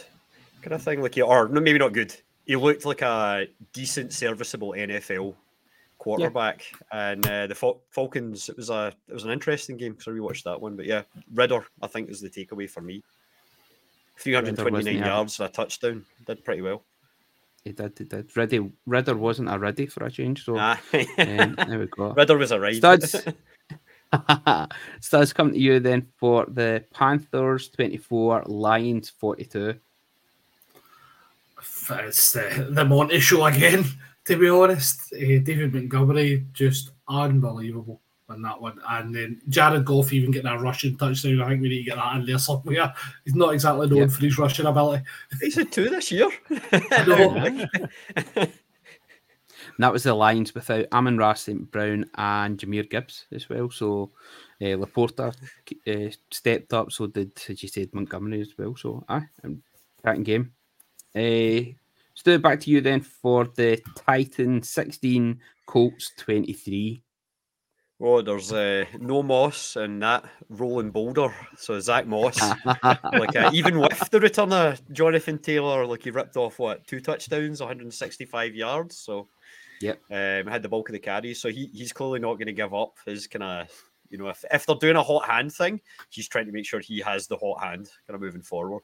kind 0.62 0.73
of 0.73 0.82
thing. 0.82 1.02
Like 1.02 1.15
he, 1.15 1.23
or 1.23 1.48
maybe 1.48 1.78
not 1.78 1.93
good. 1.93 2.15
He 2.47 2.57
looked 2.57 2.85
like 2.85 3.02
a 3.02 3.47
decent, 3.73 4.12
serviceable 4.12 4.73
NFL 4.73 5.35
quarterback. 6.01 6.64
And 6.90 7.24
uh, 7.27 7.47
the 7.47 7.55
Fal- 7.55 7.82
Falcons, 7.90 8.48
it 8.48 8.56
was 8.56 8.70
a 8.70 8.93
it 9.09 9.14
was 9.14 9.24
an 9.24 9.31
interesting 9.31 9.77
game 9.77 9.93
because 9.93 10.09
I 10.09 10.10
rewatched 10.10 10.43
that 10.44 10.60
one. 10.60 10.74
But 10.74 10.86
yeah, 10.86 11.02
Ridder, 11.32 11.64
I 11.81 11.86
think 11.86 12.10
is 12.10 12.20
the 12.20 12.31
takeaway 12.31 12.68
for 12.68 12.81
me. 12.81 13.05
Three 14.18 14.35
hundred 14.35 14.56
twenty 14.59 14.82
nine 14.82 14.98
yards 15.06 15.39
and 15.39 15.48
a 15.48 15.52
touchdown. 15.52 16.05
Did 16.27 16.44
pretty 16.44 16.62
well. 16.62 16.82
He 17.64 17.72
did, 17.72 17.93
he 17.97 18.05
did. 18.05 18.35
Ready, 18.36 18.72
Ridder 18.86 19.16
wasn't 19.16 19.52
a 19.52 19.59
ready 19.59 19.86
for 19.86 20.05
a 20.05 20.10
change, 20.10 20.44
so 20.44 20.56
Ah. 20.59 20.81
um, 20.94 21.55
there 21.68 21.78
we 21.78 21.86
go. 21.86 22.12
Ridder 22.16 22.39
was 22.39 22.52
a 22.52 22.59
ride. 22.59 22.77
Studs. 22.77 23.16
Studs 25.01 25.32
come 25.32 25.52
to 25.52 25.59
you 25.59 25.78
then 25.78 26.09
for 26.16 26.47
the 26.48 26.85
Panthers 26.93 27.68
24, 27.68 28.44
Lions 28.47 29.10
42. 29.10 29.74
It's 31.90 32.32
the, 32.32 32.68
the 32.70 32.85
Monty 32.85 33.20
show 33.20 33.44
again, 33.44 33.85
to 34.31 34.36
be 34.36 34.48
honest. 34.48 35.12
Uh, 35.12 35.43
David 35.43 35.74
Montgomery, 35.74 36.47
just 36.52 36.93
unbelievable 37.09 38.01
on 38.28 38.43
that 38.43 38.61
one. 38.61 38.78
And 38.89 39.15
then 39.15 39.40
Jared 39.48 39.85
Goff 39.85 40.12
even 40.12 40.31
getting 40.31 40.51
a 40.51 40.57
rushing 40.57 40.97
touchdown. 40.97 41.43
I 41.43 41.48
think 41.48 41.62
we 41.62 41.69
need 41.69 41.78
to 41.78 41.90
get 41.90 41.97
that 41.97 42.16
in 42.16 42.27
there 42.27 42.39
somewhere. 42.39 42.94
He's 43.24 43.35
not 43.35 43.55
exactly 43.55 43.89
known 43.89 44.09
for 44.09 44.20
his 44.20 44.39
rushing 44.39 44.66
ability. 44.66 45.02
He's 45.40 45.57
had 45.57 45.73
two 45.73 45.89
this 45.89 46.12
year. 46.12 46.31
And 49.77 49.85
that 49.85 49.93
was 49.93 50.02
the 50.02 50.12
Lions 50.12 50.55
without 50.55 50.86
Amon-Ra, 50.93 51.35
St. 51.35 51.70
Brown, 51.70 52.05
and 52.16 52.59
Jahmyr 52.59 52.90
Gibbs 52.90 53.27
as 53.32 53.48
well. 53.48 53.70
So 53.70 54.11
uh, 54.61 54.77
LaPorta 54.77 55.35
uh, 55.86 56.15
stepped 56.31 56.74
up, 56.74 56.93
so 56.93 57.07
did, 57.07 57.32
as 57.48 57.62
you 57.62 57.69
said, 57.69 57.94
Montgomery 57.94 58.43
as 58.43 58.52
well. 58.59 58.77
So, 58.77 59.05
aye, 59.09 59.27
cracking 60.02 60.24
game. 60.24 60.52
Uh, 61.15 61.73
Stu, 62.21 62.39
back 62.39 62.61
to 62.61 62.71
you 62.71 62.83
then 62.83 63.01
for 63.01 63.47
the 63.47 63.81
Titan 63.95 64.63
16, 64.63 65.41
Colts 65.65 66.13
23. 66.19 67.03
Oh, 67.99 68.21
there's 68.21 68.53
uh, 68.53 68.85
no 68.99 69.23
Moss 69.23 69.77
and 69.77 70.03
that 70.03 70.27
rolling 70.51 70.91
boulder. 70.91 71.35
So 71.57 71.81
Zack 71.81 72.07
Moss, 72.07 72.39
like 73.15 73.35
uh, 73.35 73.49
even 73.55 73.81
with 73.81 74.11
the 74.11 74.21
return 74.21 74.53
of 74.53 74.83
Jonathan 74.93 75.39
Taylor, 75.39 75.87
like 75.87 76.03
he 76.03 76.11
ripped 76.11 76.37
off 76.37 76.59
what 76.59 76.87
two 76.87 77.01
touchdowns, 77.01 77.61
165 77.61 78.55
yards. 78.55 78.99
So 78.99 79.29
Yep. 79.81 79.99
um, 80.11 80.47
had 80.47 80.61
the 80.61 80.69
bulk 80.69 80.91
of 80.91 80.93
the 80.93 80.99
carries. 80.99 81.41
So 81.41 81.49
he, 81.49 81.71
he's 81.73 81.95
clearly 81.95 82.21
not 82.21 82.35
going 82.35 82.49
to 82.49 82.53
give 82.53 82.75
up 82.75 82.99
his 83.07 83.29
kind 83.29 83.45
of, 83.45 83.71
you 84.11 84.19
know, 84.19 84.29
if, 84.29 84.45
if 84.53 84.67
they're 84.67 84.77
doing 84.77 84.97
a 84.97 85.03
hot 85.03 85.27
hand 85.27 85.55
thing, 85.55 85.81
he's 86.11 86.29
trying 86.29 86.45
to 86.45 86.53
make 86.53 86.67
sure 86.67 86.81
he 86.81 87.01
has 87.01 87.29
the 87.29 87.39
hot 87.39 87.65
hand 87.65 87.89
kind 88.07 88.15
of 88.15 88.21
moving 88.21 88.43
forward. 88.43 88.83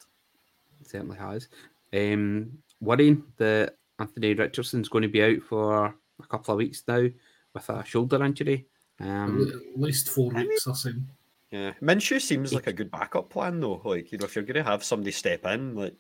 certainly 0.87 1.19
has. 1.19 1.49
Um, 1.93 2.59
worrying 2.81 3.25
that 3.39 3.77
Anthony 3.99 4.35
Richardson's 4.35 4.89
going 4.89 5.03
to 5.03 5.09
be 5.09 5.23
out 5.23 5.43
for 5.43 5.87
a 5.87 6.27
couple 6.29 6.53
of 6.53 6.59
weeks 6.59 6.83
now 6.87 7.07
with 7.55 7.69
a 7.69 7.85
shoulder 7.85 8.23
injury. 8.25 8.67
Um, 9.01 9.53
At 9.75 9.81
least 9.81 10.09
four 10.09 10.31
weeks, 10.31 10.67
I 10.67 10.73
think. 10.73 10.97
Yeah, 11.51 11.73
Minshew 11.81 12.21
seems 12.21 12.53
like 12.53 12.67
a 12.67 12.73
good 12.73 12.91
backup 12.91 13.31
plan 13.31 13.61
though. 13.61 13.81
Like 13.85 14.11
you 14.11 14.19
know, 14.19 14.25
if 14.25 14.35
you're 14.35 14.45
going 14.45 14.63
to 14.63 14.71
have 14.71 14.83
somebody 14.83 15.13
step 15.13 15.45
in, 15.47 15.75
like 15.75 15.95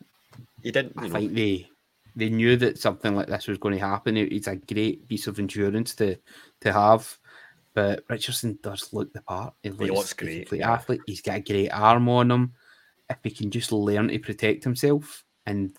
he 0.62 0.70
didn't, 0.73 0.94
I 0.97 1.07
know, 1.07 1.15
think 1.15 1.35
they 1.35 1.70
they 2.16 2.31
knew 2.31 2.57
that 2.57 2.78
something 2.78 3.15
like 3.15 3.28
this 3.28 3.47
was 3.47 3.59
going 3.59 3.78
to 3.78 3.86
happen. 3.86 4.16
It- 4.16 4.32
It's 4.32 4.48
a 4.48 4.57
great 4.57 5.07
piece 5.09 5.27
of 5.27 5.39
insurance 5.39 5.94
to 5.97 6.16
to 6.62 6.73
have. 6.73 7.19
But 7.74 8.05
Richardson 8.09 8.59
does 8.62 8.93
look 8.94 9.12
the 9.12 9.20
part. 9.20 9.53
He 9.62 9.69
looks, 9.69 9.90
looks 9.93 10.15
the 10.15 10.24
great, 10.24 10.36
complete 10.40 10.59
yeah. 10.61 10.73
athlete. 10.73 11.03
He's 11.07 11.20
got 11.20 11.36
a 11.36 11.40
great 11.40 11.69
arm 11.69 12.09
on 12.09 12.31
him. 12.31 12.53
If 13.11 13.19
he 13.23 13.31
can 13.31 13.51
just 13.51 13.70
learn 13.70 14.09
to 14.09 14.19
protect 14.19 14.65
himself 14.65 15.23
and 15.44 15.77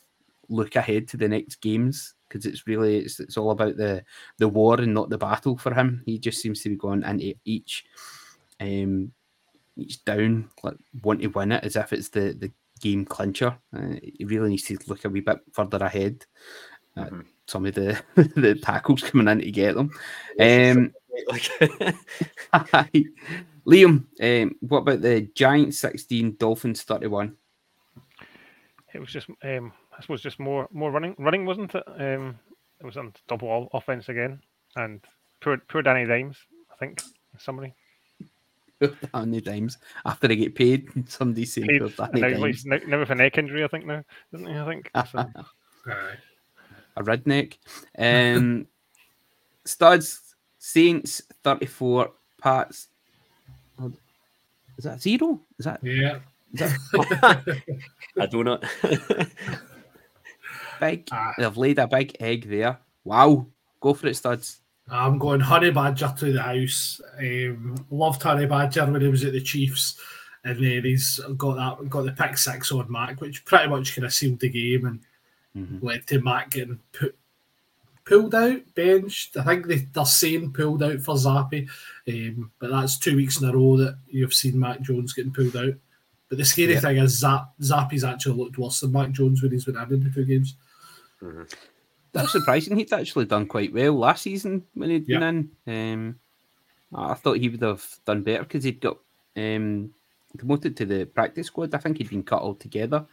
look 0.49 0.75
ahead 0.75 1.07
to 1.09 1.17
the 1.17 1.27
next 1.27 1.55
games, 1.61 2.15
because 2.27 2.45
it's 2.45 2.67
really 2.67 2.97
it's, 2.97 3.19
it's 3.19 3.37
all 3.37 3.51
about 3.51 3.77
the 3.77 4.03
the 4.37 4.47
war 4.47 4.79
and 4.79 4.93
not 4.93 5.09
the 5.09 5.17
battle 5.17 5.57
for 5.57 5.73
him. 5.73 6.01
He 6.05 6.19
just 6.19 6.41
seems 6.41 6.61
to 6.61 6.69
be 6.69 6.75
going 6.75 7.03
into 7.03 7.33
each 7.45 7.85
um 8.59 9.11
each 9.75 10.03
down 10.05 10.49
like 10.63 10.77
want 11.03 11.21
to 11.21 11.27
win 11.27 11.51
it 11.51 11.63
as 11.63 11.75
if 11.75 11.93
it's 11.93 12.09
the 12.09 12.33
the 12.33 12.51
game 12.79 13.05
clincher. 13.05 13.57
Uh, 13.75 13.95
he 14.01 14.25
really 14.25 14.49
needs 14.49 14.63
to 14.63 14.77
look 14.87 15.05
a 15.05 15.09
wee 15.09 15.21
bit 15.21 15.39
further 15.51 15.77
ahead. 15.77 16.25
Uh, 16.95 17.05
Mhm. 17.05 17.25
Some 17.45 17.65
of 17.65 17.75
the 17.75 18.01
the 18.35 18.55
tackles 18.55 19.03
coming 19.03 19.27
in 19.27 19.39
to 19.39 19.51
get 19.51 19.75
them. 19.75 19.91
Um, 20.39 20.93
Liam, 23.67 24.05
um, 24.21 24.55
what 24.61 24.79
about 24.79 25.01
the 25.01 25.29
Giants 25.35 25.79
sixteen, 25.79 26.35
Dolphins 26.37 26.83
thirty 26.83 27.07
one? 27.07 27.35
It 28.93 28.99
was 28.99 29.09
just, 29.09 29.27
um, 29.43 29.73
I 29.97 30.01
suppose, 30.01 30.21
just 30.21 30.39
more 30.39 30.67
more 30.71 30.91
running, 30.91 31.15
running 31.17 31.45
wasn't 31.45 31.73
it? 31.75 31.83
Um, 31.87 32.37
it 32.79 32.85
was 32.85 32.97
on 32.97 33.13
double 33.27 33.47
all 33.49 33.69
offense 33.73 34.09
again, 34.09 34.39
and 34.75 35.01
poor 35.41 35.57
poor 35.69 35.81
Danny 35.81 36.05
Dimes, 36.05 36.37
I 36.71 36.75
think. 36.77 37.01
in 37.33 37.39
Summary. 37.39 37.73
How 39.13 39.21
many 39.21 39.41
times 39.41 39.79
after 40.05 40.27
they 40.27 40.35
get 40.35 40.53
paid? 40.53 40.87
Somebody 41.09 41.45
saying 41.45 41.67
Paid, 41.67 41.91
for 41.91 42.03
and 42.03 42.21
now, 42.21 42.29
Danny 42.29 42.47
he's 42.47 42.63
now, 42.65 42.77
now 42.87 42.99
with 42.99 43.09
a 43.09 43.15
neck 43.15 43.37
injury, 43.39 43.63
I 43.63 43.67
think 43.67 43.85
now, 43.87 44.03
doesn't 44.31 44.47
he? 44.47 44.53
I 44.57 44.65
think. 44.65 44.91
So, 45.11 45.93
Aye. 45.93 46.15
a 46.97 47.03
redneck. 47.03 47.57
Um, 47.97 48.67
studs, 49.65 50.35
Saints 50.59 51.21
34, 51.43 52.11
Pats. 52.41 52.89
oh, 53.79 53.91
Is 54.77 54.83
that 54.83 55.01
zero? 55.01 55.41
Is 55.57 55.65
that, 55.65 55.79
Yeah. 55.83 56.19
is 56.53 56.59
that 56.59 57.63
I 58.19 58.25
do 58.25 58.43
not. 58.43 58.63
Big? 60.79 61.07
Ah. 61.11 61.33
They've 61.37 61.57
laid 61.57 61.79
a 61.79 61.87
big 61.87 62.15
egg 62.19 62.49
there. 62.49 62.77
Wow. 63.03 63.47
Go 63.79 63.93
for 63.93 64.07
it, 64.07 64.15
studs. 64.15 64.59
I'm 64.89 65.17
going 65.17 65.41
Honey 65.41 65.71
Badger 65.71 66.13
to 66.19 66.31
the 66.31 66.41
house. 66.41 67.01
Um, 67.19 67.75
loved 67.91 68.23
Honey 68.23 68.45
Badger 68.45 68.85
when 68.85 69.01
he 69.01 69.07
was 69.09 69.23
at 69.25 69.33
the 69.33 69.41
Chiefs, 69.41 69.99
and 70.45 70.57
then 70.63 70.83
he's 70.85 71.19
got 71.37 71.55
that 71.79 71.89
got 71.89 72.05
the 72.05 72.11
pick 72.13 72.37
six 72.37 72.71
on 72.71 72.89
Mac, 72.91 73.19
which 73.19 73.43
pretty 73.45 73.67
much 73.67 73.93
kind 73.95 74.05
of 74.05 74.13
sealed 74.13 74.39
the 74.39 74.49
game 74.49 74.85
and 74.85 74.99
Mhm. 75.57 75.83
led 75.83 76.07
to 76.07 76.21
Mac 76.21 76.51
getting 76.51 76.79
put, 76.93 77.17
pulled 78.05 78.33
out, 78.35 78.61
benched. 78.75 79.35
I 79.37 79.43
think 79.43 79.67
they, 79.67 79.77
they're 79.91 80.05
saying 80.05 80.53
pulled 80.53 80.83
out 80.83 81.01
for 81.01 81.15
Zappy, 81.15 81.67
um, 82.07 82.51
but 82.59 82.69
that's 82.69 82.97
two 82.97 83.15
weeks 83.17 83.41
in 83.41 83.49
a 83.49 83.53
row 83.53 83.75
that 83.77 83.97
you've 84.07 84.33
seen 84.33 84.57
Mac 84.59 84.81
Jones 84.81 85.13
getting 85.13 85.33
pulled 85.33 85.57
out. 85.57 85.73
But 86.29 86.37
the 86.37 86.45
scary 86.45 86.73
Yeah. 86.73 86.79
thing 86.79 86.97
is 86.97 87.19
Zap, 87.19 87.49
Zappy's 87.61 88.03
actually 88.03 88.37
looked 88.37 88.57
worse 88.57 88.79
than 88.79 88.91
Mac 88.93 89.11
Jones 89.11 89.41
when 89.41 89.51
he's 89.51 89.65
been 89.65 89.75
in 89.77 90.03
the 90.03 90.09
two 90.09 90.23
games. 90.25 90.55
That's 92.13 92.31
surprising. 92.31 92.77
He'd 92.77 92.91
actually 92.93 93.25
done 93.25 93.45
quite 93.47 93.73
well 93.73 93.93
last 93.93 94.23
season 94.23 94.63
when 94.73 94.89
he'd 94.89 95.07
Yeah. 95.07 95.19
been 95.19 95.51
in. 95.65 95.93
Um, 95.93 96.19
I 96.95 97.13
thought 97.15 97.37
he 97.37 97.49
would 97.49 97.61
have 97.61 97.85
done 98.05 98.23
better 98.23 98.43
because 98.43 98.63
he'd 98.63 98.79
got 98.81 98.97
um, 99.35 99.93
promoted 100.37 100.77
to 100.77 100.85
the 100.85 101.05
practice 101.05 101.47
squad. 101.47 101.73
I 101.75 101.79
think 101.79 101.97
he'd 101.97 102.09
been 102.09 102.23
cut 102.23 102.41
altogether, 102.41 103.05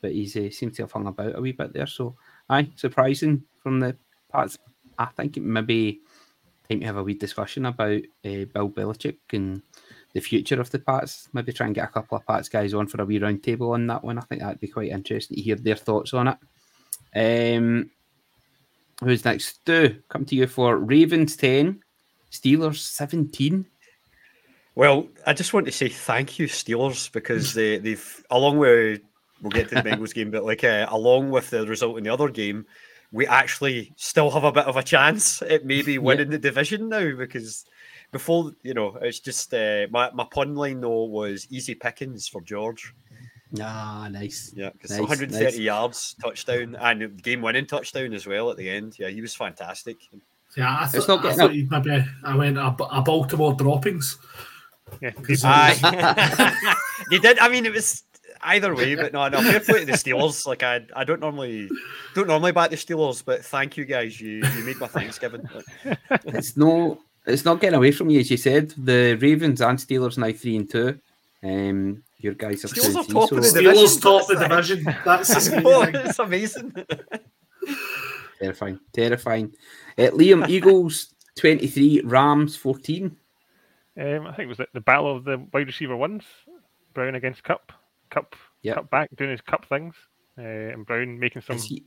but 0.00 0.12
he's 0.12 0.36
uh, 0.36 0.50
seemed 0.50 0.74
to 0.74 0.82
have 0.82 0.92
hung 0.92 1.06
about 1.06 1.38
a 1.38 1.40
wee 1.40 1.52
bit 1.52 1.72
there. 1.72 1.86
So, 1.86 2.16
aye, 2.48 2.70
surprising 2.76 3.44
from 3.62 3.80
the 3.80 3.96
parts. 4.28 4.58
I 4.98 5.06
think 5.06 5.36
it 5.36 5.42
may 5.42 5.62
be 5.62 6.00
time 6.68 6.80
to 6.80 6.86
have 6.86 6.96
a 6.96 7.02
wee 7.02 7.14
discussion 7.14 7.66
about 7.66 8.00
uh, 8.24 8.44
Bill 8.52 8.68
Belichick 8.68 9.16
and 9.32 9.62
the 10.12 10.20
future 10.20 10.60
of 10.60 10.70
the 10.70 10.80
Pats. 10.80 11.28
Maybe 11.32 11.52
try 11.52 11.66
and 11.66 11.74
get 11.74 11.84
a 11.88 11.92
couple 11.92 12.18
of 12.18 12.26
Pats 12.26 12.48
guys 12.48 12.74
on 12.74 12.88
for 12.88 13.00
a 13.00 13.06
wee 13.06 13.18
round 13.20 13.42
table 13.42 13.72
on 13.72 13.86
that 13.86 14.04
one. 14.04 14.18
I 14.18 14.22
think 14.22 14.42
that'd 14.42 14.60
be 14.60 14.68
quite 14.68 14.90
interesting 14.90 15.36
to 15.36 15.42
hear 15.42 15.56
their 15.56 15.76
thoughts 15.76 16.12
on 16.12 16.28
it. 16.28 16.36
Um, 17.14 17.90
who's 19.00 19.24
next? 19.24 19.46
Stu, 19.46 20.02
come 20.08 20.24
to 20.26 20.34
you 20.34 20.46
for 20.46 20.76
Ravens 20.76 21.36
10, 21.36 21.80
Steelers 22.30 22.78
17. 22.78 23.66
Well, 24.74 25.08
I 25.26 25.32
just 25.32 25.52
want 25.52 25.66
to 25.66 25.72
say 25.72 25.88
thank 25.88 26.38
you, 26.38 26.46
Steelers, 26.46 27.10
because 27.12 27.54
they, 27.54 27.78
they've, 27.78 28.24
along 28.30 28.58
with, 28.58 29.00
we'll 29.42 29.50
get 29.50 29.68
to 29.68 29.74
the 29.76 29.82
Bengals 29.82 30.14
game, 30.14 30.30
but 30.30 30.44
like, 30.44 30.64
uh, 30.64 30.86
along 30.90 31.30
with 31.30 31.50
the 31.50 31.66
result 31.66 31.98
in 31.98 32.04
the 32.04 32.12
other 32.12 32.28
game, 32.28 32.66
we 33.12 33.26
actually 33.26 33.92
still 33.96 34.30
have 34.30 34.44
a 34.44 34.52
bit 34.52 34.66
of 34.66 34.76
a 34.76 34.82
chance 34.82 35.42
at 35.42 35.66
maybe 35.66 35.98
winning 35.98 36.26
yeah. 36.26 36.32
the 36.32 36.38
division 36.38 36.88
now 36.88 37.14
because 37.16 37.64
before, 38.12 38.52
you 38.62 38.74
know, 38.74 38.96
it's 39.02 39.20
just 39.20 39.52
uh, 39.52 39.86
my, 39.90 40.10
my 40.12 40.24
pun 40.30 40.54
line 40.54 40.80
though 40.80 41.04
was 41.04 41.46
easy 41.50 41.74
pickings 41.74 42.28
for 42.28 42.40
George. 42.40 42.94
Ah, 43.60 44.08
nice. 44.10 44.52
Yeah, 44.54 44.70
because 44.70 44.90
nice, 44.92 45.00
130 45.00 45.44
nice. 45.44 45.58
yards, 45.58 46.14
touchdown, 46.22 46.76
and 46.80 47.20
game 47.22 47.42
winning 47.42 47.66
touchdown 47.66 48.12
as 48.14 48.26
well 48.26 48.50
at 48.50 48.56
the 48.56 48.68
end. 48.70 48.96
Yeah, 48.98 49.08
he 49.08 49.20
was 49.20 49.34
fantastic. 49.34 49.96
Yeah, 50.56 50.76
I, 50.80 50.84
th- 50.84 50.94
It's 50.94 51.08
not 51.08 51.20
I 51.20 51.22
getting 51.22 51.38
thought 51.38 51.50
up. 51.50 51.54
you'd 51.56 51.70
maybe 51.70 52.04
I 52.24 52.36
went 52.36 52.58
a, 52.58 52.68
a 52.90 53.02
Baltimore 53.02 53.54
droppings. 53.54 54.18
Yeah, 55.00 55.10
Because- 55.10 55.42
Aye. 55.44 56.54
they 57.10 57.18
did. 57.18 57.38
I 57.38 57.48
mean, 57.48 57.66
it 57.66 57.72
was 57.72 58.02
either 58.42 58.74
way, 58.74 58.94
but 58.94 59.12
no, 59.12 59.28
no. 59.28 59.40
Fair 59.42 59.60
play 59.60 59.80
to 59.80 59.86
the 59.86 59.92
Steelers. 59.92 60.46
Like 60.46 60.62
I, 60.62 60.80
I 60.94 61.04
don't 61.04 61.20
normally, 61.20 61.68
don't 62.14 62.26
normally 62.28 62.52
back 62.52 62.70
the 62.70 62.76
Steelers, 62.76 63.24
but 63.24 63.44
thank 63.44 63.76
you 63.76 63.84
guys. 63.84 64.20
You, 64.20 64.44
you 64.56 64.64
made 64.64 64.78
my 64.78 64.86
Thanksgiving. 64.88 65.48
It's 66.24 66.56
no, 66.56 67.00
it's 67.26 67.44
not 67.44 67.60
getting 67.60 67.76
away 67.76 67.92
from 67.92 68.10
you, 68.10 68.20
as 68.20 68.30
you 68.30 68.36
said. 68.36 68.70
The 68.76 69.14
Ravens 69.20 69.60
and 69.60 69.78
Steelers 69.78 70.18
now 70.18 70.32
three 70.32 70.56
and 70.56 70.68
two. 70.70 70.98
Um, 71.42 72.02
your 72.22 72.34
guys 72.34 72.64
are 72.64 72.68
two 72.68 72.80
Steelers 72.80 72.86
and 72.88 72.96
are 72.96 73.04
three, 73.04 73.14
top 73.14 73.32
of 73.32 73.42
the 73.42 73.62
division. 73.62 73.84
Steelers 73.86 74.02
top 74.02 74.26
the 74.28 74.34
That's- 74.34 74.68
division. 74.68 74.96
That's 75.04 75.48
the 75.50 75.62
Oh, 75.64 75.82
it's 75.82 76.18
amazing. 76.18 76.74
terrifying, 78.40 78.80
terrifying. 78.92 79.54
Uh, 79.98 80.10
Liam 80.12 80.48
Eagles 80.48 81.14
twenty 81.38 81.66
three, 81.66 82.00
Rams 82.04 82.56
fourteen. 82.56 83.16
Um, 84.00 84.26
I 84.26 84.30
think 84.34 84.46
it 84.46 84.48
was 84.48 84.58
the, 84.58 84.68
the 84.72 84.80
battle 84.80 85.14
of 85.16 85.24
the 85.24 85.44
wide 85.52 85.66
receiver 85.66 85.96
ones. 85.96 86.24
Brown 86.94 87.14
against 87.14 87.44
Kupp. 87.44 87.72
Kupp, 88.10 88.34
Yep. 88.62 88.74
Kupp 88.76 88.90
back 88.90 89.10
doing 89.16 89.30
his 89.30 89.40
Kupp 89.40 89.66
things, 89.68 89.94
uh, 90.38 90.42
and 90.42 90.84
Brown 90.86 91.18
making 91.18 91.42
some 91.42 91.58
he, 91.58 91.84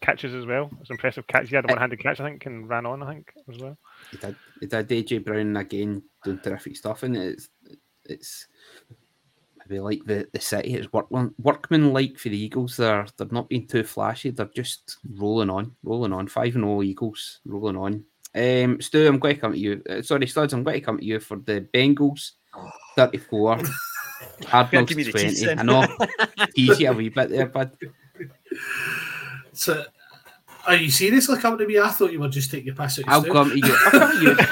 catches 0.00 0.34
as 0.34 0.46
well. 0.46 0.66
It 0.72 0.78
was 0.80 0.90
impressive 0.90 1.26
catch. 1.26 1.48
He 1.48 1.56
had 1.56 1.64
a 1.64 1.68
I- 1.68 1.72
one-handed 1.72 1.98
catch, 2.00 2.20
I 2.20 2.24
think, 2.28 2.46
and 2.46 2.68
ran 2.68 2.86
on. 2.86 3.02
I 3.02 3.14
think 3.14 3.32
as 3.52 3.58
well. 3.58 3.76
he 4.10 4.16
did, 4.18 4.36
he 4.60 4.66
did 4.66 4.88
AJ 4.88 5.24
Brown 5.24 5.56
again 5.56 6.02
doing 6.24 6.38
terrific 6.40 6.76
stuff, 6.76 7.02
and 7.02 7.16
it's 7.16 7.48
it's 8.04 8.46
maybe 9.68 9.80
like 9.80 10.04
the, 10.04 10.28
the 10.32 10.40
city. 10.40 10.74
It's 10.74 10.92
workman 10.92 11.34
workman 11.38 11.92
like 11.92 12.18
for 12.18 12.28
the 12.28 12.38
Eagles. 12.38 12.76
They're 12.76 13.06
they're 13.16 13.26
not 13.30 13.48
being 13.48 13.66
too 13.66 13.84
flashy. 13.84 14.30
They're 14.30 14.46
just 14.54 14.98
rolling 15.16 15.50
on, 15.50 15.74
rolling 15.82 16.12
on. 16.12 16.26
Five 16.28 16.54
and 16.54 16.64
all 16.64 16.82
Eagles 16.82 17.40
rolling 17.44 17.76
on. 17.76 18.04
Um, 18.36 18.80
Stu, 18.80 19.06
I'm 19.06 19.18
going 19.18 19.36
to 19.36 19.40
come 19.40 19.52
to 19.52 19.58
you. 19.58 19.82
Uh, 19.88 20.02
sorry, 20.02 20.26
Studs, 20.26 20.52
I'm 20.52 20.64
going 20.64 20.80
to 20.80 20.84
come 20.84 20.98
to 20.98 21.04
you 21.04 21.20
for 21.20 21.36
the 21.36 21.66
Bengals. 21.72 22.32
Thirty-four. 22.96 23.60
Hard 24.46 24.68
Yeah, 24.72 24.80
knocks 24.80 24.88
give 24.88 24.96
me 24.96 25.02
the 25.04 25.10
twenty. 25.12 25.28
tease. 25.28 25.46
I 25.48 25.62
know. 25.62 25.86
Tease 26.56 26.80
you 26.80 26.90
a 26.90 26.92
wee 26.92 27.08
bit 27.10 27.30
there, 27.30 27.46
bud. 27.46 27.76
So, 29.52 29.84
are 30.66 30.76
you 30.76 30.90
seriously 30.90 31.38
coming 31.38 31.58
to 31.58 31.66
me? 31.66 31.78
I 31.78 31.88
thought 31.88 32.12
you 32.12 32.20
were 32.20 32.28
just 32.28 32.50
taking 32.50 32.66
your 32.68 32.74
piss 32.74 32.98
out. 33.00 33.04
I'll 33.08 33.24
come 33.24 33.50
to 33.50 33.56
you. 33.58 33.76
I'll 33.86 33.90
come 33.90 34.10
to 34.12 34.22
you. 34.22 34.36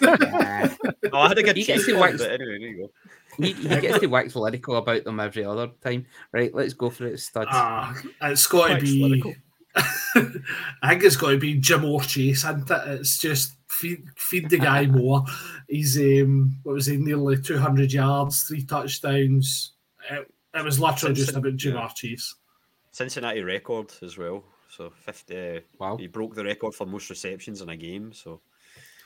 Nah. 0.00 0.68
Oh, 1.12 1.18
I 1.20 1.28
had 1.28 1.38
a 1.38 1.42
good 1.42 1.56
He 1.56 1.64
gets 1.64 1.86
to 1.86 1.96
one, 1.96 2.10
anyway, 2.10 2.36
there 2.38 2.56
you 2.56 2.76
go. 2.78 2.90
He, 3.38 3.52
he 3.52 3.68
gets 3.80 4.00
to 4.00 4.06
wax 4.06 4.34
lyrical 4.34 4.76
about 4.76 5.04
them 5.04 5.20
every 5.20 5.44
other 5.44 5.68
time. 5.82 6.06
Right, 6.32 6.54
let's 6.54 6.74
go 6.74 6.90
for 6.90 7.06
it, 7.06 7.20
studs. 7.20 7.48
Ah, 7.50 7.94
it's 8.22 8.46
got 8.46 8.68
to 8.68 8.80
be. 8.80 9.36
I 9.76 10.90
think 10.90 11.04
it's 11.04 11.16
got 11.16 11.30
to 11.30 11.38
be 11.38 11.60
Ja'Marr 11.60 12.02
Chase, 12.02 12.44
isn't 12.44 12.70
it? 12.70 12.88
It's 13.00 13.18
just 13.18 13.56
feed, 13.68 14.04
feed 14.16 14.48
the 14.48 14.58
guy 14.58 14.86
more. 14.86 15.22
He's 15.68 15.98
um, 15.98 16.58
what 16.62 16.74
was 16.74 16.86
he? 16.86 16.96
Nearly 16.96 17.40
two 17.40 17.58
hundred 17.58 17.92
yards, 17.92 18.44
three 18.44 18.64
touchdowns. 18.64 19.72
It, 20.10 20.32
it 20.54 20.64
was 20.64 20.80
literally 20.80 21.14
just 21.14 21.36
about 21.36 21.56
Jim 21.56 21.74
Yeah. 21.74 21.84
O'Chase. 21.84 22.34
Cincinnati 22.92 23.42
record 23.42 23.92
as 24.02 24.16
well. 24.16 24.42
So 24.70 24.90
50. 24.90 25.36
Uh, 25.36 25.60
wow. 25.78 25.96
he 25.96 26.06
broke 26.06 26.34
the 26.34 26.44
record 26.44 26.74
for 26.74 26.86
most 26.86 27.10
receptions 27.10 27.60
in 27.60 27.68
a 27.68 27.76
game. 27.76 28.12
So 28.12 28.40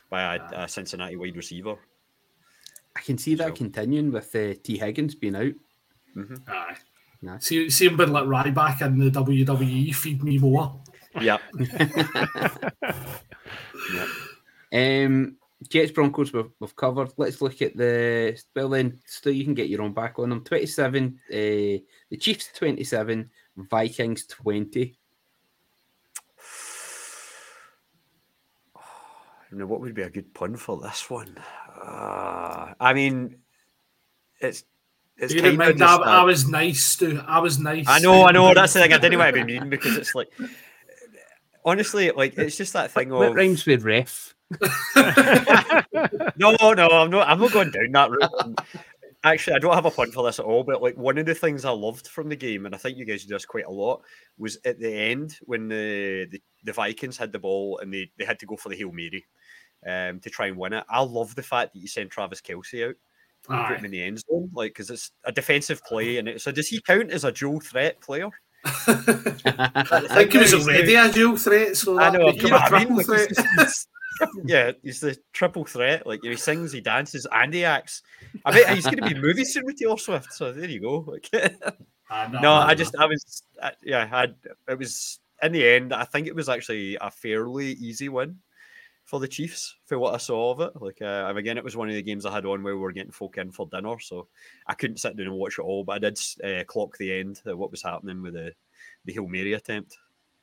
by 0.08 0.36
a, 0.36 0.40
a 0.52 0.68
Cincinnati 0.68 1.16
wide 1.16 1.36
receiver. 1.36 1.76
I 2.96 3.00
can 3.00 3.18
see 3.18 3.34
that 3.36 3.48
So- 3.48 3.54
continuing 3.54 4.12
with 4.12 4.34
uh, 4.34 4.54
Tee 4.62 4.78
Higgins 4.78 5.14
being 5.14 5.36
out. 5.36 5.52
Aye. 6.48 6.76
Nice. 7.22 7.46
See, 7.46 7.70
see 7.70 7.86
him 7.86 7.96
being 7.96 8.12
like 8.12 8.24
Ryback 8.24 8.82
in 8.82 8.98
the 8.98 9.10
WWE. 9.10 9.94
Feed 9.94 10.22
me 10.22 10.38
more. 10.38 10.80
Yeah. 11.20 11.38
yeah. 13.92 14.06
Um, 14.72 15.36
Jets 15.68 15.92
Broncos 15.92 16.32
we've, 16.32 16.50
we've 16.60 16.76
covered. 16.76 17.12
Let's 17.18 17.42
look 17.42 17.60
at 17.60 17.76
the 17.76 18.40
well 18.56 18.70
then. 18.70 18.98
Still, 19.04 19.32
you 19.32 19.44
can 19.44 19.52
get 19.54 19.68
your 19.68 19.82
own 19.82 19.92
back 19.92 20.18
on 20.18 20.30
them. 20.30 20.42
Twenty-seven. 20.44 21.18
Uh, 21.30 21.84
the 22.08 22.16
Chiefs 22.18 22.48
twenty-seven. 22.54 23.28
Vikings 23.56 24.26
twenty. 24.26 24.96
I 28.76 28.80
don't 29.50 29.58
know 29.58 29.66
what 29.66 29.80
would 29.80 29.94
be 29.94 30.02
a 30.02 30.10
good 30.10 30.32
pun 30.32 30.56
for 30.56 30.80
this 30.80 31.10
one. 31.10 31.36
Uh, 31.80 32.74
I 32.78 32.92
mean, 32.92 33.36
it's 34.40 34.64
it's 35.16 35.34
You 35.34 35.42
kind 35.42 35.52
of 35.52 35.58
mind, 35.58 35.82
I, 35.82 35.86
just 35.96 36.02
I 36.06 36.20
a- 36.20 36.24
was 36.24 36.48
nice, 36.48 36.84
Stu. 36.84 37.20
I 37.26 37.38
was 37.40 37.58
nice. 37.58 37.86
I 37.88 37.98
know, 37.98 38.26
I 38.26 38.32
know. 38.32 38.52
That's 38.54 38.72
the 38.72 38.80
thing. 38.80 38.92
I 38.92 38.98
didn't 38.98 39.18
want 39.18 39.34
to 39.34 39.44
be 39.44 39.58
mean 39.58 39.68
because 39.70 39.96
it's 39.96 40.14
like, 40.14 40.28
honestly, 41.64 42.10
like 42.10 42.36
it's 42.38 42.56
just 42.56 42.72
that 42.72 42.90
thing 42.90 43.10
What 43.10 43.28
of 43.30 43.34
rhymes 43.34 43.66
with 43.66 43.84
ref? 43.84 44.34
no, 46.36 46.56
no. 46.72 46.88
I'm 46.88 47.10
not. 47.10 47.28
I'm 47.28 47.38
not 47.38 47.52
going 47.52 47.70
down 47.70 47.92
that 47.92 48.10
route. 48.10 48.60
Actually, 49.22 49.56
I 49.56 49.58
don't 49.58 49.74
have 49.74 49.84
a 49.84 49.90
pun 49.90 50.10
for 50.10 50.24
this 50.24 50.38
at 50.38 50.46
all. 50.46 50.64
But 50.64 50.80
like 50.82 50.96
one 50.96 51.18
of 51.18 51.26
the 51.26 51.34
things 51.34 51.66
I 51.66 51.70
loved 51.70 52.08
from 52.08 52.28
the 52.30 52.36
game, 52.36 52.64
and 52.64 52.74
I 52.74 52.78
think 52.78 52.96
you 52.96 53.04
guys 53.04 53.24
do 53.24 53.34
this 53.34 53.44
quite 53.44 53.66
a 53.66 53.70
lot, 53.70 54.02
was 54.38 54.58
at 54.64 54.80
the 54.80 54.92
end 54.92 55.36
when 55.42 55.68
the 55.68 56.26
the, 56.30 56.42
the 56.64 56.72
Vikings 56.72 57.18
had 57.18 57.30
the 57.32 57.38
ball 57.38 57.78
and 57.82 57.92
they, 57.92 58.10
they 58.18 58.24
had 58.24 58.38
to 58.40 58.46
go 58.46 58.56
for 58.56 58.70
the 58.70 58.76
hail 58.76 58.90
mary 58.90 59.24
um, 59.86 60.20
to 60.20 60.30
try 60.30 60.46
and 60.48 60.56
win 60.56 60.72
it. 60.72 60.84
I 60.88 61.02
love 61.02 61.34
the 61.34 61.42
fact 61.42 61.72
that 61.74 61.80
you 61.80 61.88
send 61.88 62.10
Travis 62.10 62.40
Kelce 62.40 62.88
out. 62.88 62.94
and 63.48 63.66
Put 63.68 63.78
him 63.78 63.84
in 63.86 63.90
the 63.90 64.02
end 64.02 64.20
zone, 64.20 64.50
like 64.54 64.72
because 64.72 64.90
it's 64.90 65.10
a 65.24 65.32
defensive 65.32 65.82
play, 65.84 66.18
and 66.18 66.28
it, 66.28 66.40
so 66.40 66.52
does 66.52 66.68
he 66.68 66.80
count 66.80 67.10
as 67.10 67.24
a 67.24 67.32
dual 67.32 67.60
threat 67.60 68.00
player? 68.00 68.28
I 68.64 70.06
think 70.14 70.32
he 70.32 70.38
was 70.38 70.54
already 70.54 70.94
a 70.94 71.10
dual 71.10 71.36
threat, 71.36 71.76
so 71.76 71.98
I 71.98 72.10
know, 72.10 72.32
became 72.32 72.44
you 72.44 72.50
know 72.50 72.56
a 72.56 72.60
what 72.60 72.72
I 72.72 72.78
mean? 72.84 73.04
triple 73.04 73.04
threat. 73.04 73.30
yeah, 74.44 74.72
he's 74.82 75.00
the 75.00 75.16
triple 75.32 75.64
threat. 75.64 76.06
Like 76.06 76.20
he 76.22 76.36
sings, 76.36 76.72
he 76.72 76.80
dances, 76.80 77.26
and 77.32 77.52
he 77.54 77.64
acts. 77.64 78.02
I 78.44 78.50
bet 78.52 78.74
he's 78.74 78.84
going 78.84 78.98
to 78.98 79.08
be 79.14 79.14
movie 79.20 79.44
soon 79.44 79.64
with 79.64 79.76
Taylor 79.78 79.96
Swift. 79.96 80.32
So 80.32 80.52
there 80.52 80.68
you 80.68 80.80
go. 80.80 81.04
Like, 81.06 81.30
Ah, 82.12 82.28
no, 82.42 82.52
I 82.54 82.74
just, 82.74 82.96
I 82.98 83.06
was, 83.06 83.44
I, 83.62 83.70
yeah, 83.84 84.08
I, 84.10 84.24
it 84.68 84.76
was 84.76 85.20
in 85.44 85.52
the 85.52 85.64
end. 85.66 85.92
I 85.94 86.02
think 86.02 86.26
it 86.26 86.34
was 86.34 86.48
actually 86.48 86.98
a 87.00 87.08
fairly 87.08 87.74
easy 87.74 88.08
win 88.08 88.38
for 89.10 89.18
the 89.18 89.26
Chiefs 89.26 89.74
for 89.86 89.98
what 89.98 90.14
I 90.14 90.18
saw 90.18 90.52
of 90.52 90.60
it. 90.60 90.80
Like, 90.80 91.02
uh, 91.02 91.26
and 91.28 91.36
again, 91.36 91.58
it 91.58 91.64
was 91.64 91.76
one 91.76 91.88
of 91.88 91.94
the 91.96 92.02
games 92.02 92.24
I 92.24 92.32
had 92.32 92.46
on 92.46 92.62
where 92.62 92.74
we 92.76 92.80
were 92.80 92.92
getting 92.92 93.10
folk 93.10 93.38
in 93.38 93.50
for 93.50 93.66
dinner, 93.66 93.98
so 93.98 94.28
I 94.68 94.74
couldn't 94.74 94.98
sit 94.98 95.16
down 95.16 95.26
and 95.26 95.34
watch 95.34 95.58
it 95.58 95.62
all. 95.62 95.82
But 95.82 95.96
I 95.96 95.98
did 95.98 96.18
uh, 96.44 96.64
clock 96.64 96.96
the 96.96 97.12
end, 97.18 97.42
uh, 97.48 97.56
what 97.56 97.72
was 97.72 97.82
happening 97.82 98.22
with 98.22 98.34
the 98.34 98.52
the 99.04 99.12
hail 99.12 99.26
mary 99.26 99.54
attempt. 99.54 99.96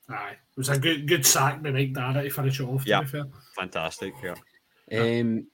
Aye, 0.10 0.32
it 0.32 0.58
was 0.58 0.68
a 0.70 0.78
good 0.78 1.08
good 1.08 1.26
sack 1.26 1.64
by 1.64 1.72
Mike 1.72 1.94
Dara 1.94 2.24
to 2.24 2.30
finish 2.30 2.60
it 2.60 2.64
off. 2.66 2.84
To 2.84 2.90
Yeah. 2.90 3.02
be 3.02 3.08
fair. 3.08 3.24
Fantastic. 3.56 4.14
Yeah. 4.22 4.36
Um, 5.00 5.48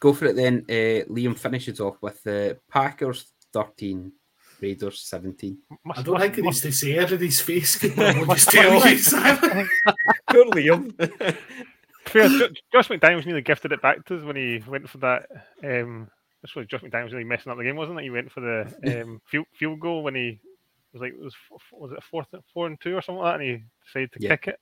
go 0.00 0.12
for 0.12 0.26
it 0.26 0.36
then. 0.36 0.64
Uh, 0.68 1.04
Liam 1.12 1.36
finishes 1.36 1.80
off 1.80 1.96
with 2.00 2.22
the 2.22 2.58
Packers 2.70 3.32
thirteen, 3.52 4.12
Raiders 4.60 5.00
seventeen. 5.00 5.58
I 5.92 6.02
don't 6.02 6.20
think 6.20 6.36
he 6.36 6.42
needs 6.42 6.60
to 6.60 6.70
say 6.72 6.92
it 6.92 7.10
in 7.12 7.18
his 7.20 7.40
face. 7.40 7.82
We'll 7.96 8.26
just 8.26 8.48
tell 8.50 8.78
know. 8.78 8.84
you. 8.84 8.98
Simon. 8.98 9.68
Poor 10.30 10.44
Liam. 10.46 11.36
Fair, 12.14 12.48
Josh 12.72 12.88
McDaniels 12.88 13.26
nearly 13.26 13.42
gifted 13.42 13.72
it 13.72 13.82
back 13.82 14.04
to 14.06 14.16
us 14.16 14.22
when 14.22 14.36
he 14.36 14.62
went 14.68 14.88
for 14.88 14.98
that. 14.98 15.26
Um, 15.62 16.08
this 16.42 16.54
was 16.54 16.66
Josh 16.66 16.80
McDaniels 16.82 17.04
was 17.04 17.12
really 17.14 17.24
messing 17.24 17.50
up 17.50 17.58
the 17.58 17.64
game, 17.64 17.76
wasn't 17.76 17.98
it? 17.98 18.04
He 18.04 18.10
went 18.10 18.30
for 18.30 18.40
the 18.40 19.02
um, 19.02 19.20
field, 19.26 19.46
field 19.58 19.80
goal 19.80 20.02
when 20.02 20.14
he 20.14 20.40
was 20.92 21.02
like, 21.02 21.14
was 21.18 21.34
was 21.72 21.92
it 21.92 22.02
fourth, 22.10 22.28
four 22.52 22.66
and 22.68 22.80
two 22.80 22.94
or 22.96 23.02
something 23.02 23.20
like 23.22 23.34
that, 23.34 23.40
and 23.40 23.50
he 23.50 23.64
decided 23.84 24.12
to 24.12 24.22
Yeah. 24.22 24.28
kick 24.36 24.48
it. 24.48 24.60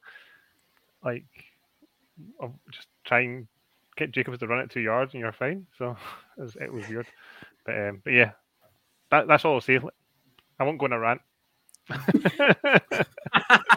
Like, 1.04 1.24
I'll 2.40 2.58
just 2.70 2.88
try 3.04 3.20
and 3.20 3.46
get 3.96 4.12
Jacobs 4.12 4.38
to 4.38 4.46
run 4.46 4.60
it 4.60 4.70
two 4.70 4.80
yards, 4.80 5.12
and 5.12 5.20
you're 5.20 5.32
fine. 5.32 5.66
So 5.76 5.96
it 6.38 6.40
was, 6.40 6.56
it 6.56 6.72
was 6.72 6.88
weird, 6.88 7.06
but 7.66 7.76
um, 7.78 8.00
but 8.02 8.12
yeah, 8.12 8.32
that, 9.10 9.28
that's 9.28 9.44
all 9.44 9.54
I'll 9.56 9.60
say. 9.60 9.78
I 10.58 10.64
won't 10.64 10.78
go 10.78 10.86
on 10.86 10.92
a 10.92 10.98
rant. 10.98 11.20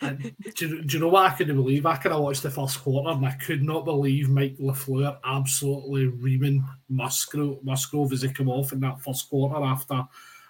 And 0.00 0.34
do, 0.54 0.68
you, 0.68 0.82
do 0.82 0.96
you 0.96 1.00
know 1.00 1.08
what 1.08 1.30
I 1.30 1.34
couldn't 1.34 1.56
believe? 1.56 1.86
I 1.86 1.96
kind 1.96 2.14
of 2.14 2.22
watched 2.22 2.42
the 2.42 2.50
first 2.50 2.80
quarter 2.82 3.10
and 3.10 3.24
I 3.26 3.32
could 3.32 3.62
not 3.62 3.84
believe 3.84 4.28
Mike 4.28 4.56
LaFleur 4.58 5.18
absolutely 5.24 6.06
reaming 6.06 6.64
Musgrave, 6.88 7.58
Musgrave 7.62 8.12
as 8.12 8.22
he 8.22 8.28
came 8.32 8.48
off 8.48 8.72
in 8.72 8.80
that 8.80 9.00
first 9.00 9.28
quarter 9.30 9.64
after 9.64 10.04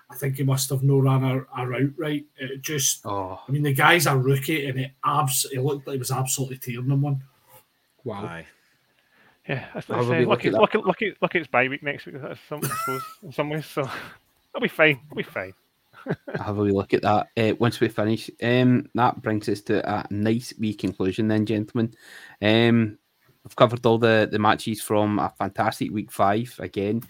I 0.08 0.14
think 0.16 0.36
he 0.36 0.42
must 0.44 0.70
have 0.70 0.82
no 0.84 0.98
ran 0.98 1.24
a, 1.24 1.44
a 1.60 1.66
route 1.66 1.94
right. 1.96 2.24
It 2.36 2.62
just, 2.62 3.04
Oh, 3.06 3.40
I 3.46 3.50
mean, 3.50 3.62
the 3.62 3.72
guy's 3.74 4.06
a 4.06 4.16
rookie 4.16 4.66
and 4.66 4.78
it 4.78 4.92
abs, 5.04 5.46
it 5.52 5.60
looked 5.60 5.86
like 5.86 5.94
he 5.94 5.98
was 5.98 6.10
absolutely 6.12 6.58
tearing 6.58 6.90
him 6.90 7.02
one. 7.02 7.22
wow. 8.04 8.24
Aye. 8.24 8.46
Yeah, 9.48 9.64
that's 9.74 9.88
I'll 9.90 9.98
what 9.98 10.04
have 10.06 10.12
a 10.12 10.14
I 10.14 10.18
say. 10.18 10.18
wee 10.20 10.26
Look 10.26 10.44
look 10.44 10.46
at 10.46 10.54
at 10.54 10.60
look 10.60 10.74
at 10.74 10.86
look 10.86 11.02
at 11.02 11.22
look 11.22 11.34
its 11.36 11.46
bye 11.46 11.68
week 11.68 11.82
next 11.82 12.06
week. 12.06 12.16
That's 12.20 12.40
some, 12.48 12.60
I 12.64 12.68
suppose 12.68 13.02
in 13.22 13.32
some 13.32 13.50
ways. 13.50 13.66
So 13.66 13.82
it'll 13.82 14.60
be 14.62 14.66
fine. 14.68 15.00
It'll 15.06 15.16
be 15.16 15.22
fine. 15.22 15.52
Have 16.34 16.58
a 16.58 16.62
wee 16.62 16.70
look 16.70 16.94
at 16.94 17.02
that 17.02 17.28
uh, 17.36 17.54
once 17.58 17.80
we 17.80 17.88
finish. 17.88 18.30
Um, 18.42 18.88
that 18.94 19.22
brings 19.22 19.48
us 19.48 19.60
to 19.62 19.88
a 19.88 20.06
nice 20.10 20.54
wee 20.58 20.74
conclusion, 20.74 21.28
then, 21.28 21.46
gentlemen. 21.46 21.94
Um, 22.40 22.98
I've 23.44 23.56
covered 23.56 23.86
all 23.86 23.98
the, 23.98 24.28
the 24.30 24.38
matches 24.38 24.82
from 24.82 25.18
a 25.18 25.32
fantastic 25.38 25.92
week 25.92 26.10
five. 26.10 26.54
Again, 26.58 27.02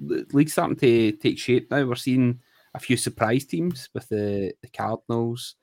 the 0.00 0.26
league's 0.32 0.52
starting 0.52 0.76
to 0.76 1.12
take 1.12 1.38
shape 1.38 1.70
now. 1.70 1.84
We're 1.84 1.94
seeing 1.94 2.40
a 2.74 2.78
few 2.78 2.96
surprise 2.96 3.44
teams 3.44 3.90
with 3.92 4.08
the, 4.08 4.54
the 4.62 4.68
Cardinals, 4.68 5.56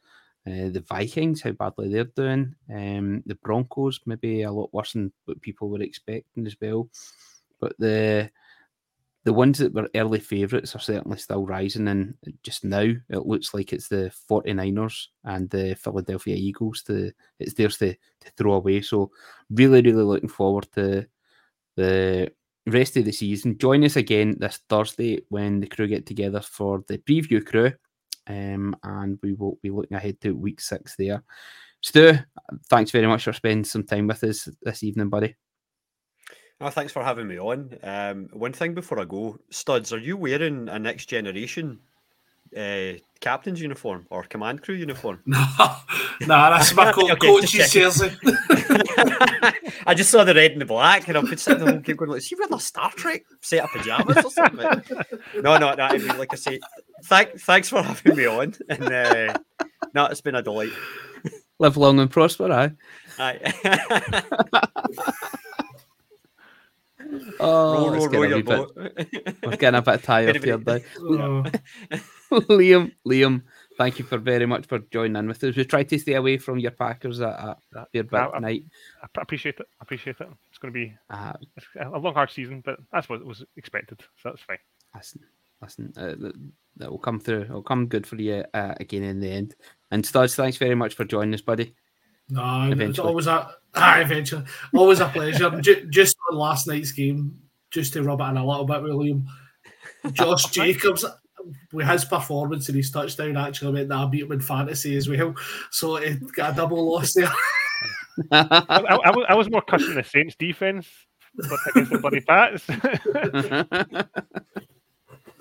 uh, 0.46 0.70
the 0.70 0.84
Vikings, 0.88 1.42
how 1.42 1.52
badly 1.52 1.90
they're 1.90 2.04
doing. 2.04 2.56
Um, 2.72 3.24
the 3.26 3.36
Broncos, 3.36 4.00
maybe 4.06 4.44
a 4.44 4.52
lot 4.52 4.74
worse 4.74 4.94
than 4.94 5.12
what 5.26 5.42
people 5.42 5.70
were 5.70 5.82
expecting 5.82 6.46
as 6.46 6.56
well. 6.62 6.90
But 7.60 7.74
the 7.80 8.30
the 9.26 9.34
ones 9.34 9.58
that 9.58 9.74
were 9.74 9.90
early 9.96 10.20
favourites 10.20 10.76
are 10.76 10.80
certainly 10.80 11.18
still 11.18 11.46
rising, 11.46 11.88
and 11.88 12.16
just 12.44 12.64
now 12.64 12.94
it 13.10 13.26
looks 13.26 13.54
like 13.54 13.74
it's 13.74 13.88
the 13.90 14.12
49ers 14.30 15.08
and 15.26 15.50
the 15.50 15.76
Philadelphia 15.76 16.36
Eagles. 16.36 16.84
To 16.84 17.12
it's 17.40 17.54
theirs 17.54 17.78
to, 17.78 17.94
to 17.94 18.32
throw 18.38 18.54
away. 18.54 18.82
So 18.82 19.12
really, 19.50 19.82
really 19.82 20.04
looking 20.04 20.30
forward 20.30 20.68
to 20.76 21.06
the 21.76 22.32
rest 22.66 22.98
of 22.98 23.06
the 23.06 23.12
season. 23.12 23.58
Join 23.58 23.84
us 23.84 23.98
again 23.98 24.36
this 24.40 24.62
Thursday 24.70 25.22
when 25.30 25.60
the 25.60 25.68
crew 25.68 25.88
get 25.88 26.06
together 26.06 26.42
for 26.42 26.84
the 26.88 26.98
preview 27.00 27.46
crew, 27.46 27.74
um, 28.28 28.76
and 28.84 29.20
we 29.22 29.34
will 29.34 29.60
be 29.62 29.70
looking 29.70 29.98
ahead 29.98 30.20
to 30.22 30.32
week 30.32 30.62
six 30.62 30.96
there. 30.96 31.24
Stu, 31.82 32.14
thanks 32.70 32.92
very 32.92 33.08
much 33.08 33.24
for 33.24 33.34
spending 33.34 33.64
some 33.64 33.84
time 33.84 34.08
with 34.08 34.24
us 34.24 34.50
this 34.62 34.84
evening, 34.84 35.10
buddy. 35.10 35.36
Oh, 36.62 36.70
thanks 36.70 36.92
for 36.92 37.04
having 37.04 37.28
me 37.28 37.40
on. 37.40 37.78
Um, 37.84 38.30
one 38.34 38.52
thing 38.52 38.74
before 38.74 39.00
I 39.00 39.06
go, 39.06 39.40
Studs, 39.50 39.94
are 39.94 39.98
you 40.00 40.18
wearing 40.18 40.68
a 40.68 40.78
next 40.78 41.06
generation 41.06 41.80
uh, 42.58 42.94
captain's 43.22 43.62
uniform 43.62 44.06
or 44.10 44.24
command 44.24 44.62
crew 44.62 44.76
uniform? 44.76 45.22
No, 46.22 46.36
nah, 46.36 46.50
that's 46.50 46.76
my 46.76 46.92
co- 46.96 47.10
Okay, 47.10 47.28
coach's 47.28 47.72
jersey. 47.72 48.12
I 49.88 49.94
just 49.96 50.12
saw 50.12 50.26
the 50.26 50.34
red 50.36 50.52
and 50.52 50.60
the 50.60 50.66
black, 50.66 51.08
and 51.08 51.18
I've 51.18 51.30
been 51.30 51.38
sitting 51.38 51.64
the 51.64 51.72
whole 51.72 51.80
game 51.80 51.96
going, 51.96 52.12
like, 52.12 52.18
is 52.18 52.28
he 52.28 52.36
wearing 52.36 52.54
a 52.54 52.60
Star 52.60 52.92
Trek 52.92 53.24
set 53.40 53.64
of 53.64 53.70
pajamas 53.70 54.18
or 54.26 54.30
something? 54.30 54.84
no, 55.36 55.58
no, 55.58 55.74
no. 55.76 55.84
I 55.84 55.98
mean, 55.98 56.18
like 56.18 56.34
I 56.34 56.36
say, 56.36 56.60
thank, 57.06 57.40
thanks 57.40 57.70
for 57.70 57.82
having 57.82 58.18
me 58.18 58.26
on. 58.26 58.54
And 58.68 58.84
uh, 58.92 59.34
no, 59.94 60.08
it's 60.08 60.20
been 60.20 60.36
a 60.36 60.42
delight. 60.42 60.74
Live 61.58 61.78
long 61.78 62.02
and 62.02 62.12
prosper, 62.12 62.52
aye. 62.52 62.72
Aye. 63.18 65.40
Oh, 67.40 67.90
row, 67.90 67.94
it's 67.96 68.06
row, 68.06 68.22
row 68.22 68.28
getting 68.28 68.34
a 68.34 68.44
bit- 68.44 68.46
boat. 68.46 69.38
We're 69.44 69.56
getting 69.58 69.78
a 69.78 69.82
bit 69.82 70.04
tired 70.04 70.34
Bit 70.34 70.44
here 70.44 70.54
of 70.56 70.66
now. 70.66 70.74
a- 70.74 71.96
Uh, 72.32 72.40
Liam, 72.42 72.92
Liam, 73.08 73.42
thank 73.78 73.98
you 73.98 74.06
for 74.06 74.20
very 74.20 74.46
much 74.46 74.68
for 74.68 74.78
joining 74.92 75.16
in 75.16 75.28
with 75.28 75.44
us. 75.44 75.56
We 75.56 75.66
tried 75.66 75.90
to 75.90 75.98
stay 75.98 76.14
away 76.14 76.38
from 76.38 76.60
your 76.60 76.70
Packers 76.72 77.22
at, 77.22 77.40
at, 77.40 77.58
at 77.76 77.88
your 77.94 78.04
bit 78.04 78.20
I- 78.20 78.28
I- 78.28 78.32
tonight. 78.36 78.64
Appreciate 79.18 79.56
it. 79.60 79.66
I 79.80 79.84
appreciate 79.84 80.18
it. 80.20 80.28
It's 80.50 80.60
going 80.60 80.72
to 80.74 80.80
be 80.80 80.94
Uh, 81.10 81.34
a 81.82 81.98
long, 81.98 82.14
hard 82.14 82.30
season, 82.30 82.62
but 82.64 82.78
that's 82.92 83.10
what 83.10 83.26
was 83.26 83.44
expected. 83.58 84.02
So 84.22 84.30
that's 84.30 84.42
fine. 84.44 84.58
listen, 84.96 85.22
listen, 85.62 85.94
uh, 85.98 86.16
that, 86.20 86.34
that 86.78 86.92
will 86.92 87.00
come 87.00 87.20
through. 87.20 87.42
It'll 87.42 87.64
come 87.64 87.88
good 87.88 88.06
for 88.06 88.18
you 88.18 88.44
uh, 88.54 88.76
again 88.80 89.04
in 89.04 89.20
the 89.20 89.30
end. 89.32 89.56
And 89.90 90.06
Studs, 90.06 90.36
thanks 90.36 90.58
very 90.58 90.76
much 90.76 90.94
for 90.94 91.06
joining 91.06 91.34
us, 91.34 91.42
buddy. 91.42 91.74
No, 92.30 92.72
it's 92.72 93.00
always 93.00 93.28
a 93.28 93.56
ah, 93.76 94.00
eventually 94.00 94.44
always 94.74 95.00
a 95.00 95.08
pleasure. 95.08 95.50
Just 95.90 96.16
on 96.30 96.38
last 96.38 96.68
night's 96.68 96.92
game, 96.92 97.40
just 97.72 97.94
to 97.94 98.04
rub 98.04 98.22
it 98.22 98.26
in 98.26 98.38
a 98.38 98.46
little 98.46 98.66
bit, 98.66 98.82
William. 98.82 99.28
Josh 100.14 100.46
Jacobs, 100.52 101.06
with 101.72 101.88
his 101.88 102.06
performance 102.06 102.68
and 102.68 102.76
his 102.76 102.92
touchdown, 102.92 103.38
actually 103.38 103.74
meant 103.74 103.90
that 103.90 103.98
I 103.98 104.06
beat 104.06 104.24
him 104.24 104.32
in 104.32 104.42
fantasy 104.42 104.96
as 104.98 105.08
well. 105.08 105.36
So 105.72 105.98
it 105.98 106.20
got 106.34 106.54
a 106.54 106.56
double 106.56 106.92
loss 106.92 107.14
there. 107.14 107.32
I, 108.32 108.48
I, 108.70 108.96
I 109.06 109.12
was, 109.12 109.26
I 109.30 109.36
was 109.36 109.50
more 109.50 109.62
cussing 109.62 109.96
the 109.96 110.04
Saints 110.04 110.36
defense, 110.38 110.88
but 111.36 111.60
against 111.70 111.92
the 111.92 112.00
bloody 112.00 112.22
Pats. 112.22 112.66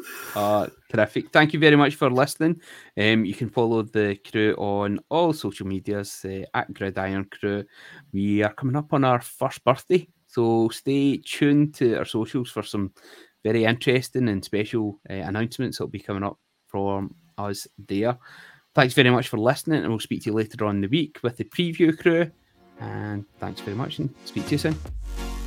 uh, 0.34 0.66
terrific. 0.88 1.30
Thank 1.30 1.52
you 1.52 1.58
very 1.58 1.76
much 1.76 1.94
for 1.94 2.10
listening. 2.10 2.60
Um, 2.96 3.24
you 3.24 3.34
can 3.34 3.48
follow 3.48 3.82
the 3.82 4.16
crew 4.16 4.54
on 4.54 4.98
all 5.08 5.32
social 5.32 5.66
medias 5.66 6.24
uh, 6.24 6.44
at 6.54 6.72
Grid 6.74 6.98
Irn-Cru. 6.98 7.64
We 8.12 8.42
are 8.42 8.52
coming 8.52 8.76
up 8.76 8.92
on 8.92 9.04
our 9.04 9.20
first 9.20 9.64
birthday, 9.64 10.08
so 10.26 10.68
stay 10.68 11.18
tuned 11.18 11.74
to 11.76 11.98
our 11.98 12.04
socials 12.04 12.50
for 12.50 12.62
some 12.62 12.92
very 13.44 13.64
interesting 13.64 14.28
and 14.28 14.44
special 14.44 15.00
uh, 15.08 15.14
announcements 15.14 15.78
that 15.78 15.84
will 15.84 15.90
be 15.90 16.00
coming 16.00 16.24
up 16.24 16.38
from 16.66 17.14
us 17.36 17.66
there. 17.86 18.18
Thanks 18.74 18.94
very 18.94 19.10
much 19.10 19.28
for 19.28 19.38
listening, 19.38 19.80
and 19.80 19.88
we'll 19.88 20.00
speak 20.00 20.22
to 20.22 20.30
you 20.30 20.36
later 20.36 20.64
on 20.64 20.80
the 20.80 20.88
week 20.88 21.18
with 21.22 21.36
the 21.36 21.44
preview 21.44 21.98
crew. 21.98 22.30
And 22.80 23.24
thanks 23.40 23.60
very 23.60 23.76
much, 23.76 23.98
and 23.98 24.14
speak 24.24 24.46
to 24.46 24.52
you 24.52 24.58
soon. 24.58 25.37